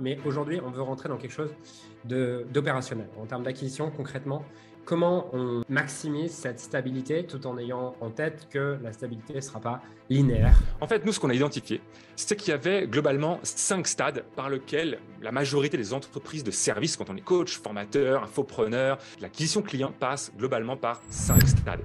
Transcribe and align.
mais 0.00 0.18
aujourd'hui, 0.24 0.60
on 0.64 0.70
veut 0.70 0.82
rentrer 0.82 1.08
dans 1.08 1.16
quelque 1.16 1.32
chose 1.32 1.54
d'opérationnel. 2.04 3.08
En 3.20 3.26
termes 3.26 3.42
d'acquisition, 3.42 3.90
concrètement, 3.90 4.44
comment 4.84 5.28
on 5.32 5.62
maximise 5.68 6.32
cette 6.32 6.58
stabilité 6.58 7.24
tout 7.24 7.46
en 7.46 7.58
ayant 7.58 7.94
en 8.00 8.10
tête 8.10 8.48
que 8.50 8.78
la 8.82 8.92
stabilité 8.92 9.34
ne 9.34 9.40
sera 9.40 9.60
pas 9.60 9.82
linéaire? 10.08 10.58
En 10.80 10.86
fait, 10.86 11.04
nous, 11.04 11.12
ce 11.12 11.20
qu'on 11.20 11.30
a 11.30 11.34
identifié, 11.34 11.80
c'est 12.16 12.34
qu'il 12.36 12.50
y 12.50 12.54
avait 12.54 12.86
globalement 12.86 13.38
cinq 13.42 13.86
stades 13.86 14.24
par 14.34 14.48
lesquels 14.50 14.98
la 15.20 15.30
majorité 15.30 15.76
des 15.76 15.92
entreprises 15.92 16.42
de 16.42 16.50
services, 16.50 16.96
quand 16.96 17.10
on 17.10 17.16
est 17.16 17.20
coach, 17.20 17.58
formateur, 17.58 18.24
infopreneur, 18.24 18.98
l'acquisition 19.20 19.62
client 19.62 19.92
passe 19.98 20.32
globalement 20.36 20.76
par 20.76 21.02
cinq 21.08 21.46
stades. 21.46 21.82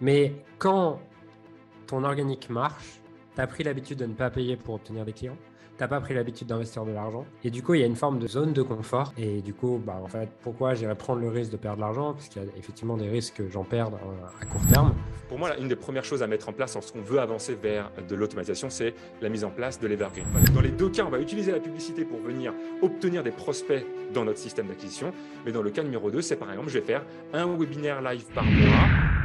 Mais 0.00 0.34
quand 0.58 1.00
ton 1.86 2.04
organique 2.04 2.50
marche, 2.50 3.00
tu 3.34 3.40
as 3.40 3.46
pris 3.46 3.62
l'habitude 3.64 3.98
de 3.98 4.06
ne 4.06 4.14
pas 4.14 4.30
payer 4.30 4.56
pour 4.56 4.74
obtenir 4.74 5.04
des 5.04 5.12
clients, 5.12 5.36
t'as 5.82 5.88
pas 5.88 6.00
pris 6.00 6.14
l'habitude 6.14 6.46
d'investir 6.46 6.84
de 6.84 6.92
l'argent. 6.92 7.26
Et 7.42 7.50
du 7.50 7.60
coup, 7.60 7.74
il 7.74 7.80
y 7.80 7.82
a 7.82 7.86
une 7.86 7.96
forme 7.96 8.20
de 8.20 8.28
zone 8.28 8.52
de 8.52 8.62
confort. 8.62 9.12
Et 9.18 9.40
du 9.40 9.52
coup, 9.52 9.82
bah, 9.84 10.00
en 10.00 10.06
fait, 10.06 10.28
pourquoi 10.40 10.74
j'irais 10.74 10.94
prendre 10.94 11.20
le 11.20 11.28
risque 11.28 11.50
de 11.50 11.56
perdre 11.56 11.78
de 11.78 11.80
l'argent? 11.80 12.12
Parce 12.12 12.28
qu'il 12.28 12.40
y 12.40 12.44
a 12.44 12.48
effectivement 12.56 12.96
des 12.96 13.08
risques 13.08 13.38
que 13.38 13.48
j'en 13.48 13.64
perde 13.64 13.94
à 14.40 14.44
court 14.44 14.64
terme. 14.68 14.94
Pour 15.28 15.40
moi, 15.40 15.58
une 15.58 15.66
des 15.66 15.74
premières 15.74 16.04
choses 16.04 16.22
à 16.22 16.28
mettre 16.28 16.48
en 16.48 16.52
place 16.52 16.74
lorsqu'on 16.74 17.00
veut 17.00 17.18
avancer 17.18 17.58
vers 17.60 17.90
de 18.08 18.14
l'automatisation, 18.14 18.70
c'est 18.70 18.94
la 19.20 19.28
mise 19.28 19.42
en 19.42 19.50
place 19.50 19.80
de 19.80 19.88
l'Evergreen. 19.88 20.26
Dans 20.54 20.60
les 20.60 20.70
deux 20.70 20.88
cas, 20.88 21.04
on 21.04 21.10
va 21.10 21.18
utiliser 21.18 21.50
la 21.50 21.58
publicité 21.58 22.04
pour 22.04 22.20
venir 22.20 22.54
obtenir 22.80 23.24
des 23.24 23.32
prospects 23.32 23.84
dans 24.14 24.24
notre 24.24 24.38
système 24.38 24.68
d'acquisition. 24.68 25.12
Mais 25.44 25.50
dans 25.50 25.62
le 25.62 25.70
cas 25.70 25.82
numéro 25.82 26.12
2, 26.12 26.22
c'est 26.22 26.36
par 26.36 26.48
exemple, 26.52 26.68
je 26.68 26.78
vais 26.78 26.84
faire 26.84 27.02
un 27.32 27.56
webinaire 27.56 28.02
live 28.02 28.26
par 28.32 28.44
mois 28.44 29.21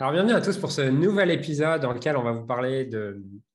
alors, 0.00 0.12
bienvenue 0.12 0.34
à 0.34 0.40
tous 0.40 0.56
pour 0.58 0.70
ce 0.70 0.82
nouvel 0.82 1.28
épisode 1.32 1.82
dans 1.82 1.92
lequel 1.92 2.16
on 2.16 2.22
va 2.22 2.30
vous 2.30 2.46
parler 2.46 2.88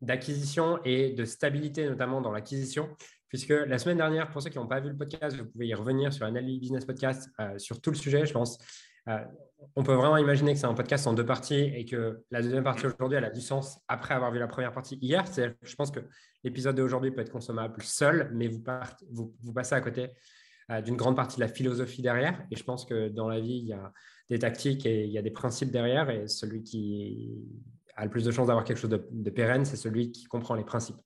d'acquisition 0.02 0.78
et 0.84 1.12
de 1.12 1.24
stabilité, 1.24 1.88
notamment 1.88 2.20
dans 2.20 2.34
l'acquisition. 2.34 2.90
Puisque 3.30 3.54
la 3.54 3.78
semaine 3.78 3.96
dernière, 3.96 4.30
pour 4.30 4.42
ceux 4.42 4.50
qui 4.50 4.58
n'ont 4.58 4.68
pas 4.68 4.82
vu 4.82 4.90
le 4.90 4.98
podcast, 4.98 5.38
vous 5.38 5.46
pouvez 5.46 5.68
y 5.68 5.74
revenir 5.74 6.12
sur 6.12 6.26
Analyse 6.26 6.60
Business 6.60 6.84
Podcast 6.84 7.30
euh, 7.40 7.58
sur 7.58 7.80
tout 7.80 7.92
le 7.92 7.96
sujet, 7.96 8.26
je 8.26 8.34
pense. 8.34 8.58
Euh, 9.08 9.20
on 9.78 9.84
peut 9.84 9.94
vraiment 9.94 10.18
imaginer 10.18 10.52
que 10.52 10.60
c'est 10.60 10.66
un 10.66 10.74
podcast 10.74 11.08
en 11.08 11.14
deux 11.14 11.26
parties 11.26 11.72
et 11.76 11.86
que 11.86 12.22
la 12.30 12.42
deuxième 12.42 12.66
partie 12.66 12.88
aujourd'hui, 12.88 13.18
elle 13.18 13.26
a 13.26 13.30
du 13.30 13.42
sens 13.42 13.80
après 13.88 14.14
avoir 14.14 14.30
vu 14.34 14.40
la 14.40 14.48
première 14.48 14.74
partie 14.74 14.98
hier. 14.98 15.24
Je 15.62 15.76
pense 15.76 15.92
que 15.92 16.02
l'épisode 16.44 16.76
d'aujourd'hui 16.76 17.12
peut 17.12 17.22
être 17.22 17.32
consommable 17.32 17.82
seul, 17.82 18.30
mais 18.34 18.50
vous, 18.50 18.62
passez 19.56 19.76
à 19.76 19.82
côté 19.82 20.10
euh, 20.72 20.82
d'une 20.82 20.98
grande 20.98 21.16
partie 21.16 21.38
de 21.38 21.42
la 21.42 21.48
philosophie 21.48 22.02
derrière. 22.02 22.46
Et 22.52 22.58
je 22.58 22.64
pense 22.66 22.84
que 22.84 23.08
dans 23.08 23.30
la 23.30 23.40
vie, 23.40 23.60
il 23.60 23.68
y 23.68 23.74
a 23.74 23.94
tactiques 24.40 24.86
et 24.86 25.06
il 25.06 25.12
y 25.12 25.18
a 25.18 25.22
des 25.22 25.32
principes 25.32 25.72
derrière. 25.72 26.10
Et 26.10 26.28
celui 26.28 26.64
qui 26.64 27.30
a 27.96 28.06
le 28.06 28.10
plus 28.10 28.26
de 28.26 28.32
chances 28.32 28.48
d'avoir 28.48 28.66
quelque 28.66 28.78
chose 28.78 28.90
de, 28.90 29.30
pérenne, 29.30 29.66
c'est 29.66 29.76
celui 29.76 30.12
qui 30.12 30.26
comprend 30.26 30.56
les 30.56 30.64
principes. 30.64 30.98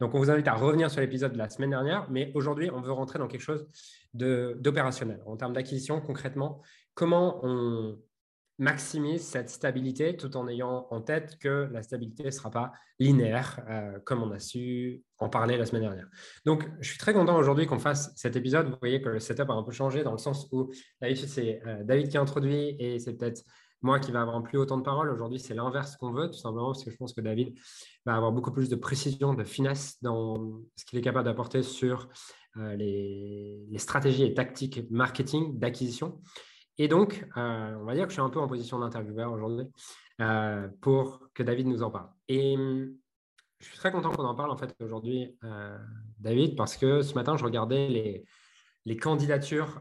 Donc, 0.00 0.14
on 0.14 0.18
vous 0.18 0.30
invite 0.30 0.48
à 0.48 0.54
revenir 0.54 0.90
sur 0.90 1.00
l'épisode 1.00 1.32
de 1.32 1.38
la 1.38 1.48
semaine 1.48 1.70
dernière, 1.70 2.08
mais 2.10 2.30
aujourd'hui, 2.34 2.70
on 2.70 2.80
veut 2.80 2.92
rentrer 2.92 3.18
dans 3.18 3.26
quelque 3.26 3.40
chose 3.40 3.66
d'opérationnel. 4.14 5.20
En 5.26 5.36
termes 5.36 5.52
d'acquisition, 5.52 6.00
concrètement, 6.00 6.62
comment 6.94 7.40
on, 7.42 7.98
maximise 8.58 9.22
cette 9.22 9.50
stabilité 9.50 10.16
tout 10.16 10.36
en 10.36 10.48
ayant 10.48 10.86
en 10.90 11.00
tête 11.00 11.38
que 11.38 11.68
la 11.70 11.82
stabilité 11.82 12.24
ne 12.24 12.30
sera 12.30 12.50
pas 12.50 12.72
linéaire, 12.98 13.60
euh, 13.68 13.98
comme 14.04 14.22
on 14.22 14.30
a 14.30 14.38
su 14.38 15.02
en 15.18 15.28
parler 15.28 15.58
la 15.58 15.66
semaine 15.66 15.82
dernière. 15.82 16.08
Donc, 16.44 16.68
je 16.80 16.88
suis 16.88 16.98
très 16.98 17.12
content 17.12 17.36
aujourd'hui 17.36 17.66
qu'on 17.66 17.78
fasse 17.78 18.12
cet 18.16 18.36
épisode. 18.36 18.68
Vous 18.68 18.76
voyez 18.80 19.02
que 19.02 19.10
le 19.10 19.20
setup 19.20 19.50
a 19.50 19.52
un 19.52 19.62
peu 19.62 19.72
changé 19.72 20.02
dans 20.02 20.12
le 20.12 20.18
sens 20.18 20.48
où 20.52 20.72
d'habitude, 21.00 21.28
c'est 21.28 21.60
euh, 21.66 21.84
David 21.84 22.08
qui 22.08 22.18
introduit 22.18 22.76
et 22.78 22.98
c'est 22.98 23.14
peut-être 23.14 23.42
moi 23.82 24.00
qui 24.00 24.10
va 24.10 24.22
avoir 24.22 24.42
plus 24.42 24.58
autant 24.58 24.78
de 24.78 24.82
paroles. 24.82 25.10
Aujourd'hui, 25.10 25.38
c'est 25.38 25.54
l'inverse 25.54 25.96
qu'on 25.96 26.12
veut, 26.12 26.28
tout 26.28 26.38
simplement 26.38 26.72
parce 26.72 26.82
que 26.82 26.90
je 26.90 26.96
pense 26.96 27.12
que 27.12 27.20
David 27.20 27.54
va 28.06 28.16
avoir 28.16 28.32
beaucoup 28.32 28.52
plus 28.52 28.70
de 28.70 28.76
précision, 28.76 29.34
de 29.34 29.44
finesse 29.44 30.02
dans 30.02 30.60
ce 30.76 30.86
qu'il 30.86 30.98
est 30.98 31.02
capable 31.02 31.26
d'apporter 31.26 31.62
sur 31.62 32.08
euh, 32.56 32.74
les 32.74 33.78
stratégies 33.78 34.24
et 34.24 34.32
tactiques 34.32 34.90
marketing 34.90 35.58
d'acquisition. 35.58 36.20
Et 36.78 36.88
donc, 36.88 37.26
euh, 37.36 37.76
on 37.80 37.84
va 37.84 37.94
dire 37.94 38.04
que 38.04 38.10
je 38.10 38.14
suis 38.14 38.22
un 38.22 38.28
peu 38.28 38.40
en 38.40 38.48
position 38.48 38.78
d'intervieweur 38.78 39.32
aujourd'hui 39.32 39.66
euh, 40.20 40.68
pour 40.80 41.20
que 41.34 41.42
David 41.42 41.66
nous 41.66 41.82
en 41.82 41.90
parle. 41.90 42.08
Et 42.28 42.56
hum, 42.56 42.94
je 43.60 43.66
suis 43.66 43.78
très 43.78 43.90
content 43.90 44.10
qu'on 44.10 44.24
en 44.24 44.34
parle 44.34 44.50
en 44.50 44.56
fait 44.56 44.74
aujourd'hui, 44.80 45.36
euh, 45.44 45.78
David, 46.18 46.56
parce 46.56 46.76
que 46.76 47.02
ce 47.02 47.14
matin, 47.14 47.36
je 47.36 47.44
regardais 47.44 47.88
les, 47.88 48.24
les 48.84 48.96
candidatures 48.96 49.80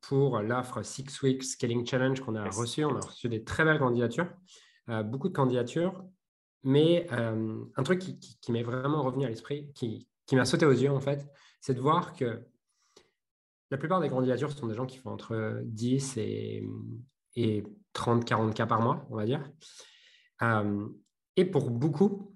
pour 0.00 0.38
l'offre 0.38 0.82
Six 0.82 1.20
Weeks 1.22 1.42
Scaling 1.42 1.84
Challenge 1.84 2.20
qu'on 2.20 2.36
a 2.36 2.48
reçue. 2.48 2.84
On 2.84 2.96
a 2.96 3.00
reçu 3.00 3.28
des 3.28 3.42
très 3.42 3.64
belles 3.64 3.80
candidatures, 3.80 4.28
beaucoup 5.04 5.28
de 5.28 5.34
candidatures, 5.34 6.04
mais 6.62 7.08
un 7.10 7.82
truc 7.82 7.98
qui, 7.98 8.18
qui 8.40 8.52
m'est 8.52 8.62
vraiment 8.62 9.02
revenu 9.02 9.24
à 9.24 9.28
l'esprit, 9.28 9.72
qui, 9.74 10.08
qui 10.26 10.36
m'a 10.36 10.44
sauté 10.44 10.64
aux 10.64 10.72
yeux 10.72 10.90
en 10.90 11.00
fait, 11.00 11.26
c'est 11.60 11.74
de 11.74 11.80
voir 11.80 12.14
que 12.14 12.44
la 13.70 13.76
plupart 13.78 14.00
des 14.00 14.08
candidatures 14.08 14.52
sont 14.52 14.66
des 14.66 14.74
gens 14.74 14.86
qui 14.86 14.98
font 14.98 15.10
entre 15.10 15.60
10 15.64 16.16
et, 16.16 16.66
et 17.36 17.64
30, 17.92 18.24
40 18.24 18.54
cas 18.54 18.66
par 18.66 18.80
mois, 18.80 19.06
on 19.10 19.16
va 19.16 19.26
dire. 19.26 19.50
Euh, 20.42 20.88
et 21.36 21.44
pour 21.44 21.70
beaucoup, 21.70 22.34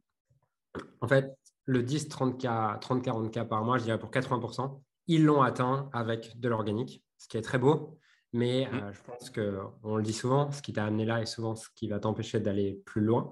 en 1.00 1.09
fait, 1.09 1.37
le 1.65 1.82
10, 1.82 2.09
30 2.09 2.41
cas, 2.41 2.78
30, 2.81 3.03
40 3.03 3.32
cas 3.32 3.44
par 3.44 3.65
mois, 3.65 3.78
je 3.78 3.84
dirais 3.84 3.98
pour 3.98 4.10
80%, 4.10 4.81
ils 5.06 5.25
l'ont 5.25 5.42
atteint 5.42 5.88
avec 5.92 6.38
de 6.38 6.48
l'organique, 6.48 7.03
ce 7.19 7.28
qui 7.28 7.37
est 7.37 7.42
très 7.42 7.59
beau. 7.59 7.98
Mais 8.34 8.69
mmh. 8.71 8.75
euh, 8.75 8.92
je 8.92 9.00
pense 9.03 9.31
qu'on 9.31 9.97
le 9.97 10.03
dit 10.03 10.12
souvent, 10.12 10.50
ce 10.50 10.62
qui 10.62 10.72
t'a 10.72 10.87
amené 10.87 11.04
là 11.04 11.21
est 11.21 11.26
souvent 11.26 11.54
ce 11.54 11.69
qui 11.75 11.88
va 11.88 11.98
t'empêcher 11.98 12.41
d'aller 12.41 12.81
plus 12.87 13.03
loin. 13.03 13.31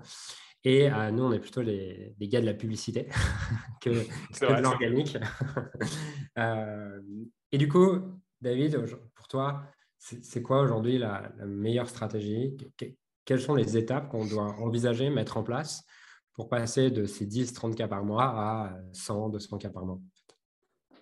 Et 0.62 0.92
euh, 0.92 1.10
nous, 1.10 1.24
on 1.24 1.32
est 1.32 1.38
plutôt 1.38 1.62
les, 1.62 2.14
gars 2.20 2.40
de 2.40 2.46
la 2.46 2.52
publicité 2.52 3.08
que, 3.80 3.90
de 3.90 4.60
l'organique. 4.60 5.16
Et 7.52 7.58
du 7.58 7.68
coup, 7.68 8.00
David, 8.40 8.84
pour 9.14 9.28
toi, 9.28 9.62
c'est 9.98 10.42
quoi 10.42 10.60
aujourd'hui 10.62 10.98
la, 10.98 11.30
meilleure 11.46 11.88
stratégie? 11.88 12.56
Quelles 13.24 13.40
sont 13.40 13.54
les 13.54 13.76
étapes 13.76 14.08
qu'on 14.08 14.24
doit 14.24 14.54
envisager, 14.60 15.10
mettre 15.10 15.36
en 15.36 15.42
place 15.42 15.84
pour 16.32 16.48
passer 16.48 16.90
de 16.90 17.04
ces 17.04 17.26
10-30 17.26 17.74
cas 17.74 17.88
par 17.88 18.04
mois 18.04 18.24
à 18.24 18.78
100-200 18.92 19.58
cas 19.58 19.68
par 19.68 19.84
mois 19.84 19.98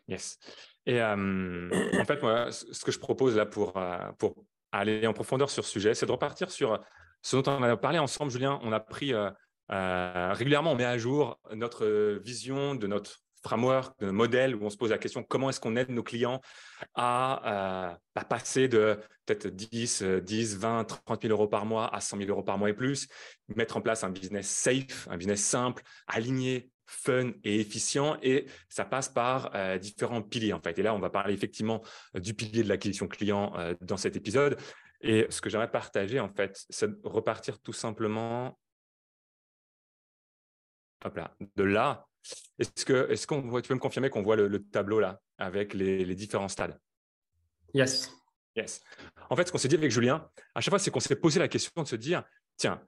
Yes. 0.09 0.39
Et 0.87 1.01
euh, 1.03 1.71
en 2.01 2.05
fait, 2.05 2.23
moi, 2.23 2.51
ce 2.51 2.85
que 2.85 2.91
je 2.91 2.99
propose 2.99 3.37
là 3.37 3.45
pour, 3.45 3.77
euh, 3.77 3.99
pour 4.19 4.35
aller 4.73 5.07
en 5.07 5.13
profondeur 5.13 5.51
sur 5.51 5.65
ce 5.65 5.71
sujet, 5.71 5.95
c'est 5.95 6.07
de 6.07 6.13
repartir 6.13 6.51
sur 6.51 6.83
ce 7.21 7.37
dont 7.37 7.53
on 7.53 7.63
a 7.63 7.77
parlé 7.77 7.99
ensemble, 7.99 8.31
Julien. 8.31 8.59
On 8.63 8.73
a 8.73 8.81
pris 8.81 9.13
euh, 9.13 9.31
régulièrement, 10.33 10.73
on 10.73 10.77
met 10.77 10.87
à 10.87 10.97
jour 10.97 11.39
notre 11.55 12.19
vision 12.25 12.75
de 12.75 12.87
notre 12.87 13.21
framework, 13.43 13.99
de 14.01 14.11
modèle 14.11 14.55
où 14.55 14.65
on 14.65 14.71
se 14.71 14.77
pose 14.77 14.91
la 14.91 14.99
question 14.99 15.23
comment 15.23 15.51
est-ce 15.51 15.61
qu'on 15.61 15.77
aide 15.77 15.91
nos 15.91 16.03
clients 16.03 16.41
à, 16.95 17.93
euh, 17.93 18.23
passer 18.29 18.69
de 18.69 18.99
peut-être 19.27 19.47
10, 19.49 20.03
10, 20.03 20.57
20, 20.59 20.85
30 20.85 21.23
000 21.23 21.33
euros 21.33 21.49
par 21.49 21.67
mois 21.67 21.95
à 21.95 22.01
100 22.01 22.19
000 22.19 22.31
euros 22.31 22.43
par 22.43 22.59
mois 22.59 22.71
et 22.71 22.75
plus, 22.75 23.09
mettre 23.55 23.77
en 23.77 23.81
place 23.81 24.05
un 24.05 24.11
business 24.11 24.49
safe, 24.49 25.07
un 25.11 25.17
business 25.17 25.43
simple, 25.43 25.83
aligné, 26.07 26.71
fun 26.87 27.33
et 27.45 27.61
efficient. 27.61 28.19
Et 28.23 28.47
ça 28.69 28.85
passe 28.85 29.09
par 29.09 29.55
euh, 29.55 29.79
différents 29.79 30.23
piliers 30.23 30.53
en 30.53 30.61
fait. 30.61 30.79
Et 30.79 30.83
là, 30.83 30.95
on 30.95 30.99
va 30.99 31.11
parler 31.11 31.35
effectivement 31.35 31.83
du 32.15 32.35
pilier 32.35 32.63
de 32.63 32.69
l'acquisition 32.69 33.07
client 33.07 33.53
euh, 33.57 33.75
dans 33.81 33.97
cet 33.97 34.17
épisode. 34.17 34.59
Et 35.01 35.27
ce 35.31 35.41
que 35.41 35.49
j'aimerais 35.49 35.71
partager 35.71 36.19
en 36.19 36.29
fait, 36.29 36.67
c'est 36.71 36.91
repartir 37.05 37.61
tout 37.61 37.73
simplement 37.73 38.59
hop 41.05 41.17
là, 41.17 41.35
de 41.57 41.63
là 41.63 42.08
est-ce 42.59 42.85
que, 42.85 43.11
est-ce 43.11 43.27
qu'on 43.27 43.43
tu 43.61 43.69
peux 43.69 43.75
me 43.75 43.81
confirmer 43.81 44.11
qu'on 44.11 44.23
voit 44.23 44.37
le, 44.37 44.63
tableau 44.65 45.01
là 45.01 45.21
avec 45.39 45.75
les, 45.75 46.15
différents 46.15 46.49
stades? 46.49 46.79
Yes. 47.75 48.13
Yes. 48.57 48.83
En 49.31 49.37
fait, 49.37 49.47
ce 49.47 49.53
qu'on 49.53 49.59
s'est 49.59 49.69
dit 49.69 49.77
avec 49.77 49.91
Julien, 49.91 50.29
à 50.55 50.61
chaque 50.61 50.73
fois, 50.73 50.79
c'est 50.79 50.91
qu'on 50.91 51.01
s'est 51.01 51.17
posé 51.17 51.39
la 51.39 51.49
question 51.49 51.83
de 51.83 51.89
se 51.89 51.97
dire, 51.97 52.25
tiens, 52.57 52.83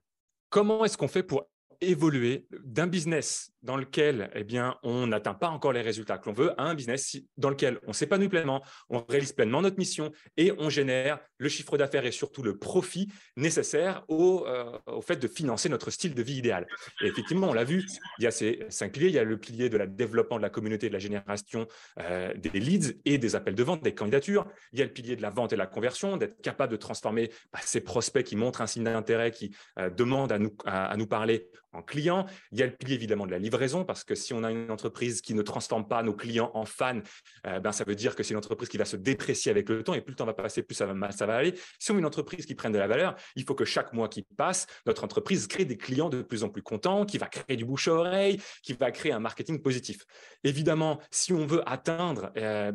comment 0.49 0.85
est-ce 0.85 0.97
qu'on 0.97 1.09
fait 1.09 1.23
pour 1.23 1.49
évoluer 1.81 2.47
d'un 2.65 2.87
business 2.87 3.53
dans 3.63 3.77
lequel 3.77 4.31
eh 4.35 4.45
bien, 4.45 4.77
on 4.83 5.07
n'atteint 5.07 5.35
pas 5.35 5.49
encore 5.49 5.73
les 5.73 5.83
résultats 5.83 6.19
que 6.19 6.29
l'on 6.29 6.33
veut 6.33 6.59
à 6.61 6.65
un 6.65 6.75
business 6.75 7.17
dans 7.37 7.51
lequel 7.51 7.79
on 7.87 7.93
s'épanouit 7.93 8.29
pleinement, 8.29 8.63
on 8.89 9.05
réalise 9.09 9.33
pleinement 9.33 9.63
notre 9.63 9.79
mission 9.79 10.13
et 10.37 10.53
on 10.59 10.71
génère 10.71 11.21
le 11.39 11.49
chiffre 11.49 11.77
d'affaires 11.77 12.07
et 12.07 12.13
surtout 12.13 12.43
le 12.43 12.59
profit 12.59 13.09
nécessaire 13.37 14.05
au, 14.09 14.47
euh, 14.47 14.79
au, 14.87 15.03
fait 15.03 15.17
de 15.17 15.29
financer 15.29 15.69
notre 15.69 15.91
style 15.91 16.15
de 16.15 16.23
vie 16.23 16.37
idéal. 16.37 16.67
Et 17.03 17.07
effectivement, 17.07 17.49
on 17.49 17.53
l'a 17.53 17.65
vu, 17.65 17.85
il 18.19 18.25
y 18.25 18.27
a 18.27 18.31
ces 18.31 18.65
cinq 18.69 18.93
piliers. 18.93 19.09
Il 19.09 19.15
y 19.15 19.19
a 19.19 19.25
le 19.25 19.39
pilier 19.39 19.69
de 19.69 19.77
la 19.77 19.87
développement 19.87 20.37
de 20.37 20.43
la 20.43 20.51
communauté, 20.51 20.89
de 20.89 20.93
la 20.93 20.99
génération 20.99 21.67
euh, 22.01 22.33
des 22.35 22.61
leads 22.61 22.95
et 23.05 23.19
des 23.19 23.35
appels 23.35 23.55
de 23.55 23.63
vente, 23.63 23.83
des 23.83 23.95
candidatures. 23.95 24.47
Il 24.73 24.79
y 24.79 24.83
a 24.83 24.85
le 24.85 24.93
pilier 24.93 25.17
de 25.17 25.23
la 25.23 25.31
vente 25.31 25.53
et 25.53 25.57
de 25.57 25.61
la 25.61 25.67
conversion, 25.67 26.17
d'être 26.17 26.41
capable 26.41 26.73
de 26.73 26.79
transformer 26.79 27.31
bah, 27.53 27.61
ces 27.63 27.81
prospects 27.81 28.25
qui 28.25 28.37
montrent 28.37 28.61
un 28.61 28.67
signe 28.67 28.85
d'intérêt, 28.85 29.31
qui 29.31 29.55
euh, 29.79 29.91
demandent 29.91 30.33
à 30.33 30.39
nous, 30.39 30.55
à, 30.65 30.87
à 30.87 30.97
nous 30.97 31.07
parler 31.07 31.49
en 31.73 31.83
clients. 31.83 32.27
Il 32.53 32.59
y 32.59 32.63
a 32.63 32.67
le 32.67 32.73
pilier 32.73 32.95
évidemment 32.95 33.27
de 33.27 33.31
la 33.31 33.39
livraison 33.39 33.50
livraison, 33.51 33.85
parce 33.85 34.05
que 34.05 34.15
si 34.15 34.33
on 34.33 34.45
a 34.45 34.51
une 34.51 34.71
entreprise 34.71 35.21
qui 35.21 35.35
ne 35.35 35.43
transforme 35.43 35.87
pas 35.87 36.03
nos 36.03 36.15
clients 36.15 36.51
en 36.55 36.65
fans, 36.65 37.01
euh, 37.47 37.59
ben, 37.61 37.73
ça 37.73 37.85
veut 37.85 37.97
dire 37.97 38.15
que 38.15 38.23
c'est 38.23 38.33
une 38.33 38.39
entreprise 38.39 38.69
qui 38.69 38.79
va 38.79 38.85
se 38.85 38.97
déprécier 38.97 39.51
avec 39.51 39.69
le 39.69 39.83
temps, 39.83 39.95
et 39.95 40.01
plus 40.01 40.13
le 40.13 40.17
temps 40.17 40.27
va 40.27 40.35
passer, 40.35 40.63
plus 40.63 40.75
ça 40.75 40.87
va, 40.87 41.11
ça 41.11 41.27
va 41.27 41.37
aller. 41.37 41.55
Si 41.79 41.91
on 41.91 41.95
veut 41.95 42.01
une 42.01 42.07
entreprise 42.07 42.47
qui 42.47 42.55
prenne 42.55 42.73
de 42.73 42.79
la 42.79 42.87
valeur, 42.87 43.17
il 43.35 43.45
faut 43.45 43.55
que 43.55 43.65
chaque 43.65 43.93
mois 43.93 44.09
qui 44.09 44.23
passe, 44.37 44.67
notre 44.87 45.05
entreprise 45.05 45.47
crée 45.47 45.65
des 45.65 45.77
clients 45.77 46.09
de 46.09 46.23
plus 46.23 46.45
en 46.45 46.49
plus 46.49 46.63
contents, 46.63 47.05
qui 47.05 47.19
va 47.19 47.27
créer 47.27 47.57
du 47.57 47.65
bouche 47.65 47.89
à 47.89 47.93
oreille, 47.95 48.41
qui 48.63 48.73
va 48.75 48.91
créer 48.91 49.13
un 49.13 49.21
marketing 49.21 49.61
positif. 49.61 50.05
Évidemment, 50.45 51.01
si 51.11 51.33
on 51.33 51.47
veut 51.47 51.69
atteindre 51.69 52.31
euh, 52.37 52.73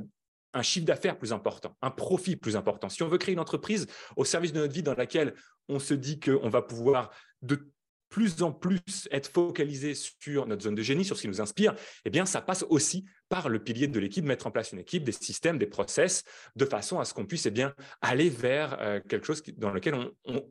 un 0.53 0.61
chiffre 0.61 0.85
d'affaires 0.85 1.17
plus 1.17 1.33
important, 1.33 1.75
un 1.81 1.91
profit 1.91 2.35
plus 2.35 2.55
important, 2.55 2.89
si 2.89 3.03
on 3.03 3.07
veut 3.07 3.17
créer 3.17 3.33
une 3.33 3.39
entreprise 3.39 3.87
au 4.15 4.25
service 4.25 4.53
de 4.53 4.59
notre 4.59 4.73
vie 4.73 4.83
dans 4.83 4.93
laquelle 4.93 5.33
on 5.67 5.79
se 5.79 5.93
dit 5.93 6.19
qu'on 6.19 6.49
va 6.49 6.61
pouvoir 6.61 7.11
de 7.41 7.69
plus 8.15 8.41
en 8.43 8.53
plus 8.53 9.09
être 9.11 9.29
focalisé 9.29 9.93
sur 9.93 10.47
notre 10.47 10.63
zone 10.63 10.75
de 10.75 10.81
génie, 10.81 11.03
sur 11.03 11.17
ce 11.17 11.23
qui 11.23 11.27
nous 11.27 11.41
inspire, 11.41 11.75
eh 12.05 12.09
bien, 12.09 12.25
ça 12.25 12.41
passe 12.41 12.63
aussi 12.69 13.03
par 13.27 13.49
le 13.49 13.61
pilier 13.61 13.89
de 13.89 13.99
l'équipe, 13.99 14.23
mettre 14.23 14.47
en 14.47 14.51
place 14.51 14.71
une 14.71 14.79
équipe, 14.79 15.03
des 15.03 15.11
systèmes, 15.11 15.57
des 15.57 15.67
process, 15.67 16.23
de 16.55 16.63
façon 16.63 16.97
à 16.97 17.03
ce 17.03 17.13
qu'on 17.13 17.25
puisse 17.25 17.45
eh 17.45 17.51
bien, 17.51 17.73
aller 17.99 18.29
vers 18.29 18.79
euh, 18.79 19.01
quelque 19.09 19.27
chose 19.27 19.43
dans 19.57 19.69
lequel 19.69 19.95
on, 20.23 20.49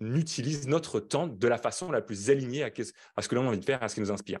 utilise 0.00 0.66
notre 0.66 1.00
temps 1.00 1.26
de 1.26 1.48
la 1.48 1.58
façon 1.58 1.90
la 1.90 2.00
plus 2.00 2.30
alignée 2.30 2.64
à, 2.64 2.70
ce 3.22 3.28
que 3.28 3.34
l'on 3.34 3.44
a 3.44 3.48
envie 3.48 3.58
de 3.58 3.64
faire, 3.64 3.82
à 3.82 3.88
ce 3.88 3.94
qui 3.94 4.00
nous 4.00 4.10
inspire. 4.10 4.40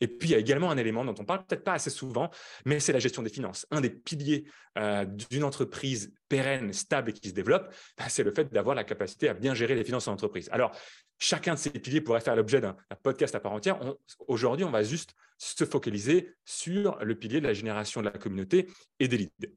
Et 0.00 0.08
puis, 0.08 0.30
il 0.30 0.32
y 0.32 0.34
a 0.34 0.38
également 0.38 0.70
un 0.70 0.76
élément 0.76 1.04
dont 1.04 1.14
on 1.18 1.24
parle 1.24 1.44
peut-être 1.44 1.64
pas 1.64 1.74
assez 1.74 1.90
souvent, 1.90 2.30
mais 2.64 2.80
c'est 2.80 2.92
la 2.92 2.98
gestion 2.98 3.22
des 3.22 3.30
finances. 3.30 3.66
Un 3.70 3.80
des 3.80 3.90
piliers 3.90 4.44
euh, 4.78 5.04
d'une 5.04 5.44
entreprise 5.44 6.12
pérenne, 6.28 6.72
stable 6.72 7.10
et 7.10 7.12
qui 7.12 7.28
se 7.28 7.34
développe, 7.34 7.72
bah, 7.98 8.04
c'est 8.08 8.24
le 8.24 8.32
fait 8.32 8.52
d'avoir 8.52 8.74
la 8.74 8.84
capacité 8.84 9.28
à 9.28 9.34
bien 9.34 9.54
gérer 9.54 9.74
les 9.74 9.84
finances 9.84 10.08
en 10.08 10.12
entreprise. 10.12 10.48
Alors, 10.52 10.72
chacun 11.18 11.54
de 11.54 11.58
ces 11.58 11.70
piliers 11.70 12.00
pourrait 12.00 12.20
faire 12.20 12.36
l'objet 12.36 12.60
d'un 12.60 12.76
podcast 13.02 13.34
à 13.34 13.40
part 13.40 13.52
entière. 13.52 13.78
Aujourd'hui, 14.26 14.64
on 14.64 14.70
va 14.70 14.82
juste 14.82 15.14
se 15.38 15.64
focaliser 15.64 16.34
sur 16.44 16.98
le 17.02 17.14
pilier 17.14 17.40
de 17.40 17.46
la 17.46 17.54
génération 17.54 18.00
de 18.00 18.06
la 18.06 18.18
communauté 18.18 18.68
et 18.98 19.08
des 19.08 19.18
leads. 19.18 19.52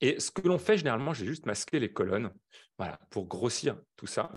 Et 0.00 0.18
ce 0.18 0.30
que 0.30 0.46
l'on 0.46 0.58
fait 0.58 0.78
généralement, 0.78 1.12
j'ai 1.12 1.26
juste 1.26 1.46
masqué 1.46 1.78
les 1.78 1.92
colonnes 1.92 2.30
voilà, 2.80 2.98
pour 3.10 3.26
grossir 3.26 3.76
tout 3.94 4.06
ça. 4.06 4.32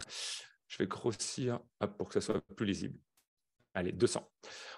Je 0.68 0.78
vais 0.78 0.86
grossir 0.86 1.62
pour 1.98 2.10
que 2.10 2.14
ça 2.14 2.20
soit 2.20 2.42
plus 2.58 2.66
lisible. 2.66 3.00
Allez, 3.74 3.94
200. 3.94 4.30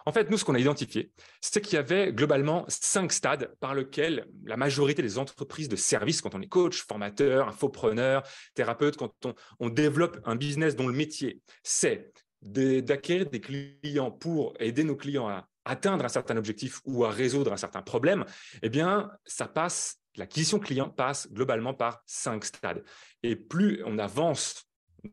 En 0.05 0.11
fait, 0.11 0.29
nous, 0.29 0.37
ce 0.37 0.45
qu'on 0.45 0.53
a 0.53 0.59
identifié, 0.59 1.11
c'est 1.41 1.61
qu'il 1.61 1.73
y 1.73 1.77
avait 1.77 2.13
globalement 2.13 2.65
cinq 2.67 3.11
stades 3.11 3.55
par 3.59 3.73
lesquels 3.73 4.27
la 4.43 4.55
majorité 4.55 5.01
des 5.01 5.17
entreprises 5.17 5.67
de 5.67 5.75
services, 5.75 6.21
quand 6.21 6.35
on 6.35 6.43
est 6.43 6.47
coach, 6.47 6.85
formateur, 6.85 7.47
infopreneur, 7.47 8.21
thérapeute, 8.53 8.97
quand 8.97 9.25
on, 9.25 9.33
on 9.57 9.69
développe 9.69 10.19
un 10.25 10.35
business 10.35 10.75
dont 10.75 10.87
le 10.87 10.93
métier, 10.93 11.41
c'est 11.63 12.13
d'acquérir 12.43 13.31
des 13.31 13.41
clients 13.41 14.11
pour 14.11 14.53
aider 14.59 14.83
nos 14.83 14.95
clients 14.95 15.27
à 15.27 15.49
atteindre 15.65 16.05
un 16.05 16.09
certain 16.09 16.37
objectif 16.37 16.81
ou 16.85 17.03
à 17.03 17.09
résoudre 17.09 17.51
un 17.51 17.57
certain 17.57 17.81
problème, 17.81 18.25
eh 18.61 18.69
bien, 18.69 19.09
ça 19.25 19.47
passe 19.47 20.04
l'acquisition 20.17 20.59
client 20.59 20.89
passe 20.89 21.31
globalement 21.31 21.73
par 21.73 22.01
cinq 22.05 22.45
stades. 22.45 22.83
Et 23.23 23.35
plus 23.35 23.81
on 23.85 23.97
avance 23.97 24.65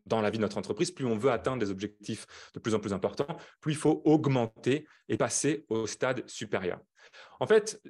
dans 0.06 0.20
la 0.20 0.30
vie 0.30 0.38
de 0.38 0.42
notre 0.42 0.58
entreprise, 0.58 0.90
plus 0.90 1.06
on 1.06 1.16
veut 1.16 1.30
atteindre 1.30 1.58
des 1.58 1.70
objectifs 1.70 2.26
de 2.54 2.60
plus 2.60 2.74
en 2.74 2.80
plus 2.80 2.92
importants, 2.92 3.36
plus 3.60 3.72
il 3.72 3.78
faut 3.78 4.02
augmenter 4.04 4.86
et 5.08 5.16
passer 5.16 5.66
au 5.68 5.86
stade 5.86 6.28
supérieur. 6.28 6.80
En 7.40 7.46
fait, 7.46 7.80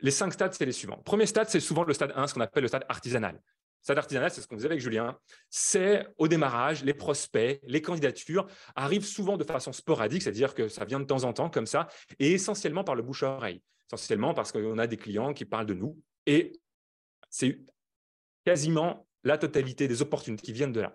les 0.00 0.10
cinq 0.10 0.32
stades, 0.32 0.52
c'est 0.54 0.66
les 0.66 0.72
suivants. 0.72 1.00
Premier 1.04 1.26
stade, 1.26 1.48
c'est 1.48 1.60
souvent 1.60 1.84
le 1.84 1.92
stade 1.92 2.12
1, 2.14 2.26
ce 2.26 2.34
qu'on 2.34 2.40
appelle 2.40 2.62
le 2.62 2.68
stade 2.68 2.84
artisanal. 2.88 3.40
Stade 3.82 3.98
artisanal, 3.98 4.30
c'est 4.30 4.40
ce 4.40 4.46
qu'on 4.46 4.56
faisait 4.56 4.66
avec 4.66 4.80
Julien. 4.80 5.18
C'est 5.50 6.06
au 6.18 6.28
démarrage, 6.28 6.84
les 6.84 6.94
prospects, 6.94 7.60
les 7.64 7.82
candidatures 7.82 8.46
arrivent 8.76 9.06
souvent 9.06 9.36
de 9.36 9.44
façon 9.44 9.72
sporadique, 9.72 10.22
c'est-à-dire 10.22 10.54
que 10.54 10.68
ça 10.68 10.84
vient 10.84 11.00
de 11.00 11.04
temps 11.04 11.24
en 11.24 11.32
temps 11.32 11.48
comme 11.48 11.66
ça, 11.66 11.88
et 12.18 12.32
essentiellement 12.32 12.84
par 12.84 12.94
le 12.94 13.02
bouche 13.02 13.22
à 13.22 13.30
oreille. 13.30 13.62
Essentiellement 13.90 14.34
parce 14.34 14.52
qu'on 14.52 14.78
a 14.78 14.86
des 14.86 14.98
clients 14.98 15.32
qui 15.32 15.44
parlent 15.44 15.66
de 15.66 15.74
nous, 15.74 15.98
et 16.28 16.52
c'est 17.30 17.58
quasiment 18.44 19.08
la 19.24 19.38
totalité 19.38 19.88
des 19.88 20.02
opportunités 20.02 20.42
qui 20.42 20.52
viennent 20.52 20.72
de 20.72 20.82
là. 20.82 20.94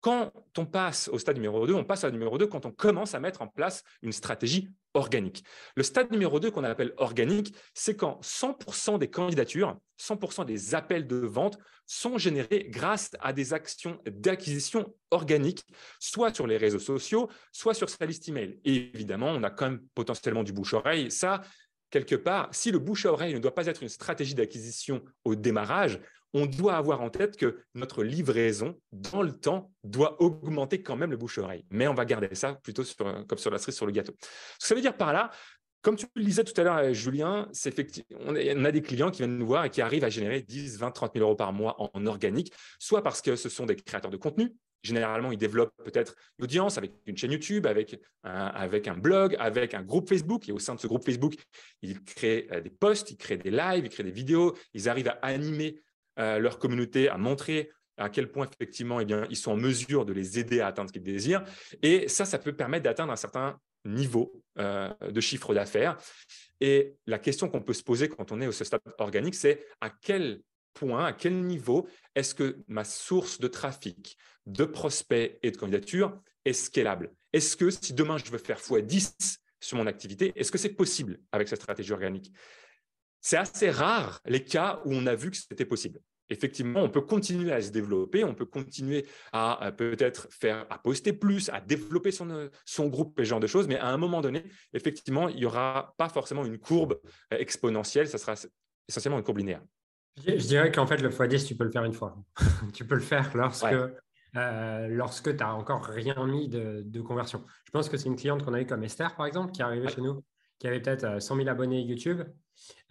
Quand 0.00 0.32
on 0.58 0.66
passe 0.66 1.08
au 1.08 1.18
stade 1.18 1.36
numéro 1.36 1.66
2, 1.66 1.74
on 1.74 1.84
passe 1.84 2.04
au 2.04 2.10
numéro 2.10 2.36
2 2.36 2.46
quand 2.46 2.66
on 2.66 2.72
commence 2.72 3.14
à 3.14 3.20
mettre 3.20 3.42
en 3.42 3.48
place 3.48 3.82
une 4.02 4.12
stratégie 4.12 4.68
organique. 4.94 5.44
Le 5.76 5.82
stade 5.82 6.10
numéro 6.10 6.40
2 6.40 6.50
qu'on 6.50 6.64
appelle 6.64 6.92
organique, 6.96 7.54
c'est 7.72 7.96
quand 7.96 8.20
100% 8.20 8.98
des 8.98 9.10
candidatures, 9.10 9.78
100% 10.00 10.44
des 10.44 10.74
appels 10.74 11.06
de 11.06 11.16
vente 11.16 11.58
sont 11.86 12.18
générés 12.18 12.66
grâce 12.68 13.10
à 13.20 13.32
des 13.32 13.52
actions 13.52 14.00
d'acquisition 14.06 14.94
organique, 15.10 15.64
soit 16.00 16.34
sur 16.34 16.46
les 16.46 16.56
réseaux 16.56 16.78
sociaux, 16.80 17.28
soit 17.52 17.74
sur 17.74 17.88
sa 17.88 18.06
liste 18.06 18.28
email. 18.28 18.58
Et 18.64 18.90
évidemment, 18.94 19.28
on 19.28 19.42
a 19.44 19.50
quand 19.50 19.70
même 19.70 19.86
potentiellement 19.94 20.42
du 20.42 20.52
bouche-oreille. 20.52 21.10
Ça, 21.10 21.42
quelque 21.90 22.14
part, 22.14 22.48
si 22.52 22.70
le 22.70 22.78
bouche 22.78 23.06
à 23.06 23.12
oreille 23.12 23.34
ne 23.34 23.38
doit 23.38 23.54
pas 23.54 23.66
être 23.66 23.82
une 23.82 23.88
stratégie 23.88 24.34
d'acquisition 24.34 25.02
au 25.24 25.34
démarrage, 25.34 26.00
on 26.34 26.46
doit 26.46 26.74
avoir 26.74 27.00
en 27.00 27.08
tête 27.08 27.36
que 27.36 27.60
notre 27.74 28.04
livraison, 28.04 28.78
dans 28.92 29.22
le 29.22 29.32
temps, 29.32 29.72
doit 29.84 30.20
augmenter 30.20 30.82
quand 30.82 30.96
même 30.96 31.10
le 31.10 31.16
bouche 31.16 31.38
à 31.38 31.42
oreille. 31.42 31.64
Mais 31.70 31.88
on 31.88 31.94
va 31.94 32.04
garder 32.04 32.34
ça 32.34 32.54
plutôt 32.62 32.82
comme 33.26 33.38
sur 33.38 33.50
la 33.50 33.58
cerise 33.58 33.76
sur 33.76 33.86
le 33.86 33.92
gâteau. 33.92 34.12
Ce 34.20 34.26
que 34.26 34.68
ça 34.68 34.74
veut 34.74 34.80
dire 34.80 34.96
par 34.96 35.12
là, 35.12 35.30
comme 35.80 35.96
tu 35.96 36.06
le 36.14 36.24
disais 36.24 36.42
tout 36.42 36.60
à 36.60 36.64
l'heure, 36.64 36.76
euh, 36.78 36.92
Julien, 36.92 37.48
on 38.26 38.64
a 38.64 38.72
des 38.72 38.82
clients 38.82 39.10
qui 39.10 39.18
viennent 39.18 39.38
nous 39.38 39.46
voir 39.46 39.64
et 39.64 39.70
qui 39.70 39.80
arrivent 39.80 40.04
à 40.04 40.08
générer 40.08 40.42
10, 40.42 40.78
20, 40.78 40.90
30 40.90 41.12
000 41.14 41.24
euros 41.24 41.36
par 41.36 41.52
mois 41.52 41.76
en 41.78 42.06
organique, 42.06 42.52
soit 42.80 43.02
parce 43.02 43.22
que 43.22 43.36
ce 43.36 43.48
sont 43.48 43.66
des 43.66 43.76
créateurs 43.76 44.10
de 44.10 44.16
contenu, 44.16 44.52
Généralement, 44.82 45.32
ils 45.32 45.38
développent 45.38 45.74
peut-être 45.84 46.14
une 46.38 46.44
audience 46.44 46.78
avec 46.78 46.92
une 47.06 47.16
chaîne 47.16 47.32
YouTube, 47.32 47.66
avec 47.66 48.00
un, 48.22 48.46
avec 48.46 48.88
un 48.88 48.96
blog, 48.96 49.36
avec 49.38 49.74
un 49.74 49.82
groupe 49.82 50.08
Facebook. 50.08 50.48
Et 50.48 50.52
au 50.52 50.58
sein 50.58 50.74
de 50.74 50.80
ce 50.80 50.86
groupe 50.86 51.04
Facebook, 51.04 51.34
ils 51.82 52.02
créent 52.04 52.46
euh, 52.52 52.60
des 52.60 52.70
posts, 52.70 53.10
ils 53.10 53.16
créent 53.16 53.36
des 53.36 53.50
lives, 53.50 53.84
ils 53.84 53.90
créent 53.90 54.04
des 54.04 54.10
vidéos. 54.10 54.56
Ils 54.74 54.88
arrivent 54.88 55.08
à 55.08 55.18
animer 55.22 55.80
euh, 56.18 56.38
leur 56.38 56.58
communauté, 56.58 57.08
à 57.08 57.18
montrer 57.18 57.70
à 57.98 58.10
quel 58.10 58.30
point 58.30 58.46
effectivement 58.52 59.00
eh 59.00 59.04
bien, 59.04 59.26
ils 59.30 59.36
sont 59.36 59.52
en 59.52 59.56
mesure 59.56 60.04
de 60.04 60.12
les 60.12 60.38
aider 60.38 60.60
à 60.60 60.68
atteindre 60.68 60.88
ce 60.88 60.92
qu'ils 60.92 61.02
désirent. 61.02 61.44
Et 61.82 62.08
ça, 62.08 62.24
ça 62.24 62.38
peut 62.38 62.54
permettre 62.54 62.84
d'atteindre 62.84 63.12
un 63.12 63.16
certain 63.16 63.58
niveau 63.84 64.42
euh, 64.58 64.92
de 65.10 65.20
chiffre 65.20 65.54
d'affaires. 65.54 65.96
Et 66.60 66.96
la 67.06 67.18
question 67.18 67.48
qu'on 67.48 67.62
peut 67.62 67.72
se 67.72 67.82
poser 67.82 68.08
quand 68.08 68.32
on 68.32 68.40
est 68.40 68.46
au 68.46 68.52
stade 68.52 68.80
organique, 68.98 69.34
c'est 69.34 69.64
à 69.80 69.90
quel 69.90 70.40
à 70.98 71.12
quel 71.12 71.44
niveau 71.44 71.88
est-ce 72.14 72.34
que 72.34 72.58
ma 72.68 72.84
source 72.84 73.38
de 73.40 73.48
trafic, 73.48 74.16
de 74.46 74.64
prospects 74.64 75.38
et 75.42 75.50
de 75.50 75.56
candidatures 75.56 76.20
est 76.44 76.52
scalable? 76.52 77.12
Est-ce 77.32 77.56
que 77.56 77.70
si 77.70 77.92
demain 77.92 78.18
je 78.18 78.30
veux 78.30 78.38
faire 78.38 78.60
x10 78.60 79.38
sur 79.60 79.76
mon 79.76 79.86
activité, 79.86 80.32
est-ce 80.36 80.52
que 80.52 80.58
c'est 80.58 80.74
possible 80.74 81.18
avec 81.32 81.48
cette 81.48 81.60
stratégie 81.60 81.92
organique? 81.92 82.32
C'est 83.20 83.36
assez 83.36 83.70
rare 83.70 84.20
les 84.26 84.44
cas 84.44 84.80
où 84.84 84.92
on 84.92 85.06
a 85.06 85.14
vu 85.14 85.30
que 85.30 85.36
c'était 85.36 85.64
possible. 85.64 86.00
Effectivement, 86.28 86.82
on 86.82 86.90
peut 86.90 87.02
continuer 87.02 87.52
à 87.52 87.62
se 87.62 87.70
développer, 87.70 88.24
on 88.24 88.34
peut 88.34 88.46
continuer 88.46 89.06
à, 89.32 89.72
peut-être 89.76 90.26
faire, 90.30 90.66
à 90.70 90.78
poster 90.78 91.12
plus, 91.12 91.48
à 91.50 91.60
développer 91.60 92.10
son, 92.10 92.50
son 92.64 92.88
groupe 92.88 93.18
et 93.20 93.24
ce 93.24 93.30
genre 93.30 93.40
de 93.40 93.46
choses, 93.46 93.68
mais 93.68 93.78
à 93.78 93.88
un 93.88 93.96
moment 93.96 94.20
donné, 94.20 94.44
effectivement, 94.72 95.28
il 95.28 95.36
n'y 95.36 95.44
aura 95.44 95.94
pas 95.98 96.08
forcément 96.08 96.44
une 96.44 96.58
courbe 96.58 97.00
exponentielle, 97.30 98.08
ça 98.08 98.18
sera 98.18 98.34
essentiellement 98.88 99.18
une 99.18 99.24
courbe 99.24 99.38
linéaire. 99.38 99.62
Je, 100.24 100.46
dirais 100.46 100.72
qu'en 100.72 100.86
fait, 100.86 100.98
le 100.98 101.10
x10, 101.10 101.46
tu 101.46 101.56
peux 101.56 101.64
le 101.64 101.70
faire 101.70 101.84
une 101.84 101.92
fois. 101.92 102.16
tu 102.74 102.86
peux 102.86 102.94
le 102.94 103.00
faire 103.00 103.36
lorsque, 103.36 103.66
euh, 104.36 104.88
lorsque 104.88 105.30
tu 105.30 105.36
n'as 105.36 105.52
encore 105.52 105.84
rien 105.84 106.26
mis 106.26 106.48
de, 106.48 107.00
conversion. 107.00 107.44
Je 107.64 107.70
pense 107.70 107.88
que 107.88 107.96
c'est 107.96 108.08
une 108.08 108.16
cliente 108.16 108.44
qu'on 108.44 108.54
a 108.54 108.60
eu 108.60 108.66
comme 108.66 108.82
Esther, 108.84 109.14
par 109.14 109.26
exemple, 109.26 109.52
qui 109.52 109.60
est 109.60 109.64
arrivée 109.64 109.88
chez 109.88 110.00
nous, 110.00 110.24
qui 110.58 110.66
avait 110.66 110.80
peut-être 110.80 111.22
100 111.22 111.34
euh, 111.34 111.38
000 111.38 111.48
abonnés 111.48 111.82
YouTube 111.82 112.22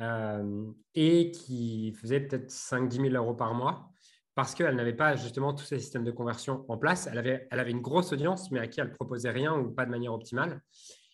euh, 0.01 0.65
et 0.93 1.31
qui 1.31 1.93
faisait 1.93 2.19
peut-être 2.19 2.49
5-10 2.49 3.09
000 3.09 3.15
euros 3.15 3.33
par 3.33 3.53
mois 3.53 3.89
parce 4.35 4.53
qu'elle 4.53 4.75
n'avait 4.75 4.93
pas 4.93 5.15
justement 5.15 5.53
tous 5.53 5.63
ces 5.63 5.79
systèmes 5.79 6.03
de 6.03 6.11
conversion 6.11 6.65
en 6.67 6.77
place. 6.77 7.07
Elle 7.09 7.17
avait, 7.17 7.47
elle 7.49 7.59
avait 7.59 7.71
une 7.71 7.81
grosse 7.81 8.11
audience, 8.11 8.51
mais 8.51 8.59
à 8.59 8.67
qui 8.67 8.81
elle 8.81 8.89
ne 8.89 8.93
proposait 8.93 9.31
rien 9.31 9.53
ou 9.57 9.71
pas 9.71 9.85
de 9.85 9.91
manière 9.91 10.13
optimale. 10.13 10.61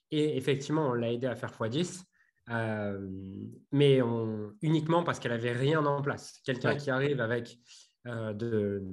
Et 0.09 0.37
effectivement, 0.37 0.89
on 0.89 0.93
l'a 0.93 1.11
aidé 1.11 1.27
à 1.27 1.35
faire 1.35 1.51
x10. 1.51 2.03
Euh, 2.49 3.07
mais 3.71 4.01
on, 4.01 4.53
uniquement 4.61 5.03
parce 5.03 5.19
qu'elle 5.19 5.31
avait 5.31 5.51
rien 5.51 5.85
en 5.85 6.01
place. 6.01 6.41
Quelqu'un 6.43 6.75
qui 6.75 6.89
arrive 6.89 7.21
avec, 7.21 7.59
euh, 8.07 8.33
de, 8.33 8.83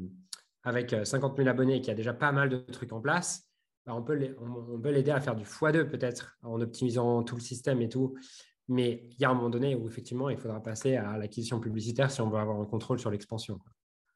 avec 0.62 0.94
50 1.04 1.36
000 1.36 1.48
abonnés 1.48 1.76
et 1.76 1.80
qui 1.80 1.90
a 1.90 1.94
déjà 1.94 2.12
pas 2.12 2.32
mal 2.32 2.48
de 2.48 2.58
trucs 2.58 2.92
en 2.92 3.00
place, 3.00 3.48
bah, 3.86 3.94
on 3.94 4.02
peut 4.02 4.14
l'aider 4.90 5.10
à 5.10 5.20
faire 5.20 5.34
du 5.34 5.44
x2 5.44 5.88
peut-être 5.88 6.36
en 6.42 6.60
optimisant 6.60 7.22
tout 7.22 7.36
le 7.36 7.40
système 7.40 7.80
et 7.80 7.88
tout. 7.88 8.16
Mais 8.68 9.08
il 9.12 9.20
y 9.20 9.24
a 9.24 9.30
un 9.30 9.34
moment 9.34 9.48
donné 9.48 9.74
où 9.74 9.88
effectivement, 9.88 10.28
il 10.28 10.36
faudra 10.36 10.62
passer 10.62 10.96
à 10.96 11.16
l'acquisition 11.16 11.58
publicitaire 11.58 12.10
si 12.10 12.20
on 12.20 12.28
veut 12.28 12.38
avoir 12.38 12.60
un 12.60 12.66
contrôle 12.66 12.98
sur 12.98 13.10
l'expansion. 13.10 13.58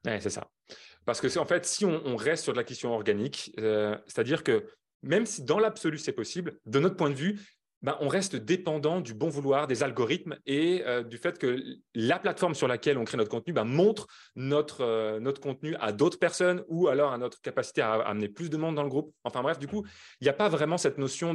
Ouais, 0.04 0.20
c'est 0.20 0.30
ça. 0.30 0.50
Parce 1.04 1.20
que 1.20 1.38
en 1.38 1.46
fait, 1.46 1.64
si 1.64 1.84
on, 1.84 2.16
reste 2.16 2.44
sur 2.44 2.52
de 2.52 2.58
l'acquisition 2.58 2.92
organique, 2.92 3.52
euh, 3.58 3.96
c'est-à-dire 4.06 4.44
que 4.44 4.66
même 5.02 5.26
si 5.26 5.42
dans 5.42 5.58
l'absolu 5.58 5.98
c'est 5.98 6.12
possible, 6.12 6.58
de 6.66 6.78
notre 6.78 6.96
point 6.96 7.10
de 7.10 7.14
vue, 7.14 7.40
ben, 7.82 7.96
on 8.00 8.08
reste 8.08 8.36
dépendant 8.36 9.00
du 9.00 9.12
bon 9.12 9.28
vouloir 9.28 9.66
des 9.66 9.82
algorithmes 9.82 10.36
et 10.46 10.82
euh, 10.86 11.02
du 11.02 11.18
fait 11.18 11.38
que 11.38 11.62
la 11.94 12.18
plateforme 12.18 12.54
sur 12.54 12.68
laquelle 12.68 12.96
on 12.96 13.04
crée 13.04 13.16
notre 13.16 13.30
contenu 13.30 13.52
ben, 13.52 13.64
montre 13.64 14.06
notre, 14.36 14.82
euh, 14.82 15.18
notre 15.18 15.40
contenu 15.40 15.74
à 15.76 15.92
d'autres 15.92 16.18
personnes 16.18 16.62
ou 16.68 16.88
alors 16.88 17.12
à 17.12 17.18
notre 17.18 17.40
capacité 17.40 17.80
à 17.80 17.94
amener 17.94 18.28
plus 18.28 18.50
de 18.50 18.56
monde 18.56 18.76
dans 18.76 18.84
le 18.84 18.88
groupe. 18.88 19.12
Enfin 19.24 19.42
bref, 19.42 19.58
du 19.58 19.66
coup, 19.66 19.84
il 20.20 20.24
n'y 20.24 20.30
a 20.30 20.34
pas 20.34 20.48
vraiment 20.48 20.78
cette 20.78 20.98
notion 20.98 21.34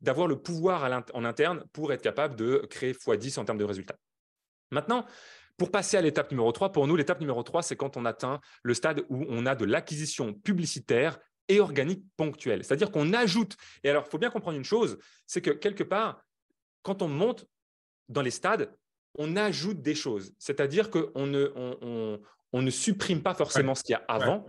d'avoir 0.00 0.26
le 0.26 0.40
pouvoir 0.40 1.04
en 1.12 1.24
interne 1.24 1.64
pour 1.72 1.92
être 1.92 2.02
capable 2.02 2.36
de 2.36 2.66
créer 2.70 2.92
x10 2.92 3.38
en 3.38 3.44
termes 3.44 3.58
de 3.58 3.64
résultats. 3.64 3.96
Maintenant, 4.70 5.04
pour 5.56 5.70
passer 5.70 5.96
à 5.96 6.00
l'étape 6.00 6.30
numéro 6.30 6.50
3, 6.50 6.72
pour 6.72 6.86
nous, 6.86 6.96
l'étape 6.96 7.20
numéro 7.20 7.42
3, 7.42 7.62
c'est 7.62 7.76
quand 7.76 7.96
on 7.96 8.04
atteint 8.04 8.40
le 8.62 8.74
stade 8.74 9.04
où 9.08 9.24
on 9.28 9.46
a 9.46 9.54
de 9.54 9.64
l'acquisition 9.64 10.32
publicitaire 10.32 11.18
et 11.48 11.60
organique 11.60 12.04
ponctuelle. 12.16 12.64
C'est-à-dire 12.64 12.90
qu'on 12.90 13.12
ajoute, 13.12 13.56
et 13.82 13.90
alors 13.90 14.04
il 14.06 14.10
faut 14.10 14.18
bien 14.18 14.30
comprendre 14.30 14.56
une 14.56 14.64
chose, 14.64 14.98
c'est 15.26 15.40
que 15.40 15.50
quelque 15.50 15.84
part, 15.84 16.22
quand 16.82 17.02
on 17.02 17.08
monte 17.08 17.46
dans 18.08 18.22
les 18.22 18.30
stades, 18.30 18.74
on 19.18 19.36
ajoute 19.36 19.80
des 19.82 19.94
choses. 19.94 20.32
C'est-à-dire 20.38 20.90
qu'on 20.90 21.26
ne, 21.26 21.52
on, 22.52 22.62
ne 22.62 22.70
supprime 22.70 23.22
pas 23.22 23.34
forcément 23.34 23.74
ce 23.74 23.82
qu'il 23.82 23.92
y 23.92 23.96
a 23.96 24.04
avant, 24.08 24.46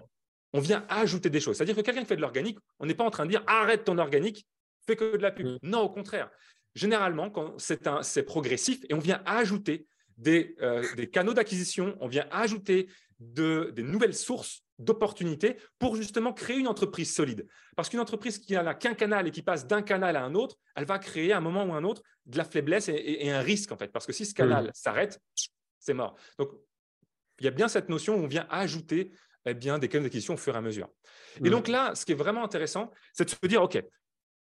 on 0.54 0.60
vient 0.60 0.86
ajouter 0.90 1.30
des 1.30 1.40
choses. 1.40 1.58
C'est-à-dire 1.58 1.76
que 1.76 1.82
quelqu'un 1.82 2.02
qui 2.02 2.08
fait 2.08 2.16
de 2.16 2.22
l'organique, 2.22 2.60
on 2.80 2.86
n'est 2.86 2.96
pas 2.96 3.04
en 3.04 3.12
train 3.12 3.26
de 3.26 3.32
dire 3.32 3.44
arrête 3.46 3.84
ton 3.84 3.98
organique, 3.98 4.48
fais 4.86 4.96
que 4.96 5.18
de 5.18 5.22
la 5.22 5.32
pub. 5.32 5.48
Mm. 5.48 5.58
Non, 5.64 5.82
au 5.82 5.90
contraire. 5.90 6.30
Généralement, 6.74 7.30
quand 7.30 7.56
c'est 7.58 8.24
progressif 8.24 8.84
et 8.90 8.94
on 8.94 9.00
vient 9.00 9.22
ajouter 9.26 9.88
euh, 10.28 10.84
des, 10.96 11.10
canaux 11.10 11.34
d'acquisition, 11.34 11.96
on 12.00 12.08
vient 12.08 12.28
ajouter 12.32 12.90
des 13.20 13.84
nouvelles 13.84 14.14
sources 14.14 14.65
d'opportunités 14.80 15.58
pour 15.80 15.96
justement 15.96 16.34
créer 16.34 16.58
une 16.58 16.68
entreprise 16.68 17.14
solide. 17.14 17.48
Parce 17.76 17.90
qu'une 17.90 18.00
entreprise 18.00 18.40
qui 18.40 18.54
n'a 18.54 18.74
qu'un 18.74 18.94
canal 18.94 19.28
et 19.28 19.32
qui 19.32 19.42
passe 19.42 19.68
d'un 19.68 19.82
canal 19.82 20.16
à 20.16 20.24
un 20.24 20.36
autre, 20.36 20.58
elle 20.76 20.86
va 20.86 21.00
créer 21.00 21.32
à 21.34 21.38
un 21.38 21.42
moment 21.42 21.64
ou 21.66 21.74
à 21.74 21.78
un 21.78 21.84
autre 21.84 22.02
de 22.26 22.38
la 22.38 22.44
faiblesse 22.44 22.90
et, 22.90 23.32
un 23.32 23.42
risque 23.42 23.72
en 23.72 23.78
fait. 23.78 23.92
Parce 23.92 24.06
que 24.06 24.14
si 24.14 24.26
ce 24.26 24.34
canal 24.34 24.72
s'arrête, 24.74 25.20
c'est 25.80 25.94
mort. 25.94 26.18
Donc, 26.38 26.50
il 27.40 27.46
y 27.46 27.48
a 27.48 27.52
bien 27.52 27.68
cette 27.68 27.90
notion 27.90 28.16
où 28.16 28.24
on 28.24 28.28
vient 28.28 28.48
ajouter 28.50 29.12
eh 29.46 29.54
bien, 29.54 29.78
des 29.78 29.88
canaux 29.88 30.06
d'acquisition 30.06 30.34
au 30.34 30.38
fur 30.38 30.56
et 30.56 30.58
à 30.58 30.62
mesure. 30.62 30.90
Et 31.44 31.50
donc 31.50 31.68
là, 31.68 31.94
ce 31.94 32.06
qui 32.06 32.14
est 32.14 32.16
vraiment 32.16 32.44
intéressant, 32.44 32.92
c'est 33.14 33.26
de 33.26 33.30
se 33.30 33.48
dire, 33.48 33.62
OK, 33.62 33.82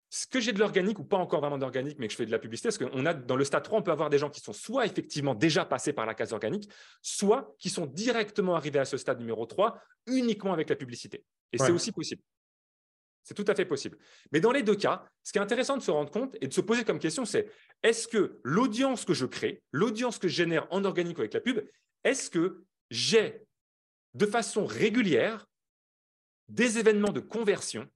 ce 0.09 0.25
que 0.25 0.39
j'ai 0.39 0.53
de 0.53 0.59
l'organique 0.59 0.99
ou 0.99 1.03
pas 1.03 1.17
encore 1.17 1.41
vraiment 1.41 1.57
d'organique, 1.57 1.97
mais 1.99 2.07
que 2.07 2.13
je 2.13 2.17
fais 2.17 2.25
de 2.25 2.31
la 2.31 2.39
publicité, 2.39 2.69
parce 2.69 2.77
qu'on 2.77 3.05
a 3.05 3.13
dans 3.13 3.35
le 3.35 3.43
stade 3.43 3.63
3, 3.63 3.79
on 3.79 3.81
peut 3.81 3.91
avoir 3.91 4.09
des 4.09 4.17
gens 4.17 4.29
qui 4.29 4.39
sont 4.39 4.53
soit 4.53 4.85
effectivement 4.85 5.35
déjà 5.35 5.65
passés 5.65 5.91
par 5.91 6.05
la 6.05 6.13
case 6.13 6.31
organique, 6.31 6.69
soit 7.01 7.53
qui 7.59 7.69
sont 7.69 7.85
directement 7.85 8.55
arrivés 8.55 8.79
à 8.79 8.85
ce 8.85 8.97
stade 8.97 9.19
numéro 9.19 9.45
3 9.45 9.81
uniquement 10.07 10.53
avec 10.53 10.69
la 10.69 10.75
publicité. 10.75 11.25
Et 11.51 11.57
c'est 11.57 11.71
aussi 11.71 11.91
possible. 11.91 12.21
C'est 13.23 13.33
tout 13.33 13.45
à 13.47 13.55
fait 13.55 13.65
possible. 13.65 13.97
Mais 14.31 14.39
dans 14.39 14.53
les 14.53 14.63
deux 14.63 14.75
cas, 14.75 15.03
ce 15.23 15.33
qui 15.33 15.37
est 15.37 15.41
intéressant 15.41 15.75
de 15.75 15.81
se 15.81 15.91
rendre 15.91 16.09
compte 16.09 16.37
et 16.39 16.47
de 16.47 16.53
se 16.53 16.61
poser 16.61 16.85
comme 16.85 16.99
question, 16.99 17.25
c'est 17.25 17.51
est-ce 17.83 18.07
que 18.07 18.39
l'audience 18.43 19.03
que 19.03 19.13
je 19.13 19.25
crée, 19.25 19.61
l'audience 19.73 20.17
que 20.17 20.29
je 20.29 20.35
génère 20.35 20.65
en 20.71 20.85
organique 20.85 21.19
avec 21.19 21.33
la 21.33 21.41
pub, 21.41 21.59
est-ce 22.05 22.29
que 22.29 22.63
j'ai 22.89 23.45
de 24.13 24.25
façon 24.25 24.65
régulière 24.65 25.45
des 26.47 26.79
événements 26.79 27.11
de 27.11 27.19
conversion 27.19 27.89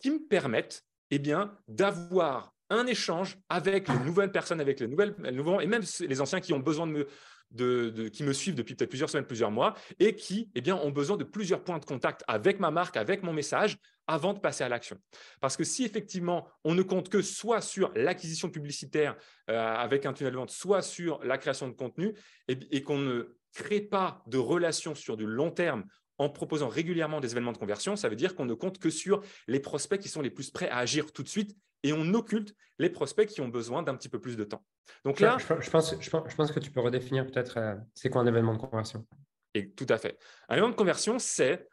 qui 0.00 0.10
me 0.10 0.26
permettent 0.26 0.85
eh 1.10 1.18
bien, 1.18 1.56
d'avoir 1.68 2.52
un 2.70 2.86
échange 2.86 3.38
avec 3.48 3.88
les 3.88 3.98
nouvelles 4.00 4.32
personnes, 4.32 4.60
avec 4.60 4.80
les 4.80 4.88
nouvelles, 4.88 5.14
et 5.24 5.66
même 5.66 5.82
les 6.00 6.20
anciens 6.20 6.40
qui 6.40 6.52
ont 6.52 6.58
besoin 6.58 6.86
de 6.86 6.92
me, 6.92 8.08
qui 8.08 8.24
me 8.24 8.32
suivent 8.32 8.54
depuis 8.54 8.74
peut-être 8.74 8.90
plusieurs 8.90 9.08
semaines, 9.08 9.26
plusieurs 9.26 9.50
mois, 9.50 9.74
et 10.00 10.14
qui 10.14 10.50
eh 10.54 10.60
bien, 10.60 10.76
ont 10.76 10.90
besoin 10.90 11.16
de 11.16 11.24
plusieurs 11.24 11.62
points 11.62 11.78
de 11.78 11.84
contact 11.84 12.24
avec 12.26 12.58
ma 12.58 12.70
marque, 12.70 12.96
avec 12.96 13.22
mon 13.22 13.32
message, 13.32 13.76
avant 14.08 14.34
de 14.34 14.40
passer 14.40 14.64
à 14.64 14.68
l'action. 14.68 14.98
Parce 15.40 15.56
que 15.56 15.64
si 15.64 15.84
effectivement 15.84 16.48
on 16.64 16.74
ne 16.74 16.82
compte 16.82 17.08
que 17.08 17.22
soit 17.22 17.60
sur 17.60 17.92
l'acquisition 17.94 18.50
publicitaire 18.50 19.16
euh, 19.50 19.74
avec 19.74 20.06
un 20.06 20.12
tunnel 20.12 20.32
de 20.32 20.38
vente, 20.38 20.50
soit 20.50 20.82
sur 20.82 21.22
la 21.24 21.38
création 21.38 21.68
de 21.68 21.72
contenu, 21.72 22.14
et 22.48 22.82
qu'on 22.82 22.98
ne 22.98 23.36
crée 23.54 23.80
pas 23.80 24.22
de 24.26 24.38
relations 24.38 24.94
sur 24.94 25.16
du 25.16 25.26
long 25.26 25.50
terme 25.50 25.84
en 26.18 26.30
proposant 26.30 26.68
régulièrement 26.68 27.20
des 27.20 27.32
événements 27.32 27.52
de 27.52 27.58
conversion, 27.58 27.96
ça 27.96 28.08
veut 28.08 28.16
dire 28.16 28.34
qu'on 28.34 28.46
ne 28.46 28.54
compte 28.54 28.78
que 28.78 28.90
sur 28.90 29.22
les 29.46 29.60
prospects 29.60 30.00
qui 30.00 30.08
sont 30.08 30.22
les 30.22 30.30
plus 30.30 30.50
prêts 30.50 30.68
à 30.68 30.78
agir 30.78 31.12
tout 31.12 31.22
de 31.22 31.28
suite 31.28 31.56
et 31.82 31.92
on 31.92 32.14
occulte 32.14 32.54
les 32.78 32.90
prospects 32.90 33.28
qui 33.28 33.40
ont 33.40 33.48
besoin 33.48 33.82
d'un 33.82 33.94
petit 33.94 34.08
peu 34.08 34.20
plus 34.20 34.36
de 34.36 34.44
temps. 34.44 34.64
Donc 35.04 35.20
là, 35.20 35.36
je, 35.38 35.70
pense, 35.70 35.94
je, 36.00 36.10
pense, 36.10 36.52
que 36.52 36.60
tu 36.60 36.70
peux 36.70 36.80
redéfinir 36.80 37.26
peut-être 37.26 37.58
euh, 37.58 37.74
c'est 37.94 38.10
quoi 38.10 38.22
un 38.22 38.26
événement 38.26 38.54
de 38.54 38.58
conversion. 38.58 39.06
Et 39.54 39.70
tout 39.70 39.86
à 39.88 39.98
fait. 39.98 40.18
Un 40.48 40.54
événement 40.54 40.70
de 40.70 40.76
conversion, 40.76 41.18
c'est 41.18 41.68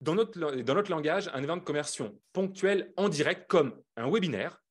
dans 0.00 0.14
notre, 0.14 0.38
dans 0.38 0.74
notre 0.74 0.90
langage 0.90 1.28
un 1.28 1.38
événement 1.38 1.58
de 1.58 1.64
conversion 1.64 2.18
ponctuel 2.32 2.92
en 2.96 3.08
direct 3.08 3.46
comme 3.48 3.80
un 3.96 4.10
webinaire, 4.10 4.62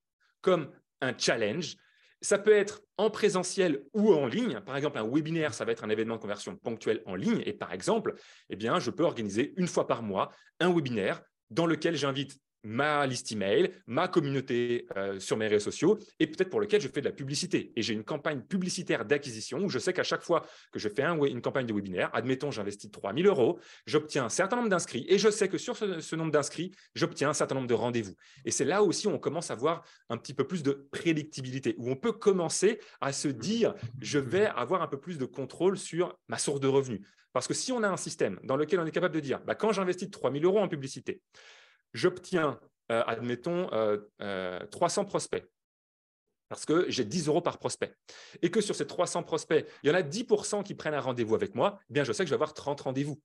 comme 0.42 0.72
un 1.00 1.18
challenge, 1.18 1.78
ça 2.22 2.38
peut 2.38 2.54
être 2.54 2.82
en 2.98 3.10
présentiel 3.10 3.84
ou 3.94 4.13
en 4.13 4.28
ligne. 4.28 4.60
Par 4.62 4.78
exemple, 4.78 4.98
un 4.98 5.08
webinaire, 5.08 5.54
ça 5.54 5.66
va 5.66 5.72
être 5.72 5.84
un 5.84 5.90
événement 5.90 6.16
de 6.16 6.22
conversion 6.22 6.56
ponctuel 6.56 7.01
en 7.06 7.16
ligne. 7.16 7.42
Et 7.46 7.54
par 7.54 7.74
exemple, 7.74 8.13
eh 8.50 8.56
bien, 8.56 8.80
je 8.80 8.92
peux 8.92 9.04
organiser 9.04 9.54
une 9.58 9.68
fois 9.68 9.88
par 9.88 10.04
mois 10.04 10.32
un 10.60 10.74
webinaire 10.74 11.22
dans 11.50 11.66
lequel 11.66 11.96
j'invite 11.96 12.40
ma 12.63 13.06
liste 13.08 13.32
email, 13.32 13.72
ma 13.88 14.08
communauté 14.08 14.86
euh, 14.96 15.20
sur 15.20 15.38
mes 15.38 15.48
réseaux 15.48 15.72
sociaux 15.72 15.98
et 16.20 16.27
peut-être 16.27 16.50
pour 16.50 16.62
lequel 16.62 16.82
je 16.82 16.88
fais 16.88 17.01
de 17.01 17.06
la 17.06 17.12
publicité. 17.12 17.72
Et 17.75 17.82
j'ai 17.82 17.94
une 17.94 18.03
campagne 18.03 18.41
publicitaire 18.41 19.06
d'acquisition 19.06 19.60
où 19.60 19.70
je 19.70 19.80
sais 19.80 19.94
qu'à 19.94 20.03
chaque 20.03 20.22
fois 20.22 20.46
que 20.72 20.80
je 20.80 20.89
fais 20.89 21.03
une 21.03 21.41
campagne 21.41 21.65
de 21.65 21.74
webinaire, 21.74 22.10
admettons, 22.13 22.51
j'investis 22.51 22.91
3000 22.91 23.27
euros, 23.27 23.60
j'obtiens 23.86 24.25
un 24.25 24.30
certain 24.30 24.58
nombre 24.58 24.70
d'inscrits 24.70 25.06
et 25.10 25.18
je 25.18 25.30
sais 25.30 25.48
que 25.48 25.58
sur 25.58 25.75
ce, 25.75 26.15
nombre 26.15 26.32
d'inscrits, 26.32 26.72
j'obtiens 26.96 27.30
un 27.30 27.34
certain 27.34 27.56
nombre 27.56 27.68
de 27.68 27.74
rendez-vous. 27.74 28.15
Et 28.46 28.51
c'est 28.51 28.65
là 28.65 28.84
aussi 28.84 29.08
où 29.08 29.12
on 29.12 29.20
commence 29.20 29.50
à 29.50 29.53
avoir 29.53 29.84
un 30.10 30.18
petit 30.18 30.34
peu 30.34 30.46
plus 30.46 30.63
de 30.63 30.88
prédictibilité, 30.91 31.75
où 31.77 31.89
on 31.89 31.96
peut 31.96 32.13
commencer 32.13 32.80
à 33.00 33.13
se 33.13 33.27
dire, 33.27 33.74
je 34.00 34.20
vais 34.20 34.46
avoir 34.46 34.82
un 34.82 34.88
peu 34.88 35.00
plus 35.00 35.18
de 35.18 35.25
contrôle 35.25 35.77
sur 35.77 36.18
ma 36.27 36.38
source 36.38 36.60
de 36.60 36.68
revenus. 36.68 37.01
Parce 37.34 37.48
que 37.48 37.53
si 37.53 37.72
on 37.72 37.82
a 37.84 37.88
un 37.88 37.98
système 37.98 38.39
dans 38.44 38.58
lequel 38.58 38.80
on 38.80 38.86
est 38.86 38.91
capable 38.91 39.15
de 39.15 39.20
dire, 39.20 39.39
bah, 39.46 39.56
quand 39.56 39.72
j'investis 39.72 40.10
3000 40.10 40.44
euros 40.44 40.60
en 40.60 40.68
publicité, 40.68 41.22
j'obtiens, 41.94 42.60
euh, 42.92 43.04
admettons, 43.06 43.68
300 43.68 43.72
euh, 43.72 44.60
euh, 45.06 45.08
prospects 45.08 45.46
parce 46.50 46.66
que 46.66 46.90
j'ai 46.90 47.06
10 47.06 47.28
euros 47.30 47.40
par 47.40 47.60
prospect. 47.60 47.96
Et 48.42 48.52
que 48.52 48.60
sur 48.60 48.76
ces 48.76 48.86
300 48.86 49.24
prospects, 49.24 49.66
il 49.84 49.90
y 49.90 49.92
en 49.92 49.96
a 49.96 50.02
10% 50.02 50.64
qui 50.64 50.76
prennent 50.76 50.94
un 50.94 51.00
rendez-vous 51.00 51.34
avec 51.34 51.56
moi, 51.56 51.80
eh 51.90 51.94
bien, 51.94 52.04
je 52.04 52.12
sais 52.12 52.24
que 52.24 52.28
je 52.28 52.32
vais 52.32 52.36
avoir 52.36 52.54
30 52.54 52.82
rendez-vous. 52.82 53.22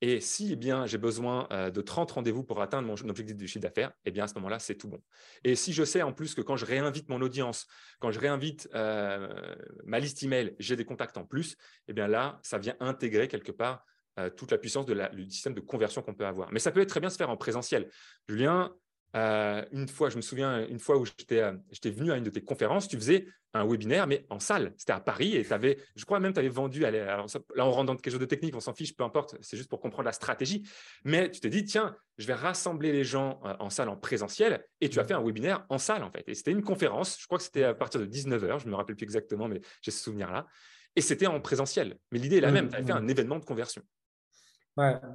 Et 0.00 0.20
si 0.20 0.52
eh 0.52 0.56
bien, 0.56 0.86
j'ai 0.86 0.96
besoin 0.96 1.48
de 1.50 1.80
30 1.80 2.12
rendez-vous 2.12 2.44
pour 2.44 2.62
atteindre 2.62 2.86
mon 2.86 2.94
objectif 3.10 3.36
de 3.36 3.44
chiffre 3.44 3.60
d'affaires, 3.60 3.92
eh 4.04 4.12
bien, 4.12 4.22
à 4.22 4.28
ce 4.28 4.34
moment-là, 4.34 4.60
c'est 4.60 4.76
tout 4.76 4.88
bon. 4.88 5.02
Et 5.42 5.56
si 5.56 5.72
je 5.72 5.82
sais 5.82 6.00
en 6.02 6.12
plus 6.12 6.36
que 6.36 6.42
quand 6.42 6.56
je 6.56 6.64
réinvite 6.64 7.08
mon 7.08 7.20
audience, 7.20 7.66
quand 7.98 8.12
je 8.12 8.20
réinvite 8.20 8.68
ma 8.72 9.98
liste 9.98 10.22
email, 10.22 10.54
j'ai 10.60 10.76
des 10.76 10.84
contacts 10.84 11.16
en 11.16 11.24
plus, 11.24 11.56
eh 11.88 11.92
bien 11.92 12.06
là, 12.06 12.38
ça 12.44 12.56
vient 12.56 12.76
intégrer 12.78 13.26
quelque 13.26 13.50
part 13.50 13.84
euh, 14.20 14.30
toute 14.30 14.50
la 14.50 14.58
puissance 14.58 14.86
de 14.86 14.94
du 15.14 15.30
système 15.30 15.54
de 15.54 15.60
conversion 15.60 16.02
qu'on 16.02 16.14
peut 16.14 16.26
avoir. 16.26 16.52
Mais 16.52 16.58
ça 16.58 16.70
peut 16.70 16.80
être 16.80 16.88
très 16.88 17.00
bien 17.00 17.10
se 17.10 17.16
faire 17.16 17.30
en 17.30 17.36
présentiel. 17.36 17.88
Julien, 18.28 18.72
euh, 19.16 19.64
une 19.72 19.88
fois, 19.88 20.08
je 20.08 20.16
me 20.16 20.22
souviens, 20.22 20.66
une 20.68 20.78
fois 20.78 20.96
où 20.96 21.04
euh, 21.32 21.52
j'étais 21.70 21.90
venu 21.90 22.12
à 22.12 22.16
une 22.16 22.24
de 22.24 22.30
tes 22.30 22.42
conférences, 22.42 22.86
tu 22.86 22.96
faisais 22.96 23.26
un 23.52 23.66
webinaire, 23.66 24.06
mais 24.06 24.24
en 24.30 24.38
salle. 24.38 24.72
C'était 24.76 24.92
à 24.92 25.00
Paris 25.00 25.36
et 25.36 25.44
tu 25.44 25.52
avais, 25.52 25.78
je 25.96 26.04
crois 26.04 26.20
même, 26.20 26.32
tu 26.32 26.38
avais 26.38 26.48
vendu. 26.48 26.84
Alors 26.84 27.26
là, 27.56 27.66
on 27.66 27.70
rentre 27.72 27.86
dans 27.86 27.96
quelque 27.96 28.12
chose 28.12 28.20
de 28.20 28.26
technique, 28.26 28.54
on 28.54 28.60
s'en 28.60 28.74
fiche, 28.74 28.94
peu 28.94 29.02
importe, 29.02 29.36
c'est 29.40 29.56
juste 29.56 29.68
pour 29.68 29.80
comprendre 29.80 30.06
la 30.06 30.12
stratégie. 30.12 30.68
Mais 31.04 31.30
tu 31.30 31.40
t'es 31.40 31.50
dit, 31.50 31.64
tiens, 31.64 31.96
je 32.18 32.26
vais 32.28 32.34
rassembler 32.34 32.92
les 32.92 33.02
gens 33.02 33.40
en 33.42 33.68
salle 33.68 33.88
en 33.88 33.96
présentiel 33.96 34.64
et 34.80 34.88
tu 34.88 35.00
as 35.00 35.04
fait 35.04 35.14
un 35.14 35.24
webinaire 35.24 35.66
en 35.68 35.78
salle, 35.78 36.04
en 36.04 36.10
fait. 36.12 36.22
Et 36.28 36.34
c'était 36.34 36.52
une 36.52 36.62
conférence, 36.62 37.18
je 37.20 37.26
crois 37.26 37.38
que 37.38 37.44
c'était 37.44 37.64
à 37.64 37.74
partir 37.74 38.00
de 38.00 38.06
19h, 38.06 38.60
je 38.60 38.66
ne 38.66 38.70
me 38.70 38.76
rappelle 38.76 38.94
plus 38.94 39.04
exactement, 39.04 39.48
mais 39.48 39.60
j'ai 39.82 39.90
ce 39.90 40.04
souvenir-là. 40.04 40.46
Et 40.94 41.00
c'était 41.00 41.26
en 41.26 41.40
présentiel. 41.40 41.98
Mais 42.12 42.18
l'idée 42.20 42.36
est 42.36 42.40
la 42.40 42.50
mmh, 42.50 42.54
même, 42.54 42.68
tu 42.68 42.76
avais 42.76 42.86
fait 42.86 42.92
mmh. 42.92 42.96
un 42.96 43.08
événement 43.08 43.38
de 43.38 43.44
conversion. 43.44 43.82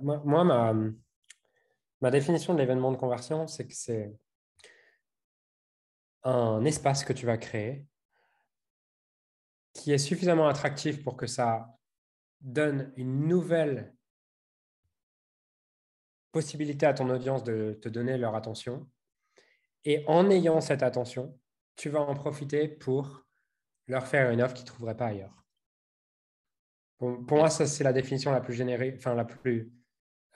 Moi, 0.01 0.43
ma, 0.43 0.73
ma 2.01 2.11
définition 2.11 2.53
de 2.53 2.59
l'événement 2.59 2.91
de 2.91 2.97
conversion, 2.97 3.47
c'est 3.47 3.65
que 3.67 3.73
c'est 3.73 4.15
un 6.23 6.63
espace 6.65 7.03
que 7.03 7.13
tu 7.13 7.25
vas 7.25 7.37
créer 7.37 7.87
qui 9.73 9.91
est 9.91 9.97
suffisamment 9.97 10.47
attractif 10.47 11.03
pour 11.03 11.17
que 11.17 11.27
ça 11.27 11.67
donne 12.41 12.91
une 12.95 13.27
nouvelle 13.27 13.93
possibilité 16.31 16.85
à 16.85 16.93
ton 16.93 17.09
audience 17.09 17.43
de 17.43 17.77
te 17.81 17.89
donner 17.89 18.17
leur 18.17 18.35
attention. 18.35 18.89
Et 19.83 20.03
en 20.07 20.29
ayant 20.29 20.61
cette 20.61 20.83
attention, 20.83 21.39
tu 21.75 21.89
vas 21.89 22.01
en 22.01 22.13
profiter 22.15 22.67
pour 22.67 23.25
leur 23.87 24.07
faire 24.07 24.31
une 24.31 24.41
offre 24.41 24.53
qu'ils 24.53 24.63
ne 24.63 24.67
trouveraient 24.67 24.97
pas 24.97 25.07
ailleurs. 25.07 25.44
Pour, 26.97 27.37
moi, 27.37 27.49
ça, 27.49 27.65
c'est 27.65 27.83
la 27.83 27.93
définition 27.93 28.31
la 28.31 28.41
plus 28.41 28.53
générique, 28.53 28.95
enfin, 28.97 29.15
la 29.15 29.25
plus 29.25 29.71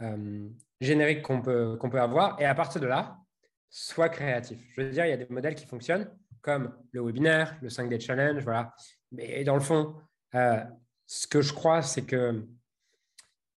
euh, 0.01 0.49
générique 0.81 1.21
qu'on 1.21 1.41
peut, 1.41 1.77
qu'on 1.77 1.89
peut 1.89 2.01
avoir. 2.01 2.39
Et 2.41 2.45
à 2.45 2.55
partir 2.55 2.81
de 2.81 2.87
là, 2.87 3.17
sois 3.69 4.09
créatif. 4.09 4.59
Je 4.73 4.81
veux 4.81 4.89
dire, 4.89 5.05
il 5.05 5.09
y 5.09 5.13
a 5.13 5.17
des 5.17 5.27
modèles 5.29 5.55
qui 5.55 5.65
fonctionnent, 5.65 6.09
comme 6.41 6.73
le 6.91 7.01
webinaire, 7.01 7.57
le 7.61 7.69
5-day 7.69 7.99
challenge, 7.99 8.43
voilà. 8.43 8.73
Mais 9.11 9.43
dans 9.43 9.55
le 9.55 9.61
fond, 9.61 9.95
euh, 10.35 10.63
ce 11.05 11.27
que 11.27 11.41
je 11.41 11.53
crois, 11.53 11.81
c'est 11.81 12.05
que 12.05 12.45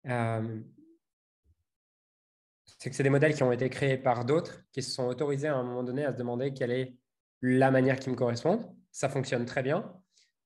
euh, 0.07 0.61
c'est 2.79 2.89
que 2.89 2.95
c'est 2.95 3.03
des 3.03 3.09
modèles 3.09 3.35
qui 3.35 3.43
ont 3.43 3.51
été 3.51 3.69
créés 3.69 3.97
par 3.97 4.25
d'autres, 4.25 4.63
qui 4.71 4.81
se 4.81 4.91
sont 4.91 5.05
autorisés 5.05 5.47
à 5.47 5.55
un 5.55 5.63
moment 5.63 5.83
donné 5.83 6.03
à 6.03 6.11
se 6.11 6.17
demander 6.17 6.51
quelle 6.51 6.71
est 6.71 6.95
la 7.41 7.69
manière 7.69 7.99
qui 7.99 8.09
me 8.09 8.15
correspond. 8.15 8.75
Ça 8.91 9.07
fonctionne 9.07 9.45
très 9.45 9.61
bien 9.61 10.00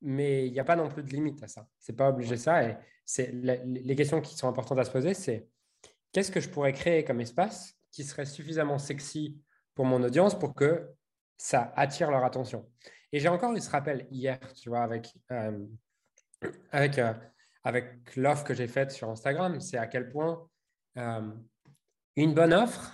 mais 0.05 0.45
il 0.45 0.53
n'y 0.53 0.59
a 0.59 0.63
pas 0.63 0.75
non 0.75 0.87
plus 0.87 1.01
de 1.01 1.09
limite 1.09 1.41
à 1.41 1.47
ça. 1.47 1.67
Ce 1.79 1.91
n'est 1.91 1.95
pas 1.95 2.09
obligé 2.09 2.37
ça. 2.37 2.63
Et 2.63 2.77
c'est 3.05 3.31
les 3.33 3.95
questions 3.95 4.21
qui 4.21 4.35
sont 4.37 4.47
importantes 4.47 4.77
à 4.77 4.85
se 4.85 4.91
poser, 4.91 5.15
c'est 5.15 5.49
qu'est-ce 6.11 6.31
que 6.31 6.39
je 6.39 6.47
pourrais 6.47 6.73
créer 6.73 7.03
comme 7.03 7.19
espace 7.21 7.75
qui 7.91 8.03
serait 8.03 8.25
suffisamment 8.25 8.77
sexy 8.77 9.41
pour 9.73 9.85
mon 9.85 10.01
audience 10.03 10.37
pour 10.37 10.53
que 10.53 10.87
ça 11.37 11.73
attire 11.75 12.11
leur 12.11 12.23
attention? 12.23 12.69
Et 13.11 13.19
j'ai 13.19 13.29
encore 13.29 13.51
eu 13.53 13.59
ce 13.59 13.69
rappel 13.69 14.07
hier, 14.11 14.39
tu 14.53 14.69
vois, 14.69 14.83
avec, 14.83 15.11
euh, 15.31 15.65
avec, 16.71 16.99
euh, 16.99 17.13
avec 17.63 18.15
l'offre 18.15 18.43
que 18.43 18.53
j'ai 18.53 18.67
faite 18.67 18.91
sur 18.91 19.09
Instagram, 19.09 19.59
c'est 19.59 19.77
à 19.77 19.87
quel 19.87 20.09
point 20.09 20.47
euh, 20.97 21.31
une 22.15 22.35
bonne 22.35 22.53
offre 22.53 22.91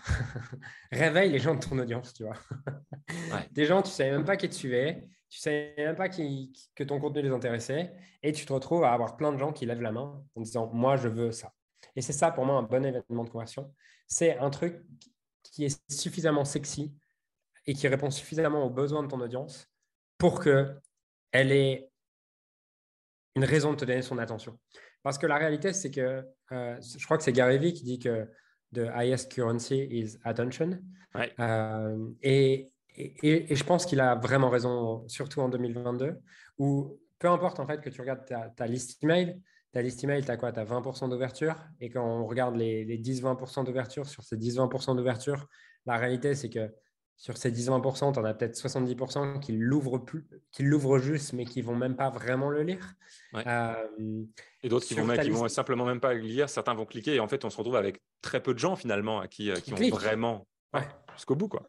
réveille 0.94 1.32
les 1.32 1.40
gens 1.40 1.56
de 1.56 1.60
ton 1.60 1.78
audience, 1.78 2.14
tu 2.14 2.24
vois. 2.24 2.38
Des 3.52 3.66
gens, 3.66 3.82
tu 3.82 3.90
ne 3.90 3.94
savais 3.94 4.12
même 4.12 4.26
pas 4.26 4.38
qui 4.38 4.48
tu 4.48 4.56
suivais, 4.56 5.08
tu 5.32 5.40
ne 5.40 5.42
savais 5.44 5.74
même 5.78 5.96
pas 5.96 6.10
qui, 6.10 6.52
que 6.76 6.84
ton 6.84 7.00
contenu 7.00 7.22
les 7.22 7.30
intéressait, 7.30 7.94
et 8.22 8.34
tu 8.34 8.46
te 8.46 8.52
retrouves 8.52 8.84
à 8.84 8.92
avoir 8.92 9.16
plein 9.16 9.32
de 9.32 9.38
gens 9.38 9.54
qui 9.54 9.66
lèvent 9.66 9.82
la 9.82 9.94
main 9.94 10.22
en 10.36 10.42
disant 10.42 10.70
Moi, 10.74 10.98
je 10.98 11.08
veux 11.08 11.32
ça. 11.32 11.54
Et 11.96 12.02
c'est 12.02 12.14
ça 12.14 12.32
pour 12.32 12.46
moi 12.46 12.58
un 12.58 12.64
bon 12.64 12.86
événement 12.86 13.24
de 13.24 13.30
conversion. 13.30 13.74
C'est 14.08 14.38
un 14.38 14.50
truc 14.50 14.84
qui 15.42 15.64
est 15.64 15.82
suffisamment 15.90 16.44
sexy 16.44 16.94
et 17.66 17.74
qui 17.74 17.88
répond 17.88 18.12
suffisamment 18.12 18.66
aux 18.66 18.70
besoins 18.70 19.04
de 19.04 19.08
ton 19.08 19.22
audience 19.22 19.68
pour 20.18 20.44
qu'elle 20.44 20.82
ait 21.32 21.90
une 23.36 23.46
raison 23.46 23.72
de 23.72 23.78
te 23.78 23.86
donner 23.86 24.02
son 24.02 24.18
attention. 24.18 24.60
Parce 25.02 25.18
que 25.18 25.28
la 25.28 25.38
réalité, 25.38 25.72
c'est 25.72 25.92
que 25.92 26.26
euh, 26.52 26.82
je 26.82 27.06
crois 27.06 27.18
que 27.18 27.24
c'est 27.24 27.32
Gary 27.32 27.58
Vee 27.58 27.74
qui 27.74 27.84
dit 27.84 28.00
que 28.00 28.30
the 28.74 28.90
highest 28.94 29.32
currency 29.32 29.88
is 29.90 30.18
attention. 30.26 30.78
Euh, 31.40 32.10
et, 32.22 32.71
et, 32.96 33.56
je 33.56 33.64
pense 33.64 33.86
qu'il 33.86 34.00
a 34.00 34.16
vraiment 34.16 34.50
raison, 34.50 35.08
surtout 35.08 35.42
en 35.42 35.50
2022, 35.50 36.18
où 36.58 37.00
peu 37.20 37.30
importe 37.30 37.60
en 37.60 37.68
fait 37.68 37.82
que 37.82 37.90
tu 37.90 38.02
regardes 38.02 38.26
ta, 38.26 38.50
ta 38.50 38.68
liste 38.68 39.04
email, 39.04 39.40
ta 39.72 39.82
liste 39.82 40.04
email, 40.04 40.24
tu 40.24 40.32
as 40.32 40.38
quoi 40.38 40.52
Tu 40.52 40.60
as 40.60 40.66
20% 40.66 41.10
d'ouverture? 41.10 41.56
Et 41.80 41.90
quand 41.90 42.06
on 42.06 42.26
regarde 42.26 42.56
les, 42.56 42.84
les 42.84 42.98
10-20% 42.98 43.66
d'ouverture, 43.66 44.08
sur 44.08 44.24
ces 44.24 44.38
10-20% 44.38 44.96
d'ouverture, 44.96 45.48
la 45.86 45.98
réalité, 45.98 46.36
c'est 46.36 46.50
que 46.50 46.70
sur 47.22 47.38
ces 47.38 47.52
10-20%, 47.52 48.14
tu 48.14 48.20
en 48.20 48.26
as 48.26 48.34
peut-être 48.34 48.56
70% 48.56 49.40
qui 49.40 49.52
l'ouvrent 49.52 50.00
plus, 50.00 50.28
qui 50.52 50.64
l'ouvrent 50.64 50.98
juste, 50.98 51.34
mais 51.34 51.46
qui 51.46 51.62
vont 51.62 51.76
même 51.76 51.96
pas 51.96 52.10
vraiment 52.10 52.50
le 52.50 52.64
lire. 52.64 52.96
Euh, 53.36 53.76
et 54.64 54.70
d'autres 54.70 54.88
qui 54.88 54.96
vont, 54.96 55.06
vont 55.06 55.48
simplement 55.48 55.86
même 55.86 56.00
pas 56.00 56.16
le 56.16 56.22
lire. 56.22 56.50
Certains 56.50 56.74
vont 56.74 56.88
cliquer 56.88 57.14
et 57.14 57.20
en 57.20 57.28
fait, 57.28 57.46
on 57.46 57.52
se 57.52 57.58
retrouve 57.58 57.76
avec 57.76 58.02
très 58.24 58.42
peu 58.42 58.56
de 58.56 58.60
gens 58.60 58.76
finalement 58.76 59.20
à 59.20 59.28
qui, 59.28 59.52
euh, 59.52 59.56
qui, 59.58 59.72
ont 59.72 59.90
vraiment 59.96 60.48
jusqu'au 61.22 61.36
bout. 61.36 61.48
Quoi. 61.48 61.68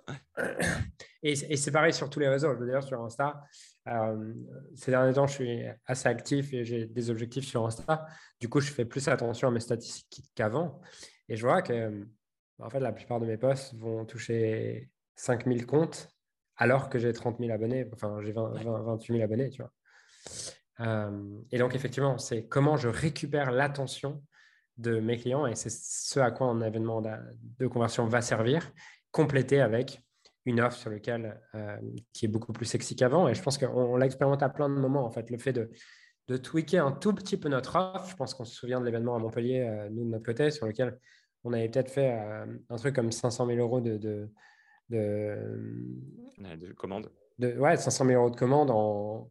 Et, 1.23 1.37
c'est 1.37 1.71
pareil 1.71 1.92
sur 1.92 2.09
tous 2.09 2.18
les 2.18 2.28
réseaux. 2.28 2.54
Dire, 2.64 2.82
sur 2.82 3.02
Insta, 3.02 3.42
euh, 3.87 4.35
ces 4.75 4.90
derniers 4.90 5.12
temps, 5.12 5.26
je 5.26 5.35
suis 5.35 5.64
assez 5.87 6.09
actif 6.09 6.52
et 6.54 6.64
j'ai 6.64 6.87
des 6.87 7.11
objectifs 7.11 7.47
sur 7.47 7.64
Insta. 7.66 8.06
Du 8.40 8.49
coup, 8.49 8.61
je 8.61 8.73
fais 8.73 8.87
plus 8.87 9.06
attention 9.09 9.49
à 9.49 9.50
mes 9.50 9.61
statistiques 9.61 10.30
qu'avant. 10.35 10.80
Et 11.28 11.37
je 11.37 11.47
vois 11.47 11.62
que 11.62 12.06
en 12.59 12.71
fait, 12.71 12.80
la 12.80 12.92
plupart 12.92 13.21
de 13.21 13.26
mes 13.26 13.37
posts 13.37 13.75
vont 13.75 14.04
toucher 14.04 14.90
5000 15.16 15.66
comptes 15.66 16.09
alors 16.56 16.88
que 16.88 16.99
j'ai 16.99 17.12
30 17.12 17.38
000 17.38 17.50
abonnés, 17.50 17.88
enfin 17.92 18.21
j'ai 18.23 18.32
28 18.32 19.12
000 19.12 19.25
abonnés, 19.25 19.50
tu 19.50 19.62
vois. 19.62 19.73
Euh, 20.80 21.40
et 21.50 21.59
donc, 21.59 21.75
effectivement, 21.75 22.18
c'est 22.18 22.47
comment 22.47 22.76
je 22.76 22.88
récupère 22.88 23.50
l'attention 23.50 24.23
de 24.78 25.00
mes 25.00 25.18
clients 25.18 25.47
et 25.47 25.54
c'est 25.54 25.71
ce 25.71 26.21
à 26.21 26.30
quoi 26.30 26.47
un 26.47 26.61
événement 26.62 27.02
de 27.02 27.66
conversion 27.66 28.06
va 28.06 28.23
servir, 28.23 28.73
complété 29.12 29.61
avec 29.61 30.02
une 30.45 30.61
offre 30.61 30.76
sur 30.76 30.90
laquelle 30.90 31.40
euh, 31.54 31.76
qui 32.12 32.25
est 32.25 32.28
beaucoup 32.28 32.52
plus 32.52 32.66
sexy 32.66 32.97
qu'avant. 32.97 33.28
Et 33.28 33.35
je 33.35 33.42
pense 33.42 33.59
qu'on 33.59 33.97
l'a 33.97 34.07
expérimenté 34.07 34.45
à 34.45 34.49
plein 34.49 34.69
de 34.69 34.75
moments, 34.75 35.04
en 35.04 35.11
fait, 35.11 35.31
le 35.31 35.38
fait 35.38 35.52
de, 35.52 35.71
de 36.26 36.37
tweaker 36.37 36.85
un 36.85 36.92
tout 36.92 37.14
petit 37.14 37.37
peu 37.37 37.49
notre 37.49 37.76
offre. 37.76 38.09
Je 38.11 38.16
pense 38.16 38.35
qu'on 38.35 38.45
se 38.45 38.54
souvient 38.54 38.81
de 38.81 38.85
l'événement 38.85 39.14
à 39.14 39.19
Montpellier, 39.21 39.61
euh, 39.61 39.88
nous, 39.90 40.04
de 40.04 40.11
notre 40.11 40.25
côté, 40.25 40.50
sur 40.50 40.66
lequel 40.66 40.99
on 41.45 41.52
avait 41.52 41.69
peut-être 41.69 41.90
fait 41.90 42.12
un 42.71 42.76
truc 42.76 42.95
comme 42.95 43.11
500 43.11 43.47
000 43.47 43.59
euros 43.59 43.81
de 43.81 44.31
de, 44.92 45.99
de 46.38 46.73
commande. 46.73 47.11
De, 47.38 47.57
ouais, 47.59 47.76
500 47.76 48.07
000 48.07 48.21
euros 48.21 48.31
de 48.31 48.37
commande 48.37 48.71
en, 48.71 49.31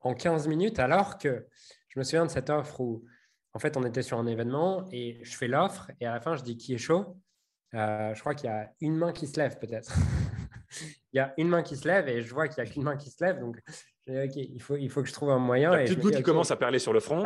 en 0.00 0.14
15 0.14 0.48
minutes, 0.48 0.78
alors 0.78 1.18
que 1.18 1.46
je 1.88 1.98
me 1.98 2.04
souviens 2.04 2.26
de 2.26 2.30
cette 2.30 2.50
offre 2.50 2.80
où, 2.80 3.04
en 3.52 3.58
fait, 3.58 3.76
on 3.76 3.84
était 3.84 4.02
sur 4.02 4.18
un 4.18 4.26
événement 4.26 4.86
et 4.92 5.20
je 5.22 5.36
fais 5.36 5.48
l'offre 5.48 5.90
et 6.00 6.06
à 6.06 6.12
la 6.12 6.20
fin, 6.20 6.36
je 6.36 6.42
dis 6.42 6.56
qui 6.56 6.74
est 6.74 6.78
chaud? 6.78 7.16
Euh, 7.74 8.14
je 8.14 8.20
crois 8.20 8.34
qu'il 8.34 8.50
y 8.50 8.52
a 8.52 8.72
une 8.80 8.96
main 8.96 9.12
qui 9.12 9.26
se 9.26 9.38
lève 9.38 9.58
peut-être. 9.58 9.92
il 11.12 11.16
y 11.16 11.20
a 11.20 11.34
une 11.36 11.48
main 11.48 11.62
qui 11.62 11.76
se 11.76 11.86
lève 11.86 12.08
et 12.08 12.22
je 12.22 12.34
vois 12.34 12.48
qu'il 12.48 12.62
n'y 12.62 12.68
a 12.68 12.72
qu'une 12.72 12.82
main 12.82 12.96
qui 12.96 13.10
se 13.10 13.24
lève. 13.24 13.38
Donc, 13.40 13.56
je 14.06 14.12
dis, 14.12 14.18
OK, 14.18 14.36
il 14.36 14.62
faut, 14.62 14.76
il 14.76 14.90
faut 14.90 15.02
que 15.02 15.08
je 15.08 15.12
trouve 15.12 15.30
un 15.30 15.38
moyen. 15.38 15.70
La 15.70 15.84
petite 15.84 16.00
goutte 16.00 16.16
qui 16.16 16.22
commence 16.22 16.50
à 16.50 16.56
perler 16.56 16.78
sur 16.78 16.92
le 16.92 17.00
front. 17.00 17.24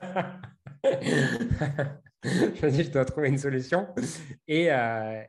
je 0.84 2.66
me 2.66 2.70
dis, 2.70 2.84
je 2.84 2.90
dois 2.90 3.04
trouver 3.04 3.28
une 3.28 3.38
solution. 3.38 3.88
Et, 4.46 4.70
euh, 4.70 5.22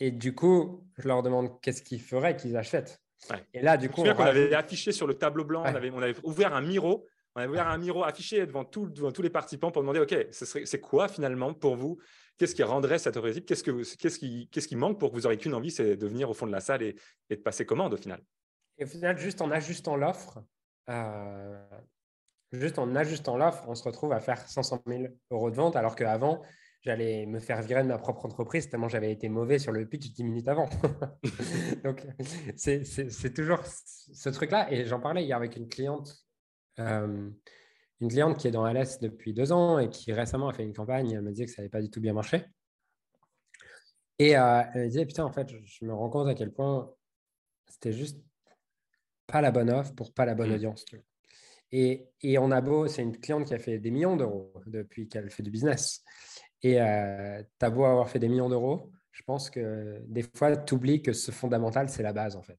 et 0.00 0.10
du 0.10 0.34
coup, 0.34 0.86
je 0.98 1.06
leur 1.06 1.22
demande 1.22 1.60
qu'est-ce 1.60 1.82
qu'ils 1.82 2.00
feraient 2.00 2.36
qu'ils 2.36 2.56
achètent. 2.56 3.00
Et 3.54 3.62
là, 3.62 3.76
du 3.76 3.88
coup, 3.88 4.02
on, 4.02 4.18
avait 4.18 4.52
affiché 4.54 4.90
sur 4.90 5.06
le 5.06 5.14
tableau 5.14 5.44
blanc, 5.44 5.62
on, 5.62 5.74
avait, 5.74 5.90
on, 5.90 6.02
avait, 6.02 6.16
ouvert 6.24 6.54
un 6.54 6.60
miro, 6.60 7.06
on 7.36 7.40
avait 7.40 7.50
ouvert 7.50 7.68
un 7.68 7.78
miro 7.78 8.02
affiché 8.02 8.44
devant, 8.46 8.64
tout, 8.64 8.88
devant 8.88 9.12
tous 9.12 9.22
les 9.22 9.30
participants 9.30 9.70
pour 9.70 9.82
demander, 9.82 10.00
OK, 10.00 10.26
c'est 10.32 10.80
quoi 10.80 11.06
finalement 11.06 11.54
pour 11.54 11.76
vous 11.76 11.98
Qu'est-ce 12.42 12.56
qui 12.56 12.64
rendrait 12.64 12.98
cette 12.98 13.14
réussite? 13.14 13.46
Qu'est-ce, 13.46 13.62
que, 13.62 13.96
qu'est-ce, 13.96 14.18
qui, 14.18 14.48
qu'est-ce 14.50 14.66
qui 14.66 14.74
manque 14.74 14.98
pour 14.98 15.12
que 15.12 15.14
vous 15.14 15.28
n'ayez 15.28 15.38
qu'une 15.38 15.54
envie, 15.54 15.70
c'est 15.70 15.94
de 15.94 16.06
venir 16.08 16.28
au 16.28 16.34
fond 16.34 16.44
de 16.44 16.50
la 16.50 16.58
salle 16.58 16.82
et, 16.82 16.96
et, 17.30 17.36
de 17.36 17.40
passer 17.40 17.64
commande 17.64 17.94
au 17.94 17.96
final? 17.96 18.20
Et 18.78 18.82
au 18.82 18.88
final, 18.88 19.16
juste 19.16 19.40
en 19.42 19.52
ajustant 19.52 19.94
l'offre, 19.94 20.42
euh, 20.90 21.64
juste 22.50 22.80
en 22.80 22.96
ajustant 22.96 23.36
l'offre, 23.36 23.62
on 23.68 23.76
se 23.76 23.84
retrouve 23.84 24.10
à 24.12 24.18
faire 24.18 24.40
500 24.48 24.82
000 24.88 25.04
euros 25.30 25.52
de 25.52 25.54
vente, 25.54 25.76
alors 25.76 25.94
qu'avant, 25.94 26.42
j'allais 26.80 27.26
me 27.26 27.38
faire 27.38 27.62
virer 27.62 27.84
de 27.84 27.86
ma 27.86 27.98
propre 27.98 28.26
entreprise 28.26 28.68
tellement 28.68 28.88
j'avais 28.88 29.12
été 29.12 29.28
mauvais 29.28 29.60
sur 29.60 29.70
le 29.70 29.86
pitch 29.86 30.12
10 30.12 30.24
minutes 30.24 30.48
avant. 30.48 30.68
Donc, 31.84 32.04
c'est 32.56 33.32
toujours 33.32 33.60
ce 33.64 34.30
truc-là. 34.30 34.66
Et 34.72 34.84
j'en 34.86 34.98
parlais 34.98 35.22
hier 35.22 35.36
avec 35.36 35.54
une 35.54 35.68
cliente, 35.68 36.12
euh, 36.80 37.30
une 38.02 38.08
cliente 38.08 38.36
qui 38.36 38.48
est 38.48 38.50
dans 38.50 38.66
LS 38.66 38.98
depuis 38.98 39.32
deux 39.32 39.52
ans 39.52 39.78
et 39.78 39.88
qui 39.88 40.12
récemment 40.12 40.48
a 40.48 40.52
fait 40.52 40.64
une 40.64 40.72
campagne. 40.72 41.12
Elle 41.12 41.22
me 41.22 41.30
disait 41.30 41.46
que 41.46 41.52
ça 41.52 41.62
n'avait 41.62 41.70
pas 41.70 41.80
du 41.80 41.88
tout 41.88 42.00
bien 42.00 42.12
marché. 42.12 42.44
Et 44.18 44.36
euh, 44.36 44.62
elle 44.74 44.82
me 44.82 44.86
disait, 44.88 45.06
putain, 45.06 45.24
en 45.24 45.32
fait, 45.32 45.48
je, 45.48 45.84
me 45.84 45.94
rends 45.94 46.10
compte 46.10 46.26
à 46.26 46.34
quel 46.34 46.52
point 46.52 46.92
c'était 47.68 47.92
juste 47.92 48.20
pas 49.28 49.40
la 49.40 49.52
bonne 49.52 49.70
offre 49.70 49.94
pour 49.94 50.12
pas 50.12 50.26
la 50.26 50.34
bonne 50.34 50.50
mmh. 50.50 50.54
audience. 50.54 50.84
Et, 51.70 52.08
et 52.20 52.38
on 52.38 52.50
a 52.50 52.60
beau, 52.60 52.88
c'est 52.88 53.02
une 53.02 53.16
cliente 53.16 53.46
qui 53.46 53.54
a 53.54 53.58
fait 53.58 53.78
des 53.78 53.90
millions 53.92 54.16
d'euros 54.16 54.52
depuis 54.66 55.08
qu'elle 55.08 55.30
fait 55.30 55.44
du 55.44 55.50
business. 55.50 56.02
Et 56.62 56.80
euh, 56.80 57.40
tu 57.58 57.64
as 57.64 57.70
beau 57.70 57.84
avoir 57.84 58.10
fait 58.10 58.18
des 58.18 58.28
millions 58.28 58.48
d'euros, 58.48 58.90
je 59.12 59.22
pense 59.22 59.48
que 59.48 60.02
des 60.08 60.24
fois, 60.34 60.56
tu 60.56 60.74
oublies 60.74 61.02
que 61.02 61.12
ce 61.12 61.30
fondamental, 61.30 61.88
c'est 61.88 62.02
la 62.02 62.12
base 62.12 62.34
en 62.34 62.42
fait. 62.42 62.58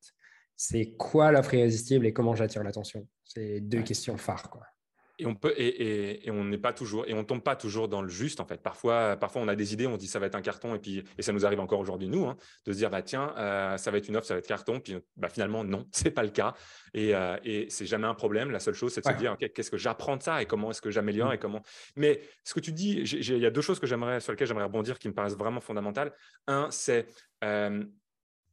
C'est 0.55 0.93
quoi 0.97 1.31
l'offre 1.31 1.53
irrésistible 1.53 2.05
et 2.05 2.13
comment 2.13 2.33
j'attire 2.33 2.63
l'attention? 2.63 3.07
C'est 3.23 3.59
deux 3.59 3.81
questions 3.81 4.17
phares. 4.17 4.49
Quoi. 4.49 4.65
Et 5.19 5.27
on 5.27 5.35
peut 5.35 5.53
et, 5.57 6.29
on 6.31 6.43
n'est 6.43 6.57
pas 6.57 6.73
toujours 6.73 7.05
et 7.07 7.13
on 7.13 7.23
tombe 7.23 7.43
pas 7.43 7.55
toujours 7.55 7.87
dans 7.87 8.01
le 8.01 8.09
juste 8.09 8.39
en 8.39 8.45
fait. 8.45 8.61
Parfois, 8.61 9.15
parfois 9.15 9.43
on 9.43 9.47
a 9.47 9.55
des 9.55 9.71
idées, 9.73 9.85
on 9.85 9.95
dit 9.95 10.07
ça 10.07 10.17
va 10.17 10.25
être 10.25 10.35
un 10.35 10.41
carton 10.41 10.73
et 10.73 10.79
puis 10.79 11.03
et 11.17 11.21
ça 11.21 11.31
nous 11.31 11.45
arrive 11.45 11.59
encore 11.59 11.79
aujourd'hui 11.79 12.07
nous 12.07 12.25
hein, 12.25 12.35
de 12.65 12.73
se 12.73 12.77
dire 12.77 12.89
bah 12.89 13.03
tiens 13.03 13.31
euh, 13.37 13.77
ça 13.77 13.91
va 13.91 13.99
être 13.99 14.07
une 14.07 14.17
offre, 14.17 14.25
ça 14.25 14.33
va 14.33 14.39
être 14.39 14.47
carton 14.47 14.79
puis 14.79 14.97
bah 15.15 15.29
finalement 15.29 15.63
non 15.63 15.87
c'est 15.91 16.09
pas 16.09 16.23
le 16.23 16.29
cas 16.29 16.55
et, 16.95 17.13
euh, 17.13 17.37
et 17.43 17.67
c'est 17.69 17.85
jamais 17.85 18.07
un 18.07 18.15
problème. 18.15 18.49
La 18.49 18.59
seule 18.59 18.73
chose 18.73 18.91
c'est 18.91 19.01
de 19.01 19.07
se 19.07 19.17
dire 19.17 19.37
qu'est-ce 19.37 19.69
que 19.69 19.77
j'apprends 19.77 20.17
de 20.17 20.23
ça 20.23 20.41
et 20.41 20.47
comment 20.47 20.71
est-ce 20.71 20.81
que 20.81 20.89
j'améliore 20.89 21.29
mmh. 21.29 21.35
et 21.35 21.37
comment. 21.37 21.61
Mais 21.95 22.21
ce 22.43 22.55
que 22.55 22.59
tu 22.59 22.71
dis, 22.71 23.01
il 23.01 23.37
y 23.37 23.45
a 23.45 23.51
deux 23.51 23.61
choses 23.61 23.79
que 23.79 23.87
j'aimerais 23.87 24.19
sur 24.19 24.31
lesquelles 24.31 24.47
j'aimerais 24.47 24.65
rebondir 24.65 24.97
qui 24.97 25.07
me 25.09 25.13
paraissent 25.13 25.37
vraiment 25.37 25.61
fondamentales. 25.61 26.11
Un 26.47 26.69
c'est 26.71 27.07
euh, 27.43 27.83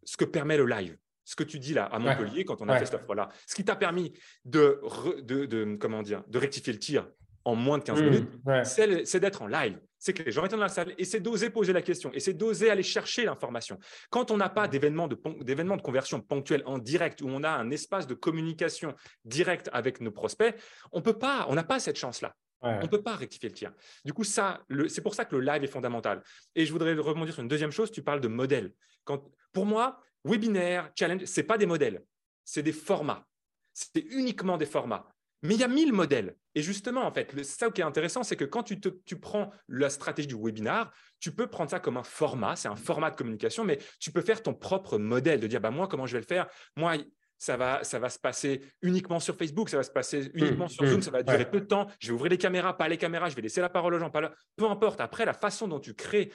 ce 0.04 0.16
que 0.16 0.24
permet 0.24 0.56
le 0.56 0.66
live 0.66 0.96
ce 1.30 1.36
que 1.36 1.44
tu 1.44 1.60
dis 1.60 1.74
là 1.74 1.84
à 1.84 2.00
Montpellier 2.00 2.44
quand 2.44 2.60
on 2.60 2.68
a 2.68 2.76
fait 2.76 2.86
cette 2.86 2.96
offre-là, 2.96 3.28
ce 3.46 3.54
qui 3.54 3.64
t'a 3.64 3.76
permis 3.76 4.12
de, 4.44 4.80
de, 5.22 5.76
comment 5.76 6.02
dire, 6.02 6.24
de 6.26 6.38
rectifier 6.38 6.72
le 6.72 6.80
tir 6.80 7.08
en 7.44 7.54
moins 7.54 7.78
de 7.78 7.84
15 7.84 8.02
mmh, 8.02 8.04
minutes, 8.04 8.28
c'est 8.64 9.20
d'être 9.20 9.40
en 9.40 9.46
live. 9.46 9.78
C'est 9.96 10.12
que 10.12 10.24
les 10.24 10.32
gens 10.32 10.44
étaient 10.44 10.56
dans 10.56 10.62
la 10.62 10.68
salle 10.68 10.92
et 10.98 11.04
c'est 11.04 11.20
d'oser 11.20 11.50
poser 11.50 11.72
la 11.72 11.82
question 11.82 12.10
et 12.12 12.18
c'est 12.18 12.32
d'oser 12.32 12.68
aller 12.68 12.82
chercher 12.82 13.24
l'information. 13.24 13.78
Quand 14.10 14.32
on 14.32 14.38
n'a 14.38 14.48
pas 14.48 14.66
d'événement 14.66 15.06
de, 15.06 15.14
de 15.14 15.80
conversion 15.80 16.20
ponctuel 16.20 16.64
en 16.66 16.78
direct 16.78 17.22
où 17.22 17.28
on 17.28 17.44
a 17.44 17.50
un 17.50 17.70
espace 17.70 18.08
de 18.08 18.14
communication 18.14 18.92
direct 19.24 19.70
avec 19.72 20.00
nos 20.00 20.10
prospects, 20.10 20.56
on 20.90 21.00
peut 21.00 21.16
pas, 21.16 21.46
on 21.48 21.54
n'a 21.54 21.64
pas 21.64 21.78
cette 21.78 21.96
chance-là. 21.96 22.34
On 22.62 22.82
ne 22.82 22.86
peut 22.88 23.02
pas 23.02 23.14
rectifier 23.14 23.48
le 23.48 23.54
tir. 23.54 23.72
Du 24.04 24.12
coup, 24.12 24.24
ça, 24.24 24.62
c'est 24.88 25.00
pour 25.00 25.14
ça 25.14 25.24
que 25.24 25.34
le 25.36 25.42
live 25.42 25.62
est 25.62 25.72
fondamental. 25.72 26.22
Et 26.54 26.66
je 26.66 26.72
voudrais 26.72 26.92
rebondir 26.92 27.32
sur 27.32 27.42
une 27.42 27.48
deuxième 27.48 27.70
chose. 27.70 27.90
Tu 27.90 28.02
parles 28.02 28.20
de 28.20 28.28
modèle. 28.28 28.74
Quand, 29.04 29.30
pour 29.52 29.64
moi, 29.64 30.02
webinaire, 30.24 30.90
challenge, 30.98 31.24
ce 31.24 31.40
n'est 31.40 31.46
pas 31.46 31.58
des 31.58 31.66
modèles, 31.66 32.02
c'est 32.44 32.62
des 32.62 32.72
formats. 32.72 33.26
C'est 33.72 34.00
uniquement 34.10 34.56
des 34.56 34.66
formats. 34.66 35.06
Mais 35.42 35.54
il 35.54 35.60
y 35.60 35.64
a 35.64 35.68
mille 35.68 35.92
modèles. 35.92 36.36
Et 36.54 36.62
justement, 36.62 37.06
en 37.06 37.12
fait, 37.12 37.42
ça 37.44 37.70
qui 37.70 37.80
est 37.80 37.84
intéressant, 37.84 38.22
c'est 38.22 38.36
que 38.36 38.44
quand 38.44 38.62
tu, 38.62 38.78
tu 38.80 39.16
prends 39.18 39.50
la 39.68 39.88
stratégie 39.88 40.28
du 40.28 40.34
webinar, 40.34 40.92
tu 41.18 41.32
peux 41.32 41.46
prendre 41.46 41.70
ça 41.70 41.80
comme 41.80 41.96
un 41.96 42.02
format, 42.02 42.56
c'est 42.56 42.68
un 42.68 42.76
format 42.76 43.10
de 43.10 43.16
communication, 43.16 43.64
mais 43.64 43.78
tu 43.98 44.10
peux 44.12 44.20
faire 44.20 44.42
ton 44.42 44.52
propre 44.52 44.98
modèle, 44.98 45.40
de 45.40 45.46
dire, 45.46 45.60
bah, 45.60 45.70
moi, 45.70 45.88
comment 45.88 46.06
je 46.06 46.12
vais 46.12 46.20
le 46.20 46.26
faire? 46.26 46.46
Moi, 46.76 46.96
ça 47.38 47.56
va, 47.56 47.82
ça 47.84 47.98
va 47.98 48.10
se 48.10 48.18
passer 48.18 48.60
uniquement 48.82 49.18
sur 49.18 49.34
Facebook, 49.34 49.70
ça 49.70 49.78
va 49.78 49.82
se 49.82 49.90
passer 49.90 50.30
uniquement 50.34 50.68
sur 50.68 50.82
mmh, 50.82 50.88
Zoom, 50.88 50.98
mmh, 50.98 51.02
ça 51.02 51.10
va 51.10 51.22
durer 51.22 51.50
peu 51.50 51.60
de 51.60 51.66
temps. 51.66 51.86
Je 51.98 52.08
vais 52.08 52.12
ouvrir 52.12 52.30
les 52.30 52.38
caméras, 52.38 52.76
pas 52.76 52.86
les 52.86 52.98
caméras, 52.98 53.30
je 53.30 53.34
vais 53.34 53.42
laisser 53.42 53.62
la 53.62 53.70
parole 53.70 53.94
aux 53.94 53.98
gens, 53.98 54.10
pas 54.10 54.30
Peu 54.56 54.66
importe. 54.66 55.00
Après, 55.00 55.24
la 55.24 55.32
façon 55.32 55.66
dont 55.66 55.80
tu 55.80 55.94
crées 55.94 56.30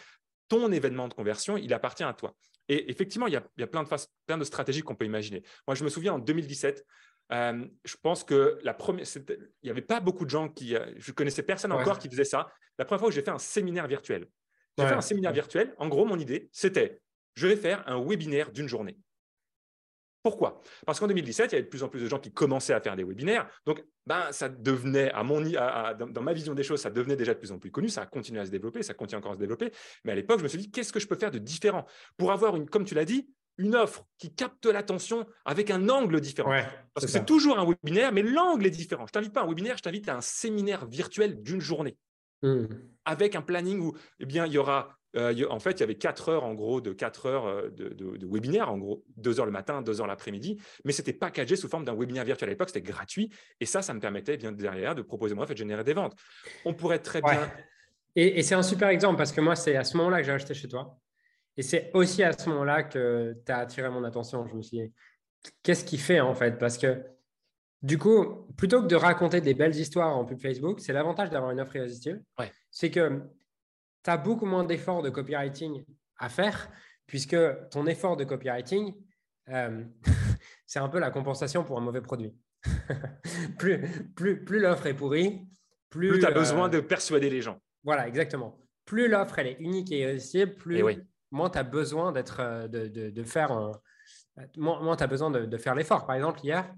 ton 0.48 0.72
événement 0.72 1.08
de 1.08 1.14
conversion, 1.14 1.58
il 1.58 1.72
appartient 1.76 2.04
à 2.04 2.14
toi. 2.14 2.36
Et 2.68 2.90
effectivement, 2.90 3.28
il 3.28 3.34
y 3.34 3.36
a, 3.38 3.68
plein, 3.68 3.84
de 3.84 3.90
plein 4.26 4.38
de 4.38 4.44
stratégies 4.44 4.82
qu'on 4.82 4.96
peut 4.96 5.06
imaginer. 5.06 5.44
Moi, 5.68 5.76
je 5.76 5.84
me 5.84 5.90
souviens 5.90 6.14
en 6.14 6.20
2017, 6.20 6.86
euh, 7.32 7.66
je 7.84 7.96
pense 8.02 8.24
que 8.24 8.60
la 8.64 8.74
première, 8.74 9.06
il 9.16 9.38
n'y 9.64 9.70
avait 9.70 9.82
pas 9.82 10.00
beaucoup 10.00 10.26
de 10.26 10.30
gens 10.30 10.50
qui, 10.50 10.76
euh, 10.76 10.86
je 10.98 11.12
connaissais 11.12 11.44
personne 11.44 11.72
encore 11.72 12.00
qui 12.00 12.10
faisait 12.10 12.26
ça. 12.26 12.52
La 12.78 12.86
première 12.86 13.00
fois 13.00 13.10
où 13.10 13.12
j'ai 13.12 13.22
fait 13.22 13.32
un 13.32 13.40
séminaire 13.40 13.88
virtuel, 13.88 14.28
j'ai 14.78 14.86
fait 14.86 14.94
un 14.94 15.02
séminaire 15.02 15.32
virtuel. 15.32 15.74
En 15.78 15.88
gros, 15.88 16.06
mon 16.06 16.20
idée, 16.20 16.50
c'était, 16.52 17.02
je 17.34 17.48
vais 17.48 17.56
faire 17.56 17.84
un 17.88 18.04
webinaire 18.04 18.52
d'une 18.52 18.68
journée. 18.68 18.98
Pourquoi? 20.26 20.60
Parce 20.88 21.00
qu'en 21.00 21.06
2017, 21.06 21.52
il 21.52 21.54
y 21.54 21.56
avait 21.58 21.66
de 21.66 21.70
plus 21.70 21.84
en 21.84 21.88
plus 21.88 22.02
de 22.02 22.08
gens 22.08 22.18
qui 22.18 22.32
commençaient 22.32 22.74
à 22.74 22.82
faire 22.82 22.96
des 22.96 23.04
webinaires. 23.04 23.48
Donc, 23.64 23.86
ben, 24.08 24.32
ça 24.32 24.50
devenait, 24.50 25.12
à 25.12 25.22
mon, 25.22 25.40
dans, 25.40 26.22
ma 26.24 26.34
vision 26.34 26.56
des 26.56 26.64
choses, 26.64 26.82
ça 26.82 26.90
devenait 26.90 27.16
déjà 27.16 27.36
de 27.36 27.38
plus 27.38 27.52
en 27.52 27.60
plus 27.60 27.70
connu. 27.70 27.90
Ça 27.90 28.02
a 28.02 28.06
continué 28.08 28.40
à 28.40 28.46
se 28.48 28.50
développer, 28.50 28.82
ça 28.82 28.96
continue 28.96 29.20
encore 29.20 29.34
à 29.34 29.36
se 29.36 29.40
développer. 29.40 29.72
Mais 30.04 30.14
à 30.14 30.16
l'époque, 30.16 30.40
je 30.40 30.44
me 30.44 30.48
suis 30.48 30.58
dit, 30.58 30.72
qu'est-ce 30.72 30.92
que 30.92 31.00
je 31.00 31.06
peux 31.06 31.16
faire 31.16 31.30
de 31.30 31.38
différent? 31.38 31.86
Pour 32.18 32.32
avoir, 32.32 32.56
une, 32.56 32.68
comme 32.68 32.86
tu 32.86 32.96
l'as 32.96 33.06
dit, 33.06 33.30
une 33.60 33.76
offre 33.76 34.04
qui 34.18 34.34
capte 34.34 34.66
l'attention 34.66 35.28
avec 35.46 35.70
un 35.70 35.90
angle 35.90 36.20
différent. 36.20 36.60
Parce 36.96 37.06
que 37.06 37.12
c'est 37.12 37.28
toujours 37.28 37.60
un 37.60 37.68
webinaire, 37.68 38.12
mais 38.12 38.24
l'angle 38.24 38.66
est 38.66 38.72
différent. 38.72 39.06
Je 39.06 39.12
t'invite 39.12 39.32
pas 39.32 39.42
à 39.42 39.44
un 39.44 39.48
webinaire, 39.48 39.78
je 39.78 39.84
t'invite 39.84 40.10
à 40.10 40.18
un 40.18 40.22
séminaire 40.22 40.88
virtuel 40.88 41.44
d'une 41.44 41.62
journée. 41.62 42.00
Hmm. 42.42 42.66
Avec 43.06 43.36
un 43.36 43.44
planning 43.44 43.80
où 43.80 43.96
eh 44.20 44.26
bien, 44.26 44.48
il 44.48 44.54
y 44.54 44.58
aura 44.58 44.98
euh, 45.16 45.46
en 45.50 45.60
fait, 45.60 45.72
il 45.72 45.80
y 45.80 45.84
avait 45.84 45.96
quatre 45.96 46.30
heures, 46.30 46.44
en 46.44 46.54
gros, 46.54 46.82
de 46.82 46.92
quatre 46.92 47.26
heures 47.26 47.46
euh, 47.46 47.70
de, 47.70 47.90
de, 47.90 48.28
webinaire, 48.28 48.72
en 48.72 48.78
gros, 48.78 49.04
deux 49.18 49.40
heures 49.40 49.46
le 49.46 49.52
matin, 49.52 49.82
deux 49.82 50.02
heures 50.02 50.08
l'après-midi, 50.08 50.62
mais 50.84 50.92
c'était 50.92 51.14
packagé 51.14 51.56
sous 51.56 51.68
forme 51.68 51.86
d'un 51.86 51.96
webinaire 51.96 52.26
virtuel. 52.26 52.50
À 52.50 52.52
l'époque, 52.52 52.70
c'était 52.70 52.82
gratuit, 52.82 53.32
et 53.60 53.66
ça, 53.66 53.82
ça 53.82 53.94
me 53.94 54.00
permettait 54.00 54.38
bien 54.38 54.52
derrière 54.52 54.96
de 54.96 55.02
proposer 55.02 55.36
moi, 55.36 55.46
en 55.46 55.48
fait, 55.48 55.54
de 55.54 55.60
générer 55.60 55.84
des 55.84 55.94
ventes. 55.94 56.16
On 56.66 56.74
pourrait 56.74 57.00
très 57.00 57.22
bien. 57.22 57.52
Et, 58.16 58.44
c'est 58.44 58.56
un 58.56 58.64
super 58.64 58.90
exemple 58.90 59.18
parce 59.18 59.34
que 59.34 59.42
moi, 59.42 59.56
c'est 59.56 59.76
à 59.76 59.84
ce 59.84 59.98
moment-là 59.98 60.20
que 60.20 60.24
j'ai 60.24 60.32
acheté 60.32 60.54
chez 60.54 60.70
toi. 60.70 60.98
Et 61.58 61.62
c'est 61.62 61.92
aussi 61.94 62.24
à 62.24 62.32
ce 62.32 62.50
moment-là 62.50 62.84
que 62.84 63.36
tu 63.46 63.52
as 63.52 63.60
attiré 63.60 63.90
mon 63.90 64.04
attention. 64.04 64.48
Je 64.48 64.56
me 64.56 64.62
suis 64.62 64.78
dit, 64.78 64.94
qu'est-ce 65.64 65.84
qu'il 65.84 66.00
fait 66.00 66.22
en 66.22 66.34
fait? 66.34 66.58
Parce 66.58 66.78
que 66.78 67.04
du 67.82 67.98
coup, 67.98 68.48
plutôt 68.58 68.82
que 68.82 68.88
de 68.88 68.96
raconter 68.96 69.42
des 69.42 69.54
belles 69.54 69.76
histoires 69.76 70.18
en 70.18 70.26
pub 70.26 70.40
Facebook, 70.40 70.80
c'est 70.80 70.94
l'avantage 70.94 71.30
d'avoir 71.30 71.52
une 71.52 71.60
offre 71.60 71.76
irrésistible. 71.76 72.24
C'est 72.72 72.90
que 72.90 73.22
tu 74.06 74.12
as 74.12 74.18
beaucoup 74.18 74.46
moins 74.46 74.64
d'efforts 74.64 75.02
de 75.02 75.10
copywriting 75.10 75.84
à 76.18 76.30
faire, 76.30 76.70
puisque 77.08 77.36
ton 77.72 77.88
effort 77.88 78.16
de 78.16 78.24
copywriting, 78.24 78.94
euh, 79.50 79.84
c'est 80.66 80.80
un 80.80 80.88
peu 80.88 81.00
la 81.00 81.10
compensation 81.10 81.64
pour 81.64 81.78
un 81.78 81.82
mauvais 81.82 82.02
produit. 82.02 82.34
plus 83.60 83.82
plus, 84.16 84.44
plus 84.44 84.60
l'offre 84.60 84.86
est 84.86 84.94
pourrie, 84.94 85.46
plus, 85.90 86.20
tu 86.20 86.26
as 86.26 86.32
besoin 86.32 86.68
euh, 86.68 86.70
de 86.70 86.80
persuader 86.80 87.30
les 87.30 87.42
gens. 87.42 87.60
Voilà, 87.84 88.08
exactement. 88.08 88.60
Plus 88.86 89.08
l'offre 89.08 89.40
elle 89.40 89.48
est 89.48 89.58
unique 89.60 89.92
et 89.92 90.02
irrésistible, 90.02 90.56
plus 90.56 90.78
eh 90.78 91.00
moins 91.32 91.50
tu 91.50 91.58
as 91.58 91.64
besoin 91.64 92.12
d'être 92.12 92.40
euh, 92.40 92.68
de, 92.68 93.10
de, 93.10 93.24
faire 93.24 93.72
moins, 94.56 94.96
tu 94.96 95.04
as 95.04 95.08
besoin 95.08 95.32
de, 95.32 95.46
de 95.46 95.58
faire 95.58 95.74
l'effort. 95.74 96.06
Par 96.06 96.16
exemple, 96.16 96.40
hier, 96.44 96.72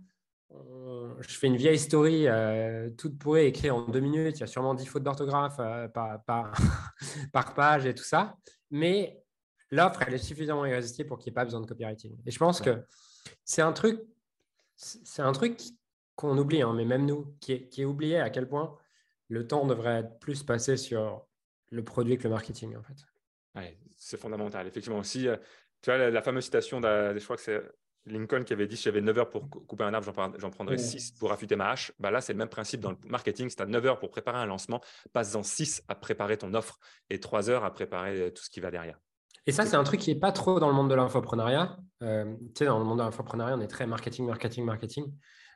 je 0.50 1.38
fais 1.38 1.48
une 1.48 1.58
vieille 1.58 1.80
story 1.80 2.28
euh, 2.28 2.90
toute 2.92 3.18
pourrie 3.18 3.46
écrite 3.46 3.72
en 3.72 3.88
deux 3.88 4.00
minutes. 4.00 4.38
Il 4.38 4.42
y 4.42 4.44
a 4.44 4.48
sûrement 4.48 4.74
dix 4.74 4.86
fautes 4.86 5.04
d'orthographe 5.04 5.58
euh, 5.60 5.88
par, 5.88 6.24
par, 6.24 6.54
page 7.56 7.86
et 7.86 7.94
tout 7.94 8.04
ça. 8.04 8.38
Mais 8.72 9.22
l'offre, 9.72 10.02
elle 10.04 10.14
est 10.14 10.20
suffisamment 10.20 10.66
irrésistible 10.66 11.08
pour 11.08 11.18
qu'il 11.18 11.32
n'y 11.32 11.34
ait 11.34 11.36
pas 11.36 11.46
besoin 11.46 11.62
de 11.62 11.66
copywriting. 11.66 12.18
Et 12.26 12.32
je 12.32 12.40
pense 12.40 12.62
que 12.62 12.84
c'est 13.44 13.62
un 13.62 13.74
truc, 13.74 14.02
c'est 14.76 15.22
un 15.22 15.32
truc 15.32 15.60
qu'on 16.16 16.38
oublie, 16.38 16.62
hein, 16.62 16.74
mais 16.74 16.86
même 16.86 17.06
nous, 17.06 17.36
qui 17.40 17.54
est, 17.54 17.68
qui 17.68 17.82
est 17.82 17.86
oublié 17.86 18.20
à 18.20 18.30
quel 18.30 18.48
point 18.48 18.76
le 19.30 19.46
temps 19.46 19.66
devrait 19.66 20.00
être 20.00 20.20
plus 20.20 20.44
passé 20.44 20.78
sur 20.78 21.28
le 21.72 21.84
produit 21.84 22.18
que 22.18 22.24
le 22.24 22.30
marketing, 22.30 22.76
en 22.78 22.84
fait. 22.84 23.76
c'est 23.98 24.18
fondamental. 24.18 24.66
Effectivement, 24.68 25.00
aussi, 25.00 25.28
euh, 25.28 25.36
tu 25.82 25.92
vois, 25.92 26.10
la, 26.10 26.22
fameuse 26.22 26.46
citation, 26.46 26.80
je 26.82 27.24
crois 27.24 27.36
que 27.36 27.42
c'est 27.42 27.62
Lincoln 28.08 28.43
qui 28.43 28.54
avait 28.54 28.67
dit 28.67 28.78
si 28.78 28.84
j'avais 28.84 29.02
9 29.02 29.17
heures 29.17 29.30
pour 29.30 29.50
couper 29.50 29.84
un 29.84 29.93
arbre, 29.93 30.12
j'en 30.38 30.50
prendrais 30.50 30.78
6 30.78 31.12
pour 31.12 31.32
affûter 31.32 31.56
ma 31.56 31.72
hache. 31.72 31.91
Bah 32.00 32.12
là, 32.12 32.22
c'est 32.22 32.34
le 32.34 32.39
même 32.39 32.50
principe 32.50 32.82
dans 32.82 32.91
le 32.91 32.98
marketing. 33.06 33.50
C'est 33.50 33.62
à 33.62 33.65
9 33.65 33.86
heures 33.86 34.00
pour 34.00 34.10
préparer 34.10 34.38
un 34.38 34.46
lancement, 34.46 34.82
passe-en 35.13 35.43
6 35.43 35.84
à 35.88 35.96
préparer 35.96 36.38
ton 36.38 36.54
offre 36.54 36.80
et 37.10 37.20
3 37.20 37.50
heures 37.50 37.63
à 37.63 37.74
préparer 37.74 38.20
euh, 38.20 38.30
tout 38.30 38.43
ce 38.43 38.50
qui 38.50 38.60
va 38.60 38.72
derrière. 38.72 39.00
Et 39.46 39.52
ça, 39.54 39.65
c'est 39.65 39.78
un 39.78 39.84
truc 39.84 40.02
qui 40.02 40.13
n'est 40.13 40.20
pas 40.20 40.34
trop 40.34 40.60
dans 40.60 40.67
le 40.67 40.76
monde 40.76 40.89
de 40.89 40.96
l'infoprenariat. 40.96 41.78
Euh, 42.04 42.36
tu 42.54 42.60
sais, 42.60 42.65
dans 42.65 42.80
le 42.80 42.86
monde 42.86 43.00
de 43.00 43.04
l'infoprenariat, 43.04 43.56
on 43.56 43.62
est 43.62 43.67
très 43.67 43.88
marketing, 43.88 44.28
marketing, 44.28 44.65
marketing. 44.65 45.06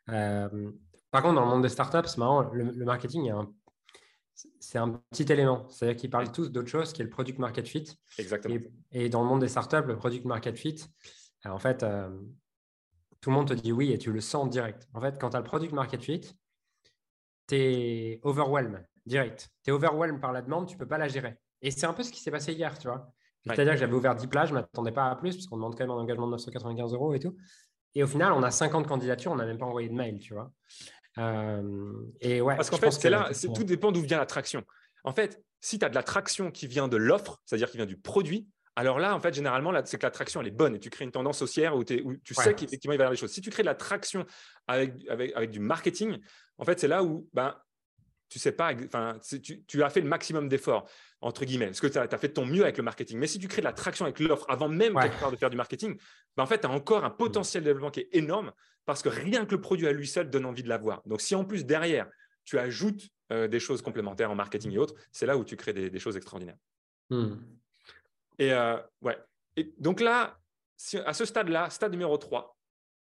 Euh, 0.09 0.71
par 1.11 1.21
contre, 1.21 1.35
dans 1.35 1.43
le 1.43 1.51
monde 1.51 1.61
des 1.61 1.69
startups, 1.69 2.07
c'est 2.07 2.17
marrant, 2.17 2.49
le, 2.53 2.85
marketing, 2.85 3.33
c'est 4.61 4.77
un 4.77 5.01
petit 5.11 5.29
élément. 5.31 5.67
C'est-à-dire 5.67 5.97
qu'ils 5.97 6.09
parlent 6.09 6.31
tous 6.31 6.49
d'autre 6.49 6.69
chose 6.69 6.93
qui 6.93 7.01
est 7.01 7.05
le 7.05 7.09
product 7.09 7.37
market 7.37 7.67
fit. 7.67 7.85
Exactement. 8.17 8.55
Et, 8.93 9.09
dans 9.09 9.23
le 9.23 9.27
monde 9.27 9.41
des 9.41 9.49
startups, 9.49 9.85
le 9.85 9.97
product 9.97 10.23
market 10.23 10.57
fit, 10.57 10.85
en 11.43 11.59
fait, 11.59 11.85
tout 13.21 13.29
le 13.29 13.35
monde 13.35 13.47
te 13.47 13.53
dit 13.53 13.71
oui 13.71 13.91
et 13.91 13.97
tu 13.97 14.11
le 14.11 14.19
sens 14.19 14.49
direct. 14.49 14.87
En 14.93 14.99
fait, 14.99 15.19
quand 15.19 15.29
tu 15.29 15.37
as 15.37 15.39
le 15.39 15.45
product 15.45 15.71
market 15.73 16.01
fit, 16.01 16.21
tu 17.47 17.55
es 17.55 18.19
overwhelmed 18.23 18.85
direct. 19.05 19.49
Tu 19.63 19.69
es 19.69 19.73
overwhelmed 19.73 20.19
par 20.19 20.31
la 20.31 20.41
demande, 20.41 20.67
tu 20.67 20.75
ne 20.75 20.79
peux 20.79 20.87
pas 20.87 20.97
la 20.97 21.07
gérer. 21.07 21.37
Et 21.61 21.71
c'est 21.71 21.85
un 21.85 21.93
peu 21.93 22.03
ce 22.03 22.11
qui 22.11 22.19
s'est 22.19 22.31
passé 22.31 22.53
hier, 22.53 22.77
tu 22.77 22.87
vois. 22.87 23.13
C'est-à-dire 23.45 23.73
que 23.73 23.79
j'avais 23.79 23.93
ouvert 23.93 24.15
10 24.15 24.27
plages, 24.27 24.49
je 24.49 24.53
ne 24.53 24.59
m'attendais 24.59 24.91
pas 24.91 25.09
à 25.09 25.15
plus, 25.15 25.35
parce 25.35 25.47
qu'on 25.47 25.55
demande 25.55 25.75
quand 25.75 25.83
même 25.83 25.91
un 25.91 25.99
engagement 25.99 26.27
de 26.27 26.31
995 26.31 26.93
euros 26.93 27.13
et 27.13 27.19
tout. 27.19 27.35
Et 27.95 28.03
au 28.03 28.07
final, 28.07 28.33
on 28.33 28.43
a 28.43 28.51
50 28.51 28.87
candidatures, 28.87 29.31
on 29.31 29.35
n'a 29.35 29.45
même 29.45 29.57
pas 29.57 29.65
envoyé 29.65 29.89
de 29.89 29.93
mail, 29.93 30.19
tu 30.19 30.33
vois. 30.33 30.51
Euh, 31.17 31.93
et 32.21 32.41
ouais, 32.41 32.55
parce 32.55 32.69
qu'en 32.69 32.77
fait, 32.77 32.91
c'est 32.91 33.09
là, 33.09 33.31
tout 33.53 33.63
dépend 33.63 33.91
d'où 33.91 34.01
vient 34.01 34.17
la 34.17 34.25
traction. 34.25 34.63
En 35.03 35.11
fait, 35.11 35.43
si 35.59 35.77
tu 35.79 35.85
as 35.85 35.89
de 35.89 35.95
la 35.95 36.03
traction 36.03 36.51
qui 36.51 36.67
vient 36.67 36.87
de 36.87 36.97
l'offre, 36.97 37.41
c'est-à-dire 37.45 37.69
qui 37.69 37.77
vient 37.77 37.85
du 37.85 37.97
produit, 37.97 38.47
alors 38.75 38.99
là, 38.99 39.15
en 39.15 39.19
fait, 39.19 39.33
généralement, 39.33 39.73
c'est 39.85 39.97
que 39.97 40.05
la 40.05 40.11
traction, 40.11 40.41
elle 40.41 40.47
est 40.47 40.51
bonne 40.51 40.75
et 40.75 40.79
tu 40.79 40.89
crées 40.89 41.03
une 41.03 41.11
tendance 41.11 41.41
haussière 41.41 41.75
où, 41.75 41.79
où 41.79 42.15
tu 42.23 42.33
sais 42.33 42.53
qu'effectivement, 42.53 42.93
il 42.93 42.97
va 42.97 43.03
y 43.03 43.05
avoir 43.05 43.11
des 43.11 43.17
choses. 43.17 43.31
Si 43.31 43.41
tu 43.41 43.49
crées 43.49 43.63
de 43.63 43.67
la 43.67 43.75
traction 43.75 44.25
avec, 44.67 44.93
avec, 45.09 45.51
du 45.51 45.59
marketing, 45.59 46.17
en 46.57 46.63
fait, 46.63 46.79
c'est 46.79 46.87
là 46.87 47.03
où 47.03 47.27
ben, 47.33 47.55
tu 48.29 48.39
sais 48.39 48.53
pas, 48.53 48.73
enfin, 48.85 49.17
tu, 49.43 49.65
tu, 49.65 49.83
as 49.83 49.89
fait 49.89 49.99
le 49.99 50.07
maximum 50.07 50.47
d'efforts, 50.47 50.87
entre 51.19 51.43
guillemets, 51.43 51.65
parce 51.65 51.81
que 51.81 51.87
tu 51.87 51.97
as, 51.97 52.17
fait 52.17 52.29
ton 52.29 52.45
mieux 52.45 52.63
avec 52.63 52.77
le 52.77 52.83
marketing. 52.83 53.19
Mais 53.19 53.27
si 53.27 53.39
tu 53.39 53.49
crées 53.49 53.61
de 53.61 53.65
la 53.65 53.73
traction 53.73 54.05
avec 54.05 54.19
l'offre 54.21 54.45
avant 54.47 54.69
même 54.69 54.93
de 54.93 55.35
faire 55.35 55.49
du 55.49 55.57
marketing, 55.57 55.97
ben, 56.37 56.43
en 56.43 56.47
fait, 56.47 56.61
tu 56.61 56.67
as 56.67 56.71
encore 56.71 57.03
un 57.03 57.09
mmh. 57.09 57.17
potentiel 57.17 57.63
de 57.63 57.69
développement 57.69 57.91
qui 57.91 57.99
est 57.99 58.09
énorme 58.13 58.53
parce 58.85 59.01
que 59.01 59.09
rien 59.09 59.45
que 59.45 59.53
le 59.53 59.59
produit 59.59 59.85
à 59.85 59.91
lui 59.91 60.07
seul 60.07 60.29
donne 60.29 60.45
envie 60.45 60.63
de 60.63 60.69
l'avoir. 60.69 61.01
Donc, 61.05 61.19
si 61.19 61.35
en 61.35 61.43
plus, 61.43 61.65
derrière, 61.65 62.07
tu 62.45 62.57
ajoutes 62.57 63.09
euh, 63.33 63.49
des 63.49 63.59
choses 63.59 63.81
complémentaires 63.81 64.31
en 64.31 64.35
marketing 64.35 64.71
et 64.71 64.77
autres, 64.77 64.95
c'est 65.11 65.25
là 65.25 65.35
où 65.35 65.43
tu 65.43 65.57
crées 65.57 65.73
des, 65.73 65.99
choses 65.99 66.15
extraordinaires. 66.15 66.57
Mmh. 67.09 67.33
Et 68.39 68.51
euh. 68.53 68.77
Et 69.57 69.73
donc 69.77 69.99
là, 69.99 70.39
à 71.05 71.13
ce 71.13 71.25
stade-là, 71.25 71.69
stade 71.69 71.91
numéro 71.91 72.17
3, 72.17 72.57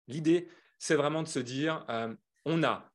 l'idée, 0.09 0.49
c'est 0.79 0.95
vraiment 0.95 1.23
de 1.23 1.29
se 1.29 1.39
dire, 1.39 1.85
euh, 1.89 2.15
on 2.45 2.63
a 2.63 2.91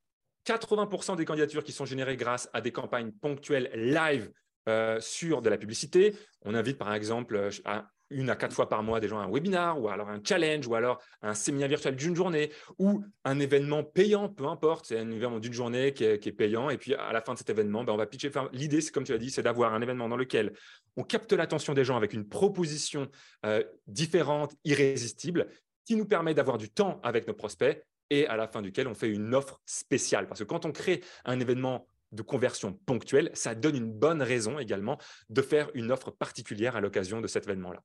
80% 0.46 1.16
des 1.16 1.26
candidatures 1.26 1.64
qui 1.64 1.72
sont 1.72 1.86
générées 1.86 2.18
grâce 2.18 2.50
à 2.54 2.62
des 2.62 2.72
campagnes 2.72 3.12
ponctuelles 3.12 3.72
live 3.74 4.32
euh, 4.70 5.00
sur 5.02 5.42
de 5.42 5.50
la 5.50 5.58
publicité. 5.58 6.16
On 6.44 6.54
invite 6.54 6.78
par 6.78 6.94
exemple 6.94 7.50
à 7.66 7.90
une 8.12 8.30
à 8.30 8.36
quatre 8.36 8.54
fois 8.54 8.70
par 8.70 8.84
mois 8.84 9.00
des 9.00 9.08
gens 9.08 9.20
à 9.20 9.24
un 9.24 9.32
webinar 9.32 9.82
ou 9.82 9.90
alors 9.90 10.10
un 10.10 10.22
challenge 10.24 10.68
ou 10.68 10.76
alors 10.76 11.02
un 11.22 11.34
séminaire 11.34 11.70
virtuel 11.70 11.96
d'une 11.96 12.16
journée 12.16 12.52
ou 12.78 13.04
un 13.24 13.40
événement 13.40 13.84
payant, 13.84 14.30
peu 14.30 14.46
importe, 14.46 14.86
c'est 14.88 15.00
un 15.00 15.10
événement 15.10 15.40
d'une 15.40 15.54
journée 15.54 15.94
qui 15.94 16.04
est, 16.04 16.32
payant 16.32 16.70
et 16.70 16.78
puis 16.78 16.94
à 16.94 17.12
la 17.12 17.22
fin 17.22 17.34
de 17.34 17.38
cet 17.38 17.50
événement, 17.50 17.84
ben, 17.84 17.94
on 17.94 17.98
va 17.98 18.06
pitcher. 18.06 18.32
L'idée, 18.54 18.82
c'est 18.82 18.92
comme 18.92 19.04
tu 19.04 19.12
l'as 19.12 19.18
dit, 19.18 19.32
c'est 19.32 19.44
d'avoir 19.44 19.74
un 19.74 19.82
événement 19.82 20.08
dans 20.10 20.18
lequel 20.18 20.54
on 20.98 21.04
capte 21.04 21.34
l'attention 21.34 21.74
des 21.74 21.86
gens 21.86 21.98
avec 21.98 22.14
une 22.14 22.28
proposition 22.28 23.10
euh, 23.46 23.64
différente, 23.88 24.54
irrésistible, 24.64 25.48
qui 25.86 25.96
nous 25.96 26.06
permet 26.06 26.34
d'avoir 26.34 26.58
du 26.58 26.70
temps 26.70 27.00
avec 27.04 27.28
nos 27.28 27.34
prospects 27.34 27.84
et 28.10 28.28
à 28.28 28.36
la 28.36 28.48
fin 28.48 28.62
duquel 28.62 28.88
on 28.88 28.94
fait 28.94 29.10
une 29.10 29.34
offre 29.34 29.60
spéciale. 29.66 30.28
Parce 30.28 30.42
que 30.42 30.46
quand 30.46 30.66
on 30.66 30.72
crée 30.72 31.02
un 31.26 31.40
événement 31.40 31.88
de 32.12 32.22
conversion 32.22 32.74
ponctuelle, 32.74 33.32
ça 33.34 33.56
donne 33.56 33.76
une 33.76 33.92
bonne 33.92 34.22
raison 34.22 34.60
également 34.60 34.98
de 35.30 35.42
faire 35.42 35.70
une 35.74 35.92
offre 35.92 36.12
particulière 36.12 36.76
à 36.76 36.82
l'occasion 36.82 37.22
de 37.22 37.28
cet 37.28 37.46
événement-là. 37.46 37.82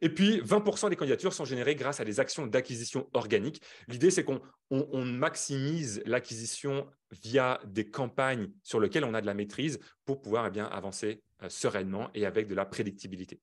Et 0.00 0.08
puis, 0.08 0.40
20% 0.42 0.90
des 0.90 0.96
candidatures 0.96 1.32
sont 1.32 1.44
générées 1.44 1.74
grâce 1.74 2.00
à 2.00 2.04
des 2.04 2.20
actions 2.20 2.46
d'acquisition 2.46 3.08
organique. 3.12 3.62
L'idée, 3.88 4.10
c'est 4.10 4.24
qu'on 4.24 4.40
maximise 5.04 6.02
l'acquisition 6.06 6.86
via 7.22 7.60
des 7.66 7.88
campagnes 7.90 8.50
sur 8.62 8.80
lesquelles 8.80 9.04
on 9.04 9.14
a 9.14 9.20
de 9.20 9.26
la 9.26 9.34
maîtrise 9.34 9.78
pour 10.04 10.20
pouvoir 10.20 10.46
eh 10.46 10.50
bien, 10.50 10.66
avancer 10.66 11.22
euh, 11.42 11.48
sereinement 11.48 12.10
et 12.14 12.26
avec 12.26 12.46
de 12.48 12.54
la 12.54 12.64
prédictibilité. 12.64 13.40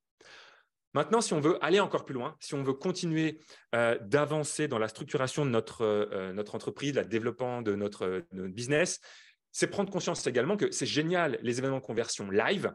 Maintenant, 0.93 1.19
si 1.19 1.33
on 1.33 1.41
veut 1.41 1.57
aller 1.63 1.79
encore 1.79 2.05
plus 2.05 2.13
loin, 2.13 2.37
si 2.39 2.53
on 2.53 2.63
veut 2.63 2.73
continuer 2.73 3.41
euh, 3.73 3.97
d'avancer 3.99 4.67
dans 4.67 4.79
la 4.79 4.87
structuration 4.87 5.45
de 5.45 5.49
notre, 5.49 5.83
euh, 5.83 6.43
entreprise, 6.53 6.95
le 6.95 7.03
développement 7.03 7.61
de 7.61 7.75
notre 7.75 8.23
business, 8.31 9.01
c'est 9.51 9.67
prendre 9.67 9.91
conscience 9.91 10.25
également 10.27 10.57
que 10.57 10.71
c'est 10.71 10.85
génial 10.85 11.39
les 11.41 11.59
événements 11.59 11.79
de 11.79 11.85
conversion 11.85 12.29
live, 12.29 12.73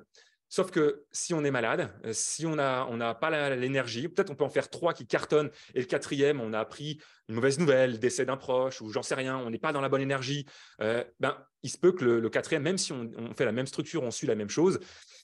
Sauf 0.52 0.72
que 0.72 1.04
si 1.12 1.32
on 1.32 1.44
est 1.44 1.52
malade, 1.52 1.88
euh, 2.04 2.10
si 2.12 2.44
on 2.44 2.56
n'a 2.56 2.84
on 2.90 2.98
pas 3.14 3.54
l'énergie, 3.54 4.08
peut-être 4.08 4.30
on 4.30 4.34
peut 4.34 4.44
en 4.44 4.50
faire 4.50 4.68
trois 4.68 4.92
qui 4.92 5.06
cartonnent 5.06 5.50
et 5.74 5.78
le 5.80 5.86
quatrième, 5.86 6.40
on 6.40 6.52
a 6.52 6.58
appris 6.58 7.00
une 7.28 7.36
mauvaise 7.36 7.60
nouvelle, 7.60 8.00
décès 8.00 8.26
d'un 8.26 8.36
proche 8.36 8.82
ou 8.82 8.90
j'en 8.90 9.02
sais 9.02 9.14
rien, 9.14 9.38
on 9.38 9.50
n'est 9.50 9.60
pas 9.60 9.72
dans 9.72 9.80
la 9.80 9.88
bonne 9.88 10.00
énergie. 10.00 10.46
Euh, 10.82 11.04
ben, 11.20 11.36
il 11.62 11.70
se 11.70 11.78
peut 11.78 11.92
que 11.92 12.04
le, 12.04 12.28
quatrième, 12.28 12.64
même 12.64 12.78
si 12.78 12.92
on, 12.92 13.32
fait 13.32 13.44
la 13.44 13.52
même 13.52 13.68
structure, 13.68 14.02
on 14.02 14.10
suit 14.10 14.26
la 14.26 14.34
même 14.34 14.48
chose, 14.48 14.80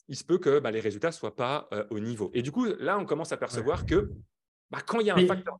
il 0.07 0.17
se 0.17 0.23
peut 0.23 0.39
que 0.39 0.61
ben, 0.61 0.71
les 0.71 0.81
résultats 0.81 1.09
ne 1.09 1.13
soient 1.13 1.35
pas 1.35 1.67
euh, 1.73 1.85
au 1.91 1.99
niveau. 1.99 2.31
Et 2.33 2.43
du 2.43 2.53
coup, 2.53 2.65
là, 2.79 2.97
on 2.97 3.05
commence 3.05 3.33
à 3.33 3.37
percevoir 3.37 3.85
que 3.85 4.09
bah, 4.71 4.79
quand 4.87 5.01
il 5.01 5.09
y 5.09 5.11
a 5.11 5.17
un 5.17 5.27
facteur. 5.27 5.59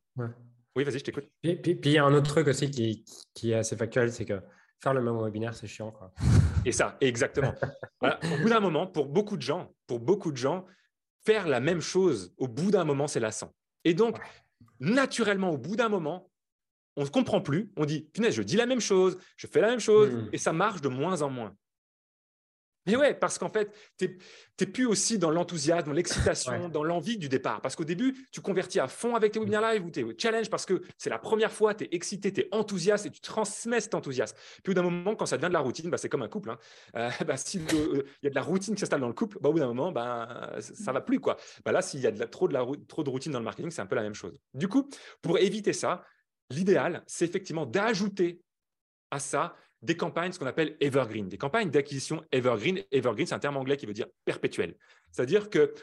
Oui, 0.77 0.85
vas-y, 0.85 0.99
je 0.99 1.03
t'écoute. 1.03 1.25
Puis, 1.41 1.59
il 1.65 1.91
y 1.91 1.97
a 1.97 2.05
un 2.05 2.13
autre 2.13 2.29
truc 2.29 2.47
aussi 2.47 2.71
qui, 2.71 3.03
qui 3.33 3.51
est 3.51 3.55
assez 3.55 3.75
factuel, 3.75 4.13
c'est 4.13 4.25
que 4.25 4.39
faire 4.81 4.93
le 4.93 5.01
même 5.01 5.17
webinaire, 5.21 5.53
c'est 5.53 5.67
chiant. 5.67 5.91
Quoi. 5.91 6.11
Et 6.65 6.71
ça, 6.71 6.97
exactement. 7.01 7.53
Au 8.01 8.37
bout 8.41 8.49
d'un 8.49 8.59
moment, 8.59 8.87
pour 8.87 9.07
beaucoup 9.07 9.37
de 9.37 9.41
gens, 9.41 9.71
pour 9.85 9.99
beaucoup 9.99 10.31
de 10.31 10.37
gens, 10.37 10.65
faire 11.25 11.47
la 11.47 11.59
même 11.59 11.81
chose 11.81 12.33
au 12.37 12.47
bout 12.47 12.71
d'un 12.71 12.83
moment, 12.83 13.07
c'est 13.07 13.19
lassant. 13.19 13.53
Et 13.83 13.93
donc, 13.93 14.17
naturellement, 14.79 15.51
au 15.51 15.57
bout 15.57 15.75
d'un 15.75 15.89
moment, 15.89 16.29
on 16.95 17.03
ne 17.03 17.09
comprend 17.09 17.41
plus. 17.41 17.71
On 17.77 17.85
dit, 17.85 18.09
punaise, 18.13 18.33
je 18.33 18.41
dis 18.41 18.55
la 18.55 18.65
même 18.65 18.79
chose, 18.79 19.17
je 19.35 19.47
fais 19.47 19.61
la 19.61 19.67
même 19.67 19.79
chose, 19.79 20.09
mmh. 20.11 20.29
et 20.33 20.37
ça 20.37 20.53
marche 20.53 20.81
de 20.81 20.89
moins 20.89 21.21
en 21.21 21.29
moins. 21.29 21.55
Mais 22.87 22.95
ouais, 22.95 23.13
parce 23.13 23.37
qu'en 23.37 23.49
fait, 23.49 23.71
tu 23.97 24.17
n'es 24.59 24.65
plus 24.65 24.85
aussi 24.85 25.19
dans 25.19 25.29
l'enthousiasme, 25.29 25.87
dans 25.87 25.93
l'excitation, 25.93 26.69
dans 26.69 26.83
l'envie 26.83 27.17
du 27.17 27.29
départ. 27.29 27.61
Parce 27.61 27.75
qu'au 27.75 27.83
début, 27.83 28.27
tu 28.31 28.41
convertis 28.41 28.79
à 28.79 28.87
fond 28.87 29.15
avec 29.15 29.33
tes 29.33 29.39
webinaires 29.39 29.73
live 29.73 29.85
ou 29.85 29.91
tes 29.91 30.05
challenges 30.17 30.49
parce 30.49 30.65
que 30.65 30.81
c'est 30.97 31.09
la 31.09 31.19
première 31.19 31.51
fois, 31.51 31.75
tu 31.75 31.83
es 31.83 31.89
excité, 31.91 32.31
tu 32.31 32.41
es 32.41 32.47
enthousiaste 32.51 33.05
et 33.05 33.11
tu 33.11 33.21
transmets 33.21 33.81
cet 33.81 33.93
enthousiasme. 33.93 34.37
Puis 34.63 34.71
au 34.71 34.73
bout 34.73 34.73
d'un 34.75 34.83
moment, 34.83 35.15
quand 35.15 35.25
ça 35.25 35.37
devient 35.37 35.49
de 35.49 35.53
la 35.53 35.59
routine, 35.59 35.89
bah, 35.89 35.97
c'est 35.97 36.09
comme 36.09 36.23
un 36.23 36.29
couple. 36.29 36.49
Hein. 36.49 36.57
Euh, 36.95 37.09
bah, 37.27 37.37
S'il 37.37 37.61
euh, 37.73 38.03
y 38.23 38.27
a 38.27 38.29
de 38.29 38.35
la 38.35 38.41
routine 38.41 38.73
qui 38.73 38.79
s'installe 38.79 39.01
dans 39.01 39.07
le 39.07 39.13
couple, 39.13 39.37
bah, 39.41 39.49
au 39.49 39.53
bout 39.53 39.59
d'un 39.59 39.67
moment, 39.67 39.91
bah, 39.91 40.55
ça 40.59 40.91
ne 40.91 40.93
va 40.93 41.01
plus. 41.01 41.19
Quoi. 41.19 41.37
Bah, 41.65 41.71
là, 41.71 41.81
s'il 41.81 41.99
y 41.99 42.07
a 42.07 42.11
de 42.11 42.23
trop, 42.25 42.47
de 42.47 42.53
la, 42.53 42.65
trop 42.87 43.03
de 43.03 43.09
routine 43.09 43.31
dans 43.31 43.39
le 43.39 43.45
marketing, 43.45 43.71
c'est 43.71 43.81
un 43.81 43.85
peu 43.85 43.95
la 43.95 44.03
même 44.03 44.15
chose. 44.15 44.39
Du 44.53 44.67
coup, 44.67 44.89
pour 45.21 45.37
éviter 45.37 45.73
ça, 45.73 46.03
l'idéal, 46.49 47.03
c'est 47.07 47.25
effectivement 47.25 47.65
d'ajouter 47.65 48.41
à 49.11 49.19
ça 49.19 49.55
des 49.81 49.95
campagnes, 49.95 50.31
ce 50.31 50.39
qu'on 50.39 50.47
appelle 50.47 50.75
evergreen, 50.79 51.27
des 51.29 51.37
campagnes 51.37 51.69
d'acquisition 51.69 52.23
evergreen. 52.31 52.83
Evergreen, 52.91 53.27
c'est 53.27 53.35
un 53.35 53.39
terme 53.39 53.57
anglais 53.57 53.77
qui 53.77 53.85
veut 53.85 53.93
dire 53.93 54.07
perpétuel. 54.25 54.75
C'est-à-dire 55.11 55.49
que 55.49 55.73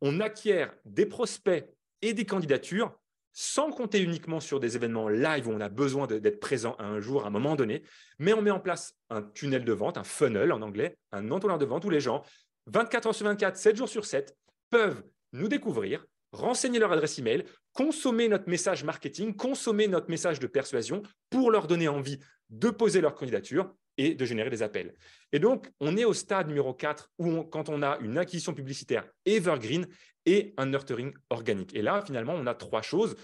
on 0.00 0.20
acquiert 0.20 0.74
des 0.84 1.06
prospects 1.06 1.68
et 2.02 2.14
des 2.14 2.24
candidatures 2.24 2.96
sans 3.32 3.70
compter 3.70 4.02
uniquement 4.02 4.40
sur 4.40 4.58
des 4.58 4.76
événements 4.76 5.08
live 5.08 5.48
où 5.48 5.52
on 5.52 5.60
a 5.60 5.68
besoin 5.68 6.06
d'être 6.06 6.40
présent 6.40 6.74
à 6.78 6.84
un 6.84 7.00
jour, 7.00 7.24
à 7.24 7.28
un 7.28 7.30
moment 7.30 7.54
donné, 7.54 7.82
mais 8.18 8.32
on 8.32 8.42
met 8.42 8.50
en 8.50 8.60
place 8.60 8.94
un 9.08 9.22
tunnel 9.22 9.64
de 9.64 9.72
vente, 9.72 9.98
un 9.98 10.04
funnel 10.04 10.52
en 10.52 10.62
anglais, 10.62 10.96
un 11.12 11.30
entonnoir 11.30 11.58
de 11.58 11.64
vente 11.64 11.84
où 11.84 11.90
les 11.90 12.00
gens, 12.00 12.24
24 12.66 13.06
heures 13.06 13.14
sur 13.14 13.26
24, 13.26 13.56
7 13.56 13.76
jours 13.76 13.88
sur 13.88 14.04
7, 14.04 14.36
peuvent 14.68 15.02
nous 15.32 15.48
découvrir, 15.48 16.04
renseigner 16.32 16.78
leur 16.78 16.92
adresse 16.92 17.18
email, 17.18 17.44
consommer 17.72 18.28
notre 18.28 18.48
message 18.48 18.82
marketing, 18.84 19.34
consommer 19.34 19.86
notre 19.86 20.10
message 20.10 20.40
de 20.40 20.46
persuasion 20.46 21.02
pour 21.28 21.50
leur 21.50 21.66
donner 21.66 21.88
envie 21.88 22.18
de 22.50 22.70
poser 22.70 23.00
leur 23.00 23.14
candidature 23.14 23.74
et 23.96 24.14
de 24.14 24.24
générer 24.24 24.50
des 24.50 24.62
appels. 24.62 24.94
Et 25.32 25.38
donc, 25.38 25.70
on 25.80 25.96
est 25.96 26.04
au 26.04 26.14
stade 26.14 26.48
numéro 26.48 26.74
4 26.74 27.10
où 27.18 27.42
quand 27.44 27.68
on 27.68 27.82
a 27.82 27.98
une 28.00 28.18
acquisition 28.18 28.54
publicitaire 28.54 29.06
evergreen 29.24 29.86
et 30.26 30.54
un 30.56 30.66
nurturing 30.66 31.12
organique. 31.30 31.74
Et 31.74 31.82
là, 31.82 32.02
finalement, 32.04 32.34
on 32.34 32.46
a 32.46 32.54
trois 32.54 32.82
choses. 32.82 33.16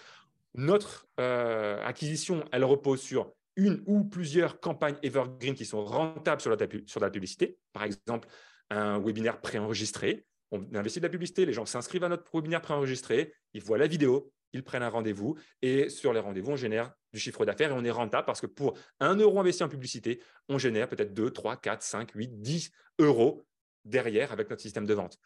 Notre 0.54 1.06
euh, 1.20 1.82
acquisition, 1.84 2.44
elle 2.52 2.64
repose 2.64 3.00
sur 3.00 3.32
une 3.56 3.82
ou 3.86 4.04
plusieurs 4.04 4.60
campagnes 4.60 4.96
evergreen 5.02 5.54
qui 5.54 5.64
sont 5.64 5.84
rentables 5.84 6.40
sur 6.40 6.50
la, 6.50 6.56
sur 6.86 7.00
la 7.00 7.10
publicité. 7.10 7.58
Par 7.72 7.84
exemple, 7.84 8.28
un 8.70 8.98
webinaire 8.98 9.40
préenregistré. 9.40 10.26
On 10.52 10.64
investit 10.74 11.00
de 11.00 11.06
la 11.06 11.10
publicité, 11.10 11.44
les 11.44 11.52
gens 11.52 11.66
s'inscrivent 11.66 12.04
à 12.04 12.08
notre 12.08 12.24
webinaire 12.32 12.60
préenregistré, 12.60 13.32
ils 13.52 13.62
voient 13.62 13.78
la 13.78 13.86
vidéo, 13.86 14.32
ils 14.56 14.64
prennent 14.64 14.82
un 14.82 14.88
rendez-vous 14.88 15.36
et 15.62 15.88
sur 15.88 16.12
les 16.12 16.20
rendez-vous, 16.20 16.52
on 16.52 16.56
génère 16.56 16.92
du 17.12 17.20
chiffre 17.20 17.44
d'affaires 17.44 17.70
et 17.70 17.74
on 17.74 17.84
est 17.84 17.90
rentable 17.90 18.26
parce 18.26 18.40
que 18.40 18.46
pour 18.46 18.76
un 19.00 19.16
euro 19.16 19.40
investi 19.40 19.62
en 19.62 19.68
publicité, 19.68 20.20
on 20.48 20.58
génère 20.58 20.88
peut-être 20.88 21.14
2, 21.14 21.30
3, 21.30 21.56
4, 21.56 21.82
5, 21.82 22.10
8, 22.14 22.40
10 22.40 22.70
euros 22.98 23.46
derrière 23.84 24.32
avec 24.32 24.50
notre 24.50 24.62
système 24.62 24.86
de 24.86 24.94
vente. 24.94 25.18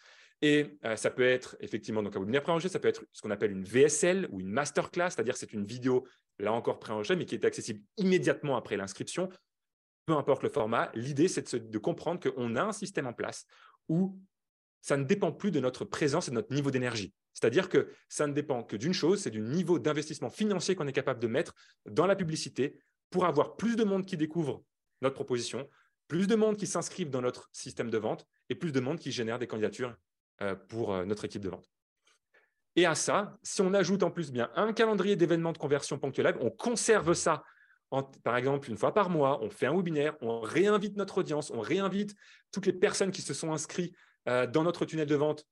Et 0.42 0.78
euh, 0.84 0.96
ça 0.96 1.10
peut 1.10 1.26
être 1.26 1.56
effectivement 1.60 2.02
donc 2.02 2.16
un 2.16 2.20
webinaire 2.20 2.42
préenregistré, 2.42 2.72
ça 2.72 2.80
peut 2.80 2.88
être 2.88 3.04
ce 3.12 3.20
qu'on 3.22 3.30
appelle 3.30 3.52
une 3.52 3.64
VSL 3.64 4.28
ou 4.30 4.40
une 4.40 4.50
masterclass, 4.50 5.10
c'est-à-dire 5.10 5.36
c'est 5.36 5.52
une 5.52 5.64
vidéo 5.64 6.06
là 6.38 6.52
encore 6.52 6.78
préenregistrée 6.78 7.16
mais 7.16 7.26
qui 7.26 7.34
est 7.34 7.44
accessible 7.44 7.82
immédiatement 7.98 8.56
après 8.56 8.76
l'inscription. 8.76 9.28
Peu 10.06 10.14
importe 10.14 10.42
le 10.42 10.48
format, 10.48 10.90
l'idée 10.94 11.28
c'est 11.28 11.54
de, 11.54 11.58
de 11.58 11.78
comprendre 11.78 12.20
qu'on 12.20 12.56
a 12.56 12.62
un 12.62 12.72
système 12.72 13.06
en 13.06 13.12
place 13.12 13.44
où 13.88 14.18
ça 14.80 14.96
ne 14.96 15.04
dépend 15.04 15.30
plus 15.30 15.50
de 15.50 15.60
notre 15.60 15.84
présence 15.84 16.28
et 16.28 16.30
de 16.30 16.36
notre 16.36 16.54
niveau 16.54 16.70
d'énergie. 16.70 17.12
C'est-à-dire 17.32 17.68
que 17.68 17.92
ça 18.08 18.26
ne 18.26 18.32
dépend 18.32 18.62
que 18.62 18.76
d'une 18.76 18.92
chose, 18.92 19.20
c'est 19.20 19.30
du 19.30 19.40
niveau 19.40 19.78
d'investissement 19.78 20.30
financier 20.30 20.74
qu'on 20.74 20.86
est 20.86 20.92
capable 20.92 21.20
de 21.20 21.26
mettre 21.26 21.54
dans 21.86 22.06
la 22.06 22.16
publicité 22.16 22.78
pour 23.10 23.24
avoir 23.24 23.56
plus 23.56 23.76
de 23.76 23.84
monde 23.84 24.04
qui 24.04 24.16
découvre 24.16 24.62
notre 25.00 25.14
proposition, 25.14 25.68
plus 26.08 26.26
de 26.26 26.34
monde 26.34 26.56
qui 26.56 26.66
s'inscrivent 26.66 27.10
dans 27.10 27.22
notre 27.22 27.48
système 27.52 27.90
de 27.90 27.98
vente 27.98 28.26
et 28.48 28.54
plus 28.54 28.72
de 28.72 28.80
monde 28.80 28.98
qui 28.98 29.12
génère 29.12 29.38
des 29.38 29.46
candidatures 29.46 29.96
euh, 30.42 30.54
pour 30.54 30.92
euh, 30.92 31.04
notre 31.04 31.24
équipe 31.24 31.42
de 31.42 31.48
vente. 31.48 31.70
Et 32.76 32.86
à 32.86 32.94
ça, 32.94 33.38
si 33.42 33.62
on 33.62 33.74
ajoute 33.74 34.02
en 34.02 34.10
plus 34.10 34.30
bien 34.30 34.50
un 34.54 34.72
calendrier 34.72 35.16
d'événements 35.16 35.52
de 35.52 35.58
conversion 35.58 35.98
ponctuels, 35.98 36.36
on 36.40 36.50
conserve 36.50 37.14
ça 37.14 37.42
par 38.22 38.36
exemple, 38.36 38.70
une 38.70 38.76
fois 38.76 38.94
par 38.94 39.10
mois, 39.10 39.42
on 39.42 39.50
fait 39.50 39.66
un 39.66 39.74
webinaire, 39.74 40.16
on 40.20 40.40
réinvite 40.40 40.96
notre 40.96 41.18
audience, 41.18 41.50
on 41.50 41.60
réinvite 41.60 42.14
toutes 42.52 42.66
les 42.66 42.72
personnes 42.72 43.10
qui 43.10 43.22
se 43.22 43.34
sont 43.34 43.52
inscrites 43.52 43.94
euh, 44.28 44.46
dans 44.46 44.62
notre 44.62 44.84
tunnel 44.84 45.08
de 45.08 45.14
vente 45.16 45.44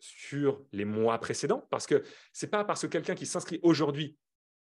sur 0.00 0.62
les 0.72 0.84
mois 0.84 1.18
précédents, 1.18 1.66
parce 1.70 1.86
que 1.86 2.02
ce 2.32 2.46
n'est 2.46 2.50
pas 2.50 2.64
parce 2.64 2.82
que 2.82 2.86
quelqu'un 2.86 3.14
qui 3.14 3.26
s'inscrit 3.26 3.60
aujourd'hui 3.62 4.16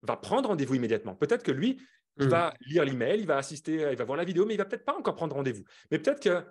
va 0.02 0.16
prendre 0.16 0.48
rendez-vous 0.48 0.74
immédiatement. 0.74 1.14
Peut-être 1.14 1.42
que 1.42 1.52
lui, 1.52 1.80
il 2.18 2.26
hmm. 2.26 2.30
va 2.30 2.54
lire 2.66 2.84
l'email, 2.84 3.20
il 3.20 3.26
va 3.26 3.36
assister, 3.36 3.88
il 3.90 3.96
va 3.96 4.04
voir 4.04 4.16
la 4.16 4.24
vidéo, 4.24 4.46
mais 4.46 4.54
il 4.54 4.58
va 4.58 4.64
peut-être 4.64 4.84
pas 4.84 4.96
encore 4.96 5.14
prendre 5.14 5.36
rendez-vous. 5.36 5.64
Mais 5.90 5.98
peut-être 5.98 6.20
que 6.20 6.44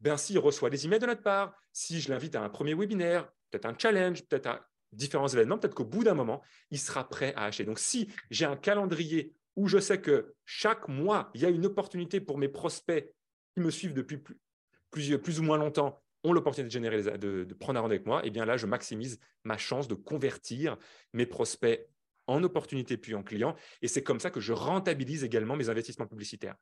ben, 0.00 0.16
s'il 0.16 0.38
reçoit 0.38 0.70
des 0.70 0.84
emails 0.84 0.98
de 0.98 1.06
notre 1.06 1.22
part, 1.22 1.54
si 1.72 2.00
je 2.00 2.10
l'invite 2.10 2.34
à 2.34 2.42
un 2.42 2.48
premier 2.48 2.74
webinaire, 2.74 3.30
peut-être 3.50 3.66
un 3.66 3.76
challenge, 3.78 4.24
peut-être 4.24 4.46
à 4.46 4.68
différents 4.92 5.28
événements, 5.28 5.58
peut-être 5.58 5.74
qu'au 5.74 5.84
bout 5.84 6.04
d'un 6.04 6.14
moment, 6.14 6.42
il 6.70 6.78
sera 6.78 7.08
prêt 7.08 7.32
à 7.36 7.44
acheter. 7.44 7.64
Donc, 7.64 7.78
si 7.78 8.08
j'ai 8.30 8.44
un 8.44 8.56
calendrier 8.56 9.34
où 9.54 9.68
je 9.68 9.78
sais 9.78 10.00
que 10.00 10.34
chaque 10.44 10.88
mois, 10.88 11.30
il 11.34 11.40
y 11.40 11.46
a 11.46 11.50
une 11.50 11.66
opportunité 11.66 12.20
pour 12.20 12.36
mes 12.36 12.48
prospects 12.48 13.14
qui 13.54 13.60
me 13.60 13.70
suivent 13.70 13.94
depuis 13.94 14.18
plus, 14.18 15.18
plus 15.18 15.40
ou 15.40 15.42
moins 15.42 15.58
longtemps 15.58 16.01
ont 16.24 16.32
l'opportunité 16.32 16.68
de, 16.68 16.72
générer, 16.72 17.18
de, 17.18 17.54
prendre 17.54 17.78
un 17.78 17.82
rendez-vous 17.82 18.02
avec 18.02 18.06
moi, 18.06 18.24
et 18.24 18.28
eh 18.28 18.30
bien 18.30 18.44
là, 18.44 18.56
je 18.56 18.66
maximise 18.66 19.18
ma 19.44 19.58
chance 19.58 19.88
de 19.88 19.94
convertir 19.94 20.76
mes 21.12 21.26
prospects 21.26 21.88
en 22.26 22.42
opportunités 22.42 22.96
puis 22.96 23.14
en 23.14 23.22
clients. 23.22 23.56
Et 23.80 23.88
c'est 23.88 24.02
comme 24.02 24.20
ça 24.20 24.30
que 24.30 24.40
je 24.40 24.52
rentabilise 24.52 25.24
également 25.24 25.56
mes 25.56 25.68
investissements 25.68 26.06
publicitaires. 26.06 26.56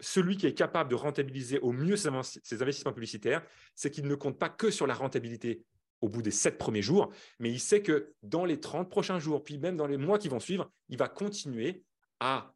Celui 0.00 0.36
qui 0.36 0.46
est 0.46 0.54
capable 0.54 0.90
de 0.90 0.94
rentabiliser 0.94 1.58
au 1.58 1.72
mieux 1.72 1.96
ses 1.96 2.62
investissements 2.62 2.92
publicitaires, 2.92 3.44
c'est 3.74 3.90
qu'il 3.90 4.06
ne 4.06 4.14
compte 4.14 4.38
pas 4.38 4.48
que 4.48 4.70
sur 4.70 4.86
la 4.86 4.94
rentabilité 4.94 5.64
au 6.00 6.08
bout 6.08 6.22
des 6.22 6.30
sept 6.30 6.58
premiers 6.58 6.82
jours, 6.82 7.12
mais 7.40 7.50
il 7.50 7.58
sait 7.58 7.82
que 7.82 8.14
dans 8.22 8.44
les 8.44 8.60
30 8.60 8.88
prochains 8.88 9.18
jours, 9.18 9.42
puis 9.42 9.58
même 9.58 9.76
dans 9.76 9.88
les 9.88 9.96
mois 9.96 10.18
qui 10.18 10.28
vont 10.28 10.38
suivre, 10.38 10.70
il 10.88 10.96
va 10.96 11.08
continuer 11.08 11.82
à 12.20 12.54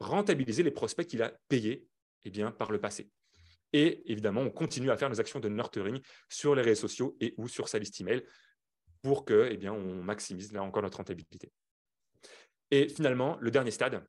rentabiliser 0.00 0.62
les 0.62 0.70
prospects 0.70 1.06
qu'il 1.06 1.22
a 1.22 1.32
payés 1.48 1.86
eh 2.24 2.44
par 2.58 2.72
le 2.72 2.80
passé. 2.80 3.10
Et 3.74 4.08
évidemment, 4.10 4.40
on 4.40 4.50
continue 4.50 4.92
à 4.92 4.96
faire 4.96 5.10
nos 5.10 5.20
actions 5.20 5.40
de 5.40 5.48
nurturing 5.48 6.00
sur 6.28 6.54
les 6.54 6.62
réseaux 6.62 6.82
sociaux 6.82 7.16
et 7.20 7.34
ou 7.38 7.48
sur 7.48 7.68
sa 7.68 7.80
liste 7.80 8.00
email 8.00 8.22
pour 9.02 9.24
que, 9.24 9.48
eh 9.50 9.56
bien, 9.56 9.72
on 9.72 10.00
maximise 10.00 10.52
là 10.52 10.62
encore 10.62 10.84
notre 10.84 10.98
rentabilité. 10.98 11.50
Et 12.70 12.88
finalement, 12.88 13.36
le 13.40 13.50
dernier 13.50 13.72
stade, 13.72 14.06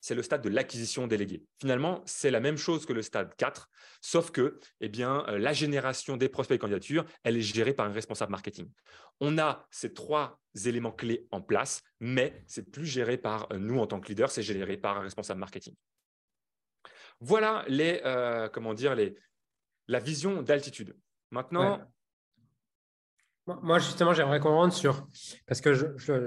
c'est 0.00 0.16
le 0.16 0.24
stade 0.24 0.42
de 0.42 0.48
l'acquisition 0.48 1.06
déléguée. 1.06 1.44
Finalement, 1.60 2.02
c'est 2.04 2.32
la 2.32 2.40
même 2.40 2.56
chose 2.56 2.84
que 2.84 2.92
le 2.92 3.00
stade 3.00 3.32
4, 3.36 3.70
sauf 4.00 4.32
que 4.32 4.58
eh 4.80 4.88
bien, 4.88 5.24
euh, 5.28 5.38
la 5.38 5.52
génération 5.52 6.16
des 6.16 6.28
prospects 6.28 6.56
et 6.56 6.58
candidatures, 6.58 7.04
elle 7.22 7.36
est 7.36 7.42
gérée 7.42 7.74
par 7.74 7.86
un 7.86 7.92
responsable 7.92 8.32
marketing. 8.32 8.68
On 9.20 9.38
a 9.38 9.68
ces 9.70 9.94
trois 9.94 10.40
éléments 10.64 10.90
clés 10.92 11.28
en 11.30 11.40
place, 11.40 11.82
mais 12.00 12.42
c'est 12.48 12.68
plus 12.72 12.86
géré 12.86 13.18
par 13.18 13.46
euh, 13.52 13.58
nous 13.58 13.78
en 13.78 13.86
tant 13.86 14.00
que 14.00 14.08
leader, 14.08 14.32
c'est 14.32 14.42
géré 14.42 14.76
par 14.76 14.96
un 14.96 15.02
responsable 15.02 15.38
marketing. 15.38 15.76
Voilà 17.20 17.64
les, 17.68 18.00
euh, 18.04 18.48
comment 18.48 18.74
dire, 18.74 18.94
les, 18.94 19.16
la 19.88 19.98
vision 19.98 20.42
d'altitude. 20.42 20.96
Maintenant. 21.30 21.80
Moi, 23.46 23.78
justement, 23.78 24.12
j'aimerais 24.12 24.40
qu'on 24.40 24.54
rentre 24.54 24.74
sur. 24.74 25.06
Parce 25.46 25.60
que 25.60 25.72
je, 25.72 25.86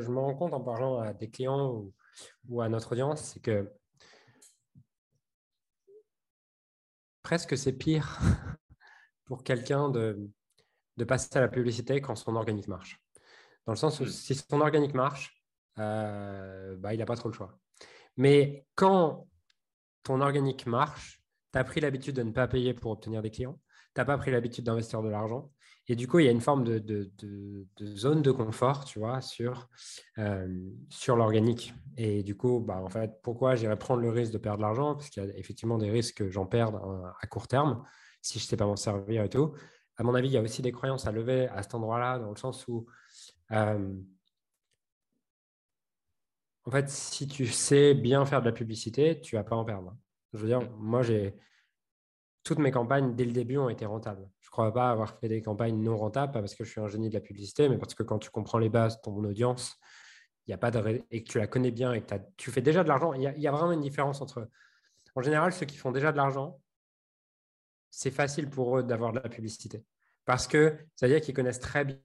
me 0.09 0.19
rends 0.19 0.35
compte 0.35 0.53
en 0.53 0.61
parlant 0.61 0.99
à 0.99 1.13
des 1.13 1.29
clients 1.29 1.83
ou, 2.47 2.61
à 2.61 2.69
notre 2.69 2.93
audience, 2.93 3.21
c'est 3.21 3.41
que 3.41 3.69
presque 7.21 7.57
c'est 7.57 7.73
pire 7.73 8.17
pour 9.25 9.43
quelqu'un 9.43 9.89
de, 9.89 10.17
de 10.95 11.03
passer 11.03 11.37
à 11.37 11.41
la 11.41 11.49
publicité 11.49 12.01
quand 12.01 12.15
son 12.15 12.35
organique 12.35 12.67
marche. 12.67 13.01
Dans 13.65 13.73
le 13.73 13.77
sens 13.77 13.99
où 13.99 14.03
hmm. 14.03 14.09
si 14.09 14.35
son 14.35 14.61
organique 14.61 14.93
marche, 14.93 15.41
euh, 15.77 16.75
bah, 16.77 16.93
il 16.93 16.97
n'a 16.97 17.05
pas 17.05 17.15
trop 17.15 17.29
le 17.29 17.35
choix. 17.35 17.57
Mais 18.17 18.65
quand 18.75 19.27
ton 20.03 20.21
organique 20.21 20.65
marche, 20.65 21.21
tu 21.51 21.59
as 21.59 21.63
pris 21.63 21.81
l'habitude 21.81 22.15
de 22.15 22.23
ne 22.23 22.31
pas 22.31 22.47
payer 22.47 22.73
pour 22.73 22.91
obtenir 22.91 23.21
des 23.21 23.31
clients, 23.31 23.59
tu 23.95 24.01
n'as 24.01 24.05
pas 24.05 24.17
pris 24.17 24.31
l'habitude 24.31 24.65
d'investir 24.65 25.01
de 25.01 25.09
l'argent. 25.09 25.51
Et 25.91 25.95
du 25.95 26.07
coup, 26.07 26.19
il 26.19 26.25
y 26.25 26.27
a 26.27 26.31
une 26.31 26.41
forme 26.41 26.63
de, 26.63 27.11
zone 27.81 28.21
de 28.21 28.31
confort, 28.31 28.85
tu 28.85 28.99
vois, 28.99 29.21
sur, 29.21 29.67
euh, 30.19 30.47
sur 30.89 31.15
l'organique. 31.15 31.73
Et 31.97 32.21
du 32.21 32.37
coup, 32.37 32.59
bah, 32.59 32.79
en 32.79 32.89
fait, 32.89 33.11
pourquoi 33.23 33.55
j'irais 33.55 33.77
prendre 33.77 34.01
le 34.01 34.09
risque 34.11 34.31
de 34.31 34.37
perdre 34.37 34.59
de 34.59 34.61
l'argent? 34.61 34.93
Parce 34.93 35.09
qu'il 35.09 35.23
y 35.23 35.27
a 35.27 35.35
effectivement 35.35 35.79
des 35.79 35.89
risques 35.89 36.17
que 36.17 36.29
j'en 36.29 36.45
perde 36.45 36.79
à 37.19 37.25
court 37.25 37.47
terme, 37.47 37.83
si 38.21 38.37
je 38.37 38.43
ne 38.43 38.47
sais 38.49 38.57
pas 38.57 38.67
m'en 38.67 38.75
servir 38.75 39.23
et 39.23 39.29
tout. 39.29 39.55
À 39.97 40.03
mon 40.03 40.13
avis, 40.13 40.27
il 40.27 40.33
y 40.33 40.37
a 40.37 40.41
aussi 40.41 40.61
des 40.61 40.71
croyances 40.71 41.07
à 41.07 41.11
lever 41.11 41.47
à 41.47 41.63
cet 41.63 41.73
endroit-là, 41.73 42.19
dans 42.19 42.29
le 42.29 42.37
sens 42.37 42.67
où, 42.67 42.85
euh, 43.51 43.91
en 46.69 46.71
fait, 46.71 46.87
si 46.87 47.27
tu 47.27 47.47
sais 47.47 47.95
bien 47.95 48.27
faire 48.27 48.41
de 48.41 48.45
la 48.45 48.51
publicité, 48.51 49.19
tu 49.19 49.35
vas 49.35 49.43
pas 49.43 49.55
en 49.55 49.65
perdre. 49.65 49.97
Je 50.33 50.37
veux 50.37 50.47
dire, 50.47 50.69
moi, 50.77 51.01
j'ai 51.01 51.33
toutes 52.43 52.59
mes 52.59 52.69
campagnes, 52.69 53.15
dès 53.15 53.25
le 53.25 53.31
début, 53.31 53.57
ont 53.57 53.69
été 53.69 53.87
rentables. 53.87 54.29
Je 54.39 54.49
ne 54.49 54.51
crois 54.51 54.71
pas 54.71 54.91
avoir 54.91 55.17
fait 55.17 55.27
des 55.27 55.41
campagnes 55.41 55.81
non 55.81 55.97
rentables, 55.97 56.31
pas 56.31 56.41
parce 56.41 56.53
que 56.53 56.63
je 56.63 56.69
suis 56.69 56.79
un 56.79 56.87
génie 56.87 57.09
de 57.09 57.15
la 57.15 57.21
publicité, 57.21 57.69
mais 57.69 57.79
parce 57.79 57.95
que 57.95 58.03
quand 58.03 58.19
tu 58.19 58.29
comprends 58.29 58.59
les 58.59 58.69
bases 58.69 59.01
ton 59.01 59.15
audience, 59.23 59.77
il 60.45 60.51
y 60.51 60.53
a 60.53 60.59
pas 60.59 60.69
de 60.69 61.03
et 61.09 61.23
que 61.23 61.31
tu 61.31 61.39
la 61.39 61.47
connais 61.47 61.71
bien 61.71 61.91
et 61.93 62.03
que 62.03 62.13
tu 62.37 62.51
fais 62.51 62.61
déjà 62.61 62.83
de 62.83 62.87
l'argent, 62.87 63.13
il, 63.13 63.23
y, 63.23 63.47
a 63.47 63.51
vraiment 63.51 63.71
une 63.71 63.81
différence 63.81 64.21
entre. 64.21 64.47
En 65.15 65.23
général, 65.23 65.51
ceux 65.53 65.65
qui 65.65 65.77
font 65.77 65.91
déjà 65.91 66.11
de 66.11 66.17
l'argent, 66.17 66.61
c'est 67.89 68.11
facile 68.11 68.47
pour 68.47 68.77
eux 68.77 68.83
d'avoir 68.83 69.11
de 69.11 69.19
la 69.19 69.29
publicité. 69.29 69.83
Parce 70.23 70.45
que 70.45 70.77
ça 70.95 71.07
veut 71.07 71.13
dire 71.13 71.21
qu'ils 71.21 71.33
connaissent 71.33 71.59
très 71.59 71.83
bien 71.83 71.97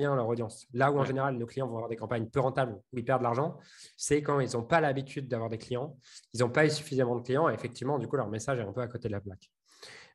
leur 0.00 0.26
audience. 0.26 0.66
Là 0.72 0.90
où 0.90 0.98
en 0.98 1.04
général 1.04 1.36
nos 1.36 1.46
clients 1.46 1.66
vont 1.66 1.76
avoir 1.76 1.88
des 1.88 1.96
campagnes 1.96 2.26
peu 2.26 2.40
rentables 2.40 2.80
où 2.92 2.98
ils 2.98 3.04
perdent 3.04 3.20
de 3.20 3.24
l'argent, 3.24 3.58
c'est 3.96 4.22
quand 4.22 4.40
ils 4.40 4.52
n'ont 4.56 4.62
pas 4.62 4.80
l'habitude 4.80 5.28
d'avoir 5.28 5.50
des 5.50 5.58
clients, 5.58 5.96
ils 6.32 6.40
n'ont 6.40 6.50
pas 6.50 6.66
eu 6.66 6.70
suffisamment 6.70 7.16
de 7.16 7.22
clients 7.22 7.48
et 7.48 7.54
effectivement, 7.54 7.98
du 7.98 8.08
coup, 8.08 8.16
leur 8.16 8.28
message 8.28 8.58
est 8.58 8.62
un 8.62 8.72
peu 8.72 8.80
à 8.80 8.88
côté 8.88 9.08
de 9.08 9.12
la 9.12 9.20
plaque. 9.20 9.50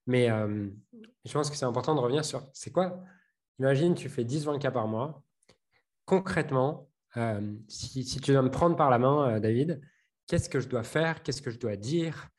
Mais 0.08 0.30
euh, 0.30 0.70
je 1.24 1.34
pense 1.34 1.50
que 1.50 1.56
c'est 1.56 1.66
important 1.66 1.96
de 1.96 2.00
revenir 2.00 2.24
sur 2.24 2.44
c'est 2.54 2.72
quoi? 2.72 3.04
Imagine, 3.60 3.96
tu 3.96 4.10
fais 4.10 4.24
10-20 4.24 4.60
cas 4.60 4.72
par 4.72 4.88
mois. 4.88 5.24
Concrètement, 6.06 6.90
euh, 7.18 7.56
si, 7.68 8.06
tu 8.06 8.32
dois 8.32 8.42
me 8.42 8.52
prendre 8.52 8.76
par 8.76 8.90
la 8.90 9.00
main, 9.00 9.36
euh, 9.36 9.40
David, 9.40 9.82
qu'est-ce 10.28 10.50
que 10.50 10.60
je 10.60 10.68
dois 10.68 10.84
faire? 10.84 11.24
Qu'est-ce 11.24 11.42
que 11.42 11.52
je 11.52 11.60
dois 11.60 11.76
dire? 11.76 12.30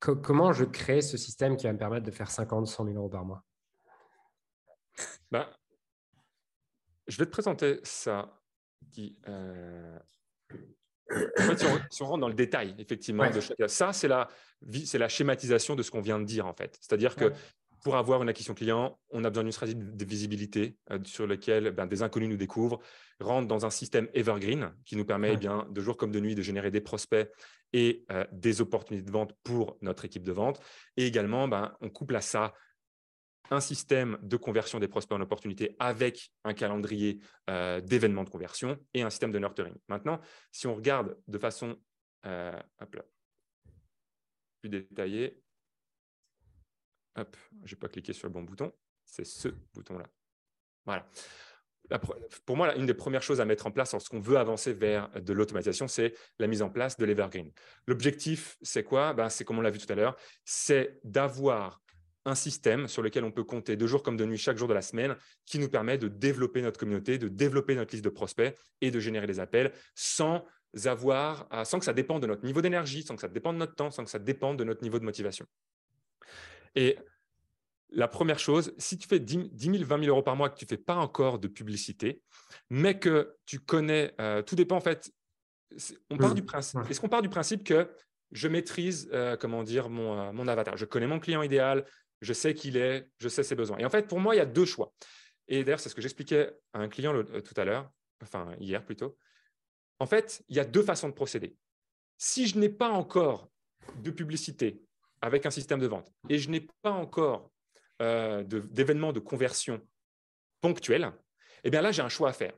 Comment 0.00 0.52
je 0.52 0.64
crée 0.64 1.00
ce 1.00 1.16
système 1.16 1.56
qui 1.56 1.68
va 1.68 1.72
me 1.72 1.78
permettre 1.78 2.04
de 2.04 2.10
faire 2.10 2.28
50, 2.28 2.66
100 2.66 2.84
000 2.86 2.96
euros 2.96 3.08
par 3.08 3.24
mois? 3.24 3.44
Ben, 5.30 5.46
je 7.06 7.16
vais 7.18 7.26
te 7.26 7.30
présenter 7.30 7.80
ça. 7.82 8.32
Qui, 8.92 9.18
euh, 9.28 9.98
si, 11.90 12.02
on, 12.02 12.06
rentre 12.06 12.20
dans 12.20 12.28
le 12.28 12.34
détail, 12.34 12.74
effectivement, 12.78 13.28
de 13.30 13.40
chaque... 13.40 13.56
ça, 13.68 13.92
c'est 13.92 14.08
la, 14.08 14.28
c'est 14.84 14.98
la 14.98 15.08
schématisation 15.08 15.74
de 15.74 15.82
ce 15.82 15.90
qu'on 15.90 16.00
vient 16.00 16.18
de 16.18 16.24
dire, 16.24 16.46
en 16.46 16.54
fait. 16.54 16.76
C'est-à-dire 16.80 17.16
que 17.16 17.32
pour 17.82 17.96
avoir 17.96 18.22
une 18.22 18.28
acquisition 18.28 18.54
client, 18.54 18.98
on 19.10 19.22
a 19.24 19.30
besoin 19.30 19.44
d'une 19.44 19.52
stratégie 19.52 19.78
de 19.78 20.04
visibilité 20.04 20.76
euh, 20.90 20.98
sur 21.04 21.26
laquelle 21.26 21.70
ben, 21.70 21.86
des 21.86 22.02
inconnus 22.02 22.28
nous 22.28 22.36
découvrent, 22.36 22.80
rentre 23.20 23.46
dans 23.46 23.64
un 23.64 23.70
système 23.70 24.08
evergreen 24.12 24.72
qui 24.84 24.96
nous 24.96 25.04
permet 25.04 25.34
eh 25.34 25.36
bien, 25.36 25.66
de 25.70 25.80
jour 25.80 25.96
comme 25.96 26.10
de 26.10 26.18
nuit 26.18 26.34
de 26.34 26.42
générer 26.42 26.72
des 26.72 26.80
prospects 26.80 27.30
et 27.72 28.04
euh, 28.10 28.24
des 28.32 28.60
opportunités 28.60 29.06
de 29.06 29.12
vente 29.12 29.34
pour 29.44 29.76
notre 29.82 30.04
équipe 30.04 30.24
de 30.24 30.32
vente. 30.32 30.60
Et 30.96 31.06
également, 31.06 31.46
ben, 31.46 31.76
on 31.80 31.88
couple 31.88 32.16
à 32.16 32.20
ça 32.20 32.54
un 33.50 33.60
système 33.60 34.18
de 34.22 34.36
conversion 34.36 34.78
des 34.78 34.88
prospects 34.88 35.16
en 35.16 35.20
opportunité 35.20 35.76
avec 35.78 36.30
un 36.44 36.54
calendrier 36.54 37.20
euh, 37.50 37.80
d'événements 37.80 38.24
de 38.24 38.30
conversion 38.30 38.78
et 38.94 39.02
un 39.02 39.10
système 39.10 39.32
de 39.32 39.38
nurturing. 39.38 39.74
Maintenant, 39.88 40.20
si 40.50 40.66
on 40.66 40.74
regarde 40.74 41.16
de 41.28 41.38
façon 41.38 41.76
euh, 42.26 42.60
plus 44.60 44.68
détaillée, 44.68 45.42
hop, 47.16 47.36
je 47.64 47.74
n'ai 47.74 47.78
pas 47.78 47.88
cliqué 47.88 48.12
sur 48.12 48.28
le 48.28 48.32
bon 48.32 48.42
bouton, 48.42 48.72
c'est 49.04 49.24
ce 49.24 49.48
bouton-là. 49.74 50.06
Voilà. 50.84 51.08
Pour 52.44 52.56
moi, 52.56 52.74
une 52.74 52.86
des 52.86 52.94
premières 52.94 53.22
choses 53.22 53.40
à 53.40 53.44
mettre 53.44 53.66
en 53.66 53.70
place 53.70 53.92
lorsqu'on 53.92 54.18
veut 54.18 54.38
avancer 54.38 54.72
vers 54.72 55.08
de 55.20 55.32
l'automatisation, 55.32 55.86
c'est 55.86 56.14
la 56.38 56.48
mise 56.48 56.62
en 56.62 56.68
place 56.68 56.96
de 56.96 57.04
l'Evergreen. 57.04 57.52
L'objectif, 57.86 58.56
c'est 58.60 58.82
quoi? 58.82 59.12
Ben, 59.12 59.28
C'est 59.28 59.44
comme 59.44 59.58
on 59.58 59.62
l'a 59.62 59.70
vu 59.70 59.78
tout 59.78 59.92
à 59.92 59.94
l'heure, 59.94 60.16
c'est 60.44 60.98
d'avoir 61.04 61.80
un 62.26 62.34
système 62.34 62.88
sur 62.88 63.02
lequel 63.02 63.24
on 63.24 63.30
peut 63.30 63.44
compter 63.44 63.76
de 63.76 63.86
jour 63.86 64.02
comme 64.02 64.16
de 64.16 64.24
nuit 64.24 64.36
chaque 64.36 64.58
jour 64.58 64.68
de 64.68 64.74
la 64.74 64.82
semaine 64.82 65.16
qui 65.46 65.58
nous 65.58 65.68
permet 65.68 65.96
de 65.96 66.08
développer 66.08 66.60
notre 66.60 66.78
communauté, 66.78 67.18
de 67.18 67.28
développer 67.28 67.74
notre 67.74 67.92
liste 67.92 68.04
de 68.04 68.10
prospects 68.10 68.54
et 68.80 68.90
de 68.90 69.00
générer 69.00 69.26
des 69.26 69.40
appels 69.40 69.72
sans 69.94 70.44
avoir, 70.84 71.48
sans 71.64 71.78
que 71.78 71.84
ça 71.84 71.94
dépende 71.94 72.20
de 72.20 72.26
notre 72.26 72.44
niveau 72.44 72.60
d'énergie, 72.60 73.02
sans 73.02 73.14
que 73.14 73.20
ça 73.22 73.28
dépende 73.28 73.54
de 73.54 73.60
notre 73.60 73.74
temps, 73.74 73.90
sans 73.90 74.04
que 74.04 74.10
ça 74.10 74.18
dépende 74.18 74.58
de 74.58 74.64
notre 74.64 74.82
niveau 74.82 74.98
de 74.98 75.04
motivation. 75.04 75.46
Et 76.74 76.98
la 77.90 78.08
première 78.08 78.38
chose, 78.38 78.74
si 78.78 78.98
tu 78.98 79.08
fais 79.08 79.20
10 79.20 79.50
000, 79.56 79.84
20 79.84 80.00
000 80.00 80.02
euros 80.08 80.22
par 80.22 80.36
mois, 80.36 80.50
que 80.50 80.58
tu 80.58 80.64
ne 80.64 80.68
fais 80.68 80.76
pas 80.76 80.96
encore 80.96 81.38
de 81.38 81.48
publicité, 81.48 82.22
mais 82.68 82.98
que 82.98 83.36
tu 83.46 83.60
connais, 83.60 84.14
euh, 84.20 84.42
tout 84.42 84.56
dépend 84.56 84.76
en 84.76 84.80
fait, 84.80 85.10
on 86.10 86.16
part 86.16 86.34
du 86.34 86.42
principe, 86.42 86.80
est-ce 86.90 87.00
qu'on 87.00 87.08
part 87.08 87.22
du 87.22 87.28
principe 87.28 87.64
que 87.64 87.88
je 88.32 88.48
maîtrise, 88.48 89.08
euh, 89.12 89.36
comment 89.36 89.62
dire, 89.62 89.88
mon, 89.88 90.18
euh, 90.18 90.32
mon, 90.32 90.48
avatar. 90.48 90.76
Je 90.76 90.84
connais 90.84 91.06
mon 91.06 91.20
client 91.20 91.42
idéal, 91.42 91.84
je 92.26 92.32
sais 92.32 92.54
qui 92.54 92.68
il 92.68 92.76
est, 92.76 93.08
je 93.18 93.28
sais 93.28 93.42
ses 93.42 93.54
besoins. 93.54 93.78
Et 93.78 93.84
en 93.84 93.90
fait, 93.90 94.08
pour 94.08 94.20
moi, 94.20 94.34
il 94.34 94.38
y 94.38 94.40
a 94.40 94.46
deux 94.46 94.64
choix. 94.64 94.92
Et 95.48 95.62
d'ailleurs, 95.62 95.80
c'est 95.80 95.88
ce 95.88 95.94
que 95.94 96.02
j'expliquais 96.02 96.50
à 96.72 96.80
un 96.80 96.88
client 96.88 97.14
euh, 97.14 97.40
tout 97.40 97.54
à 97.56 97.64
l'heure, 97.64 97.90
enfin 98.22 98.54
hier 98.58 98.84
plutôt. 98.84 99.16
En 100.00 100.06
fait, 100.06 100.42
il 100.48 100.56
y 100.56 100.60
a 100.60 100.64
deux 100.64 100.82
façons 100.82 101.08
de 101.08 101.14
procéder. 101.14 101.56
Si 102.18 102.46
je 102.48 102.58
n'ai 102.58 102.68
pas 102.68 102.88
encore 102.88 103.48
de 104.02 104.10
publicité 104.10 104.82
avec 105.22 105.46
un 105.46 105.50
système 105.50 105.78
de 105.78 105.86
vente 105.86 106.12
et 106.28 106.38
je 106.38 106.50
n'ai 106.50 106.66
pas 106.82 106.90
encore 106.90 107.50
euh, 108.02 108.42
d'événements 108.42 109.12
de, 109.12 109.20
conversion 109.20 109.80
ponctuels, 110.60 111.12
eh 111.64 111.70
bien 111.70 111.80
là, 111.80 111.92
j'ai 111.92 112.02
un 112.02 112.08
choix 112.08 112.30
à 112.30 112.32
faire. 112.32 112.54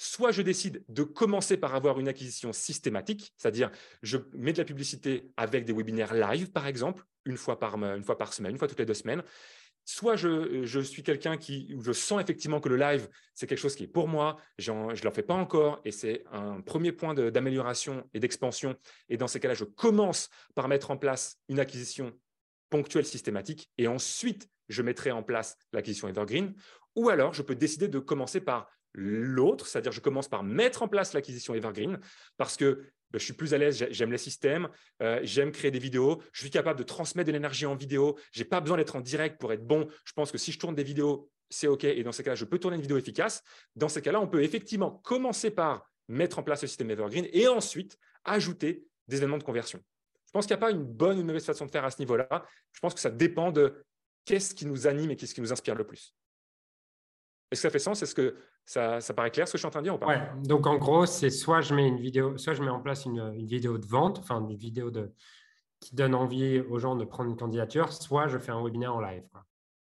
Soit 0.00 0.30
je 0.30 0.42
décide 0.42 0.84
de 0.88 1.02
commencer 1.02 1.56
par 1.56 1.74
avoir 1.74 1.98
une 1.98 2.06
acquisition 2.06 2.52
systématique, 2.52 3.34
c'est-à-dire 3.36 3.70
je 4.02 4.18
mets 4.32 4.52
de 4.52 4.58
la 4.58 4.64
publicité 4.64 5.32
avec 5.36 5.64
des 5.64 5.72
webinaires 5.72 6.14
live, 6.14 6.52
par 6.52 6.68
exemple, 6.68 7.02
une 7.24 7.36
fois 7.36 7.58
par, 7.58 7.74
une 7.82 8.04
fois 8.04 8.16
par 8.16 8.32
semaine, 8.32 8.52
une 8.52 8.58
fois 8.58 8.68
toutes 8.68 8.78
les 8.78 8.86
deux 8.86 8.94
semaines. 8.94 9.24
Soit 9.84 10.16
je, 10.16 10.80
suis 10.82 11.02
quelqu'un 11.02 11.36
qui, 11.36 11.74
je 11.80 11.92
sens 11.92 12.20
effectivement 12.20 12.60
que 12.60 12.68
le 12.68 12.76
live, 12.76 13.08
c'est 13.34 13.46
quelque 13.46 13.58
chose 13.58 13.74
qui 13.74 13.84
est 13.84 13.88
pour 13.88 14.06
moi, 14.06 14.36
je 14.58 14.70
ne 14.70 15.04
l'en 15.04 15.10
fais 15.10 15.22
pas 15.22 15.34
encore 15.34 15.80
et 15.84 15.90
c'est 15.90 16.24
un 16.30 16.60
premier 16.60 16.92
point 16.92 17.14
d'amélioration 17.14 18.08
et 18.12 18.20
d'expansion. 18.20 18.76
Et 19.08 19.16
dans 19.16 19.28
ces 19.28 19.40
cas-là, 19.40 19.54
je 19.54 19.64
commence 19.64 20.28
par 20.54 20.68
mettre 20.68 20.90
en 20.90 20.96
place 20.96 21.38
une 21.48 21.58
acquisition 21.58 22.12
ponctuelle 22.68 23.06
systématique 23.06 23.70
et 23.78 23.88
ensuite 23.88 24.48
je 24.68 24.82
mettrai 24.82 25.10
en 25.10 25.22
place 25.22 25.56
l'acquisition 25.72 26.06
Evergreen. 26.06 26.54
Ou 26.94 27.08
alors, 27.08 27.32
je 27.32 27.42
peux 27.42 27.54
décider 27.54 27.88
de 27.88 27.98
commencer 27.98 28.40
par 28.40 28.68
l'autre, 28.94 29.66
c'est-à-dire 29.66 29.92
je 29.92 30.00
commence 30.00 30.28
par 30.28 30.42
mettre 30.42 30.82
en 30.82 30.88
place 30.88 31.12
l'acquisition 31.12 31.54
Evergreen 31.54 31.98
parce 32.36 32.56
que 32.56 32.90
ben, 33.10 33.18
je 33.18 33.24
suis 33.24 33.32
plus 33.32 33.54
à 33.54 33.58
l'aise, 33.58 33.86
j'aime 33.90 34.12
les 34.12 34.18
systèmes, 34.18 34.68
euh, 35.02 35.20
j'aime 35.22 35.50
créer 35.50 35.70
des 35.70 35.78
vidéos, 35.78 36.22
je 36.32 36.42
suis 36.42 36.50
capable 36.50 36.78
de 36.78 36.84
transmettre 36.84 37.28
de 37.28 37.32
l'énergie 37.32 37.64
en 37.64 37.74
vidéo, 37.74 38.18
je 38.32 38.40
n'ai 38.40 38.44
pas 38.44 38.60
besoin 38.60 38.76
d'être 38.76 38.96
en 38.96 39.00
direct 39.00 39.40
pour 39.40 39.52
être 39.52 39.66
bon. 39.66 39.88
Je 40.04 40.12
pense 40.12 40.30
que 40.30 40.36
si 40.36 40.52
je 40.52 40.58
tourne 40.58 40.74
des 40.74 40.82
vidéos, 40.82 41.30
c'est 41.48 41.68
OK, 41.68 41.84
et 41.84 42.02
dans 42.02 42.12
ces 42.12 42.22
cas-là, 42.22 42.34
je 42.34 42.44
peux 42.44 42.58
tourner 42.58 42.76
une 42.76 42.82
vidéo 42.82 42.98
efficace. 42.98 43.42
Dans 43.74 43.88
ces 43.88 44.02
cas-là, 44.02 44.20
on 44.20 44.28
peut 44.28 44.42
effectivement 44.42 44.90
commencer 44.90 45.50
par 45.50 45.90
mettre 46.08 46.38
en 46.38 46.42
place 46.42 46.62
le 46.62 46.68
système 46.68 46.90
Evergreen 46.90 47.26
et 47.32 47.48
ensuite 47.48 47.96
ajouter 48.24 48.84
des 49.06 49.18
éléments 49.18 49.38
de 49.38 49.44
conversion. 49.44 49.82
Je 50.26 50.32
pense 50.32 50.46
qu'il 50.46 50.54
n'y 50.54 50.62
a 50.62 50.66
pas 50.66 50.70
une 50.70 50.84
bonne 50.84 51.16
ou 51.16 51.20
une 51.20 51.26
mauvaise 51.26 51.46
façon 51.46 51.64
de 51.64 51.70
faire 51.70 51.84
à 51.84 51.90
ce 51.90 51.98
niveau-là. 52.00 52.44
Je 52.72 52.80
pense 52.80 52.92
que 52.92 53.00
ça 53.00 53.10
dépend 53.10 53.50
de 53.50 53.82
qu'est-ce 54.26 54.54
qui 54.54 54.66
nous 54.66 54.86
anime 54.86 55.10
et 55.10 55.16
qu'est-ce 55.16 55.34
qui 55.34 55.40
nous 55.40 55.52
inspire 55.52 55.74
le 55.74 55.86
plus. 55.86 56.14
Est-ce 57.50 57.62
que 57.62 57.68
ça 57.68 57.70
fait 57.70 57.78
sens 57.78 58.02
Est-ce 58.02 58.14
que 58.14 58.36
ça, 58.68 59.00
paraît 59.14 59.30
clair 59.30 59.48
ce 59.48 59.52
que 59.52 59.58
je 59.58 59.62
suis 59.62 59.66
en 59.66 59.70
train 59.70 59.80
de 59.80 59.86
dire 59.86 59.94
ou 59.94 59.98
pas? 59.98 60.06
Ouais. 60.08 60.22
Donc 60.44 60.66
en 60.66 60.76
gros, 60.76 61.06
c'est 61.06 61.30
soit 61.30 61.62
je 61.62 61.74
mets 61.74 61.88
une 61.88 61.98
vidéo, 61.98 62.36
soit 62.36 62.52
je 62.52 62.62
mets 62.62 62.70
en 62.70 62.80
place 62.80 63.06
une, 63.06 63.34
vidéo 63.46 63.78
de 63.78 63.86
vente, 63.86 64.18
enfin 64.18 64.46
une 64.46 64.54
vidéo 64.54 64.90
de, 64.90 65.10
qui 65.80 65.94
donne 65.94 66.14
envie 66.14 66.60
aux 66.60 66.78
gens 66.78 66.94
de 66.94 67.06
prendre 67.06 67.30
une 67.30 67.36
candidature, 67.36 67.90
soit 67.94 68.28
je 68.28 68.36
fais 68.36 68.52
un 68.52 68.62
webinaire 68.62 68.94
en 68.94 69.00
live. 69.00 69.24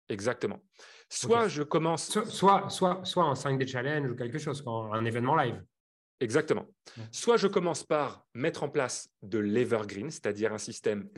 Exactement. 0.08 0.60
Soit 1.08 1.48
je 1.48 1.64
commence. 1.64 2.08
soit, 2.28 2.70
soit, 2.70 3.04
soit 3.04 3.24
un 3.24 3.32
5D 3.32 3.66
challenge 3.66 4.10
ou 4.10 4.14
quelque 4.14 4.38
chose, 4.38 4.62
un 4.66 5.04
événement 5.04 5.34
live. 5.34 5.60
Exactement. 6.20 6.66
Soit 7.10 7.36
je 7.36 7.48
commence 7.48 7.82
par 7.82 8.26
mettre 8.32 8.62
en 8.62 8.68
place 8.68 9.10
de 9.22 9.38
l'evergreen, 9.38 10.10
c'est-à-dire 10.10 10.52
un 10.52 10.58
système 10.58 11.08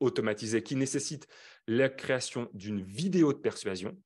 automatisé 0.00 0.62
qui 0.62 0.74
nécessite 0.74 1.26
la 1.66 1.90
création 1.90 2.48
d'une 2.54 2.80
vidéo 2.80 3.34
de 3.34 3.38
persuasion, 3.38 3.96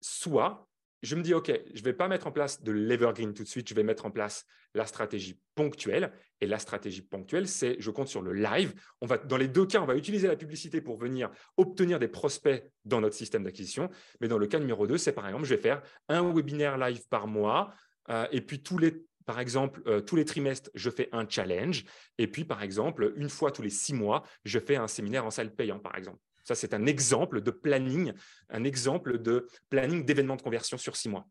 soit 0.00 0.68
je 1.04 1.16
me 1.16 1.22
dis, 1.22 1.34
OK, 1.34 1.52
je 1.74 1.80
ne 1.80 1.84
vais 1.84 1.92
pas 1.92 2.08
mettre 2.08 2.26
en 2.26 2.32
place 2.32 2.62
de 2.62 2.72
l'evergreen 2.72 3.34
tout 3.34 3.42
de 3.42 3.48
suite, 3.48 3.68
je 3.68 3.74
vais 3.74 3.82
mettre 3.82 4.06
en 4.06 4.10
place 4.10 4.46
la 4.74 4.86
stratégie 4.86 5.38
ponctuelle. 5.54 6.12
Et 6.40 6.46
la 6.46 6.58
stratégie 6.58 7.02
ponctuelle, 7.02 7.46
c'est, 7.46 7.76
je 7.78 7.90
compte 7.90 8.08
sur 8.08 8.22
le 8.22 8.32
live. 8.32 8.74
On 9.00 9.06
va, 9.06 9.18
dans 9.18 9.36
les 9.36 9.48
deux 9.48 9.66
cas, 9.66 9.80
on 9.80 9.86
va 9.86 9.96
utiliser 9.96 10.28
la 10.28 10.36
publicité 10.36 10.80
pour 10.80 10.96
venir 10.96 11.30
obtenir 11.56 11.98
des 11.98 12.08
prospects 12.08 12.64
dans 12.84 13.00
notre 13.00 13.14
système 13.14 13.44
d'acquisition. 13.44 13.88
Mais 14.20 14.28
dans 14.28 14.38
le 14.38 14.46
cas 14.46 14.58
numéro 14.58 14.86
2, 14.86 14.98
c'est 14.98 15.12
par 15.12 15.26
exemple, 15.26 15.44
je 15.44 15.54
vais 15.54 15.60
faire 15.60 15.82
un 16.08 16.22
webinaire 16.32 16.78
live 16.78 17.06
par 17.08 17.26
mois. 17.26 17.72
Euh, 18.10 18.26
et 18.32 18.40
puis, 18.40 18.62
tous 18.62 18.78
les, 18.78 19.04
par 19.26 19.40
exemple, 19.40 19.82
euh, 19.86 20.00
tous 20.00 20.16
les 20.16 20.24
trimestres, 20.24 20.70
je 20.74 20.90
fais 20.90 21.08
un 21.12 21.28
challenge. 21.28 21.84
Et 22.18 22.26
puis, 22.26 22.44
par 22.44 22.62
exemple, 22.62 23.12
une 23.16 23.28
fois 23.28 23.50
tous 23.50 23.62
les 23.62 23.70
six 23.70 23.94
mois, 23.94 24.24
je 24.44 24.58
fais 24.58 24.76
un 24.76 24.88
séminaire 24.88 25.24
en 25.24 25.30
salle 25.30 25.54
payant, 25.54 25.78
par 25.78 25.96
exemple. 25.96 26.18
Ça, 26.44 26.54
c'est 26.54 26.74
un 26.74 26.86
exemple 26.86 27.40
de 27.40 27.50
planning, 27.50 28.12
un 28.50 28.64
exemple 28.64 29.18
de 29.18 29.48
planning 29.70 30.04
d'événements 30.04 30.36
de 30.36 30.42
conversion 30.42 30.78
sur 30.78 30.96
six 30.96 31.08
mois. 31.08 31.26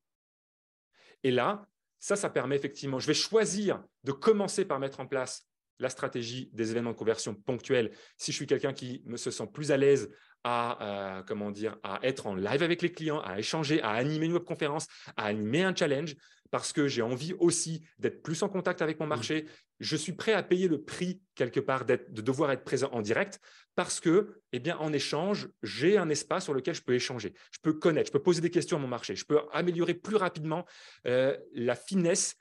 Et 1.23 1.31
là, 1.31 1.67
ça, 1.99 2.15
ça 2.15 2.29
permet 2.29 2.55
effectivement, 2.55 2.99
je 2.99 3.07
vais 3.07 3.13
choisir 3.13 3.81
de 4.03 4.11
commencer 4.11 4.65
par 4.65 4.79
mettre 4.79 4.99
en 4.99 5.07
place 5.07 5.47
la 5.79 5.89
stratégie 5.89 6.49
des 6.53 6.71
événements 6.71 6.91
de 6.91 6.97
conversion 6.97 7.33
ponctuels 7.33 7.91
si 8.17 8.31
je 8.31 8.37
suis 8.37 8.47
quelqu'un 8.47 8.73
qui 8.73 9.01
me 9.05 9.17
se 9.17 9.31
sent 9.31 9.47
plus 9.53 9.71
à 9.71 9.77
l'aise 9.77 10.09
à, 10.43 11.17
euh, 11.17 11.23
comment 11.23 11.51
dire, 11.51 11.77
à 11.83 11.99
être 12.03 12.27
en 12.27 12.35
live 12.35 12.61
avec 12.61 12.81
les 12.81 12.91
clients, 12.91 13.21
à 13.21 13.39
échanger, 13.39 13.81
à 13.81 13.91
animer 13.91 14.25
une 14.25 14.33
webconférence, 14.33 14.87
à 15.15 15.25
animer 15.25 15.63
un 15.63 15.73
challenge, 15.73 16.15
parce 16.53 16.71
que 16.71 16.87
j'ai 16.87 17.01
envie 17.01 17.33
aussi 17.39 17.83
d'être 17.97 18.21
plus 18.21 18.43
en 18.43 18.47
contact 18.47 18.83
avec 18.83 18.99
mon 18.99 19.07
mmh. 19.07 19.09
marché. 19.09 19.45
Je 19.79 19.95
suis 19.95 20.11
prêt 20.11 20.33
à 20.33 20.43
payer 20.43 20.67
le 20.67 20.83
prix 20.83 21.19
quelque 21.33 21.59
part 21.59 21.83
de 21.83 21.97
devoir 22.21 22.51
être 22.51 22.63
présent 22.63 22.89
en 22.91 23.01
direct, 23.01 23.39
parce 23.73 23.99
que, 23.99 24.39
eh 24.51 24.59
bien, 24.59 24.77
en 24.77 24.93
échange, 24.93 25.49
j'ai 25.63 25.97
un 25.97 26.09
espace 26.09 26.43
sur 26.43 26.53
lequel 26.53 26.75
je 26.75 26.83
peux 26.83 26.93
échanger, 26.93 27.33
je 27.49 27.57
peux 27.63 27.73
connaître, 27.73 28.09
je 28.09 28.11
peux 28.11 28.21
poser 28.21 28.39
des 28.39 28.51
questions 28.51 28.77
à 28.77 28.79
mon 28.79 28.87
marché, 28.87 29.15
je 29.15 29.25
peux 29.25 29.39
améliorer 29.51 29.95
plus 29.95 30.15
rapidement 30.15 30.63
euh, 31.07 31.35
la 31.55 31.75
finesse 31.75 32.35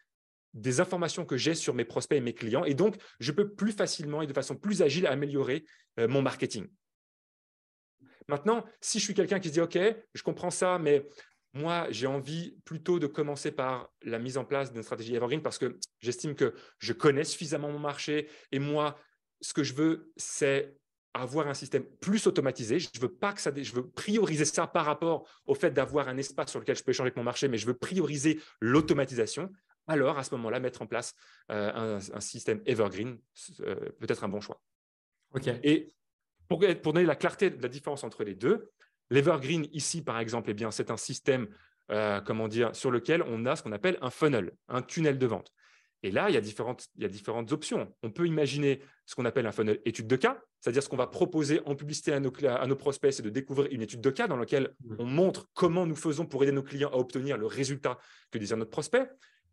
des 0.52 0.80
informations 0.80 1.24
que 1.24 1.38
j'ai 1.38 1.54
sur 1.54 1.72
mes 1.72 1.86
prospects 1.86 2.18
et 2.18 2.20
mes 2.20 2.34
clients. 2.34 2.66
Et 2.66 2.74
donc, 2.74 2.96
je 3.18 3.32
peux 3.32 3.54
plus 3.54 3.72
facilement 3.72 4.20
et 4.20 4.26
de 4.26 4.34
façon 4.34 4.56
plus 4.56 4.82
agile 4.82 5.06
améliorer 5.06 5.64
euh, 5.98 6.06
mon 6.06 6.20
marketing. 6.20 6.68
Maintenant, 8.28 8.62
si 8.82 8.98
je 8.98 9.04
suis 9.04 9.14
quelqu'un 9.14 9.40
qui 9.40 9.48
se 9.48 9.54
dit, 9.54 9.60
OK, 9.62 9.78
je 10.12 10.22
comprends 10.22 10.50
ça, 10.50 10.78
mais 10.78 11.08
moi, 11.54 11.86
j'ai 11.90 12.06
envie 12.06 12.56
plutôt 12.64 12.98
de 12.98 13.06
commencer 13.06 13.52
par 13.52 13.90
la 14.02 14.18
mise 14.18 14.38
en 14.38 14.44
place 14.44 14.72
d'une 14.72 14.82
stratégie 14.82 15.14
evergreen 15.14 15.42
parce 15.42 15.58
que 15.58 15.78
j'estime 16.00 16.34
que 16.34 16.54
je 16.78 16.92
connais 16.92 17.24
suffisamment 17.24 17.70
mon 17.70 17.78
marché 17.78 18.28
et 18.52 18.58
moi, 18.58 18.98
ce 19.40 19.52
que 19.52 19.62
je 19.62 19.74
veux, 19.74 20.12
c'est 20.16 20.76
avoir 21.14 21.48
un 21.48 21.54
système 21.54 21.84
plus 22.00 22.26
automatisé. 22.26 22.78
Je 22.78 22.88
veux 23.00 23.12
pas 23.12 23.32
que 23.32 23.40
ça, 23.40 23.52
je 23.54 23.72
veux 23.72 23.86
prioriser 23.86 24.44
ça 24.44 24.66
par 24.66 24.86
rapport 24.86 25.28
au 25.46 25.54
fait 25.54 25.70
d'avoir 25.70 26.08
un 26.08 26.16
espace 26.16 26.50
sur 26.50 26.60
lequel 26.60 26.76
je 26.76 26.82
peux 26.82 26.90
échanger 26.90 27.08
avec 27.08 27.16
mon 27.16 27.22
marché, 27.22 27.48
mais 27.48 27.58
je 27.58 27.66
veux 27.66 27.76
prioriser 27.76 28.40
l'automatisation. 28.60 29.50
Alors, 29.86 30.18
à 30.18 30.24
ce 30.24 30.34
moment-là, 30.36 30.60
mettre 30.60 30.80
en 30.80 30.86
place 30.86 31.14
euh, 31.50 31.98
un, 31.98 32.20
système 32.20 32.62
evergreen 32.66 33.18
euh, 33.60 33.74
peut 33.98 34.06
être 34.08 34.24
un 34.24 34.28
bon 34.28 34.40
choix. 34.40 34.62
Ok. 35.34 35.48
Et 35.62 35.92
pour, 36.48 36.60
donner 36.92 37.04
la 37.04 37.16
clarté 37.16 37.50
de 37.50 37.62
la 37.62 37.68
différence 37.68 38.04
entre 38.04 38.24
les 38.24 38.34
deux, 38.34 38.70
l'Evergreen 39.12 39.66
ici, 39.72 40.02
par 40.02 40.18
exemple, 40.18 40.50
eh 40.50 40.54
bien, 40.54 40.70
c'est 40.70 40.90
un 40.90 40.96
système 40.96 41.48
euh, 41.90 42.20
comment 42.20 42.48
dire, 42.48 42.74
sur 42.74 42.90
lequel 42.90 43.22
on 43.26 43.44
a 43.44 43.54
ce 43.56 43.62
qu'on 43.62 43.72
appelle 43.72 43.98
un 44.00 44.10
funnel, 44.10 44.52
un 44.68 44.82
tunnel 44.82 45.18
de 45.18 45.26
vente. 45.26 45.52
Et 46.04 46.10
là, 46.10 46.30
il 46.30 46.34
y, 46.34 46.38
a 46.38 46.40
différentes, 46.40 46.88
il 46.96 47.02
y 47.02 47.04
a 47.04 47.08
différentes 47.08 47.52
options. 47.52 47.94
On 48.02 48.10
peut 48.10 48.26
imaginer 48.26 48.80
ce 49.04 49.14
qu'on 49.14 49.24
appelle 49.24 49.46
un 49.46 49.52
funnel 49.52 49.80
étude 49.84 50.06
de 50.08 50.16
cas, 50.16 50.40
c'est-à-dire 50.60 50.82
ce 50.82 50.88
qu'on 50.88 50.96
va 50.96 51.06
proposer 51.06 51.60
en 51.66 51.76
publicité 51.76 52.12
à 52.12 52.18
nos, 52.18 52.32
à 52.44 52.66
nos 52.66 52.76
prospects, 52.76 53.12
c'est 53.12 53.22
de 53.22 53.30
découvrir 53.30 53.68
une 53.70 53.82
étude 53.82 54.00
de 54.00 54.10
cas 54.10 54.26
dans 54.26 54.36
laquelle 54.36 54.74
mmh. 54.80 54.96
on 54.98 55.04
montre 55.04 55.46
comment 55.54 55.86
nous 55.86 55.94
faisons 55.94 56.24
pour 56.26 56.42
aider 56.42 56.52
nos 56.52 56.62
clients 56.62 56.90
à 56.90 56.96
obtenir 56.96 57.36
le 57.36 57.46
résultat 57.46 57.98
que 58.30 58.38
désire 58.38 58.56
notre 58.56 58.70
prospect. 58.70 59.08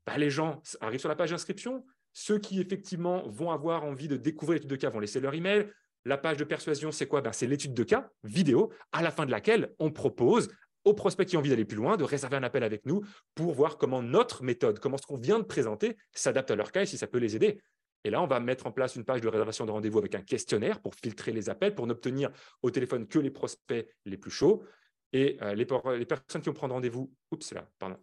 Bah, 0.08 0.18
les 0.18 0.30
gens 0.30 0.62
arrivent 0.82 1.02
sur 1.02 1.10
la 1.10 1.16
page 1.16 1.32
d'inscription. 1.32 1.86
Ceux 2.14 2.40
qui 2.40 2.60
effectivement 2.62 3.28
vont 3.28 3.52
avoir 3.52 3.84
envie 3.84 4.08
de 4.08 4.18
découvrir 4.18 4.56
l'étude 4.56 4.72
de 4.72 4.76
cas 4.76 4.90
vont 4.90 5.00
laisser 5.00 5.20
leur 5.20 5.34
email. 5.34 5.70
La 6.06 6.18
page 6.18 6.38
de 6.38 6.44
persuasion, 6.44 6.92
c'est 6.92 7.08
quoi? 7.08 7.22
Ben, 7.22 7.32
C'est 7.32 7.48
l'étude 7.48 7.74
de 7.74 7.84
cas 7.84 8.10
vidéo, 8.24 8.72
à 8.92 9.02
la 9.02 9.12
fin 9.12 9.26
de 9.26 9.32
laquelle 9.32 9.74
on 9.80 9.92
propose 9.92 10.50
aux 10.86 10.94
prospects 10.94 11.28
qui 11.28 11.36
ont 11.36 11.40
envie 11.40 11.50
d'aller 11.50 11.66
plus 11.66 11.78
loin 11.78 11.98
de 11.98 12.04
réserver 12.04 12.38
un 12.38 12.44
appel 12.44 12.64
avec 12.64 12.86
nous 12.86 13.04
pour 13.36 13.54
voir 13.54 13.78
comment 13.78 14.02
notre 14.02 14.44
méthode, 14.44 14.80
comment 14.80 14.98
ce 14.98 15.06
qu'on 15.06 15.18
vient 15.18 15.40
de 15.40 15.44
présenter 15.44 15.98
s'adapte 16.14 16.52
à 16.52 16.56
leur 16.56 16.72
cas 16.72 16.84
et 16.84 16.86
si 16.86 16.98
ça 16.98 17.08
peut 17.08 17.18
les 17.18 17.36
aider. 17.36 17.62
Et 18.06 18.10
là, 18.10 18.22
on 18.22 18.28
va 18.28 18.40
mettre 18.40 18.66
en 18.66 18.72
place 18.72 18.96
une 18.96 19.04
page 19.04 19.22
de 19.22 19.28
réservation 19.28 19.66
de 19.66 19.72
rendez-vous 19.72 20.00
avec 20.00 20.16
un 20.16 20.22
questionnaire 20.22 20.80
pour 20.82 20.96
filtrer 20.96 21.34
les 21.34 21.50
appels, 21.50 21.76
pour 21.76 21.86
n'obtenir 21.86 22.32
au 22.62 22.72
téléphone 22.72 23.08
que 23.08 23.20
les 23.20 23.30
prospects 23.30 23.88
les 24.06 24.18
plus 24.18 24.32
chauds. 24.32 24.64
Et 25.12 25.38
euh, 25.42 25.54
les, 25.54 25.68
les, 25.98 26.06
personnes 26.06 26.42
qui 26.42 26.50
vont 26.50 26.54
prendre 26.54 26.76
rendez-vous 26.76 27.12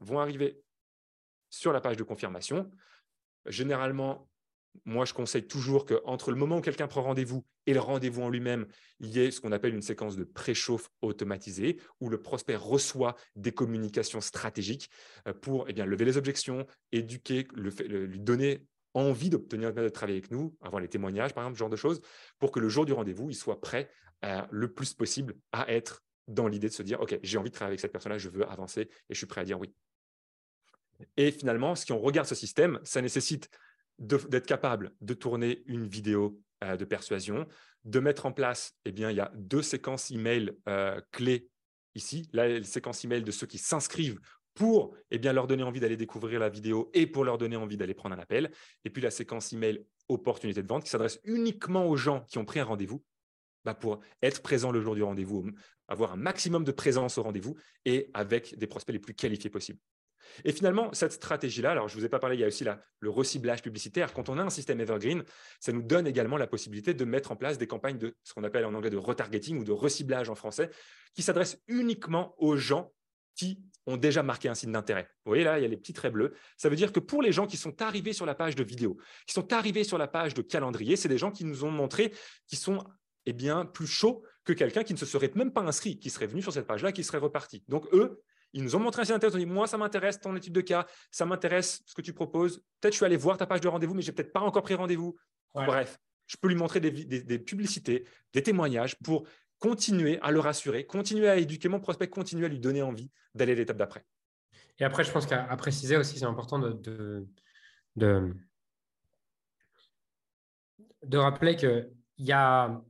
vont 0.01 0.18
arriver 0.18 0.61
sur 1.49 1.72
la 1.72 1.80
page 1.80 1.97
de 1.97 2.03
confirmation. 2.03 2.70
Généralement, 3.47 4.28
moi, 4.84 5.04
je 5.04 5.14
conseille 5.14 5.46
toujours 5.46 5.86
qu'entre 5.86 6.30
le 6.30 6.36
moment 6.36 6.58
où 6.58 6.60
quelqu'un 6.60 6.86
prend 6.86 7.02
rendez-vous 7.02 7.44
et 7.66 7.74
le 7.74 7.80
rendez-vous 7.80 8.22
en 8.22 8.28
lui-même, 8.28 8.66
il 9.00 9.08
y 9.08 9.20
ait 9.20 9.30
ce 9.30 9.40
qu'on 9.40 9.52
appelle 9.52 9.74
une 9.74 9.82
séquence 9.82 10.16
de 10.16 10.24
préchauffe 10.24 10.88
automatisée 11.02 11.80
où 12.00 12.08
le 12.08 12.20
prospect 12.20 12.56
reçoit 12.56 13.16
des 13.34 13.52
communications 13.52 14.20
stratégiques 14.20 14.90
euh, 15.26 15.32
pour 15.32 15.66
eh 15.68 15.72
bien, 15.72 15.86
lever 15.86 16.04
les 16.04 16.16
objections, 16.16 16.66
éduquer, 16.92 17.46
lui 17.54 18.20
donner 18.20 18.66
envie 18.94 19.28
d'obtenir 19.28 19.74
de 19.74 19.88
travailler 19.88 20.18
avec 20.18 20.30
nous, 20.30 20.56
avoir 20.62 20.80
les 20.80 20.88
témoignages, 20.88 21.34
par 21.34 21.44
exemple, 21.44 21.56
ce 21.56 21.60
genre 21.60 21.70
de 21.70 21.76
choses, 21.76 22.00
pour 22.38 22.50
que 22.50 22.60
le 22.60 22.68
jour 22.68 22.86
du 22.86 22.92
rendez-vous, 22.94 23.28
il 23.28 23.34
soit 23.34 23.60
prêt 23.60 23.90
le 24.50 24.72
plus 24.72 24.94
possible 24.94 25.34
à 25.52 25.70
être 25.70 26.02
dans 26.28 26.48
l'idée 26.48 26.68
de 26.68 26.72
se 26.72 26.82
dire, 26.82 27.00
OK, 27.00 27.18
j'ai 27.22 27.38
envie 27.38 27.50
de 27.50 27.54
travailler 27.54 27.72
avec 27.72 27.80
cette 27.80 27.92
personne-là, 27.92 28.18
je 28.18 28.28
veux 28.28 28.48
avancer 28.48 28.82
et 28.82 28.88
je 29.10 29.16
suis 29.16 29.26
prêt 29.26 29.42
à 29.42 29.44
dire 29.44 29.60
oui. 29.60 29.72
Et 31.16 31.30
finalement, 31.30 31.74
si 31.74 31.92
on 31.92 32.00
regarde 32.00 32.26
ce 32.26 32.34
système, 32.34 32.80
ça 32.82 33.02
nécessite 33.02 33.50
d'être 33.99 34.47
capable 34.47 34.92
de 35.01 35.14
tourner 35.14 35.62
une 35.66 35.86
vidéo 35.86 36.40
euh, 36.64 36.76
de 36.76 36.84
persuasion, 36.84 37.47
de 37.84 38.01
mettre 38.01 38.26
en 38.26 38.32
place, 38.32 38.74
eh 38.84 38.92
bien, 38.92 39.11
il 39.11 39.16
y 39.16 39.20
a 39.20 39.30
deux 39.34 39.62
séquences 39.62 40.11
email 40.11 40.53
euh, 40.68 41.01
clés 41.12 41.49
ici. 41.94 42.28
Là, 42.32 42.49
les 42.49 42.64
séquences 42.64 43.05
email 43.05 43.22
de 43.22 43.30
ceux 43.30 43.47
qui 43.47 43.59
s'inscrivent 43.59 44.18
pour 44.55 44.97
eh 45.11 45.18
bien, 45.18 45.32
leur 45.32 45.47
donner 45.47 45.62
envie 45.62 45.80
d'aller 45.80 45.97
découvrir 45.97 46.40
la 46.40 46.49
vidéo 46.49 46.90
et 46.94 47.07
pour 47.07 47.24
leur 47.24 47.38
donner 47.38 47.57
envie 47.57 47.76
d'aller 47.76 47.94
prendre 47.94 48.16
un 48.16 48.18
appel. 48.18 48.51
Et 48.84 48.90
puis 48.90 49.03
la 49.03 49.11
séquence 49.11 49.53
email 49.53 49.84
opportunité 50.09 50.62
de 50.62 50.68
vente 50.68 50.84
qui 50.84 50.90
s'adresse 50.90 51.20
uniquement 51.24 51.86
aux 51.86 51.97
gens 51.97 52.24
qui 52.28 52.38
ont 52.38 52.44
pris 52.44 52.61
un 52.61 52.64
rendez-vous 52.64 53.05
bah, 53.64 53.74
pour 53.74 54.01
être 54.22 54.42
présent 54.42 54.70
le 54.70 54.80
jour 54.80 54.94
du 54.94 55.03
rendez-vous, 55.03 55.51
avoir 55.88 56.12
un 56.12 56.16
maximum 56.16 56.64
de 56.64 56.72
présence 56.72 57.18
au 57.18 57.22
rendez-vous 57.22 57.57
et 57.84 58.11
avec 58.14 58.57
des 58.57 58.66
prospects 58.66 58.92
les 58.92 59.01
plus 59.01 59.14
qualifiés 59.14 59.51
possibles. 59.51 59.80
Et 60.44 60.52
finalement, 60.52 60.92
cette 60.92 61.12
stratégie-là, 61.12 61.72
alors 61.72 61.88
je 61.88 61.96
ne 61.96 62.00
vous 62.00 62.06
ai 62.06 62.08
pas 62.08 62.18
parlé, 62.18 62.36
il 62.36 62.40
y 62.40 62.44
a 62.44 62.46
aussi 62.46 62.64
le 63.00 63.10
reciblage 63.10 63.62
publicitaire. 63.62 64.12
Quand 64.12 64.28
on 64.28 64.38
a 64.38 64.42
un 64.42 64.50
système 64.50 64.80
evergreen, 64.80 65.24
ça 65.60 65.72
nous 65.72 65.82
donne 65.82 66.06
également 66.06 66.36
la 66.36 66.46
possibilité 66.46 66.94
de 66.94 67.04
mettre 67.04 67.32
en 67.32 67.36
place 67.36 67.58
des 67.58 67.66
campagnes 67.66 67.98
de 67.98 68.16
ce 68.22 68.34
qu'on 68.34 68.44
appelle 68.44 68.64
en 68.64 68.74
anglais 68.74 68.90
de 68.90 68.96
retargeting 68.96 69.58
ou 69.58 69.64
de 69.64 69.72
reciblage 69.72 70.28
en 70.30 70.34
français, 70.34 70.70
qui 71.14 71.22
s'adressent 71.22 71.58
uniquement 71.68 72.34
aux 72.38 72.56
gens 72.56 72.92
qui 73.34 73.62
ont 73.86 73.96
déjà 73.96 74.22
marqué 74.22 74.48
un 74.48 74.54
signe 74.54 74.72
d'intérêt. 74.72 75.08
Vous 75.24 75.30
voyez 75.30 75.44
là, 75.44 75.58
il 75.58 75.62
y 75.62 75.64
a 75.64 75.68
les 75.68 75.76
petits 75.76 75.92
traits 75.92 76.12
bleus. 76.12 76.34
Ça 76.56 76.68
veut 76.68 76.76
dire 76.76 76.92
que 76.92 77.00
pour 77.00 77.22
les 77.22 77.32
gens 77.32 77.46
qui 77.46 77.56
sont 77.56 77.82
arrivés 77.82 78.12
sur 78.12 78.26
la 78.26 78.34
page 78.34 78.56
de 78.56 78.64
vidéo, 78.64 78.96
qui 79.26 79.34
sont 79.34 79.52
arrivés 79.52 79.84
sur 79.84 79.98
la 79.98 80.08
page 80.08 80.34
de 80.34 80.42
calendrier, 80.42 80.96
c'est 80.96 81.08
des 81.08 81.18
gens 81.18 81.30
qui 81.30 81.44
nous 81.44 81.64
ont 81.64 81.70
montré 81.70 82.12
qu'ils 82.48 82.58
sont 82.58 82.84
eh 83.26 83.32
bien, 83.32 83.64
plus 83.64 83.86
chauds 83.86 84.22
que 84.44 84.52
quelqu'un 84.52 84.84
qui 84.84 84.92
ne 84.92 84.98
se 84.98 85.06
serait 85.06 85.30
même 85.34 85.52
pas 85.52 85.62
inscrit, 85.62 85.98
qui 85.98 86.10
serait 86.10 86.26
venu 86.26 86.42
sur 86.42 86.52
cette 86.52 86.66
page-là, 86.66 86.92
qui 86.92 87.04
serait 87.04 87.18
reparti. 87.18 87.64
Donc 87.68 87.86
eux, 87.92 88.22
ils 88.57 88.62
nous 88.62 88.74
ont 88.74 88.80
montré 88.80 89.02
un 89.02 89.04
site 89.04 89.14
internet, 89.14 89.34
ils 89.34 89.36
ont 89.36 89.46
dit 89.46 89.52
Moi, 89.52 89.66
ça 89.66 89.76
m'intéresse 89.76 90.18
ton 90.18 90.34
étude 90.34 90.54
de 90.54 90.62
cas, 90.62 90.86
ça 91.11 91.26
m'intéresse 91.26 91.82
ce 91.84 91.94
que 91.94 92.00
tu 92.00 92.14
proposes. 92.14 92.62
Peut-être 92.80 92.94
je 92.94 92.96
suis 92.96 93.04
allé 93.04 93.18
voir 93.18 93.36
ta 93.36 93.46
page 93.46 93.61
de 93.61 93.68
rendez-vous, 93.68 93.92
mais 93.92 94.00
je 94.00 94.11
n'ai 94.11 94.14
peut-être 94.14 94.32
pas 94.32 94.40
encore 94.40 94.62
pris 94.62 94.74
rendez-vous. 94.74 95.14
Bref, 95.54 95.98
je 96.26 96.36
peux 96.38 96.48
lui 96.48 96.54
montrer 96.54 96.80
des, 96.80 97.38
publicités, 97.38 98.07
des 98.32 98.42
témoignages 98.42 98.96
pour 99.00 99.28
continuer 99.59 100.18
à 100.22 100.30
le 100.30 100.40
rassurer, 100.40 100.86
continuer 100.86 101.28
à 101.28 101.36
éduquer 101.36 101.68
mon 101.68 101.80
prospect, 101.80 102.09
continuer 102.09 102.46
à 102.46 102.48
lui 102.48 102.59
donner 102.59 102.80
envie 102.82 103.11
d'aller 103.34 103.52
à 103.52 103.57
l'étape 103.57 103.76
d'après. 103.76 104.04
Et 104.78 104.84
après, 104.84 105.04
je 105.04 105.12
pense 105.12 105.26
qu'à 105.26 105.44
préciser 105.57 105.98
aussi, 105.98 106.18
c'est 106.18 106.24
important 106.24 106.59
de, 106.59 107.26
de, 107.94 108.34
de, 111.02 111.18
rappeler 111.18 111.57
qu'il 111.57 111.90
y 112.18 112.32
a, 112.32 112.82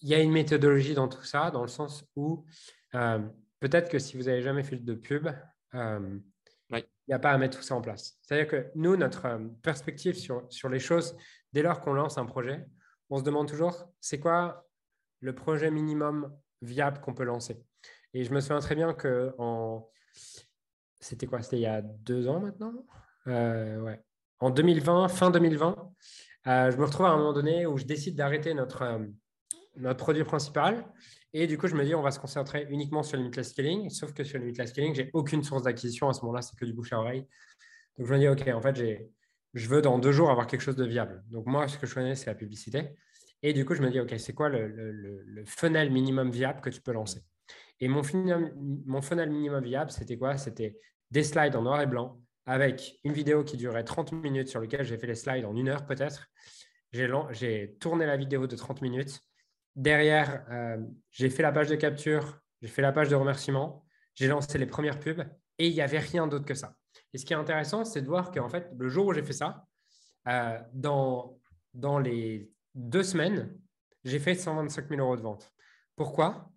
y 0.00 0.14
a 0.14 0.20
une 0.20 0.32
méthodologie 0.32 0.94
dans 0.94 1.08
tout 1.08 1.24
ça, 1.24 1.50
dans 1.50 1.62
le 1.62 1.68
sens 1.68 2.04
où 2.16 2.44
euh, 2.94 3.18
peut-être 3.64 3.88
que 3.88 3.98
si 3.98 4.18
vous 4.18 4.24
n'avez 4.24 4.42
jamais 4.42 4.62
fait 4.62 4.76
de 4.76 4.94
pub, 4.94 5.26
euh, 5.74 6.18
il 6.70 6.84
n'y 7.08 7.14
a 7.14 7.18
pas 7.18 7.30
à 7.30 7.38
mettre 7.38 7.56
tout 7.56 7.64
ça 7.64 7.74
en 7.74 7.80
place. 7.80 8.18
C'est-à-dire 8.20 8.46
que 8.46 8.70
nous, 8.74 8.94
notre 8.96 9.24
euh, 9.24 9.38
perspective 9.62 10.16
sur, 10.16 10.46
sur 10.50 10.68
les 10.68 10.78
choses, 10.78 11.16
dès 11.54 11.62
lors 11.62 11.80
qu'on 11.80 11.94
lance 11.94 12.18
un 12.18 12.26
projet, 12.26 12.66
on 13.08 13.16
se 13.16 13.22
demande 13.22 13.48
toujours, 13.48 13.90
c'est 14.02 14.20
quoi 14.20 14.66
le 15.20 15.34
projet 15.34 15.70
minimum 15.70 16.36
viable 16.60 17.00
qu'on 17.00 17.14
peut 17.14 17.24
lancer? 17.24 17.58
Et 18.12 18.24
je 18.24 18.34
me 18.34 18.40
souviens 18.40 18.60
très 18.60 18.74
bien 18.74 18.92
que 18.92 19.34
en... 19.38 19.88
C'était 21.00 21.26
quoi? 21.26 21.40
C'était 21.40 21.56
il 21.56 21.62
y 21.62 21.66
a 21.66 21.80
deux 21.80 22.28
ans 22.28 22.40
maintenant? 22.40 22.86
Euh, 23.28 23.80
ouais. 23.80 24.02
En 24.40 24.50
2020, 24.50 25.08
fin 25.08 25.30
2020, 25.30 25.90
je 26.44 26.76
me 26.76 26.84
retrouve 26.84 27.06
à 27.06 27.10
un 27.10 27.16
moment 27.16 27.32
donné 27.32 27.64
où 27.64 27.78
je 27.78 27.84
décide 27.84 28.14
d'arrêter 28.14 28.52
notre, 28.52 29.00
notre 29.76 29.98
produit 29.98 30.24
principal 30.24 30.84
et 31.36 31.48
du 31.48 31.58
coup, 31.58 31.66
je 31.66 31.74
me 31.74 31.84
dis, 31.84 31.96
on 31.96 32.00
va 32.00 32.12
se 32.12 32.20
concentrer 32.20 32.64
uniquement 32.70 33.02
sur 33.02 33.16
le 33.16 33.24
limitless 33.24 33.50
scaling. 33.50 33.90
Sauf 33.90 34.14
que 34.14 34.22
sur 34.22 34.38
le 34.38 34.44
limitless 34.44 34.70
scaling, 34.70 34.94
j'ai 34.94 35.10
aucune 35.14 35.42
source 35.42 35.64
d'acquisition. 35.64 36.08
À 36.08 36.14
ce 36.14 36.20
moment-là, 36.22 36.42
c'est 36.42 36.56
que 36.56 36.64
du 36.64 36.72
bouche 36.72 36.92
à 36.92 37.00
oreille. 37.00 37.26
Donc, 37.98 38.06
je 38.06 38.14
me 38.14 38.18
dis, 38.20 38.28
OK, 38.28 38.46
en 38.46 38.60
fait, 38.60 38.80
je 39.52 39.68
veux 39.68 39.82
dans 39.82 39.98
deux 39.98 40.12
jours 40.12 40.30
avoir 40.30 40.46
quelque 40.46 40.60
chose 40.60 40.76
de 40.76 40.86
viable. 40.86 41.24
Donc, 41.26 41.46
moi, 41.46 41.66
ce 41.66 41.76
que 41.76 41.88
je 41.88 41.94
connais, 41.94 42.14
c'est 42.14 42.26
la 42.26 42.36
publicité. 42.36 42.94
Et 43.42 43.52
du 43.52 43.64
coup, 43.64 43.74
je 43.74 43.82
me 43.82 43.90
dis, 43.90 43.98
OK, 43.98 44.14
c'est 44.16 44.32
quoi 44.32 44.48
le, 44.48 45.42
funnel 45.44 45.90
minimum 45.90 46.30
viable 46.30 46.60
que 46.60 46.70
tu 46.70 46.80
peux 46.80 46.92
lancer? 46.92 47.20
Et 47.80 47.88
mon 47.88 48.04
funnel, 48.04 48.54
mon 48.86 49.02
funnel 49.02 49.28
minimum 49.28 49.64
viable, 49.64 49.90
c'était 49.90 50.16
quoi? 50.16 50.36
C'était 50.36 50.78
des 51.10 51.24
slides 51.24 51.56
en 51.56 51.62
noir 51.62 51.80
et 51.80 51.86
blanc 51.86 52.20
avec 52.46 53.00
une 53.02 53.12
vidéo 53.12 53.42
qui 53.42 53.56
durait 53.56 53.82
30 53.82 54.12
minutes 54.12 54.48
sur 54.48 54.60
laquelle 54.60 54.84
j'ai 54.84 54.98
fait 54.98 55.08
les 55.08 55.16
slides 55.16 55.44
en 55.44 55.56
une 55.56 55.68
heure 55.68 55.84
peut-être. 55.84 56.28
J'ai 56.92 57.76
tourné 57.80 58.06
la 58.06 58.16
vidéo 58.16 58.46
de 58.46 58.54
30 58.54 58.82
minutes 58.82 59.20
Derrière, 59.76 60.44
euh, 60.50 60.78
j'ai 61.10 61.30
fait 61.30 61.42
la 61.42 61.52
page 61.52 61.68
de 61.68 61.74
capture, 61.74 62.40
j'ai 62.62 62.68
fait 62.68 62.82
la 62.82 62.92
page 62.92 63.08
de 63.08 63.14
remerciement, 63.14 63.84
j'ai 64.14 64.28
lancé 64.28 64.56
les 64.58 64.66
premières 64.66 65.00
pubs 65.00 65.24
et 65.58 65.68
il 65.68 65.74
n'y 65.74 65.80
avait 65.80 65.98
rien 65.98 66.26
d'autre 66.26 66.44
que 66.44 66.54
ça. 66.54 66.76
Et 67.12 67.18
ce 67.18 67.24
qui 67.24 67.32
est 67.32 67.36
intéressant, 67.36 67.84
c'est 67.84 68.02
de 68.02 68.06
voir 68.06 68.30
qu'en 68.30 68.48
fait, 68.48 68.70
le 68.76 68.88
jour 68.88 69.06
où 69.06 69.12
j'ai 69.12 69.22
fait 69.22 69.32
ça, 69.32 69.66
euh, 70.28 70.58
dans, 70.72 71.38
dans 71.74 71.98
les 71.98 72.50
deux 72.74 73.02
semaines, 73.02 73.56
j'ai 74.04 74.18
fait 74.18 74.34
125 74.34 74.88
000 74.88 75.00
euros 75.00 75.16
de 75.16 75.22
vente. 75.22 75.52
Pourquoi? 75.96 76.50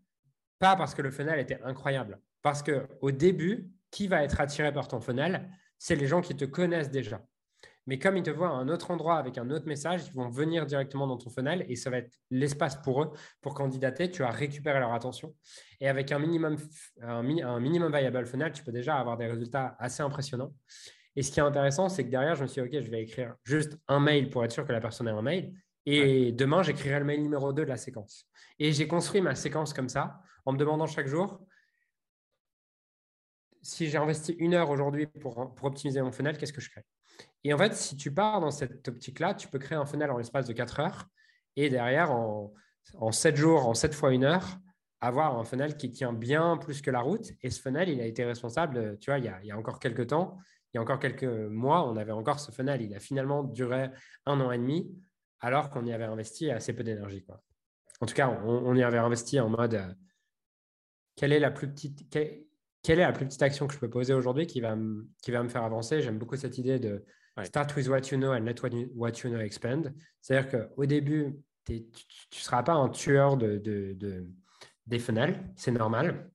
Pas 0.60 0.76
parce 0.76 0.94
que 0.94 1.02
le 1.02 1.12
funnel 1.12 1.40
était 1.40 1.62
incroyable. 1.64 2.20
Parce 2.42 2.64
qu'au 2.64 3.12
début, 3.12 3.72
qui 3.92 4.08
va 4.08 4.24
être 4.24 4.40
attiré 4.40 4.72
par 4.72 4.88
ton 4.88 5.00
funnel? 5.00 5.50
C'est 5.78 5.96
les 5.96 6.08
gens 6.08 6.22
qui 6.22 6.36
te 6.36 6.46
connaissent 6.46 6.92
déjà. 6.92 7.22
Mais 7.88 7.98
comme 7.98 8.18
ils 8.18 8.24
te 8.24 8.30
voient 8.30 8.50
à 8.50 8.52
un 8.52 8.68
autre 8.68 8.92
endroit 8.92 9.18
avec 9.18 9.38
un 9.38 9.50
autre 9.50 9.66
message, 9.66 10.08
ils 10.08 10.14
vont 10.14 10.30
venir 10.30 10.66
directement 10.66 11.08
dans 11.08 11.18
ton 11.18 11.30
funnel 11.30 11.66
et 11.70 11.78
ça 11.78 11.90
va 11.90 12.00
être 12.00 12.12
l'espace 12.30 12.76
pour 12.76 13.02
eux 13.02 13.12
pour 13.42 13.54
candidater. 13.54 14.12
Tu 14.12 14.24
as 14.24 14.30
récupéré 14.30 14.80
leur 14.80 14.94
attention. 14.94 15.34
Et 15.80 15.88
avec 15.88 16.12
un 16.12 16.20
minimum, 16.20 16.58
un, 17.02 17.24
minimum 17.24 17.96
viable 17.98 18.26
funnel, 18.28 18.52
tu 18.52 18.64
peux 18.64 18.74
déjà 18.74 18.98
avoir 18.98 19.16
des 19.18 19.28
résultats 19.28 19.78
assez 19.80 20.04
impressionnants. 20.04 20.54
Et 21.16 21.24
ce 21.24 21.32
qui 21.32 21.40
est 21.40 21.44
intéressant, 21.44 21.88
c'est 21.88 22.04
que 22.04 22.10
derrière, 22.10 22.36
je 22.36 22.44
me 22.44 22.48
suis 22.48 22.62
dit, 22.62 22.78
OK, 22.78 22.84
je 22.84 22.92
vais 22.92 23.02
écrire 23.02 23.36
juste 23.44 23.78
un 23.88 24.02
mail 24.02 24.30
pour 24.30 24.44
être 24.44 24.52
sûr 24.52 24.68
que 24.68 24.74
la 24.74 24.82
personne 24.82 25.08
ait 25.08 25.12
un 25.12 25.22
mail. 25.22 25.54
Et 25.86 26.34
demain, 26.34 26.64
j'écrirai 26.64 27.00
le 27.00 27.06
mail 27.06 27.24
numéro 27.24 27.54
2 27.54 27.64
de 27.64 27.70
la 27.70 27.78
séquence. 27.78 28.28
Et 28.60 28.74
j'ai 28.74 28.88
construit 28.88 29.22
ma 29.22 29.34
séquence 29.34 29.74
comme 29.74 29.88
ça, 29.88 30.20
en 30.46 30.52
me 30.52 30.58
demandant 30.58 30.86
chaque 30.88 31.08
jour, 31.08 31.40
si 33.62 33.88
j'ai 33.88 33.98
investi 33.98 34.34
une 34.34 34.54
heure 34.54 34.70
aujourd'hui 34.70 35.08
pour, 35.08 35.56
pour 35.56 35.68
optimiser 35.68 36.02
mon 36.02 36.12
funnel, 36.12 36.38
qu'est-ce 36.38 36.54
que 36.54 36.62
je 36.62 36.70
crée? 36.70 36.84
Et 37.44 37.54
en 37.54 37.58
fait, 37.58 37.74
si 37.74 37.96
tu 37.96 38.14
pars 38.14 38.42
dans 38.42 38.52
cette 38.52 38.88
optique-là, 38.88 39.34
tu 39.34 39.48
peux 39.48 39.60
créer 39.60 39.78
un 39.78 39.86
funnel 39.86 40.12
en 40.12 40.18
l'espace 40.18 40.48
de 40.48 40.54
4 40.54 40.80
heures 40.80 41.06
et 41.56 41.70
derrière, 41.70 42.12
en, 42.12 42.54
en 42.96 43.12
7 43.12 43.36
jours, 43.36 43.68
en 43.68 43.74
7 43.74 43.94
fois 43.94 44.14
une 44.14 44.24
heure, 44.24 44.58
avoir 45.02 45.38
un 45.38 45.44
funnel 45.44 45.78
qui 45.78 45.92
tient 45.92 46.14
bien 46.14 46.58
plus 46.58 46.82
que 46.82 46.92
la 46.92 47.02
route. 47.02 47.32
Et 47.44 47.50
ce 47.50 47.62
funnel, 47.62 47.90
il 47.90 48.02
a 48.02 48.06
été 48.06 48.26
responsable, 48.26 48.98
tu 49.00 49.12
vois, 49.12 49.20
il 49.20 49.26
y 49.44 49.52
a, 49.52 49.58
encore 49.58 49.80
quelques 49.80 50.08
temps, 50.08 50.38
il 50.74 50.78
y 50.78 50.80
a 50.80 50.82
encore 50.82 51.00
quelques 51.00 51.24
mois, 51.24 51.88
on 51.88 51.96
avait 51.98 52.12
encore 52.12 52.40
ce 52.40 52.52
funnel. 52.52 52.82
Il 52.82 52.94
a 52.96 53.00
finalement 53.00 53.44
duré 53.44 53.90
un 54.26 54.40
an 54.42 54.52
et 54.52 54.58
demi 54.58 54.92
alors 55.40 55.70
qu'on 55.70 55.86
y 55.86 55.94
avait 55.94 56.06
investi 56.06 56.50
assez 56.50 56.74
peu 56.74 56.84
d'énergie. 56.84 57.26
En 58.02 58.06
tout 58.06 58.16
cas, 58.16 58.30
on, 58.44 58.76
y 58.76 58.84
avait 58.84 58.98
investi 58.98 59.40
en 59.40 59.50
mode 59.50 59.76
euh, 59.76 59.94
quelle 61.16 61.34
est 61.34 61.40
la 61.40 61.52
plus 61.52 61.68
petite 61.68 62.10
est 62.86 62.96
la 62.96 63.12
plus 63.12 63.26
petite 63.26 63.42
action 63.42 63.68
que 63.68 63.74
je 63.74 63.80
peux 63.80 63.90
poser 63.90 64.14
aujourd'hui 64.14 64.48
qui 64.48 64.62
va, 64.62 64.76
me, 64.76 65.08
qui 65.22 65.32
va 65.32 65.44
me 65.44 65.50
faire 65.50 65.64
avancer? 65.64 66.02
J'aime 66.02 66.18
beaucoup 66.18 66.36
cette 66.36 66.58
idée 66.58 66.80
de 66.80 67.04
start 67.44 67.76
with 67.76 67.88
what 67.88 68.02
you 68.12 68.18
know 68.18 68.34
and 68.34 68.46
let 68.46 68.56
what 68.62 69.12
you 69.24 69.30
know 69.30 69.40
expand. 69.40 69.94
C'est-à-dire 70.22 70.50
qu'au 70.50 70.86
début, 70.86 71.36
tu 71.66 71.74
ne 71.74 71.82
seras 72.36 72.64
pas 72.64 72.74
un 72.74 72.90
tueur 72.90 73.38
de, 73.38 73.58
de, 73.58 74.28
des 74.86 75.00
funnels, 75.00 75.44
c'est 75.56 75.72
normal. 75.72 76.32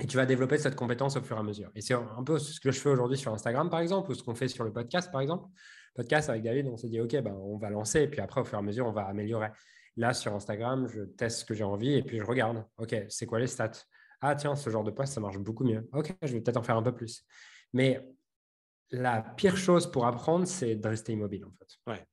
Et 0.00 0.06
tu 0.06 0.16
vas 0.16 0.24
développer 0.24 0.56
cette 0.56 0.74
compétence 0.74 1.16
au 1.16 1.22
fur 1.22 1.36
et 1.36 1.40
à 1.40 1.42
mesure. 1.42 1.70
Et 1.74 1.82
c'est 1.82 1.92
un 1.92 2.24
peu 2.24 2.38
ce 2.38 2.58
que 2.58 2.70
je 2.70 2.80
fais 2.80 2.88
aujourd'hui 2.88 3.18
sur 3.18 3.32
Instagram, 3.34 3.68
par 3.68 3.80
exemple, 3.80 4.10
ou 4.10 4.14
ce 4.14 4.22
qu'on 4.22 4.34
fait 4.34 4.48
sur 4.48 4.64
le 4.64 4.72
podcast, 4.72 5.12
par 5.12 5.20
exemple 5.20 5.46
podcast 5.94 6.30
avec 6.30 6.42
David, 6.42 6.66
on 6.68 6.76
s'est 6.76 6.88
dit, 6.88 7.00
OK, 7.00 7.14
ben, 7.20 7.34
on 7.34 7.56
va 7.58 7.70
lancer, 7.70 8.02
et 8.02 8.08
puis 8.08 8.20
après, 8.20 8.40
au 8.40 8.44
fur 8.44 8.56
et 8.56 8.60
à 8.60 8.62
mesure, 8.62 8.86
on 8.86 8.92
va 8.92 9.02
améliorer. 9.02 9.48
Là, 9.96 10.14
sur 10.14 10.34
Instagram, 10.34 10.88
je 10.88 11.02
teste 11.02 11.40
ce 11.40 11.44
que 11.44 11.54
j'ai 11.54 11.64
envie, 11.64 11.94
et 11.94 12.02
puis 12.02 12.18
je 12.18 12.24
regarde, 12.24 12.64
OK, 12.78 12.94
c'est 13.08 13.26
quoi 13.26 13.38
les 13.38 13.46
stats? 13.46 13.72
Ah, 14.22 14.36
tiens, 14.36 14.54
ce 14.54 14.70
genre 14.70 14.84
de 14.84 14.92
post, 14.92 15.12
ça 15.12 15.20
marche 15.20 15.38
beaucoup 15.38 15.64
mieux. 15.64 15.88
OK, 15.92 16.14
je 16.22 16.32
vais 16.32 16.40
peut-être 16.40 16.56
en 16.56 16.62
faire 16.62 16.76
un 16.76 16.82
peu 16.82 16.94
plus. 16.94 17.24
Mais 17.72 18.08
la 18.90 19.20
pire 19.20 19.56
chose 19.56 19.90
pour 19.90 20.06
apprendre, 20.06 20.46
c'est 20.46 20.76
de 20.76 20.88
rester 20.88 21.12
immobile, 21.12 21.44
en 21.44 21.50
fait. 21.50 21.76
Ouais. 21.88 22.06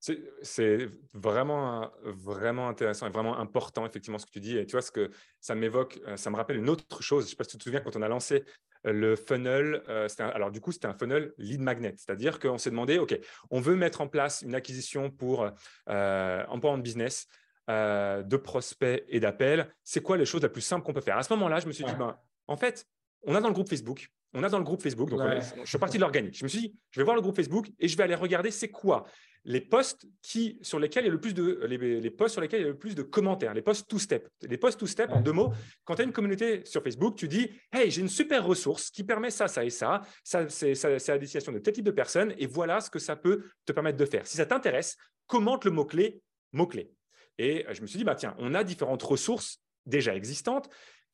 C'est 0.00 0.88
vraiment, 1.12 1.90
vraiment 2.02 2.68
intéressant 2.68 3.06
et 3.08 3.10
vraiment 3.10 3.38
important, 3.38 3.84
effectivement, 3.84 4.18
ce 4.18 4.24
que 4.24 4.30
tu 4.30 4.40
dis. 4.40 4.56
Et 4.56 4.64
tu 4.64 4.72
vois, 4.72 4.80
ce 4.80 4.92
que 4.92 5.10
ça 5.40 5.54
m'évoque, 5.54 6.00
euh, 6.06 6.16
ça 6.16 6.30
me 6.30 6.36
rappelle 6.36 6.56
une 6.56 6.70
autre 6.70 7.02
chose. 7.02 7.24
Je 7.24 7.26
ne 7.26 7.30
sais 7.30 7.36
pas 7.36 7.44
si 7.44 7.50
tu 7.50 7.58
te 7.58 7.64
souviens, 7.64 7.80
quand 7.80 7.94
on 7.96 8.02
a 8.02 8.08
lancé 8.08 8.44
le 8.84 9.16
funnel, 9.16 9.82
euh, 9.88 10.06
alors 10.18 10.50
du 10.50 10.60
coup, 10.60 10.72
c'était 10.72 10.86
un 10.86 10.94
funnel 10.94 11.34
lead 11.36 11.60
magnet, 11.60 11.94
c'est-à-dire 11.96 12.38
qu'on 12.38 12.58
s'est 12.58 12.70
demandé, 12.70 12.98
OK, 12.98 13.18
on 13.50 13.60
veut 13.60 13.74
mettre 13.74 14.00
en 14.00 14.08
place 14.08 14.42
une 14.42 14.54
acquisition 14.54 15.10
pour 15.10 15.50
euh, 15.88 16.44
de 16.46 16.80
business 16.80 17.26
euh, 17.68 18.22
de 18.22 18.36
prospects 18.36 19.04
et 19.08 19.20
d'appels. 19.20 19.72
C'est 19.84 20.02
quoi 20.02 20.16
les 20.16 20.24
choses 20.24 20.42
les 20.42 20.48
plus 20.48 20.62
simples 20.62 20.84
qu'on 20.84 20.92
peut 20.92 21.00
faire? 21.00 21.18
À 21.18 21.22
ce 21.22 21.32
moment-là, 21.34 21.60
je 21.60 21.66
me 21.66 21.72
suis 21.72 21.84
dit, 21.84 21.94
ben, 21.98 22.16
en 22.46 22.56
fait, 22.56 22.86
on 23.22 23.34
a 23.34 23.40
dans 23.40 23.48
le 23.48 23.54
groupe 23.54 23.68
Facebook, 23.68 24.08
on 24.34 24.42
a 24.42 24.48
dans 24.48 24.58
le 24.58 24.64
groupe 24.64 24.82
Facebook, 24.82 25.10
donc 25.10 25.20
je 25.64 25.68
suis 25.68 25.78
parti 25.78 25.96
de 25.96 26.02
l'organique. 26.02 26.36
Je 26.36 26.44
me 26.44 26.48
suis 26.48 26.60
dit, 26.60 26.74
je 26.90 27.00
vais 27.00 27.04
voir 27.04 27.16
le 27.16 27.22
groupe 27.22 27.36
Facebook 27.36 27.66
et 27.78 27.88
je 27.88 27.96
vais 27.96 28.04
aller 28.04 28.14
regarder 28.14 28.50
c'est 28.50 28.68
quoi 28.68 29.06
les 29.44 29.60
posts 29.60 30.06
qui, 30.22 30.58
sur 30.62 30.78
lesquels 30.78 31.04
il 31.04 31.06
y 31.06 31.10
a 31.10 31.12
le 31.12 31.20
plus 31.20 31.32
de 31.32 31.64
les, 31.66 32.10
posts 32.10 32.32
sur 32.32 32.40
lesquels 32.42 32.60
il 32.60 32.64
y 32.64 32.66
a 32.66 32.70
le 32.70 32.78
plus 32.78 32.94
de 32.94 33.02
commentaires, 33.02 33.54
les 33.54 33.62
posts 33.62 33.88
two 33.88 33.98
step. 33.98 34.28
Les 34.42 34.58
posts 34.58 34.78
two 34.78 34.86
step 34.86 35.10
en 35.10 35.20
deux 35.20 35.32
mots, 35.32 35.52
quand 35.84 35.94
tu 35.94 36.02
as 36.02 36.04
une 36.04 36.12
communauté 36.12 36.64
sur 36.64 36.82
Facebook, 36.82 37.16
tu 37.16 37.28
dis 37.28 37.50
"Hey, 37.72 37.90
j'ai 37.90 38.00
une 38.02 38.08
super 38.08 38.44
ressource 38.44 38.90
qui 38.90 39.04
permet 39.04 39.30
ça 39.30 39.48
ça 39.48 39.64
et 39.64 39.70
ça, 39.70 40.02
ça 40.22 40.48
c'est 40.48 41.10
à 41.10 41.18
destination 41.18 41.52
de 41.52 41.58
tel 41.58 41.72
type 41.72 41.84
de 41.84 41.90
personnes 41.90 42.34
et 42.38 42.46
voilà 42.46 42.80
ce 42.80 42.90
que 42.90 42.98
ça 42.98 43.16
peut 43.16 43.44
te 43.64 43.72
permettre 43.72 43.96
de 43.96 44.04
faire. 44.04 44.26
Si 44.26 44.36
ça 44.36 44.46
t'intéresse, 44.46 44.96
commente 45.26 45.64
le 45.64 45.70
mot-clé 45.70 46.20
mot-clé." 46.52 46.92
Et 47.38 47.64
je 47.70 47.80
me 47.82 47.86
suis 47.86 47.98
dit 47.98 48.04
bah 48.04 48.14
tiens, 48.14 48.34
on 48.38 48.54
a 48.54 48.64
différentes 48.64 49.02
ressources 49.02 49.60
déjà 49.86 50.14
existantes 50.14 50.68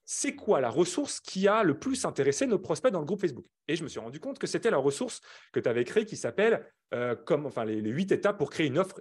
c'est 0.05 0.35
quoi 0.35 0.61
la 0.61 0.69
ressource 0.69 1.21
qui 1.21 1.49
a 1.49 1.63
le 1.63 1.79
plus 1.79 2.05
intéressé 2.05 2.47
nos 2.47 2.59
prospects 2.59 2.93
dans 2.93 3.01
le 3.01 3.07
groupe 3.07 3.21
Facebook? 3.21 3.47
Et 3.69 3.77
je 3.77 3.83
me 3.83 3.89
suis 3.89 4.01
rendu 4.01 4.21
compte 4.21 4.39
que 4.39 4.47
c'était 4.47 4.71
la 4.71 4.77
ressource 4.77 5.21
que 5.53 5.61
tu 5.61 5.69
avais 5.69 5.85
créée 5.85 6.05
qui 6.05 6.17
s'appelle 6.17 6.71
euh, 6.93 7.17
enfin 7.31 7.65
les, 7.65 7.81
huit 7.81 8.13
étapes 8.13 8.37
pour 8.37 8.51
créer 8.51 8.67
une 8.67 8.79
offre 8.79 9.01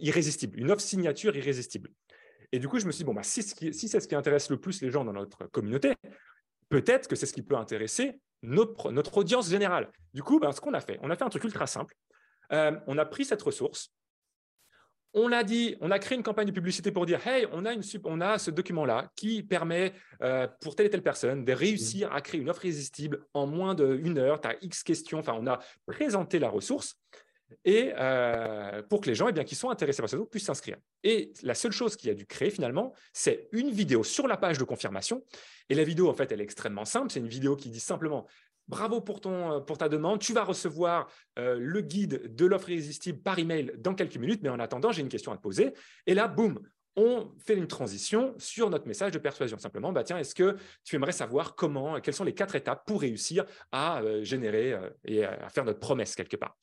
irrésistible, 0.00 0.58
une 0.58 0.70
offre 0.70 0.80
signature 0.80 1.36
irrésistible. 1.36 1.90
Et 2.52 2.58
du 2.58 2.68
coup, 2.68 2.78
je 2.78 2.86
me 2.86 2.92
suis 2.92 3.00
dit, 3.00 3.04
bon, 3.04 3.12
bah, 3.12 3.22
si, 3.22 3.42
c'est 3.42 4.00
ce 4.00 4.08
qui 4.08 4.14
intéresse 4.14 4.48
le 4.48 4.58
plus 4.58 4.80
les 4.80 4.90
gens 4.90 5.04
dans 5.04 5.12
notre 5.12 5.46
communauté, 5.48 5.94
peut-être 6.70 7.06
que 7.06 7.14
c'est 7.14 7.26
ce 7.26 7.34
qui 7.34 7.42
peut 7.42 7.56
intéresser 7.56 8.18
notre, 8.42 9.18
audience 9.18 9.50
générale. 9.50 9.90
Du 10.14 10.22
coup, 10.22 10.40
ben, 10.40 10.52
ce 10.52 10.60
qu'on 10.60 10.72
a 10.72 10.80
fait, 10.80 10.98
on 11.02 11.10
a 11.10 11.16
fait 11.16 11.24
un 11.24 11.28
truc 11.28 11.44
ultra 11.44 11.66
simple. 11.66 11.94
Euh, 12.52 12.72
on 12.86 12.96
a 12.96 13.04
pris 13.04 13.26
cette 13.26 13.42
ressource, 13.42 13.92
on 15.14 15.32
a 15.32 15.42
dit, 15.42 15.76
on 15.80 15.90
a 15.90 15.98
créé 15.98 16.16
une 16.16 16.22
campagne 16.22 16.46
de 16.46 16.52
publicité 16.52 16.92
pour 16.92 17.06
dire, 17.06 17.26
hey, 17.26 17.46
on 17.52 17.64
a, 17.64 18.38
ce 18.38 18.50
document-là 18.50 19.10
qui 19.16 19.42
permet 19.42 19.92
euh, 20.22 20.46
pour 20.60 20.76
telle 20.76 20.86
et 20.86 20.90
telle 20.90 21.02
personne 21.02 21.44
de 21.44 21.52
réussir 21.52 22.12
à 22.12 22.20
créer 22.20 22.40
une 22.40 22.50
offre 22.50 22.64
irrésistible 22.64 23.24
en 23.34 23.46
moins 23.46 23.74
d'une 23.74 24.18
heure. 24.18 24.40
Tu 24.40 24.48
as 24.48 24.56
X 24.62 24.82
questions. 24.82 25.18
Enfin, 25.18 25.36
on 25.38 25.46
a 25.46 25.60
présenté 25.86 26.38
la 26.38 26.48
ressource 26.48 26.96
et 27.64 27.92
euh, 27.96 28.82
pour 28.82 29.00
que 29.00 29.08
les 29.08 29.14
gens 29.14 29.28
eh 29.28 29.32
bien, 29.32 29.44
qui 29.44 29.54
sont 29.54 29.70
intéressés 29.70 30.02
par 30.02 30.10
ce 30.10 30.16
puissent 30.16 30.44
s'inscrire. 30.44 30.76
Et 31.02 31.32
la 31.42 31.54
seule 31.54 31.72
chose 31.72 31.96
qui 31.96 32.10
a 32.10 32.14
dû 32.14 32.26
créer 32.26 32.50
finalement, 32.50 32.92
c'est 33.12 33.48
une 33.52 33.70
vidéo 33.70 34.04
sur 34.04 34.28
la 34.28 34.36
page 34.36 34.58
de 34.58 34.64
confirmation. 34.64 35.22
Et 35.68 35.74
la 35.74 35.84
vidéo, 35.84 36.08
en 36.08 36.14
fait, 36.14 36.30
elle 36.32 36.40
est 36.40 36.44
extrêmement 36.44 36.84
simple. 36.84 37.10
C'est 37.10 37.20
une 37.20 37.28
vidéo 37.28 37.56
qui 37.56 37.70
dit 37.70 37.80
simplement 37.80 38.26
Bravo 38.68 38.98
euh, 38.98 39.60
pour 39.60 39.78
ta 39.78 39.88
demande. 39.88 40.20
Tu 40.20 40.32
vas 40.32 40.44
recevoir 40.44 41.08
euh, 41.38 41.56
le 41.58 41.80
guide 41.80 42.34
de 42.34 42.46
l'offre 42.46 42.68
irrésistible 42.68 43.20
par 43.20 43.38
email 43.38 43.72
dans 43.78 43.94
quelques 43.94 44.16
minutes. 44.16 44.40
Mais 44.42 44.50
en 44.50 44.60
attendant, 44.60 44.92
j'ai 44.92 45.02
une 45.02 45.08
question 45.08 45.32
à 45.32 45.36
te 45.36 45.42
poser. 45.42 45.72
Et 46.06 46.14
là, 46.14 46.28
boum, 46.28 46.60
on 46.96 47.32
fait 47.38 47.54
une 47.54 47.66
transition 47.66 48.34
sur 48.38 48.68
notre 48.68 48.86
message 48.86 49.12
de 49.12 49.18
persuasion. 49.18 49.58
Simplement, 49.58 49.92
bah, 49.92 50.04
tiens, 50.04 50.18
est-ce 50.18 50.34
que 50.34 50.56
tu 50.84 50.96
aimerais 50.96 51.12
savoir 51.12 51.54
comment, 51.54 52.00
quelles 52.00 52.14
sont 52.14 52.24
les 52.24 52.34
quatre 52.34 52.56
étapes 52.56 52.84
pour 52.86 53.00
réussir 53.00 53.46
à 53.72 54.02
euh, 54.02 54.22
générer 54.22 54.76
et 55.04 55.24
à 55.24 55.48
faire 55.48 55.64
notre 55.64 55.80
promesse 55.80 56.14
quelque 56.14 56.36
part? 56.36 56.56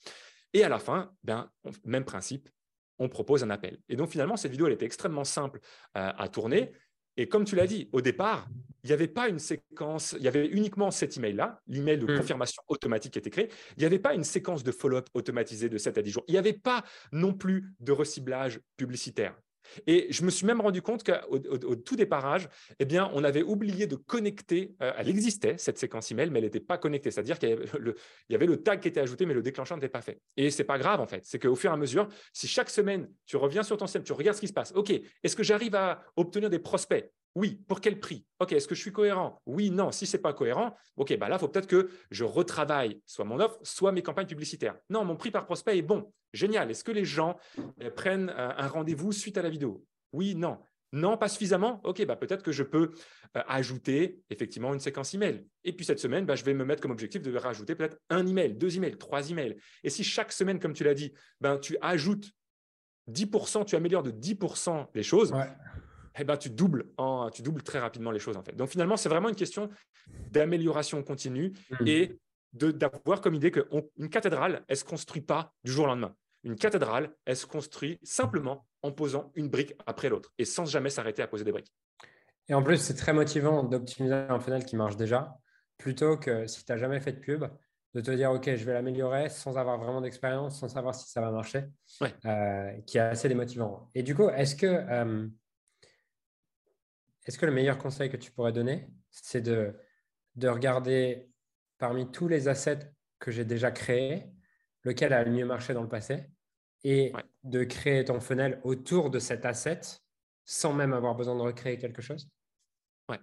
Et 0.54 0.64
à 0.64 0.70
la 0.70 0.80
fin, 0.80 1.12
ben, 1.24 1.50
même 1.84 2.06
principe, 2.06 2.50
on 3.00 3.10
propose 3.10 3.44
un 3.44 3.50
appel. 3.50 3.80
Et 3.90 3.96
donc 3.96 4.10
finalement, 4.10 4.38
cette 4.38 4.52
vidéo, 4.52 4.68
elle 4.68 4.74
était 4.74 4.86
extrêmement 4.86 5.26
simple 5.26 5.60
à 5.94 6.30
tourner. 6.30 6.72
Et 7.18 7.28
comme 7.28 7.46
tu 7.46 7.56
l'as 7.56 7.68
dit, 7.68 7.90
au 7.92 8.02
départ, 8.02 8.48
il 8.84 8.88
n'y 8.88 8.94
avait 8.94 9.08
pas 9.08 9.30
une 9.30 9.40
séquence, 9.40 10.16
il 10.18 10.24
y 10.24 10.28
avait 10.28 10.46
uniquement 10.46 10.92
cet 10.92 11.18
email-là, 11.18 11.60
l'email 11.68 11.98
de 11.98 12.06
hmm. 12.06 12.18
confirmation 12.18 12.62
automatique 12.68 13.14
qui 13.14 13.20
était 13.20 13.32
créé. 13.32 13.50
Il 13.78 13.80
n'y 13.80 13.86
avait 13.86 14.00
pas 14.00 14.14
une 14.14 14.24
séquence 14.24 14.64
de 14.64 14.72
follow-up 14.72 15.08
automatisée 15.16 15.70
de 15.70 15.78
7 15.78 15.98
à 15.98 16.02
10 16.04 16.12
jours. 16.12 16.24
Il 16.28 16.34
n'y 16.34 16.38
avait 16.38 16.54
pas 16.54 16.84
non 17.12 17.34
plus 17.34 17.74
de 17.80 17.92
reciblage 17.92 18.60
publicitaire. 18.78 19.36
Et 19.88 20.08
je 20.10 20.24
me 20.24 20.30
suis 20.30 20.46
même 20.46 20.62
rendu 20.62 20.82
compte 20.82 21.04
qu'au 21.04 21.36
au, 21.36 21.76
tout 21.76 21.96
déparage, 21.96 22.50
eh 22.80 22.86
bien, 22.86 23.10
on 23.14 23.24
avait 23.24 23.44
oublié 23.44 23.88
de 23.88 23.96
connecter. 23.96 24.76
Euh, 24.82 24.94
elle 24.98 25.10
existait, 25.10 25.56
cette 25.58 25.78
séquence 25.78 26.12
email, 26.12 26.30
mais 26.30 26.40
elle 26.40 26.46
n'était 26.46 26.60
pas 26.60 26.78
connectée. 26.78 27.12
C'est-à-dire 27.12 27.40
qu'il 27.40 27.58
y, 28.30 28.36
avait 28.36 28.46
le 28.46 28.62
tag 28.62 28.80
qui 28.80 28.88
était 28.88 29.00
ajouté, 29.00 29.26
mais 29.26 29.34
le 29.34 29.42
déclencheur 29.42 29.78
n'était 29.78 29.90
pas 29.90 30.02
fait. 30.02 30.20
Et 30.38 30.50
ce 30.50 30.60
n'est 30.60 30.66
pas 30.66 30.78
grave, 30.78 31.00
en 31.02 31.08
fait. 31.08 31.22
C'est 31.24 31.40
qu'au 31.40 31.56
fur 31.56 31.70
et 31.72 31.74
à 31.74 31.78
mesure, 31.78 32.08
si 32.34 32.48
chaque 32.48 32.70
semaine, 32.70 33.10
tu 33.26 33.38
reviens 33.38 33.64
sur 33.64 33.78
ton 33.78 33.88
système, 33.88 34.04
tu 34.04 34.14
regardes 34.14 34.36
ce 34.36 34.42
qui 34.42 34.48
se 34.48 34.54
passe. 34.54 34.72
OK, 34.76 34.92
est-ce 35.24 35.36
que 35.36 35.44
j'arrive 35.44 35.76
à 35.76 36.04
obtenir 36.16 36.50
des 36.50 36.60
prospects? 36.60 37.12
Oui, 37.36 37.62
pour 37.68 37.82
quel 37.82 38.00
prix? 38.00 38.26
Ok, 38.40 38.54
est-ce 38.54 38.68
que 38.68 38.76
je 38.76 38.80
suis 38.82 38.94
cohérent? 38.94 39.42
Oui, 39.46 39.70
non. 39.70 39.92
Si 39.92 40.06
ce 40.06 40.16
n'est 40.16 40.22
pas 40.22 40.34
cohérent, 40.34 40.74
ok, 40.96 41.18
bah 41.18 41.28
là, 41.28 41.36
il 41.36 41.40
faut 41.40 41.50
peut-être 41.50 41.68
que 41.68 41.90
je 42.10 42.24
retravaille 42.24 43.02
soit 43.06 43.26
mon 43.26 43.40
offre, 43.42 43.60
soit 43.62 43.92
mes 43.92 44.02
campagnes 44.02 44.28
publicitaires. 44.28 44.78
Non, 44.90 45.04
mon 45.04 45.18
prix 45.18 45.32
par 45.32 45.46
prospect 45.46 45.78
est 45.78 45.82
bon. 45.82 46.12
Génial. 46.34 46.72
Est-ce 46.72 46.86
que 46.86 46.94
les 46.94 47.04
gens 47.04 47.38
euh, 47.82 47.92
prennent 47.92 48.30
euh, 48.30 48.52
un 48.56 48.68
rendez-vous 48.68 49.12
suite 49.12 49.38
à 49.38 49.42
la 49.42 49.50
vidéo? 49.50 49.86
Oui, 50.14 50.34
non. 50.34 50.60
Non, 50.94 51.18
pas 51.18 51.28
suffisamment? 51.28 51.82
Ok, 51.84 52.06
bah 52.06 52.16
peut-être 52.16 52.42
que 52.42 52.54
je 52.54 52.64
peux 52.64 52.92
euh, 53.36 53.42
ajouter 53.50 54.22
effectivement 54.30 54.74
une 54.74 54.80
séquence 54.80 55.14
email. 55.14 55.46
Et 55.66 55.74
puis 55.74 55.86
cette 55.86 56.00
semaine, 56.00 56.26
bah, 56.26 56.36
je 56.36 56.46
vais 56.46 56.54
me 56.54 56.64
mettre 56.64 56.82
comme 56.82 56.92
objectif 56.92 57.22
de 57.22 57.36
rajouter 57.36 57.76
peut-être 57.76 57.98
un 58.10 58.26
email, 58.26 58.54
deux 58.54 58.78
emails, 58.78 58.98
trois 58.98 59.30
emails. 59.30 59.58
Et 59.84 59.90
si 59.90 60.06
chaque 60.06 60.32
semaine, 60.32 60.58
comme 60.58 60.72
tu 60.72 60.86
l'as 60.86 60.94
dit, 60.94 61.12
ben, 61.42 61.58
tu 61.58 61.76
ajoutes 61.82 62.32
10%, 63.12 63.66
tu 63.66 63.76
améliores 63.76 64.04
de 64.04 64.12
10% 64.12 64.88
les 64.96 65.04
choses, 65.04 65.34
eh 66.18 66.24
ben, 66.24 66.38
tu, 66.38 66.50
doubles 66.50 66.92
en, 66.98 67.30
tu 67.30 67.42
doubles 67.42 67.64
très 67.64 67.80
rapidement 67.80 68.12
les 68.12 68.20
choses. 68.20 68.38
En 68.38 68.44
fait. 68.44 68.56
Donc 68.56 68.70
finalement, 68.70 68.98
c'est 68.98 69.10
vraiment 69.10 69.30
une 69.30 69.36
question 69.36 69.70
d'amélioration 70.32 71.02
continue 71.04 71.54
mmh. 71.72 71.88
et 71.88 72.20
d'avoir 72.54 73.22
comme 73.22 73.34
idée 73.34 73.52
qu'une 73.52 74.10
cathédrale, 74.10 74.64
elle 74.68 74.76
ne 74.76 74.80
se 74.80 74.86
construit 74.86 75.22
pas 75.22 75.54
du 75.64 75.72
jour 75.72 75.86
au 75.86 75.88
lendemain. 75.88 76.16
Une 76.44 76.56
cathédrale, 76.56 77.12
elle 77.26 77.36
se 77.36 77.46
construit 77.46 78.00
simplement 78.04 78.68
en 78.82 78.92
posant 78.92 79.32
une 79.36 79.50
brique 79.50 79.74
après 79.88 80.10
l'autre 80.10 80.32
et 80.38 80.46
sans 80.46 80.66
jamais 80.66 80.90
s'arrêter 80.90 81.22
à 81.22 81.28
poser 81.28 81.44
des 81.44 81.52
briques. 81.52 81.74
Et 82.48 82.54
en 82.54 82.62
plus, 82.62 82.78
c'est 82.78 82.94
très 82.94 83.14
motivant 83.14 83.64
d'optimiser 83.64 84.14
un 84.14 84.40
funnel 84.40 84.64
qui 84.64 84.76
marche 84.76 84.96
déjà, 84.96 85.36
plutôt 85.78 86.18
que 86.18 86.46
si 86.46 86.64
tu 86.64 86.72
n'as 86.72 86.78
jamais 86.78 87.00
fait 87.00 87.14
de 87.14 87.20
pub, 87.20 87.46
de 87.96 88.02
te 88.02 88.12
dire, 88.12 88.32
OK, 88.32 88.44
je 88.56 88.66
vais 88.66 88.74
l'améliorer 88.74 89.30
sans 89.30 89.58
avoir 89.58 89.78
vraiment 89.80 90.02
d'expérience, 90.02 90.60
sans 90.60 90.68
savoir 90.68 90.94
si 90.94 91.10
ça 91.10 91.22
va 91.22 91.32
marcher, 91.32 91.64
euh, 92.26 92.72
qui 92.86 92.98
est 92.98 93.02
assez 93.02 93.30
démotivant. 93.30 93.90
Et 93.96 94.04
du 94.04 94.14
coup, 94.14 94.30
est-ce 94.30 94.56
que, 94.56 94.66
euh, 94.66 95.28
est-ce 97.26 97.38
que 97.38 97.46
le 97.46 97.52
meilleur 97.52 97.78
conseil 97.78 98.10
que 98.10 98.18
tu 98.18 98.32
pourrais 98.32 98.54
donner, 98.54 98.88
c'est 99.10 99.42
de, 99.42 99.74
de 100.36 100.48
regarder 100.48 101.30
parmi 101.78 102.12
tous 102.12 102.28
les 102.28 102.48
assets 102.48 102.92
que 103.20 103.32
j'ai 103.32 103.46
déjà 103.46 103.72
créés, 103.72 104.26
lequel 104.84 105.14
a 105.14 105.24
le 105.24 105.32
mieux 105.32 105.46
marché 105.46 105.74
dans 105.74 105.82
le 105.82 105.90
passé, 105.90 106.30
et 106.84 107.12
de 107.44 107.64
créer 107.64 108.06
ton 108.06 108.20
funnel 108.20 108.62
autour 108.64 109.10
de 109.10 109.18
cet 109.18 109.46
asset 109.46 109.82
sans 110.44 110.74
même 110.74 110.94
avoir 110.94 111.16
besoin 111.16 111.36
de 111.36 111.42
recréer 111.42 111.78
quelque 111.80 112.02
chose? 112.02 112.30
Ouais. 113.10 113.20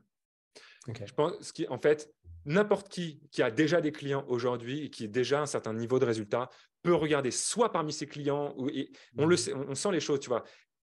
Je 0.89 1.13
pense 1.15 1.53
qu'en 1.53 1.79
fait, 1.79 2.13
n'importe 2.45 2.89
qui 2.89 3.23
qui 3.31 3.41
a 3.41 3.53
déjà 3.53 3.81
des 3.81 3.93
clients 3.93 4.25
aujourd'hui 4.27 4.87
et 4.87 4.91
qui 4.91 5.05
a 5.05 5.07
déjà 5.07 5.41
un 5.41 5.47
certain 5.47 5.73
niveau 5.73 6.01
de 6.01 6.05
résultat 6.05 6.51
peut 6.83 6.95
regarder 6.95 7.31
soit 7.31 7.71
parmi 7.71 7.93
ses 7.93 8.09
clients, 8.09 8.53
ou, 8.57 8.69
et 8.69 8.91
on, 9.17 9.27
le 9.27 9.35
mmh. 9.35 9.39
sait, 9.39 9.55
on 9.55 9.75
sent 9.77 9.93
les 9.93 10.01
choses, 10.01 10.19
tu 10.19 10.29
vois 10.29 10.43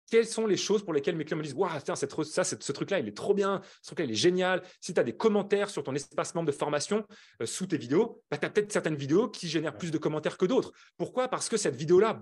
quelles 0.09 0.27
sont 0.27 0.45
les 0.45 0.57
choses 0.57 0.83
pour 0.83 0.93
lesquelles 0.93 1.15
mes 1.15 1.25
clients 1.25 1.37
me 1.37 1.43
disent 1.43 1.53
Waouh, 1.53 1.71
ça, 1.85 1.95
ce 2.43 2.71
truc-là, 2.71 2.99
il 2.99 3.07
est 3.07 3.15
trop 3.15 3.33
bien, 3.33 3.61
ce 3.81 3.87
truc-là, 3.89 4.05
il 4.05 4.11
est 4.11 4.15
génial. 4.15 4.61
Si 4.81 4.93
tu 4.93 4.99
as 4.99 5.03
des 5.03 5.15
commentaires 5.15 5.69
sur 5.69 5.83
ton 5.83 5.95
espace 5.95 6.35
membre 6.35 6.47
de 6.47 6.51
formation 6.51 7.05
euh, 7.41 7.45
sous 7.45 7.67
tes 7.67 7.77
vidéos, 7.77 8.21
bah, 8.29 8.37
tu 8.37 8.45
as 8.45 8.49
peut-être 8.49 8.71
certaines 8.71 8.95
vidéos 8.95 9.29
qui 9.29 9.47
génèrent 9.47 9.77
plus 9.77 9.91
de 9.91 9.97
commentaires 9.97 10.37
que 10.37 10.45
d'autres. 10.45 10.71
Pourquoi? 10.97 11.27
Parce 11.27 11.49
que 11.49 11.57
cette 11.57 11.75
vidéo-là, 11.75 12.21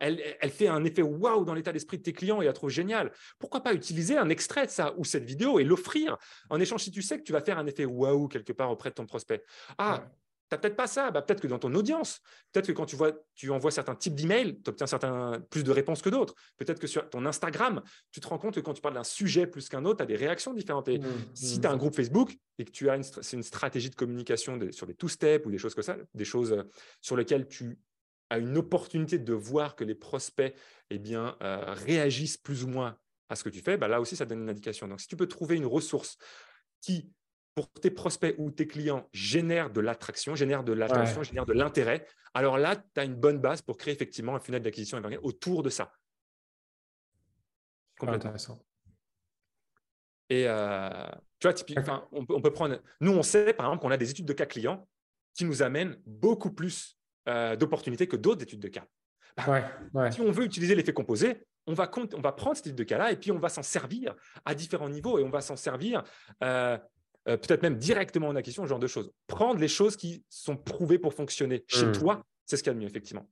elle, 0.00 0.50
fait 0.50 0.68
un 0.68 0.84
effet 0.84 1.02
waouh 1.02 1.44
dans 1.44 1.54
l'état 1.54 1.72
d'esprit 1.72 1.98
de 1.98 2.02
tes 2.02 2.12
clients 2.12 2.40
et 2.40 2.44
la 2.44 2.52
trouve 2.52 2.70
géniale. 2.70 3.12
Pourquoi 3.38 3.60
pas 3.60 3.74
utiliser 3.74 4.16
un 4.16 4.28
extrait 4.28 4.66
de 4.66 4.70
ça 4.70 4.94
ou 4.96 5.04
cette 5.04 5.24
vidéo 5.24 5.58
et 5.58 5.64
l'offrir 5.64 6.16
en 6.50 6.60
échange 6.60 6.84
si 6.84 6.90
tu 6.90 7.02
sais 7.02 7.18
que 7.18 7.24
tu 7.24 7.32
vas 7.32 7.40
faire 7.40 7.58
un 7.58 7.66
effet 7.66 7.84
waouh 7.84 8.28
quelque 8.28 8.52
part 8.52 8.70
auprès 8.70 8.90
de 8.90 8.94
ton 8.94 9.06
prospect? 9.06 9.42
Ah, 9.76 10.06
tu 10.48 10.54
n'as 10.54 10.58
peut-être 10.58 10.76
pas 10.76 10.86
ça. 10.86 11.10
Bah, 11.10 11.22
peut-être 11.22 11.40
que 11.40 11.46
dans 11.46 11.58
ton 11.58 11.74
audience, 11.74 12.20
peut-être 12.52 12.66
que 12.66 12.72
quand 12.72 12.86
tu, 12.86 12.96
vois, 12.96 13.12
tu 13.34 13.50
envoies 13.50 13.70
certains 13.70 13.94
types 13.94 14.14
d'emails, 14.14 14.60
tu 14.62 14.70
obtiens 14.70 14.86
certains, 14.86 15.40
plus 15.50 15.64
de 15.64 15.70
réponses 15.70 16.02
que 16.02 16.08
d'autres. 16.08 16.34
Peut-être 16.56 16.78
que 16.80 16.86
sur 16.86 17.08
ton 17.10 17.26
Instagram, 17.26 17.82
tu 18.10 18.20
te 18.20 18.28
rends 18.28 18.38
compte 18.38 18.54
que 18.54 18.60
quand 18.60 18.74
tu 18.74 18.80
parles 18.80 18.94
d'un 18.94 19.04
sujet 19.04 19.46
plus 19.46 19.68
qu'un 19.68 19.84
autre, 19.84 19.98
tu 19.98 20.02
as 20.02 20.06
des 20.06 20.16
réactions 20.16 20.54
différentes. 20.54 20.88
Et 20.88 20.98
mmh, 20.98 21.06
si 21.34 21.58
mmh. 21.58 21.60
tu 21.60 21.66
as 21.66 21.70
un 21.70 21.76
groupe 21.76 21.94
Facebook 21.94 22.36
et 22.58 22.64
que 22.64 22.70
tu 22.70 22.88
as 22.88 22.96
une, 22.96 23.04
une 23.32 23.42
stratégie 23.42 23.90
de 23.90 23.94
communication 23.94 24.58
sur 24.70 24.86
des 24.86 24.94
two-steps 24.94 25.46
ou 25.46 25.50
des 25.50 25.58
choses 25.58 25.74
comme 25.74 25.84
ça, 25.84 25.96
des 26.14 26.24
choses 26.24 26.52
euh, 26.52 26.62
sur 27.00 27.16
lesquelles 27.16 27.46
tu 27.46 27.78
as 28.30 28.38
une 28.38 28.56
opportunité 28.58 29.18
de 29.18 29.32
voir 29.32 29.76
que 29.76 29.84
les 29.84 29.94
prospects 29.94 30.54
eh 30.90 30.98
bien, 30.98 31.36
euh, 31.42 31.74
réagissent 31.74 32.36
plus 32.36 32.64
ou 32.64 32.68
moins 32.68 32.96
à 33.28 33.36
ce 33.36 33.44
que 33.44 33.48
tu 33.50 33.60
fais, 33.60 33.76
bah 33.76 33.88
là 33.88 34.00
aussi, 34.00 34.16
ça 34.16 34.24
donne 34.24 34.42
une 34.42 34.48
indication. 34.48 34.88
Donc, 34.88 35.00
si 35.00 35.08
tu 35.08 35.16
peux 35.16 35.26
trouver 35.26 35.56
une 35.56 35.66
ressource 35.66 36.16
qui 36.80 37.10
pour 37.58 37.72
tes 37.72 37.90
prospects 37.90 38.36
ou 38.38 38.52
tes 38.52 38.68
clients 38.68 39.08
génèrent 39.12 39.70
de 39.70 39.80
l'attraction, 39.80 40.36
génèrent 40.36 40.62
de 40.62 40.72
l'attention, 40.72 41.24
génèrent 41.24 41.44
de 41.44 41.52
l'intérêt, 41.52 42.06
alors 42.32 42.56
là, 42.56 42.76
tu 42.76 43.00
as 43.00 43.04
une 43.04 43.16
bonne 43.16 43.40
base 43.40 43.62
pour 43.62 43.76
créer 43.76 43.92
effectivement 43.92 44.36
un 44.36 44.38
funnel 44.38 44.62
d'acquisition 44.62 45.02
autour 45.24 45.64
de 45.64 45.68
ça. 45.68 45.92
Complètement. 47.98 48.26
Intéressant. 48.26 48.64
Et 50.30 50.44
euh, 50.46 50.88
tu 51.40 51.48
vois, 51.48 51.54
typiquement, 51.54 52.06
on, 52.12 52.24
on, 52.28 52.40
peut 52.40 52.52
prendre. 52.52 52.80
Nous, 53.00 53.10
on 53.10 53.24
sait 53.24 53.52
par 53.52 53.66
exemple 53.66 53.82
qu'on 53.82 53.90
a 53.90 53.96
des 53.96 54.08
études 54.08 54.26
de 54.26 54.32
cas 54.34 54.46
clients 54.46 54.86
qui 55.34 55.44
nous 55.44 55.60
amènent 55.60 56.00
beaucoup 56.06 56.52
plus 56.52 56.96
euh, 57.28 57.56
d'opportunités 57.56 58.06
que 58.06 58.16
d'autres 58.16 58.42
études 58.42 58.60
de 58.60 58.68
cas. 58.68 58.86
Bah, 59.36 60.12
si 60.12 60.20
on 60.20 60.30
veut 60.30 60.44
utiliser 60.44 60.76
l'effet 60.76 60.92
composé, 60.92 61.44
on 61.66 61.74
va, 61.74 61.90
on 62.14 62.20
va 62.20 62.32
prendre 62.32 62.56
ce 62.56 62.62
type 62.62 62.76
de 62.76 62.84
cas-là 62.84 63.10
et 63.10 63.16
puis 63.16 63.32
on 63.32 63.38
va 63.40 63.48
s'en 63.48 63.64
servir 63.64 64.14
à 64.44 64.54
différents 64.54 64.88
niveaux 64.88 65.18
et 65.18 65.24
on 65.24 65.30
va 65.30 65.40
s'en 65.40 65.56
servir 65.56 66.04
euh, 66.44 66.78
euh, 67.28 67.36
peut-être 67.36 67.62
même 67.62 67.76
directement 67.76 68.28
en 68.28 68.36
acquisition, 68.36 68.64
ce 68.64 68.68
genre 68.68 68.78
de 68.78 68.86
choses. 68.86 69.12
Prendre 69.26 69.60
les 69.60 69.68
choses 69.68 69.96
qui 69.96 70.24
sont 70.28 70.56
prouvées 70.56 70.98
pour 70.98 71.14
fonctionner 71.14 71.64
chez 71.66 71.86
hmm. 71.86 71.92
toi, 71.92 72.26
c'est 72.46 72.56
ce 72.56 72.62
qu'il 72.62 72.70
y 72.70 72.72
a 72.72 72.74
de 72.74 72.80
mieux, 72.80 72.86
effectivement. 72.86 73.28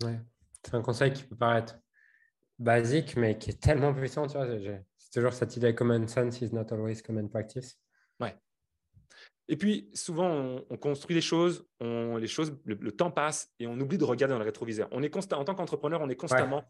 C'est 0.00 0.74
un 0.74 0.82
conseil 0.82 1.12
qui 1.12 1.22
peut 1.22 1.36
paraître 1.36 1.78
basique, 2.58 3.16
mais 3.16 3.38
qui 3.38 3.50
est 3.50 3.60
tellement 3.60 3.94
puissant. 3.94 4.26
c'est 4.28 4.84
toujours 5.12 5.32
cette 5.32 5.56
idée 5.56 5.74
common 5.74 6.06
sense 6.08 6.40
is 6.40 6.52
not 6.52 6.66
always 6.72 7.00
common 7.02 7.28
practice. 7.28 7.78
Et 9.48 9.56
puis, 9.56 9.88
souvent, 9.94 10.60
on, 10.70 10.76
construit 10.76 11.14
des 11.14 11.20
choses, 11.20 11.64
on, 11.78 12.16
les 12.16 12.26
choses 12.26 12.56
le, 12.64 12.90
temps 12.90 13.12
passe 13.12 13.52
et 13.60 13.68
on 13.68 13.78
oublie 13.78 13.96
de 13.96 14.04
regarder 14.04 14.32
dans 14.32 14.40
le 14.40 14.44
rétroviseur. 14.44 14.88
On 14.90 15.04
est 15.04 15.10
constant, 15.10 15.38
en 15.38 15.44
tant 15.44 15.54
qu'entrepreneur, 15.54 16.00
on 16.00 16.08
est 16.08 16.16
constamment 16.16 16.64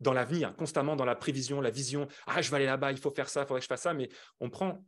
dans 0.00 0.14
l'avenir, 0.14 0.56
constamment 0.56 0.96
dans 0.96 1.04
la 1.04 1.16
prévision, 1.16 1.60
la 1.60 1.70
vision. 1.70 2.08
Ah, 2.26 2.40
je 2.40 2.50
vais 2.50 2.56
aller 2.56 2.66
là-bas, 2.66 2.92
il 2.92 2.98
faut 2.98 3.10
faire 3.10 3.28
ça, 3.28 3.42
il 3.42 3.46
faudrait 3.46 3.60
que 3.60 3.64
je 3.64 3.68
fasse 3.68 3.82
ça. 3.82 3.92
Mais 3.92 4.08
on 4.40 4.48
prend, 4.48 4.82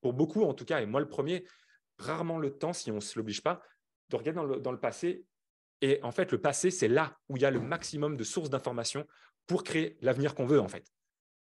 pour 0.00 0.12
beaucoup 0.12 0.44
en 0.44 0.54
tout 0.54 0.64
cas, 0.64 0.80
et 0.80 0.86
moi 0.86 1.00
le 1.00 1.08
premier, 1.08 1.44
rarement 1.98 2.38
le 2.38 2.56
temps, 2.56 2.72
si 2.72 2.92
on 2.92 2.96
ne 2.96 3.00
se 3.00 3.18
l'oblige 3.18 3.42
pas, 3.42 3.62
de 4.08 4.16
regarder 4.16 4.60
dans 4.60 4.72
le, 4.72 4.80
passé. 4.80 5.24
Et 5.80 5.98
en 6.02 6.12
fait, 6.12 6.30
le 6.30 6.40
passé, 6.40 6.70
c'est 6.70 6.88
là 6.88 7.18
où 7.28 7.36
il 7.36 7.42
y 7.42 7.46
a 7.46 7.50
le 7.50 7.60
maximum 7.60 8.16
de 8.16 8.24
sources 8.24 8.50
d'informations 8.50 9.06
pour 9.46 9.64
créer 9.64 9.98
l'avenir 10.02 10.34
qu'on 10.34 10.46
veut, 10.46 10.60
en 10.60 10.68
fait. 10.68 10.84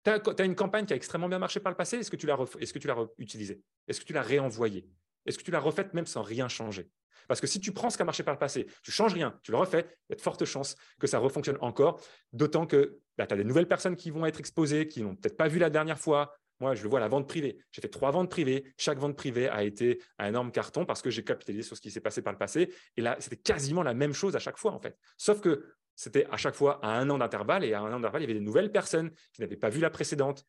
Tu 0.04 0.12
as, 0.12 0.46
une 0.46 0.56
campagne 0.56 0.86
qui 0.86 0.94
a 0.94 0.96
extrêmement 0.96 1.28
bien 1.28 1.40
marché 1.40 1.60
par 1.60 1.72
le 1.72 1.76
passé, 1.76 1.98
est-ce 1.98 2.12
que 2.12 2.16
tu 2.16 2.28
l'as 2.28 2.38
est-ce 2.60 2.72
que 2.72 2.80
tu 2.80 2.88
l'as 2.88 2.96
utilisée 3.18 3.62
Est-ce 3.88 4.00
que 4.00 4.06
tu 4.06 4.14
l'as 4.14 4.22
réenvoyée 4.22 4.88
Est-ce 5.28 5.38
que 5.38 5.44
tu 5.44 5.52
l'as 5.52 5.60
refaite 5.60 5.94
même 5.94 6.06
sans 6.06 6.22
rien 6.22 6.48
changer? 6.48 6.90
Parce 7.28 7.42
que 7.42 7.48
si 7.48 7.60
tu 7.60 7.74
prends 7.74 7.90
ce 7.90 7.98
qui 7.98 8.04
a 8.04 8.06
marché 8.06 8.24
par 8.24 8.34
le 8.34 8.40
passé, 8.40 8.68
tu 8.84 8.92
changes 8.92 9.14
rien, 9.14 9.38
tu 9.44 9.52
le 9.52 9.58
refais, 9.58 9.86
il 10.10 10.12
y 10.12 10.14
a 10.14 10.16
de 10.16 10.22
fortes 10.22 10.46
chances 10.46 10.76
que 11.00 11.08
ça 11.08 11.20
refonctionne 11.20 11.58
encore, 11.62 12.02
d'autant 12.32 12.66
que 12.66 13.00
bah, 13.18 13.28
tu 13.28 13.34
as 13.34 13.38
des 13.38 13.44
nouvelles 13.44 13.68
personnes 13.68 13.96
qui 13.96 14.12
vont 14.12 14.26
être 14.26 14.40
exposées, 14.40 14.88
qui 14.88 15.04
n'ont 15.04 15.16
peut-être 15.16 15.36
pas 15.36 15.50
vu 15.50 15.60
la 15.60 15.70
dernière 15.70 16.00
fois, 16.00 16.34
moi, 16.60 16.74
je 16.74 16.84
le 16.84 16.90
vois 16.90 17.00
à 17.00 17.02
la 17.02 17.08
vente 17.08 17.28
privée. 17.28 17.60
J'ai 17.72 17.82
fait 17.82 17.88
trois 17.88 18.12
ventes 18.12 18.32
privées. 18.32 18.74
Chaque 18.78 18.98
vente 18.98 19.16
privée 19.16 19.48
a 19.48 19.64
été 19.64 20.02
un 20.18 20.30
énorme 20.30 20.52
carton 20.52 20.86
parce 20.86 21.02
que 21.02 21.10
j'ai 21.10 21.24
capitalisé 21.24 21.64
sur 21.64 21.76
ce 21.76 21.82
qui 21.82 21.92
s'est 21.92 22.02
passé 22.02 22.22
par 22.22 22.34
le 22.34 22.40
passé. 22.40 22.74
Et 22.96 23.02
là, 23.02 23.16
c'était 23.20 23.38
quasiment 23.38 23.84
la 23.84 23.94
même 23.94 24.14
chose 24.14 24.36
à 24.36 24.40
chaque 24.40 24.58
fois, 24.58 24.72
en 24.72 24.80
fait. 24.80 24.98
Sauf 25.18 25.40
que 25.40 25.66
c'était 25.96 26.26
à 26.32 26.38
chaque 26.38 26.56
fois 26.56 26.80
à 26.84 26.98
un 26.98 27.10
an 27.10 27.20
d'intervalle. 27.20 27.64
Et 27.64 27.74
à 27.74 27.82
un 27.82 27.94
an 27.94 28.00
d'intervalle, 28.00 28.22
il 28.22 28.28
y 28.28 28.32
avait 28.32 28.40
des 28.40 28.46
nouvelles 28.46 28.72
personnes 28.72 29.12
qui 29.34 29.42
n'avaient 29.42 29.56
pas 29.56 29.70
vu 29.70 29.82
la 29.82 29.92
précédente. 29.92 30.46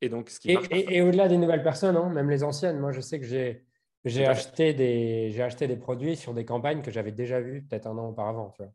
Et 0.00 0.08
donc, 0.08 0.30
ce 0.30 0.40
qui 0.40 0.50
Et, 0.70 1.02
au-delà 1.02 1.28
des 1.28 1.36
nouvelles 1.36 1.62
personnes, 1.62 1.96
hein, 1.96 2.08
même 2.08 2.30
les 2.30 2.42
anciennes, 2.42 2.78
moi, 2.78 2.92
je 2.92 3.00
sais 3.00 3.20
que 3.20 3.26
j'ai. 3.26 3.64
J'ai 4.04 4.26
acheté, 4.26 4.72
des, 4.72 5.30
j'ai 5.30 5.42
acheté 5.42 5.66
des 5.66 5.76
produits 5.76 6.16
sur 6.16 6.32
des 6.32 6.44
campagnes 6.44 6.80
que 6.80 6.90
j'avais 6.90 7.12
déjà 7.12 7.40
vues 7.40 7.62
peut-être 7.62 7.86
un 7.86 7.98
an 7.98 8.08
auparavant. 8.08 8.50
Tu 8.56 8.62
vois. 8.62 8.72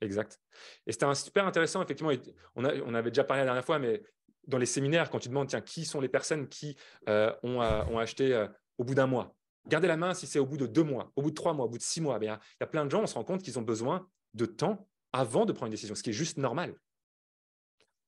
Exact. 0.00 0.40
Et 0.86 0.92
c'était 0.92 1.12
super 1.14 1.46
intéressant, 1.46 1.82
effectivement. 1.82 2.12
On, 2.56 2.64
a, 2.64 2.74
on 2.86 2.94
avait 2.94 3.10
déjà 3.10 3.24
parlé 3.24 3.42
la 3.42 3.46
dernière 3.46 3.64
fois, 3.64 3.78
mais 3.78 4.02
dans 4.46 4.58
les 4.58 4.66
séminaires, 4.66 5.10
quand 5.10 5.18
tu 5.18 5.28
demandes 5.28 5.48
tiens, 5.48 5.60
qui 5.60 5.84
sont 5.84 6.00
les 6.00 6.08
personnes 6.08 6.48
qui 6.48 6.76
euh, 7.08 7.32
ont, 7.42 7.60
euh, 7.60 7.84
ont, 7.84 7.98
acheté 7.98 8.34
euh, 8.34 8.46
au 8.78 8.84
bout 8.84 8.94
d'un 8.94 9.06
mois, 9.06 9.34
gardez 9.66 9.88
la 9.88 9.98
main 9.98 10.14
si 10.14 10.26
c'est 10.26 10.38
au 10.38 10.46
bout 10.46 10.56
de 10.56 10.66
deux 10.66 10.82
mois, 10.82 11.12
au 11.16 11.22
bout 11.22 11.30
de 11.30 11.34
trois 11.34 11.52
mois, 11.52 11.66
au 11.66 11.68
bout 11.68 11.78
de 11.78 11.82
six 11.82 12.00
mois. 12.00 12.18
il 12.20 12.26
y, 12.26 12.28
a 12.28 12.66
plein 12.66 12.86
de 12.86 12.90
gens, 12.90 13.02
on 13.02 13.06
se 13.06 13.14
rend 13.14 13.24
compte 13.24 13.42
qu'ils 13.42 13.58
ont 13.58 13.62
besoin 13.62 14.08
de 14.32 14.46
temps 14.46 14.88
avant 15.12 15.44
de 15.44 15.52
prendre 15.52 15.66
une 15.66 15.72
décision, 15.72 15.94
ce 15.94 16.02
qui 16.02 16.10
est 16.10 16.14
juste 16.14 16.38
normal. 16.38 16.74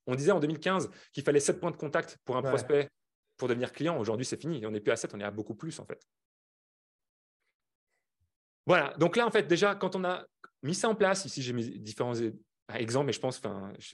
On 0.06 0.14
disait 0.14 0.32
en 0.32 0.40
2015 0.40 0.90
qu'il 1.12 1.22
fallait 1.22 1.40
sept 1.40 1.60
points 1.60 1.70
de 1.70 1.76
contact 1.76 2.18
pour 2.24 2.36
un 2.36 2.42
prospect 2.42 2.88
pour 3.42 3.48
devenir 3.48 3.72
client. 3.72 3.98
Aujourd'hui, 3.98 4.24
c'est 4.24 4.40
fini. 4.40 4.64
On 4.64 4.70
n'est 4.70 4.78
plus 4.78 4.92
à 4.92 4.96
sept, 4.96 5.12
on 5.14 5.18
est 5.18 5.24
à 5.24 5.32
beaucoup 5.32 5.56
plus 5.56 5.80
en 5.80 5.84
fait. 5.84 6.00
Voilà. 8.66 8.94
Donc 8.98 9.16
là, 9.16 9.26
en 9.26 9.32
fait, 9.32 9.48
déjà, 9.48 9.74
quand 9.74 9.96
on 9.96 10.04
a 10.04 10.24
mis 10.62 10.76
ça 10.76 10.88
en 10.88 10.94
place, 10.94 11.24
ici 11.24 11.42
j'ai 11.42 11.52
mis 11.52 11.76
différents 11.80 12.14
exemple, 12.72 13.06
mais 13.06 13.12
je 13.12 13.18
pense, 13.18 13.42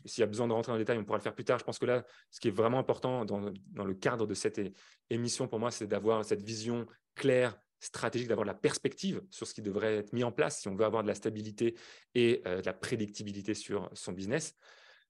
s'il 0.05 0.20
y 0.20 0.22
a 0.22 0.26
besoin 0.26 0.46
de 0.46 0.53
rentrer 0.53 0.70
dans 0.70 0.76
le 0.76 0.82
détail, 0.82 0.99
on 0.99 1.05
pourra 1.05 1.16
le 1.16 1.22
faire 1.22 1.34
plus 1.34 1.46
tard. 1.46 1.59
Je 1.59 1.64
pense 1.64 1.78
que 1.78 1.86
là, 1.86 2.05
ce 2.30 2.40
qui 2.40 2.49
est 2.49 2.51
vraiment 2.51 2.78
important 2.78 3.24
dans, 3.24 3.40
le 3.40 3.94
cadre 3.94 4.26
de 4.26 4.34
cette 4.34 4.61
émission 5.09 5.49
pour 5.49 5.59
moi, 5.59 5.70
c'est 5.70 5.86
d'avoir 5.86 6.22
cette 6.26 6.42
vision 6.42 6.86
claire, 7.14 7.59
stratégique, 7.80 8.28
d'avoir 8.28 8.46
la 8.46 8.55
perspective 8.55 9.22
sur 9.30 9.46
ce 9.46 9.55
qui 9.55 9.62
devrait 9.62 9.96
être 9.96 10.12
mis 10.12 10.24
en 10.24 10.30
place 10.30 10.61
si 10.61 10.68
on 10.68 10.76
veut 10.76 10.84
avoir 10.84 11.03
de 11.03 11.09
la 11.09 11.14
stabilité 11.14 11.74
et 12.14 12.42
euh, 12.46 12.61
de 12.61 12.66
la 12.66 12.74
prédictibilité 12.74 13.55
sur 13.55 13.88
son 13.94 14.12
business. 14.12 14.55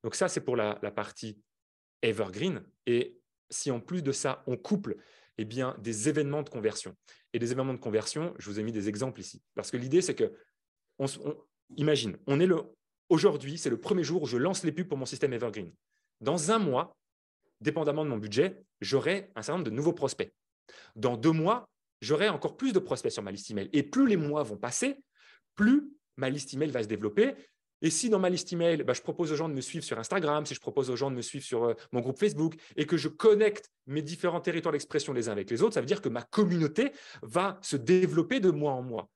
Donc 0.04 0.14
ça, 0.14 0.28
c'est 0.28 0.42
pour 0.42 0.54
la, 0.54 0.76
partie 0.92 1.42
evergreen. 2.02 2.62
Et 2.86 3.17
si 3.50 3.70
en 3.70 3.80
plus 3.80 4.02
de 4.02 4.12
ça, 4.12 4.42
on 4.46 4.56
couple 4.56 4.96
eh 5.38 5.44
bien, 5.44 5.76
des 5.78 6.08
événements 6.08 6.42
de 6.42 6.48
conversion. 6.48 6.94
Et 7.32 7.38
des 7.38 7.52
événements 7.52 7.74
de 7.74 7.78
conversion, 7.78 8.34
je 8.38 8.50
vous 8.50 8.58
ai 8.58 8.62
mis 8.62 8.72
des 8.72 8.88
exemples 8.88 9.20
ici. 9.20 9.42
Parce 9.54 9.70
que 9.70 9.76
l'idée, 9.76 10.02
c'est 10.02 10.14
que, 10.14 10.32
imagine, 11.76 12.16
on 12.26 12.40
est 12.40 12.46
le, 12.46 12.62
Aujourd'hui, 13.08 13.56
c'est 13.56 13.70
le 13.70 13.80
premier 13.80 14.04
jour 14.04 14.22
où 14.22 14.26
je 14.26 14.36
lance 14.36 14.64
les 14.64 14.72
pubs 14.72 14.86
pour 14.86 14.98
mon 14.98 15.06
système 15.06 15.32
Evergreen. 15.32 15.72
Dans 16.20 16.50
un 16.50 16.58
mois, 16.58 16.96
dépendamment 17.60 18.04
de 18.04 18.10
mon 18.10 18.18
budget, 18.18 18.62
j'aurai 18.80 19.30
un 19.34 19.42
certain 19.42 19.58
nombre 19.58 19.70
de 19.70 19.74
nouveaux 19.74 19.94
prospects. 19.94 20.32
Dans 20.94 21.16
deux 21.16 21.32
mois, 21.32 21.70
j'aurai 22.02 22.28
encore 22.28 22.56
plus 22.56 22.72
de 22.72 22.78
prospects 22.78 23.10
sur 23.10 23.22
ma 23.22 23.30
liste 23.30 23.50
email. 23.50 23.70
Et 23.72 23.82
plus 23.82 24.06
les 24.06 24.16
mois 24.16 24.42
vont 24.42 24.58
passer, 24.58 24.98
plus 25.54 25.90
ma 26.16 26.28
liste 26.28 26.52
email 26.52 26.70
va 26.70 26.82
se 26.82 26.88
développer, 26.88 27.34
Et 27.82 27.90
si 27.90 28.10
dans 28.10 28.18
ma 28.18 28.28
liste 28.28 28.52
email, 28.52 28.82
bah, 28.82 28.92
je 28.92 29.02
propose 29.02 29.32
aux 29.32 29.36
gens 29.36 29.48
de 29.48 29.54
me 29.54 29.60
suivre 29.60 29.84
sur 29.84 29.98
Instagram, 29.98 30.44
si 30.46 30.54
je 30.54 30.60
propose 30.60 30.90
aux 30.90 30.96
gens 30.96 31.10
de 31.10 31.16
me 31.16 31.22
suivre 31.22 31.44
sur 31.44 31.64
euh, 31.64 31.74
mon 31.92 32.00
groupe 32.00 32.18
Facebook 32.18 32.54
et 32.76 32.86
que 32.86 32.96
je 32.96 33.08
connecte 33.08 33.70
mes 33.86 34.02
différents 34.02 34.40
territoires 34.40 34.72
d'expression 34.72 35.12
les 35.12 35.28
uns 35.28 35.32
avec 35.32 35.50
les 35.50 35.62
autres, 35.62 35.74
ça 35.74 35.80
veut 35.80 35.86
dire 35.86 36.02
que 36.02 36.08
ma 36.08 36.22
communauté 36.22 36.92
va 37.22 37.58
se 37.62 37.76
développer 37.76 38.40
de 38.40 38.50
mois 38.50 38.72
en 38.72 38.82
mois. 38.82 39.08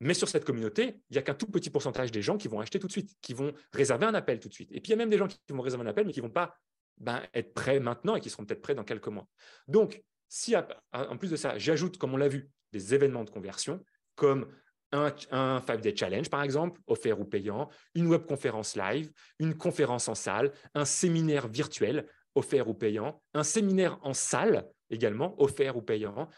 Mais 0.00 0.14
sur 0.14 0.28
cette 0.28 0.44
communauté, 0.44 1.00
il 1.10 1.14
n'y 1.14 1.18
a 1.18 1.22
qu'un 1.22 1.34
tout 1.34 1.46
petit 1.46 1.70
pourcentage 1.70 2.12
des 2.12 2.22
gens 2.22 2.36
qui 2.36 2.48
vont 2.48 2.60
acheter 2.60 2.78
tout 2.78 2.86
de 2.86 2.92
suite, 2.92 3.10
qui 3.20 3.34
vont 3.34 3.52
réserver 3.72 4.06
un 4.06 4.14
appel 4.14 4.38
tout 4.38 4.48
de 4.48 4.54
suite. 4.54 4.70
Et 4.72 4.80
puis 4.80 4.90
il 4.90 4.90
y 4.90 4.94
a 4.94 4.96
même 4.96 5.10
des 5.10 5.18
gens 5.18 5.26
qui 5.26 5.38
vont 5.50 5.60
réserver 5.60 5.84
un 5.84 5.88
appel, 5.88 6.06
mais 6.06 6.12
qui 6.12 6.20
ne 6.20 6.26
vont 6.26 6.32
pas 6.32 6.56
ben, 6.98 7.22
être 7.34 7.52
prêts 7.52 7.80
maintenant 7.80 8.14
et 8.16 8.20
qui 8.20 8.30
seront 8.30 8.44
peut-être 8.44 8.62
prêts 8.62 8.74
dans 8.74 8.84
quelques 8.84 9.08
mois. 9.08 9.26
Donc, 9.66 10.02
si 10.28 10.54
en 10.92 11.16
plus 11.16 11.30
de 11.30 11.36
ça, 11.36 11.58
j'ajoute, 11.58 11.96
comme 11.96 12.14
on 12.14 12.16
l'a 12.16 12.28
vu, 12.28 12.50
des 12.72 12.94
événements 12.94 13.24
de 13.24 13.30
conversion, 13.30 13.82
comme 14.14 14.48
un, 14.92 15.12
un 15.30 15.58
5-day 15.60 15.94
challenge, 15.96 16.30
par 16.30 16.42
exemple, 16.42 16.80
offert 16.86 17.20
ou 17.20 17.24
payant, 17.24 17.68
une 17.94 18.06
webconférence 18.08 18.76
live, 18.76 19.10
une 19.38 19.54
conférence 19.54 20.08
en 20.08 20.14
salle, 20.14 20.52
un 20.74 20.84
séminaire 20.84 21.48
virtuel, 21.48 22.06
offert 22.34 22.68
ou 22.68 22.74
payant, 22.74 23.22
un 23.34 23.42
séminaire 23.42 23.98
en 24.02 24.14
salle 24.14 24.66
également, 24.90 25.40
offert 25.40 25.76
ou 25.76 25.82
payant. 25.82 26.28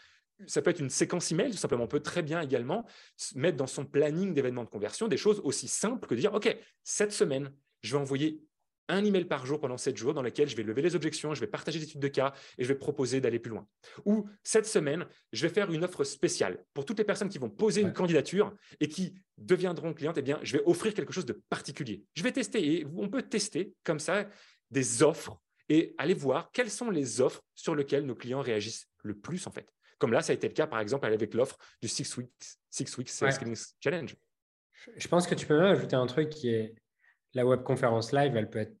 Ça 0.47 0.61
peut 0.61 0.71
être 0.71 0.79
une 0.79 0.89
séquence 0.89 1.31
email, 1.31 1.51
tout 1.51 1.57
simplement. 1.57 1.83
On 1.83 1.87
peut 1.87 1.99
très 1.99 2.23
bien 2.23 2.41
également 2.41 2.85
mettre 3.35 3.57
dans 3.57 3.67
son 3.67 3.85
planning 3.85 4.33
d'événements 4.33 4.63
de 4.63 4.69
conversion 4.69 5.07
des 5.07 5.17
choses 5.17 5.39
aussi 5.43 5.67
simples 5.67 6.07
que 6.07 6.15
de 6.15 6.19
dire, 6.19 6.33
OK, 6.33 6.57
cette 6.83 7.11
semaine, 7.11 7.53
je 7.81 7.95
vais 7.95 8.01
envoyer 8.01 8.41
un 8.91 9.03
email 9.05 9.25
par 9.25 9.45
jour 9.45 9.59
pendant 9.59 9.77
sept 9.77 9.97
jours 9.97 10.13
dans 10.13 10.21
lequel 10.21 10.49
je 10.49 10.55
vais 10.55 10.63
lever 10.63 10.81
les 10.81 10.95
objections, 10.95 11.33
je 11.33 11.39
vais 11.39 11.47
partager 11.47 11.79
des 11.79 11.85
études 11.85 12.01
de 12.01 12.07
cas 12.07 12.33
et 12.57 12.63
je 12.63 12.67
vais 12.67 12.75
proposer 12.75 13.21
d'aller 13.21 13.39
plus 13.39 13.49
loin. 13.49 13.67
Ou 14.05 14.27
cette 14.43 14.65
semaine, 14.65 15.05
je 15.31 15.47
vais 15.47 15.53
faire 15.53 15.71
une 15.71 15.83
offre 15.83 16.03
spéciale 16.03 16.63
pour 16.73 16.85
toutes 16.85 16.99
les 16.99 17.05
personnes 17.05 17.29
qui 17.29 17.37
vont 17.37 17.49
poser 17.49 17.81
une 17.81 17.93
candidature 17.93 18.53
et 18.79 18.87
qui 18.87 19.15
deviendront 19.37 19.93
clientes. 19.93 20.17
Eh 20.17 20.21
bien, 20.21 20.39
je 20.43 20.57
vais 20.57 20.63
offrir 20.65 20.93
quelque 20.93 21.13
chose 21.13 21.25
de 21.25 21.41
particulier. 21.49 22.03
Je 22.13 22.23
vais 22.23 22.31
tester 22.31 22.79
et 22.79 22.87
on 22.95 23.09
peut 23.09 23.23
tester 23.23 23.73
comme 23.83 23.99
ça 23.99 24.27
des 24.69 25.03
offres 25.03 25.37
et 25.69 25.95
aller 25.97 26.13
voir 26.13 26.51
quelles 26.51 26.69
sont 26.69 26.89
les 26.89 27.21
offres 27.21 27.41
sur 27.55 27.75
lesquelles 27.75 28.05
nos 28.05 28.15
clients 28.15 28.41
réagissent 28.41 28.87
le 29.03 29.15
plus 29.15 29.47
en 29.47 29.51
fait. 29.51 29.67
Comme 29.99 30.11
là, 30.11 30.21
ça 30.21 30.31
a 30.31 30.35
été 30.35 30.47
le 30.47 30.53
cas 30.53 30.67
par 30.67 30.79
exemple 30.79 31.05
avec 31.05 31.33
l'offre 31.33 31.57
du 31.81 31.87
Six 31.87 32.17
Weeks, 32.17 32.29
Six 32.69 32.97
Weeks 32.97 33.11
Challenge. 33.79 34.15
Je 34.97 35.07
pense 35.07 35.27
que 35.27 35.35
tu 35.35 35.45
peux 35.45 35.57
même 35.57 35.75
ajouter 35.75 35.95
un 35.95 36.07
truc 36.07 36.29
qui 36.29 36.49
est 36.49 36.73
la 37.33 37.45
webconférence 37.45 38.11
live, 38.11 38.35
elle 38.35 38.49
peut 38.49 38.59
être 38.59 38.75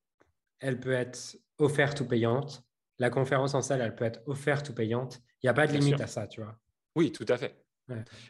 elle 0.61 0.79
peut 0.79 0.93
être 0.93 1.37
offerte 1.57 1.99
ou 2.01 2.05
payante. 2.05 2.63
La 2.99 3.09
conférence 3.09 3.53
en 3.55 3.61
salle, 3.61 3.81
elle 3.81 3.95
peut 3.95 4.05
être 4.05 4.21
offerte 4.27 4.69
ou 4.69 4.73
payante. 4.73 5.19
Il 5.41 5.47
n'y 5.47 5.49
a 5.49 5.53
pas 5.53 5.67
de 5.67 5.73
limite 5.73 5.99
à 5.99 6.07
ça, 6.07 6.27
tu 6.27 6.41
vois. 6.41 6.57
Oui, 6.95 7.11
tout 7.11 7.25
à 7.27 7.37
fait. 7.37 7.55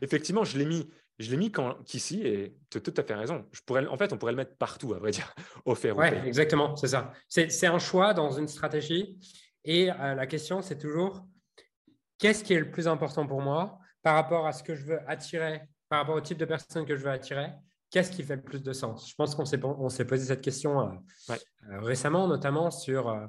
Effectivement, 0.01 0.43
je 0.43 0.57
l'ai 0.57 0.65
mis, 0.65 0.89
je 1.19 1.29
l'ai 1.29 1.38
mis 1.38 1.51
quand, 1.51 1.84
qu'ici, 1.84 2.21
et 2.25 2.57
tu 2.69 2.77
as 2.77 2.82
tout 2.82 2.93
à 2.97 3.03
fait 3.03 3.13
raison. 3.13 3.45
Je 3.51 3.61
pourrais, 3.61 3.86
en 3.86 3.97
fait, 3.97 4.11
on 4.13 4.17
pourrait 4.17 4.32
le 4.32 4.38
mettre 4.38 4.55
partout, 4.55 4.93
à 4.93 4.99
vrai 4.99 5.11
dire, 5.11 5.34
offert 5.65 5.95
ou 5.95 6.01
payant. 6.01 6.23
exactement, 6.23 6.75
c'est 6.75 6.88
ça. 6.88 7.11
C'est, 7.27 7.67
un 7.67 7.79
choix 7.79 8.13
dans 8.13 8.32
une 8.32 8.47
stratégie. 8.47 9.19
Et 9.63 9.91
euh, 9.91 10.15
la 10.15 10.25
question, 10.25 10.61
c'est 10.61 10.77
toujours 10.77 11.27
qu'est-ce 12.17 12.43
qui 12.43 12.53
est 12.53 12.59
le 12.59 12.71
plus 12.71 12.88
important 12.88 13.27
pour 13.27 13.41
moi 13.41 13.77
par 14.01 14.15
rapport 14.15 14.47
à 14.47 14.53
ce 14.53 14.63
que 14.63 14.73
je 14.73 14.86
veux 14.86 14.99
attirer, 15.07 15.61
par 15.89 15.99
rapport 15.99 16.15
au 16.15 16.21
type 16.21 16.38
de 16.38 16.45
personne 16.45 16.86
que 16.86 16.95
je 16.95 17.03
veux 17.03 17.11
attirer? 17.11 17.51
Qu'est-ce 17.92 18.12
qui 18.12 18.24
fait 18.24 18.38
le 18.38 18.42
plus 18.42 18.64
de 18.64 18.74
sens? 18.74 19.10
Je 19.10 19.16
pense 19.16 19.36
qu'on 19.36 19.46
s'est, 19.46 19.64
on 19.64 19.89
s'est 19.89 20.06
posé 20.06 20.26
cette 20.26 20.42
question 20.42 20.82
euh, 20.82 20.94
euh, 21.30 21.80
récemment, 21.82 22.28
notamment 22.28 22.72
sur. 22.72 23.10
Euh, 23.10 23.28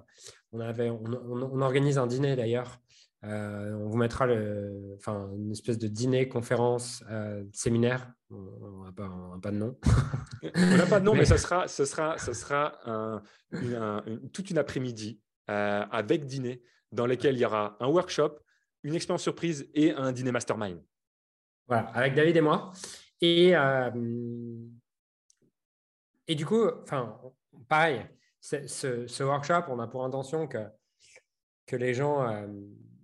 on, 0.52 0.60
avait, 0.60 0.88
on, 0.90 1.60
organise 1.60 1.98
un 1.98 2.06
dîner 2.06 2.36
d'ailleurs. 2.36 2.78
on 3.22 3.88
vous 3.88 3.96
mettra 3.96 4.26
le, 4.26 4.94
enfin, 4.96 5.30
une 5.36 5.50
espèce 5.50 5.78
de 5.78 5.88
dîner, 5.88 6.28
conférence, 6.28 7.02
séminaire. 7.52 8.12
On 8.30 8.84
n'a 8.84 8.92
pas, 8.92 9.10
pas, 9.42 9.50
de 9.50 9.56
nom. 9.56 9.78
on 10.42 10.76
n'a 10.76 10.86
pas 10.86 11.00
de 11.00 11.04
nom, 11.04 11.14
mais, 11.16 11.24
ce 11.24 11.38
sera, 11.38 11.68
ce 11.68 11.86
sera, 11.86 12.18
ce 12.18 12.34
sera 12.34 12.78
un, 12.84 13.22
toute 14.32 14.50
une 14.50 14.58
après-midi 14.58 15.20
avec 15.46 16.26
dîner 16.26 16.62
dans 16.92 17.06
lequel 17.06 17.36
il 17.36 17.40
y 17.40 17.46
aura 17.46 17.78
un 17.80 17.88
workshop, 17.88 18.38
une 18.82 18.94
expérience 18.94 19.22
surprise 19.22 19.70
et 19.72 19.92
un 19.92 20.12
dîner 20.12 20.32
mastermind. 20.32 20.82
Voilà, 21.66 21.86
avec 21.94 22.14
David 22.14 22.36
et 22.36 22.42
moi. 22.42 22.72
Et, 23.22 23.54
euh, 23.54 23.90
et 26.26 26.34
du 26.34 26.44
coup, 26.44 26.66
pareil, 27.68 28.04
ce, 28.40 29.22
workshop, 29.22 29.64
on 29.68 29.78
a 29.78 29.86
pour 29.86 30.04
intention 30.04 30.48
que, 30.48 30.58
que 31.66 31.76
les 31.76 31.94
gens, 31.94 32.28
euh, 32.28 32.46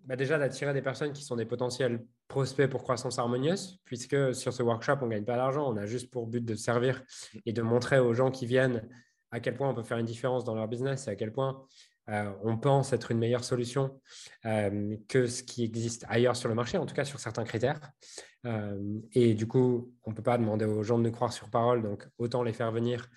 bah 0.04 0.16
déjà 0.16 0.36
d'attirer 0.38 0.74
des 0.74 0.82
personnes 0.82 1.12
qui 1.12 1.22
sont 1.22 1.36
des 1.36 1.46
potentiels 1.46 2.04
prospects 2.26 2.68
pour 2.68 2.82
croissance 2.82 3.18
harmonieuse, 3.18 3.80
puisque 3.84 4.34
sur 4.34 4.52
ce 4.52 4.62
workshop, 4.62 4.96
on 5.02 5.06
ne 5.06 5.12
gagne 5.12 5.24
pas 5.24 5.36
d'argent, 5.36 5.72
on 5.72 5.76
a 5.76 5.86
juste 5.86 6.10
pour 6.10 6.26
but 6.26 6.44
de 6.44 6.56
servir 6.56 7.02
et 7.46 7.52
de 7.52 7.62
montrer 7.62 8.00
aux 8.00 8.12
gens 8.12 8.32
qui 8.32 8.44
viennent 8.44 8.86
à 9.30 9.38
quel 9.38 9.54
point 9.54 9.70
on 9.70 9.74
peut 9.74 9.84
faire 9.84 9.98
une 9.98 10.06
différence 10.06 10.44
dans 10.44 10.54
leur 10.54 10.66
business 10.66 11.06
et 11.06 11.10
à 11.10 11.16
quel 11.16 11.32
point 11.32 11.64
euh, 12.08 12.32
on 12.42 12.56
pense 12.56 12.92
être 12.92 13.10
une 13.10 13.18
meilleure 13.18 13.44
solution 13.44 14.00
euh, 14.46 14.96
que 15.08 15.26
ce 15.26 15.42
qui 15.42 15.64
existe 15.64 16.04
ailleurs 16.08 16.36
sur 16.36 16.48
le 16.48 16.54
marché, 16.54 16.78
en 16.78 16.86
tout 16.86 16.94
cas 16.94 17.04
sur 17.04 17.20
certains 17.20 17.44
critères. 17.44 17.80
Euh, 18.46 19.00
et 19.12 19.34
du 19.34 19.46
coup, 19.46 19.92
on 20.04 20.10
ne 20.10 20.16
peut 20.16 20.22
pas 20.22 20.38
demander 20.38 20.64
aux 20.64 20.82
gens 20.82 20.98
de 20.98 21.04
nous 21.04 21.12
croire 21.12 21.32
sur 21.32 21.50
parole, 21.50 21.82
donc 21.82 22.08
autant 22.18 22.42
les 22.42 22.52
faire 22.52 22.72
venir 22.72 23.08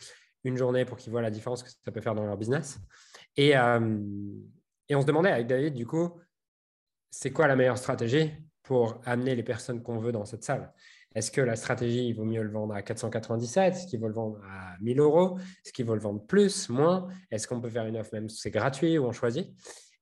une 0.44 0.58
journée 0.58 0.86
pour 0.86 0.98
qu'ils 0.98 1.12
voient 1.12 1.22
la 1.22 1.32
différence 1.32 1.64
que 1.64 1.70
ça 1.70 1.92
peut 1.92 2.02
faire 2.02 2.16
dans 2.16 2.26
leur 2.26 2.38
business. 2.38 2.80
Et, 3.38 3.52
et 3.52 4.96
on 4.96 5.02
se 5.02 5.06
demandait 5.06 5.30
avec 5.30 5.48
David, 5.48 5.76
du 5.76 5.86
coup, 5.86 6.20
c'est 7.12 7.32
quoi 7.32 7.48
la 7.48 7.56
meilleure 7.56 7.78
stratégie 7.78 8.32
pour 8.64 9.00
amener 9.06 9.36
les 9.36 9.44
personnes 9.44 9.84
qu'on 9.84 10.00
veut 10.00 10.12
dans 10.12 10.26
cette 10.26 10.44
salle? 10.44 10.74
Est-ce 11.14 11.30
que 11.30 11.42
la 11.42 11.56
stratégie, 11.56 12.08
il 12.08 12.14
vaut 12.14 12.24
mieux 12.24 12.42
le 12.42 12.52
vendre 12.52 12.74
à 12.74 12.82
497 12.82 13.76
Est-ce 13.76 13.88
qu'il 13.88 14.00
vaut 14.00 14.08
le 14.08 14.14
vendre 14.14 14.40
à 14.46 14.78
1000 14.80 15.00
euros 15.00 15.38
Est-ce 15.66 15.74
qu'il 15.74 15.86
vaut 15.86 15.96
le 15.96 16.02
vendre 16.02 16.26
plus, 16.26 16.70
moins 16.70 17.10
Est-ce 17.32 17.48
qu'on 17.48 17.60
peut 17.60 17.70
faire 17.70 17.86
une 17.86 17.98
offre 17.98 18.14
même 18.14 18.30
si 18.30 18.38
c'est 18.38 18.52
gratuit 18.52 18.98
ou 18.98 19.06
on 19.06 19.12
choisit? 19.12 19.50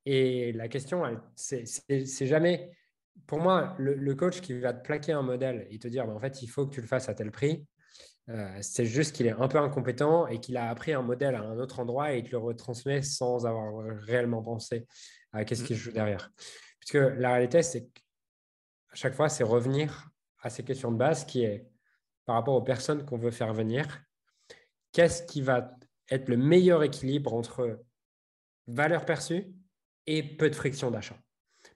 Et 0.06 0.52
la 0.54 0.68
question, 0.68 1.04
c'est 1.36 2.28
jamais, 2.28 2.72
pour 3.26 3.40
moi, 3.40 3.76
le, 3.80 4.14
coach 4.14 4.40
qui 4.42 4.60
va 4.60 4.74
te 4.74 4.84
plaquer 4.84 5.14
un 5.14 5.24
modèle 5.24 5.68
et 5.72 5.80
te 5.80 5.88
dire, 5.88 6.06
bah, 6.06 6.14
en 6.14 6.20
fait, 6.20 6.42
il 6.44 6.48
faut 6.48 6.68
que 6.68 6.74
tu 6.74 6.82
le 6.82 6.88
fasses 6.88 7.10
à 7.10 7.16
tel 7.16 7.32
prix, 7.32 7.66
euh, 8.30 8.58
c'est 8.62 8.86
juste 8.86 9.16
qu'il 9.16 9.26
est 9.26 9.32
un 9.32 9.48
peu 9.48 9.58
incompétent 9.58 10.28
et 10.28 10.40
qu'il 10.40 10.58
a 10.58 10.70
appris 10.70 10.94
un 10.94 11.02
modèle 11.02 11.34
à 11.34 11.42
un 11.42 11.58
autre 11.58 11.80
endroit 11.80 12.14
et 12.14 12.20
il 12.20 12.24
te 12.24 12.32
le 12.32 12.38
retransmet 12.38 13.02
sans 13.02 13.48
avoir 13.48 13.84
réellement 14.04 14.44
pensé 14.44 14.86
à 15.34 15.44
qu'est-ce 15.44 15.64
qui 15.64 15.74
joue 15.74 15.92
derrière. 15.92 16.32
Puisque 16.80 17.04
la 17.18 17.34
réalité, 17.34 17.64
c'est 17.64 17.86
qu'à 17.86 18.94
chaque 18.94 19.16
fois, 19.16 19.30
c'est 19.30 19.44
revenir 19.44 20.10
à 20.42 20.50
ces 20.50 20.64
questions 20.64 20.92
de 20.92 20.98
base 20.98 21.26
qui 21.26 21.44
est 21.44 21.68
par 22.26 22.36
rapport 22.36 22.56
aux 22.56 22.62
personnes 22.62 23.06
qu'on 23.06 23.18
veut 23.18 23.32
faire 23.32 23.54
venir, 23.54 24.04
qu'est-ce 24.92 25.24
qui 25.24 25.42
va 25.42 25.76
être 26.10 26.30
le 26.30 26.38
meilleur 26.38 26.84
équilibre 26.84 27.34
entre 27.34 27.84
valeur 28.68 29.06
perçue 29.06 29.54
et 30.06 30.24
peu 30.24 30.50
de 30.50 30.56
friction 30.56 30.92
d'achat? 30.92 31.18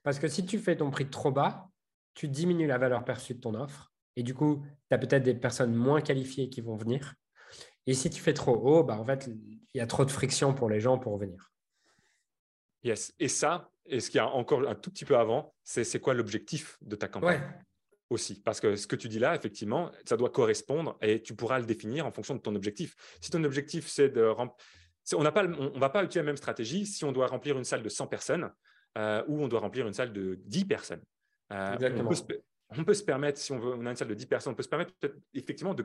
Parce 0.03 0.19
que 0.19 0.27
si 0.27 0.45
tu 0.45 0.59
fais 0.59 0.77
ton 0.77 0.91
prix 0.91 1.09
trop 1.09 1.31
bas, 1.31 1.69
tu 2.13 2.27
diminues 2.27 2.67
la 2.67 2.77
valeur 2.77 3.03
perçue 3.03 3.33
de 3.33 3.39
ton 3.39 3.55
offre 3.55 3.93
et 4.15 4.23
du 4.23 4.33
coup, 4.33 4.63
tu 4.89 4.95
as 4.95 4.97
peut-être 4.97 5.23
des 5.23 5.33
personnes 5.33 5.73
moins 5.73 6.01
qualifiées 6.01 6.49
qui 6.49 6.61
vont 6.61 6.75
venir. 6.75 7.15
Et 7.85 7.93
si 7.93 8.09
tu 8.09 8.21
fais 8.21 8.33
trop 8.33 8.55
haut, 8.55 8.83
bah, 8.83 8.97
en 8.99 9.05
fait, 9.05 9.27
il 9.27 9.77
y 9.77 9.79
a 9.81 9.87
trop 9.87 10.05
de 10.05 10.11
friction 10.11 10.53
pour 10.53 10.69
les 10.69 10.79
gens 10.79 10.97
pour 10.97 11.17
venir. 11.17 11.51
Yes. 12.83 13.13
Et 13.19 13.27
ça, 13.27 13.71
et 13.85 13.99
ce 13.99 14.09
qu'il 14.09 14.17
y 14.17 14.21
a 14.21 14.27
encore 14.27 14.67
un 14.67 14.75
tout 14.75 14.91
petit 14.91 15.05
peu 15.05 15.17
avant, 15.17 15.53
c'est 15.63 15.99
quoi 15.99 16.13
l'objectif 16.13 16.77
de 16.81 16.95
ta 16.95 17.07
campagne? 17.07 17.41
Aussi. 18.09 18.41
Parce 18.41 18.59
que 18.59 18.75
ce 18.75 18.87
que 18.87 18.95
tu 18.95 19.07
dis 19.07 19.19
là, 19.19 19.35
effectivement, 19.35 19.91
ça 20.05 20.17
doit 20.17 20.29
correspondre 20.29 20.97
et 21.01 21.21
tu 21.21 21.35
pourras 21.35 21.59
le 21.59 21.65
définir 21.65 22.05
en 22.05 22.11
fonction 22.11 22.35
de 22.35 22.41
ton 22.41 22.55
objectif. 22.55 22.95
Si 23.21 23.31
ton 23.31 23.43
objectif, 23.43 23.87
c'est 23.87 24.09
de 24.09 24.23
remplir. 24.23 24.55
On 25.15 25.19
ne 25.19 25.79
va 25.79 25.89
pas 25.89 26.03
utiliser 26.03 26.19
la 26.21 26.25
même 26.25 26.37
stratégie 26.37 26.85
si 26.85 27.03
on 27.03 27.11
doit 27.11 27.27
remplir 27.27 27.57
une 27.57 27.65
salle 27.65 27.83
de 27.83 27.89
100 27.89 28.07
personnes 28.07 28.49
euh, 28.97 29.23
ou 29.27 29.43
on 29.43 29.47
doit 29.47 29.59
remplir 29.59 29.85
une 29.85 29.93
salle 29.93 30.13
de 30.13 30.39
10 30.45 30.65
personnes. 30.65 31.03
Euh, 31.51 31.75
on, 31.97 32.07
peut 32.07 32.15
se, 32.15 32.23
on, 32.69 32.83
peut 32.85 32.93
se, 32.93 33.03
permettre, 33.03 33.37
si 33.37 33.51
on, 33.51 33.59
veut, 33.59 33.73
on 33.73 33.85
a 33.85 33.89
une 33.89 33.95
salle 33.97 34.07
de 34.07 34.13
10 34.13 34.25
personnes, 34.27 34.53
on 34.53 34.55
peut 34.55 34.63
se 34.63 34.69
permettre 34.69 34.93
peut-être 34.95 35.17
effectivement 35.33 35.75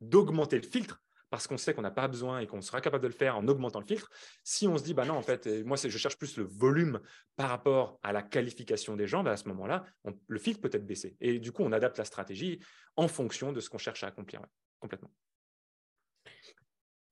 d'augmenter 0.00 0.56
le 0.56 0.66
filtre 0.66 1.02
parce 1.30 1.46
qu'on 1.46 1.56
sait 1.56 1.74
qu'on 1.74 1.82
n'a 1.82 1.90
pas 1.90 2.08
besoin 2.08 2.38
et 2.38 2.46
qu'on 2.46 2.60
sera 2.60 2.80
capable 2.80 3.02
de 3.02 3.08
le 3.08 3.14
faire 3.14 3.36
en 3.36 3.48
augmentant 3.48 3.80
le 3.80 3.86
filtre. 3.86 4.08
Si 4.44 4.68
on 4.68 4.78
se 4.78 4.84
dit, 4.84 4.94
bah 4.94 5.04
non, 5.04 5.14
en 5.14 5.22
fait, 5.22 5.46
moi, 5.64 5.76
je 5.76 5.98
cherche 5.98 6.16
plus 6.16 6.36
le 6.36 6.44
volume 6.44 7.00
par 7.36 7.48
rapport 7.48 7.98
à 8.02 8.12
la 8.12 8.22
qualification 8.22 8.96
des 8.96 9.06
gens, 9.06 9.22
bah 9.22 9.32
à 9.32 9.36
ce 9.36 9.48
moment-là, 9.48 9.84
le 10.28 10.38
filtre 10.38 10.60
peut 10.60 10.70
être 10.72 10.86
baissé. 10.86 11.16
Et 11.20 11.38
du 11.38 11.52
coup, 11.52 11.62
on 11.62 11.72
adapte 11.72 11.98
la 11.98 12.04
stratégie 12.04 12.60
en 12.96 13.08
fonction 13.08 13.52
de 13.52 13.60
ce 13.60 13.68
qu'on 13.68 13.78
cherche 13.78 14.04
à 14.04 14.08
accomplir. 14.08 14.40
complètement. 14.78 15.10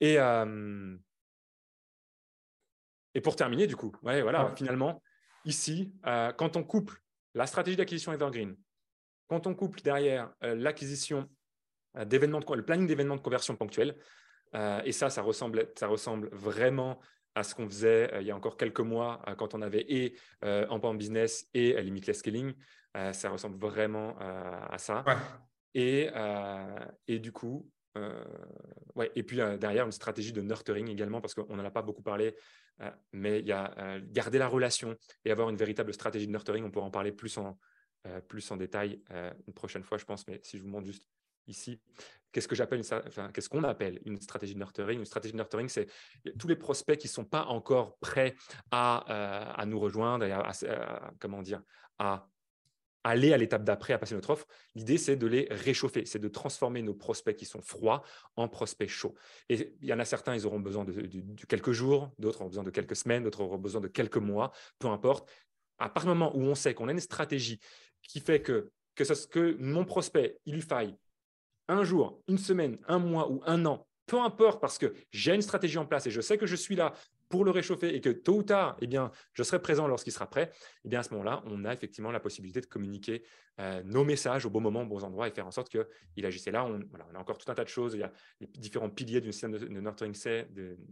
Et, 0.01 0.19
euh, 0.19 0.97
et 3.15 3.21
pour 3.21 3.37
terminer, 3.37 3.67
du 3.67 3.77
coup, 3.77 3.93
ouais, 4.03 4.23
voilà, 4.23 4.55
finalement, 4.57 5.03
ici, 5.45 5.93
euh, 6.07 6.33
quand 6.33 6.57
on 6.57 6.65
couple 6.65 7.01
la 7.35 7.47
stratégie 7.47 7.77
d'acquisition 7.77 8.13
Evergreen, 8.13 8.57
quand 9.29 9.47
on 9.47 9.55
couple 9.55 9.81
derrière 9.81 10.33
euh, 10.43 10.55
l'acquisition 10.55 11.29
d'événements, 12.05 12.41
le 12.55 12.65
planning 12.65 12.87
d'événements 12.87 13.17
de 13.17 13.21
conversion 13.21 13.57
ponctuelle. 13.57 13.97
Euh, 14.55 14.81
et 14.85 14.93
ça, 14.93 15.11
ça 15.11 15.23
ressemble, 15.23 15.69
ça 15.77 15.87
ressemble 15.87 16.29
vraiment 16.33 17.01
à 17.35 17.43
ce 17.43 17.55
qu'on 17.55 17.67
faisait 17.67 18.13
euh, 18.15 18.21
il 18.21 18.27
y 18.27 18.31
a 18.31 18.37
encore 18.37 18.57
quelques 18.57 18.81
mois 18.81 19.23
quand 19.39 19.55
on 19.55 19.63
avait 19.63 19.85
et 19.89 20.17
en 20.43 20.95
business 20.95 21.49
et 21.55 21.81
limitless 21.83 22.19
scaling. 22.19 22.55
ça 23.13 23.31
ressemble 23.31 23.59
vraiment 23.59 24.17
à 24.19 24.79
ça. 24.79 25.05
Et, 25.75 26.09
et 27.09 27.19
du 27.19 27.33
coup, 27.33 27.69
ouais, 28.95 29.11
et 29.17 29.23
puis 29.25 29.39
derrière, 29.59 29.87
une 29.87 29.93
stratégie 29.93 30.33
de 30.33 30.41
nurturing 30.41 30.89
également, 30.89 31.21
parce 31.21 31.35
qu'on 31.35 31.57
n'en 31.57 31.65
a 31.65 31.71
pas 31.71 31.83
beaucoup 31.83 32.03
parlé, 32.03 32.37
mais 33.13 33.41
il 33.41 33.47
y 33.47 33.53
a 33.53 33.99
garder 34.01 34.39
la 34.39 34.47
relation 34.47 34.97
et 35.25 35.33
avoir 35.33 35.51
une 35.51 35.57
véritable 35.57 35.93
stratégie 35.93 36.27
de 36.27 36.33
nurturing. 36.33 36.65
On 36.65 36.71
pourra 36.71 36.87
en 36.87 36.93
parler 36.93 37.11
plus 37.11 37.37
en, 37.39 37.59
plus 38.29 38.49
en 38.53 38.57
détail 38.57 39.03
une 39.49 39.55
prochaine 39.55 39.83
fois, 39.83 39.99
je 39.99 40.05
pense, 40.05 40.29
mais 40.29 40.39
si 40.45 40.57
je 40.59 40.63
vous 40.63 40.69
montre 40.69 40.87
juste 40.87 41.05
ici, 41.47 41.81
qu'est-ce 42.33 42.49
que 42.49 42.55
j'appelle, 42.55 42.81
enfin, 43.07 43.31
qu'est-ce 43.33 43.49
qu'on 43.49 43.65
appelle 43.65 44.01
une 44.05 44.21
stratégie 44.21 44.55
de 44.55 44.59
nurturing? 44.59 44.99
Une 44.99 45.05
stratégie 45.05 45.33
de 45.33 45.39
nurturing, 45.39 45.69
c'est 45.69 45.87
tous 46.39 46.49
les 46.49 46.57
prospects 46.57 46.99
qui 46.99 47.07
ne 47.07 47.13
sont 47.13 47.25
pas 47.25 47.45
encore 47.45 47.97
prêts 47.99 48.35
à, 48.71 48.99
à 49.61 49.67
nous 49.67 49.79
rejoindre 49.79 50.25
et 50.25 50.33
à, 50.33 50.53
comment 51.21 51.43
dire, 51.43 51.63
à 51.99 52.29
aller 53.05 53.35
à 53.35 53.37
l'étape 53.37 53.65
d'après, 53.65 53.93
à 53.93 53.99
passer 53.99 54.15
notre 54.15 54.31
offre. 54.31 54.47
L'idée, 54.75 54.97
c'est 54.97 55.17
de 55.17 55.27
les 55.27 55.47
réchauffer, 55.51 56.07
c'est 56.07 56.19
de 56.19 56.29
transformer 56.29 56.83
nos 56.83 56.95
prospects 56.95 57.37
qui 57.37 57.45
sont 57.45 57.61
froids 57.61 58.03
en 58.35 58.49
prospects 58.49 58.89
chauds. 58.89 59.15
Et 59.51 59.75
il 59.81 59.89
y 59.89 59.93
en 59.93 59.99
a 60.01 60.07
certains, 60.07 60.35
ils 60.35 60.47
auront 60.47 60.59
besoin 60.59 60.85
de, 60.85 60.93
quelques 61.47 61.73
jours, 61.73 62.11
d'autres 62.19 62.41
auront 62.41 62.49
besoin 62.49 62.65
de 62.65 62.71
quelques 62.71 62.97
semaines, 62.97 63.23
d'autres 63.23 63.43
auront 63.43 63.59
besoin 63.59 63.83
de 63.83 63.89
quelques 63.89 64.17
mois, 64.17 64.53
peu 64.79 64.89
importe. 64.89 65.31
À 65.79 65.91
partir 65.91 66.13
du 66.13 66.19
moment 66.19 66.35
où 66.35 66.41
on 66.41 66.55
sait 66.55 66.73
qu'on 66.73 66.89
a 66.89 66.93
une 66.93 67.01
stratégie 67.01 67.61
qui 68.03 68.21
fait 68.21 68.41
que, 68.41 68.71
que, 68.95 69.05
ça, 69.05 69.15
que 69.31 69.57
mon 69.61 69.85
prospect, 69.85 70.39
il 70.47 70.55
lui 70.55 70.63
faille 70.63 70.97
un 71.69 71.85
jour, 71.85 72.23
une 72.29 72.39
semaine, 72.39 72.79
un 72.89 72.99
mois 72.99 73.31
ou 73.31 73.43
un 73.47 73.65
an, 73.67 73.87
peu 74.07 74.21
importe, 74.21 74.61
parce 74.61 74.79
que 74.79 74.95
j'ai 75.11 75.35
une 75.35 75.43
stratégie 75.43 75.79
en 75.79 75.87
place 75.87 76.07
et 76.07 76.11
je 76.11 76.21
sais 76.21 76.37
que 76.37 76.47
je 76.47 76.57
suis 76.57 76.77
là 76.77 76.93
pour 77.29 77.45
le 77.45 77.51
réchauffer 77.51 77.95
et 77.95 78.01
que 78.01 78.11
tôt 78.11 78.37
ou 78.37 78.43
tard, 78.43 78.77
eh 78.81 78.87
bien, 78.87 79.11
je 79.33 79.43
serai 79.43 79.61
présent 79.61 79.89
lorsqu'il 79.89 80.13
sera 80.13 80.29
prêt, 80.29 80.53
eh 80.85 80.89
bien, 80.89 81.01
à 81.01 81.03
ce 81.03 81.11
moment-là, 81.11 81.43
on 81.47 81.65
a 81.65 81.73
effectivement 81.73 82.13
la 82.13 82.21
possibilité 82.21 82.61
de 82.61 82.67
communiquer 82.67 83.25
euh, 83.61 83.83
nos 83.85 84.05
messages 84.05 84.47
au 84.47 84.51
bon 84.51 84.61
moment, 84.61 84.83
aux 84.83 84.87
bons 84.87 85.05
endroits 85.05 85.27
et 85.27 85.31
faire 85.31 85.47
en 85.47 85.51
sorte 85.51 85.69
qu'il 85.69 86.27
agisse. 86.27 86.47
Et 86.47 86.51
là, 86.51 86.65
on, 86.65 86.81
a 86.81 87.19
encore 87.19 87.39
tout 87.39 87.51
un 87.51 87.55
tas 87.55 87.65
de 87.65 87.69
choses. 87.69 87.95
Il 87.95 88.01
y 88.01 88.03
a 88.03 88.13
les 88.41 88.47
différents 88.47 88.91
piliers 88.91 89.21
d'un 89.21 89.33
système 89.33 89.53
de, 89.53 89.67
nurturing, 89.67 90.15
safe, 90.15 90.47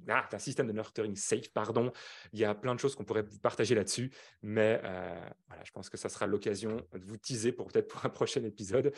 ah, 0.08 0.38
système 0.38 0.66
de 0.66 0.72
nurturing 0.72 1.14
safe. 1.14 1.48
Pardon. 1.52 1.92
Il 2.32 2.40
y 2.40 2.44
a 2.44 2.54
plein 2.54 2.74
de 2.74 2.80
choses 2.80 2.94
qu'on 2.94 3.04
pourrait 3.04 3.24
partager 3.42 3.74
là-dessus, 3.74 4.10
mais 4.42 4.80
euh, 4.84 5.20
voilà, 5.48 5.62
je 5.64 5.70
pense 5.70 5.90
que 5.90 5.96
ça 5.96 6.08
sera 6.08 6.26
l'occasion 6.26 6.76
de 6.92 7.04
vous 7.04 7.16
teaser 7.16 7.52
pour 7.52 7.68
peut-être 7.68 7.88
pour 7.88 8.04
un 8.04 8.08
prochain 8.10 8.42
épisode. 8.44 8.92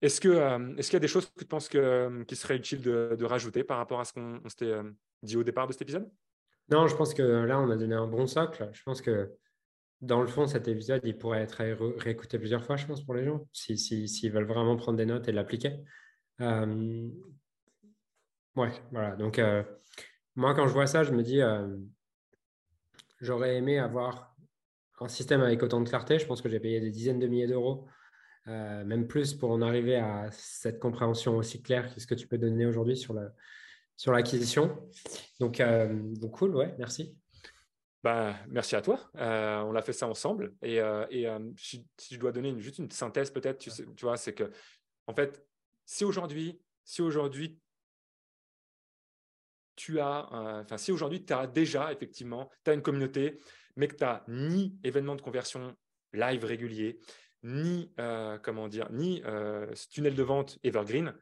Est-ce 0.00 0.20
qu'il 0.20 0.30
euh, 0.30 0.76
est 0.76 0.82
qu'il 0.82 0.92
y 0.92 0.96
a 0.96 1.00
des 1.00 1.08
choses 1.08 1.26
que 1.26 1.38
tu 1.38 1.44
penses 1.44 1.68
que, 1.68 2.22
qui 2.24 2.36
seraient 2.36 2.56
utiles 2.56 2.80
de, 2.80 3.24
rajouter 3.24 3.64
par 3.64 3.78
rapport 3.78 4.00
à 4.00 4.04
ce 4.04 4.12
qu'on 4.12 4.40
s'était 4.48 4.74
dit 5.22 5.36
au 5.36 5.42
départ 5.42 5.66
de 5.66 5.72
cet 5.72 5.82
épisode? 5.82 6.08
Non, 6.70 6.86
je 6.86 6.96
pense 6.96 7.14
que 7.14 7.22
là, 7.22 7.58
on 7.60 7.70
a 7.70 7.76
donné 7.76 7.94
un 7.94 8.06
bon 8.06 8.26
socle. 8.26 8.68
Je 8.72 8.82
pense 8.82 9.00
que 9.00 9.32
dans 10.00 10.20
le 10.20 10.28
fond, 10.28 10.46
cet 10.46 10.68
épisode, 10.68 11.00
il 11.04 11.16
pourrait 11.16 11.40
être 11.40 11.62
réécouté 11.98 12.38
plusieurs 12.38 12.64
fois, 12.64 12.76
je 12.76 12.86
pense, 12.86 13.04
pour 13.04 13.14
les 13.14 13.24
gens, 13.24 13.48
s'ils 13.52 14.08
si, 14.08 14.28
veulent 14.28 14.44
vraiment 14.44 14.76
prendre 14.76 14.98
des 14.98 15.06
notes 15.06 15.26
et 15.28 15.32
l'appliquer. 15.32 15.80
Euh... 16.40 17.08
Ouais, 18.54 18.72
voilà. 18.92 19.16
Donc, 19.16 19.38
euh, 19.38 19.62
moi, 20.36 20.54
quand 20.54 20.68
je 20.68 20.72
vois 20.72 20.86
ça, 20.86 21.02
je 21.04 21.12
me 21.12 21.22
dis, 21.22 21.40
euh, 21.40 21.76
j'aurais 23.20 23.56
aimé 23.56 23.78
avoir 23.78 24.36
un 25.00 25.08
système 25.08 25.40
avec 25.40 25.62
autant 25.62 25.80
de 25.80 25.88
clarté. 25.88 26.18
Je 26.18 26.26
pense 26.26 26.42
que 26.42 26.48
j'ai 26.48 26.60
payé 26.60 26.80
des 26.80 26.90
dizaines 26.90 27.18
de 27.18 27.26
milliers 27.26 27.46
d'euros, 27.46 27.86
euh, 28.48 28.84
même 28.84 29.06
plus, 29.06 29.34
pour 29.34 29.50
en 29.50 29.62
arriver 29.62 29.96
à 29.96 30.30
cette 30.32 30.78
compréhension 30.78 31.36
aussi 31.36 31.62
claire 31.62 31.94
que 31.94 32.00
ce 32.00 32.06
que 32.06 32.14
tu 32.14 32.26
peux 32.26 32.38
donner 32.38 32.66
aujourd'hui 32.66 32.96
sur 32.96 33.14
le, 33.14 33.30
sur 33.98 34.12
l'acquisition. 34.12 34.88
Donc, 35.40 35.60
euh, 35.60 35.88
donc, 36.16 36.30
cool, 36.30 36.56
ouais, 36.56 36.74
merci. 36.78 37.18
Bah, 38.02 38.36
merci 38.48 38.76
à 38.76 38.80
toi. 38.80 39.10
Euh, 39.16 39.58
on 39.62 39.74
a 39.74 39.82
fait 39.82 39.92
ça 39.92 40.06
ensemble. 40.06 40.54
Et, 40.62 40.80
euh, 40.80 41.04
et 41.10 41.26
si, 41.56 41.86
je 42.10 42.16
dois 42.16 42.32
donner 42.32 42.58
juste 42.60 42.78
une 42.78 42.90
synthèse, 42.90 43.30
peut-être, 43.30 43.58
tu, 43.58 43.70
vois, 44.02 44.16
c'est 44.16 44.34
que, 44.34 44.50
en 45.08 45.14
fait, 45.14 45.44
si 45.84 46.04
aujourd'hui, 46.04 46.60
si 46.84 47.02
aujourd'hui, 47.02 47.58
tu 49.74 50.00
as, 50.00 50.28
enfin, 50.62 50.78
si 50.78 50.92
aujourd'hui, 50.92 51.24
tu 51.24 51.32
as 51.32 51.46
déjà, 51.46 51.92
effectivement, 51.92 52.50
tu 52.64 52.72
une 52.72 52.82
communauté, 52.82 53.40
mais 53.76 53.88
que 53.88 53.96
tu 53.96 54.04
n'as 54.04 54.22
ni 54.28 54.78
événement 54.84 55.16
de 55.16 55.22
conversion 55.22 55.76
live 56.12 56.44
régulier, 56.44 57.00
ni, 57.42 57.92
comment 58.42 58.68
dire, 58.68 58.90
ni 58.90 59.22
tunnel 59.90 60.14
de 60.14 60.22
vente 60.22 60.58
evergreen, 60.62 61.14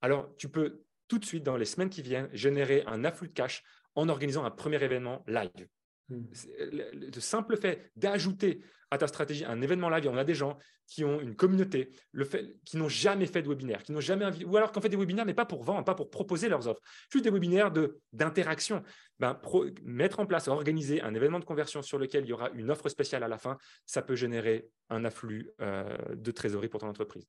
alors 0.00 0.34
tu 0.36 0.48
peux 0.48 0.82
tout 1.08 1.18
de 1.18 1.24
suite, 1.24 1.44
dans 1.44 1.56
les 1.56 1.64
semaines 1.64 1.90
qui 1.90 2.02
viennent, 2.02 2.28
générer 2.32 2.82
un 2.86 3.04
afflux 3.04 3.28
de 3.28 3.32
cash 3.32 3.62
en 3.94 4.08
organisant 4.08 4.44
un 4.44 4.50
premier 4.50 4.82
événement 4.82 5.24
live. 5.26 5.68
Hmm. 6.08 6.22
Le, 6.58 7.20
simple 7.20 7.56
fait 7.56 7.90
d'ajouter 7.96 8.62
à 8.92 8.98
ta 8.98 9.08
stratégie 9.08 9.44
un 9.44 9.60
événement 9.60 9.88
live, 9.88 10.08
on 10.08 10.16
a 10.16 10.22
des 10.22 10.36
gens 10.36 10.56
qui 10.86 11.04
ont 11.04 11.20
une 11.20 11.34
communauté, 11.34 11.90
le 12.12 12.24
fait, 12.24 12.54
qui 12.64 12.76
n'ont 12.76 12.88
jamais 12.88 13.26
fait 13.26 13.42
de 13.42 13.48
webinaire, 13.48 13.82
qui 13.82 13.90
n'ont 13.90 14.00
jamais 14.00 14.24
ou 14.44 14.56
alors 14.56 14.70
qu'on 14.70 14.80
fait 14.80 14.88
des 14.88 14.96
webinaires, 14.96 15.26
mais 15.26 15.34
pas 15.34 15.46
pour 15.46 15.64
vendre, 15.64 15.84
pas 15.84 15.96
pour 15.96 16.08
proposer 16.10 16.48
leurs 16.48 16.68
offres, 16.68 16.80
juste 17.10 17.24
des 17.24 17.30
webinaires 17.30 17.72
d'interaction. 18.12 18.84
Ben, 19.18 19.40
mettre 19.82 20.20
en 20.20 20.26
place, 20.26 20.46
organiser 20.46 21.02
un 21.02 21.14
événement 21.14 21.40
de 21.40 21.44
conversion 21.44 21.82
sur 21.82 21.98
lequel 21.98 22.24
il 22.24 22.28
y 22.28 22.32
aura 22.32 22.50
une 22.50 22.70
offre 22.70 22.88
spéciale 22.88 23.24
à 23.24 23.28
la 23.28 23.38
fin, 23.38 23.58
ça 23.84 24.02
peut 24.02 24.14
générer 24.14 24.68
un 24.90 25.04
afflux 25.04 25.50
euh, 25.60 25.96
de 26.14 26.30
trésorerie 26.30 26.68
pour 26.68 26.80
ton 26.80 26.88
entreprise 26.88 27.26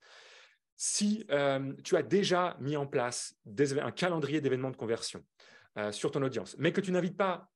si 0.78 1.26
euh, 1.32 1.74
tu 1.84 1.98
as 1.98 2.04
déjà 2.04 2.56
mis 2.60 2.78
en 2.78 2.86
place 2.86 3.36
un 3.82 3.92
calendrier 3.92 4.42
d'événements 4.42 4.70
de 4.70 4.78
conversion 4.78 5.24
euh, 5.78 5.92
sur 5.92 6.12
ton 6.12 6.22
audience, 6.22 6.56
mais 6.60 6.72
que 6.72 6.82
tu 6.82 6.92
n'invites 6.92 7.18
pas 7.18 7.50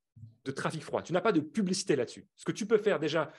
de 0.45 0.51
trafic 0.51 0.84
froid, 0.84 1.01
tu 1.01 1.13
n'as 1.13 1.22
pas 1.22 1.32
de 1.32 1.39
publicité 1.39 1.95
là-dessus, 1.95 2.28
ce 2.36 2.45
que 2.45 2.51
tu 2.51 2.65
peux 2.65 2.78
faire 2.78 2.99
déjà 2.99 3.32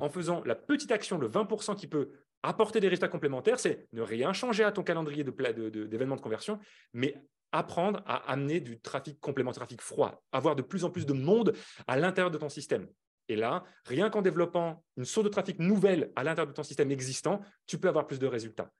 en 0.00 0.08
faisant 0.08 0.42
la 0.44 0.54
petite 0.54 0.92
action, 0.92 1.18
le 1.18 1.28
20% 1.28 1.76
qui 1.76 1.86
peut 1.86 2.10
apporter 2.42 2.80
des 2.80 2.88
résultats 2.88 3.08
complémentaires, 3.08 3.58
c'est 3.58 3.86
ne 3.92 4.02
rien 4.02 4.32
changer 4.32 4.64
à 4.64 4.72
ton 4.72 4.82
calendrier 4.82 5.24
d'événements 5.24 6.14
de, 6.14 6.20
de 6.20 6.22
conversion, 6.22 6.58
mais 6.92 7.14
apprendre 7.52 8.02
à 8.06 8.30
amener 8.30 8.60
du 8.60 8.80
trafic 8.80 9.20
complémentaire, 9.20 9.60
trafic 9.60 9.80
froid, 9.80 10.22
avoir 10.32 10.56
de 10.56 10.62
plus 10.62 10.84
en 10.84 10.90
plus 10.90 11.06
de 11.06 11.12
monde 11.12 11.54
à 11.86 11.96
l'intérieur 11.96 12.30
de 12.30 12.38
ton 12.38 12.48
système. 12.48 12.88
Et 13.28 13.36
là, 13.36 13.64
rien 13.84 14.10
qu'en 14.10 14.22
développant 14.22 14.84
une 14.96 15.04
source 15.04 15.24
de 15.24 15.30
trafic 15.30 15.58
nouvelle 15.58 16.12
à 16.14 16.22
l'intérieur 16.22 16.48
de 16.48 16.52
ton 16.52 16.62
système 16.62 16.90
existant, 16.90 17.40
tu 17.66 17.78
peux 17.78 17.88
avoir 17.88 18.06
plus 18.06 18.18
de 18.18 18.26
résultats. 18.26 18.70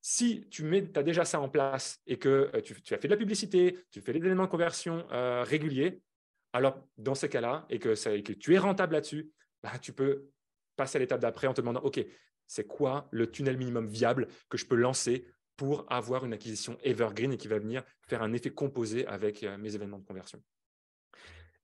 Si 0.00 0.46
tu 0.50 0.64
mets, 0.64 0.90
as 0.98 1.02
déjà 1.02 1.24
ça 1.24 1.40
en 1.40 1.48
place 1.48 2.00
et 2.06 2.18
que 2.18 2.50
euh, 2.54 2.60
tu, 2.60 2.74
as 2.92 2.98
fait 2.98 3.08
de 3.08 3.12
la 3.12 3.16
publicité, 3.16 3.78
tu 3.90 4.00
fais 4.00 4.12
des 4.12 4.18
éléments 4.18 4.44
de 4.44 4.50
conversion 4.50 5.06
euh, 5.12 5.44
réguliers, 5.44 6.02
alors 6.54 6.88
dans 6.96 7.16
ces 7.16 7.28
cas-là, 7.28 7.66
et 7.68 7.78
que, 7.80 8.32
tu 8.32 8.54
es 8.54 8.58
rentable 8.58 8.94
là-dessus, 8.94 9.30
bah, 9.62 9.72
tu 9.80 9.92
peux 9.92 10.30
passer 10.76 10.96
à 10.96 11.00
l'étape 11.00 11.20
d'après 11.20 11.48
en 11.48 11.52
te 11.52 11.60
demandant, 11.60 11.80
OK, 11.80 12.00
c'est 12.46 12.66
quoi 12.66 13.08
le 13.10 13.30
tunnel 13.30 13.58
minimum 13.58 13.88
viable 13.88 14.28
que 14.48 14.56
je 14.56 14.64
peux 14.64 14.76
lancer 14.76 15.26
pour 15.56 15.84
avoir 15.92 16.24
une 16.24 16.32
acquisition 16.32 16.78
evergreen 16.82 17.32
et 17.32 17.36
qui 17.36 17.48
va 17.48 17.58
venir 17.58 17.82
faire 18.02 18.22
un 18.22 18.32
effet 18.32 18.50
composé 18.50 19.04
avec 19.06 19.42
euh, 19.42 19.58
mes 19.58 19.74
événements 19.74 19.98
de 19.98 20.04
conversion? 20.04 20.40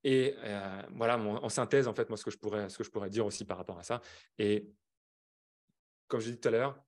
Et 0.03 0.35
euh, 0.39 0.83
voilà, 0.95 1.19
en 1.19 1.49
synthèse, 1.49 1.87
en 1.87 1.95
fait, 1.95 2.09
moi, 2.09 2.17
ce 2.17 2.25
que, 2.25 2.31
je 2.31 2.39
pourrais, 2.39 2.69
ce 2.69 2.77
que 2.77 2.85
je 2.85 2.91
pourrais 2.91 3.11
dire 3.11 3.27
aussi 3.27 3.45
par 3.45 3.59
rapport 3.59 3.79
à 3.79 3.85
ça. 3.85 4.01
Et 4.39 4.73
comme 6.09 6.21
je 6.21 6.31
dit 6.31 6.41
tout 6.41 6.49
à 6.49 6.51
l'heure, 6.51 6.83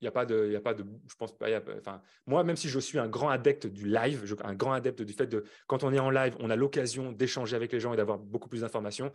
il 0.00 0.04
n'y 0.04 0.08
a 0.08 0.12
pas 0.12 0.24
de, 0.24 0.50
y 0.50 0.56
a 0.56 0.60
pas 0.60 0.72
de, 0.72 0.84
je 1.06 1.14
pense 1.14 1.36
pas, 1.36 1.46
enfin, 1.76 2.00
moi, 2.26 2.42
même 2.42 2.56
si 2.56 2.68
je 2.68 2.78
suis 2.78 2.98
un 2.98 3.08
grand 3.08 3.28
adepte 3.28 3.66
du 3.66 3.86
live, 3.86 4.24
un 4.42 4.54
grand 4.54 4.72
adepte 4.72 5.02
du 5.02 5.12
fait 5.12 5.26
de, 5.26 5.44
quand 5.66 5.84
on 5.84 5.92
est 5.92 5.98
en 5.98 6.10
live, 6.10 6.34
on 6.40 6.48
a 6.48 6.56
l'occasion 6.56 7.12
d'échanger 7.12 7.54
avec 7.54 7.70
les 7.72 7.80
gens 7.80 7.92
et 7.92 7.96
d'avoir 7.96 8.18
beaucoup 8.18 8.48
plus 8.48 8.62
d'informations. 8.62 9.12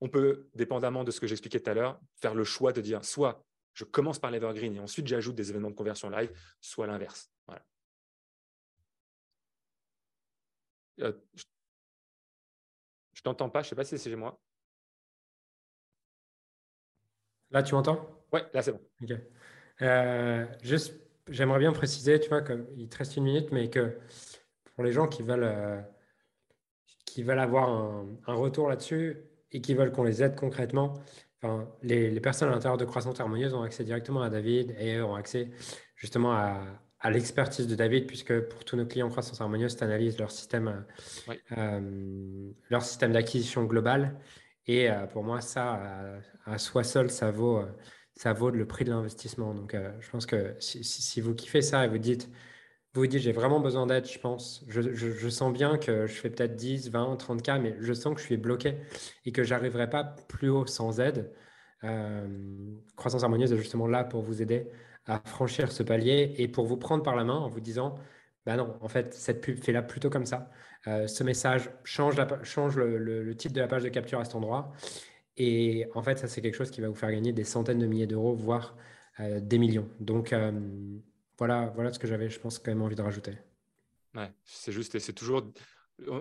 On 0.00 0.08
peut, 0.08 0.48
dépendamment 0.54 1.04
de 1.04 1.10
ce 1.10 1.20
que 1.20 1.26
j'expliquais 1.26 1.60
tout 1.60 1.70
à 1.70 1.74
l'heure, 1.74 2.00
faire 2.16 2.34
le 2.34 2.44
choix 2.44 2.72
de 2.72 2.80
dire 2.80 3.04
soit 3.04 3.44
je 3.74 3.84
commence 3.84 4.18
par 4.18 4.30
l'Evergreen 4.30 4.74
et 4.76 4.80
ensuite 4.80 5.06
j'ajoute 5.06 5.34
des 5.34 5.50
événements 5.50 5.70
de 5.70 5.74
conversion 5.74 6.10
live, 6.10 6.32
soit 6.60 6.86
l'inverse. 6.86 7.30
Voilà. 7.46 7.64
Euh, 11.00 11.12
je 13.12 13.22
t'entends 13.22 13.50
pas, 13.50 13.62
je 13.62 13.66
ne 13.66 13.68
sais 13.70 13.76
pas 13.76 13.84
si 13.84 13.98
c'est 13.98 14.10
chez 14.10 14.16
moi. 14.16 14.40
Là, 17.50 17.62
tu 17.62 17.74
m'entends? 17.74 18.24
Ouais, 18.32 18.44
là, 18.54 18.62
c'est 18.62 18.72
bon. 18.72 18.80
Euh, 19.82 20.46
juste, 20.62 20.94
j'aimerais 21.28 21.58
bien 21.58 21.72
préciser, 21.72 22.20
tu 22.20 22.28
vois, 22.28 22.42
comme 22.42 22.66
il 22.76 22.88
te 22.88 22.98
reste 22.98 23.16
une 23.16 23.24
minute, 23.24 23.50
mais 23.52 23.68
que 23.68 23.98
pour 24.74 24.84
les 24.84 24.92
gens 24.92 25.08
qui 25.08 25.22
veulent, 25.22 25.42
euh, 25.44 25.80
qui 27.04 27.22
veulent 27.22 27.38
avoir 27.38 27.68
un, 27.68 28.34
retour 28.34 28.68
là-dessus 28.68 29.16
et 29.50 29.60
qui 29.60 29.74
veulent 29.74 29.92
qu'on 29.92 30.04
les 30.04 30.22
aide 30.22 30.36
concrètement, 30.36 30.94
enfin, 31.42 31.68
les, 31.82 32.10
les 32.10 32.20
personnes 32.20 32.48
à 32.48 32.52
l'intérieur 32.52 32.78
de 32.78 32.84
Croissance 32.84 33.18
Harmonieuse 33.20 33.54
ont 33.54 33.62
accès 33.62 33.84
directement 33.84 34.22
à 34.22 34.30
David 34.30 34.74
et 34.78 34.96
eux 34.96 35.04
ont 35.04 35.14
accès 35.14 35.50
justement 35.96 36.32
à, 36.32 36.62
à 37.00 37.10
l'expertise 37.10 37.66
de 37.66 37.74
David, 37.74 38.06
puisque 38.06 38.40
pour 38.42 38.64
tous 38.64 38.76
nos 38.76 38.86
clients 38.86 39.08
croissance 39.08 39.40
harmonieuse, 39.40 39.76
tu 39.76 39.82
analyses 39.82 40.18
leur 40.18 40.30
système, 40.30 40.84
euh, 41.58 42.52
leur 42.70 42.82
système 42.82 43.12
d'acquisition 43.12 43.64
global. 43.64 44.18
Et 44.68 44.88
pour 45.12 45.24
moi, 45.24 45.40
ça, 45.40 46.20
à, 46.46 46.56
soi 46.56 46.84
seul, 46.84 47.10
ça 47.10 47.32
vaut, 47.32 47.64
ça 48.16 48.32
vaut 48.32 48.50
le 48.50 48.66
prix 48.66 48.84
de 48.84 48.90
l'investissement. 48.90 49.54
Donc, 49.54 49.76
je 50.00 50.10
pense 50.10 50.26
que 50.26 50.54
si, 50.60 51.20
vous 51.20 51.34
kiffez 51.34 51.62
ça 51.62 51.84
et 51.84 51.88
vous 51.88 51.98
dites, 51.98 52.30
vous 52.94 53.06
dites, 53.06 53.20
j'ai 53.22 53.32
vraiment 53.32 53.60
besoin 53.60 53.86
d'aide, 53.86 54.06
je 54.06 54.18
pense, 54.18 54.64
je, 54.68 55.28
sens 55.28 55.52
bien 55.52 55.78
que 55.78 56.06
je 56.06 56.12
fais 56.12 56.30
peut-être 56.30 56.56
10, 56.56 56.90
20, 56.90 57.16
30 57.16 57.42
cas, 57.42 57.58
mais 57.58 57.74
je 57.80 57.92
sens 57.92 58.14
que 58.14 58.20
je 58.20 58.26
suis 58.26 58.36
bloqué 58.36 58.76
et 59.24 59.32
que 59.32 59.42
j'arriverai 59.42 59.88
pas 59.88 60.04
plus 60.28 60.50
haut 60.50 60.66
sans 60.66 61.00
aide. 61.00 61.32
croissance 62.96 63.22
harmonieuse 63.24 63.52
est 63.52 63.56
justement 63.56 63.86
là 63.86 64.04
pour 64.04 64.22
vous 64.22 64.42
aider 64.42 64.68
à 65.06 65.20
franchir 65.24 65.72
ce 65.72 65.82
palier 65.82 66.34
et 66.38 66.48
pour 66.48 66.66
vous 66.66 66.76
prendre 66.76 67.02
par 67.02 67.16
la 67.16 67.24
main 67.24 67.34
en 67.34 67.48
vous 67.48 67.60
disant, 67.60 67.96
bah 68.46 68.56
non, 68.56 68.76
en 68.80 68.88
fait, 68.88 69.14
cette 69.14 69.40
pub, 69.40 69.58
fais-la 69.58 69.82
plutôt 69.82 70.10
comme 70.10 70.26
ça. 70.26 70.50
Euh, 70.88 71.06
ce 71.06 71.22
message 71.22 71.70
change, 71.84 72.16
la, 72.16 72.26
change 72.42 72.76
le, 72.76 73.34
titre 73.36 73.54
de 73.54 73.60
la 73.60 73.68
page 73.68 73.84
de 73.84 73.88
capture 73.88 74.18
à 74.18 74.24
cet 74.24 74.34
endroit. 74.34 74.72
Et 75.36 75.86
en 75.94 76.02
fait, 76.02 76.18
ça, 76.18 76.28
c'est 76.28 76.42
quelque 76.42 76.56
chose 76.56 76.70
qui 76.70 76.80
va 76.80 76.88
vous 76.88 76.94
faire 76.94 77.10
gagner 77.10 77.32
des 77.32 77.44
centaines 77.44 77.78
de 77.78 77.86
milliers 77.86 78.06
d'euros, 78.06 78.34
voire 78.34 78.76
euh, 79.20 79.40
des 79.40 79.58
millions. 79.58 79.88
Donc, 80.00 80.32
euh, 80.32 80.52
voilà, 81.38 81.72
voilà 81.74 81.92
ce 81.92 81.98
que 81.98 82.06
j'avais, 82.06 82.28
je 82.28 82.38
pense, 82.38 82.58
quand 82.58 82.70
même 82.70 82.82
envie 82.82 82.96
de 82.96 83.02
rajouter. 83.02 83.38
Ouais, 84.14 84.30
c'est 84.44 84.72
juste, 84.72 84.94
et 84.94 85.00
c'est 85.00 85.14
toujours 85.14 85.42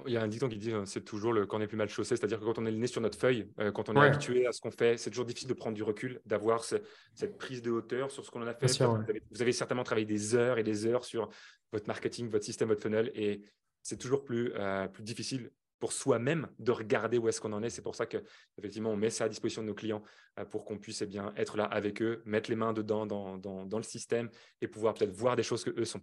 il 0.05 0.13
y 0.13 0.17
a 0.17 0.21
un 0.21 0.27
dicton 0.27 0.49
qui 0.49 0.57
dit 0.57 0.71
euh, 0.71 0.85
c'est 0.85 1.03
toujours 1.03 1.33
le 1.33 1.45
quand 1.45 1.57
on 1.57 1.61
est 1.61 1.67
plus 1.67 1.77
mal 1.77 1.89
chaussé, 1.89 2.15
c'est-à-dire 2.15 2.39
que 2.39 2.45
quand 2.45 2.59
on 2.59 2.65
est 2.65 2.71
le 2.71 2.77
nez 2.77 2.87
sur 2.87 3.01
notre 3.01 3.17
feuille, 3.17 3.47
euh, 3.59 3.71
quand 3.71 3.89
on 3.89 3.95
est 3.95 3.99
habitué 3.99 4.45
à 4.45 4.51
ce 4.51 4.61
qu'on 4.61 4.71
fait, 4.71 4.97
c'est 4.97 5.09
toujours 5.09 5.25
difficile 5.25 5.49
de 5.49 5.53
prendre 5.53 5.75
du 5.75 5.83
recul, 5.83 6.21
d'avoir 6.25 6.63
cette 6.63 7.37
prise 7.37 7.61
de 7.61 7.71
hauteur 7.71 8.11
sur 8.11 8.25
ce 8.25 8.31
qu'on 8.31 8.41
a 8.45 8.53
fait. 8.53 8.83
vous, 9.31 9.41
avez, 9.41 9.51
certainement 9.51 9.83
travaillé 9.83 10.05
des 10.05 10.35
heures 10.35 10.57
et 10.57 10.63
des 10.63 10.85
heures 10.85 11.05
sur 11.05 11.29
votre 11.71 11.87
marketing, 11.87 12.29
votre 12.29 12.45
système, 12.45 12.67
votre 12.67 12.81
funnel, 12.81 13.11
et 13.15 13.43
c'est 13.81 13.97
toujours 13.97 14.23
plus, 14.23 14.51
plus 14.93 15.03
difficile 15.03 15.51
pour 15.81 15.91
soi-même 15.91 16.47
de 16.59 16.71
regarder 16.71 17.17
où 17.17 17.27
est-ce 17.27 17.41
qu'on 17.41 17.51
en 17.51 17.63
est. 17.63 17.71
C'est 17.71 17.81
pour 17.81 17.95
ça 17.95 18.05
qu'effectivement, 18.05 18.91
on 18.91 18.95
met 18.95 19.09
ça 19.09 19.25
à 19.25 19.29
disposition 19.29 19.63
de 19.63 19.67
nos 19.67 19.73
clients 19.73 20.03
pour 20.51 20.63
qu'on 20.63 20.77
puisse 20.77 21.01
eh 21.01 21.07
bien, 21.07 21.33
être 21.35 21.57
là 21.57 21.65
avec 21.65 22.01
eux, 22.03 22.21
mettre 22.23 22.49
les 22.51 22.55
mains 22.55 22.71
dedans 22.71 23.07
dans, 23.07 23.37
dans, 23.37 23.65
dans 23.65 23.77
le 23.77 23.83
système 23.83 24.29
et 24.61 24.67
pouvoir 24.67 24.93
peut-être 24.93 25.11
voir 25.11 25.35
des 25.35 25.43
choses 25.43 25.63
que 25.63 25.71
eux 25.71 25.85
sont 25.85 25.99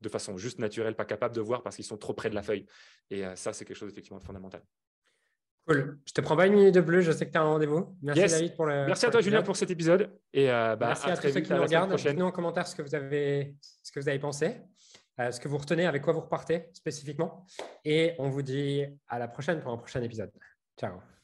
de 0.00 0.08
façon 0.08 0.38
juste 0.38 0.58
naturelle, 0.58 0.96
pas 0.96 1.04
capable 1.04 1.34
de 1.34 1.40
voir 1.42 1.62
parce 1.62 1.76
qu'ils 1.76 1.84
sont 1.84 1.98
trop 1.98 2.14
près 2.14 2.30
de 2.30 2.34
la 2.34 2.42
feuille. 2.42 2.64
Et 3.10 3.24
euh, 3.24 3.36
ça, 3.36 3.52
c'est 3.52 3.66
quelque 3.66 3.76
chose 3.76 3.90
effectivement 3.92 4.18
de 4.18 4.24
fondamental. 4.24 4.62
Cool. 5.66 5.98
Je 6.06 6.12
te 6.14 6.22
prends 6.22 6.36
pas 6.36 6.46
une 6.46 6.54
minute 6.54 6.74
de 6.74 6.80
plus, 6.80 7.02
je 7.02 7.12
sais 7.12 7.26
que 7.26 7.32
tu 7.32 7.36
as 7.36 7.42
un 7.42 7.48
rendez-vous. 7.48 7.94
Merci 8.00 8.34
David 8.34 8.56
pour 8.56 8.64
le. 8.64 8.86
Merci 8.86 9.04
à 9.04 9.10
toi 9.10 9.20
Julien 9.20 9.42
pour 9.42 9.56
cet 9.56 9.70
épisode. 9.70 10.10
Et 10.32 10.50
euh, 10.50 10.74
bah, 10.74 10.88
Merci 10.88 11.10
à, 11.10 11.16
tous 11.18 11.28
ceux 11.28 11.40
qui 11.40 11.52
nous 11.52 11.60
regardent. 11.60 11.94
Dites-nous 11.94 12.24
en 12.24 12.32
commentaire 12.32 12.66
ce 12.66 12.74
que 12.74 12.80
vous 12.80 12.94
avez, 12.94 13.54
ce 13.82 13.92
que 13.92 14.00
vous 14.00 14.08
avez 14.08 14.18
pensé, 14.18 14.46
euh, 14.46 14.58
ce 15.30 15.40
que 15.40 15.48
vous 15.48 15.58
retenez, 15.58 15.86
avec 15.86 16.02
quoi 16.02 16.12
vous 16.12 16.20
repartez 16.20 16.70
spécifiquement. 16.72 17.46
Et 17.84 18.14
on 18.18 18.28
vous 18.28 18.42
dit 18.42 18.84
à 19.08 19.18
la 19.18 19.28
prochaine 19.28 19.60
pour 19.60 19.72
un 19.72 19.76
prochain 19.76 20.02
épisode. 20.02 20.30
Ciao. 20.78 21.19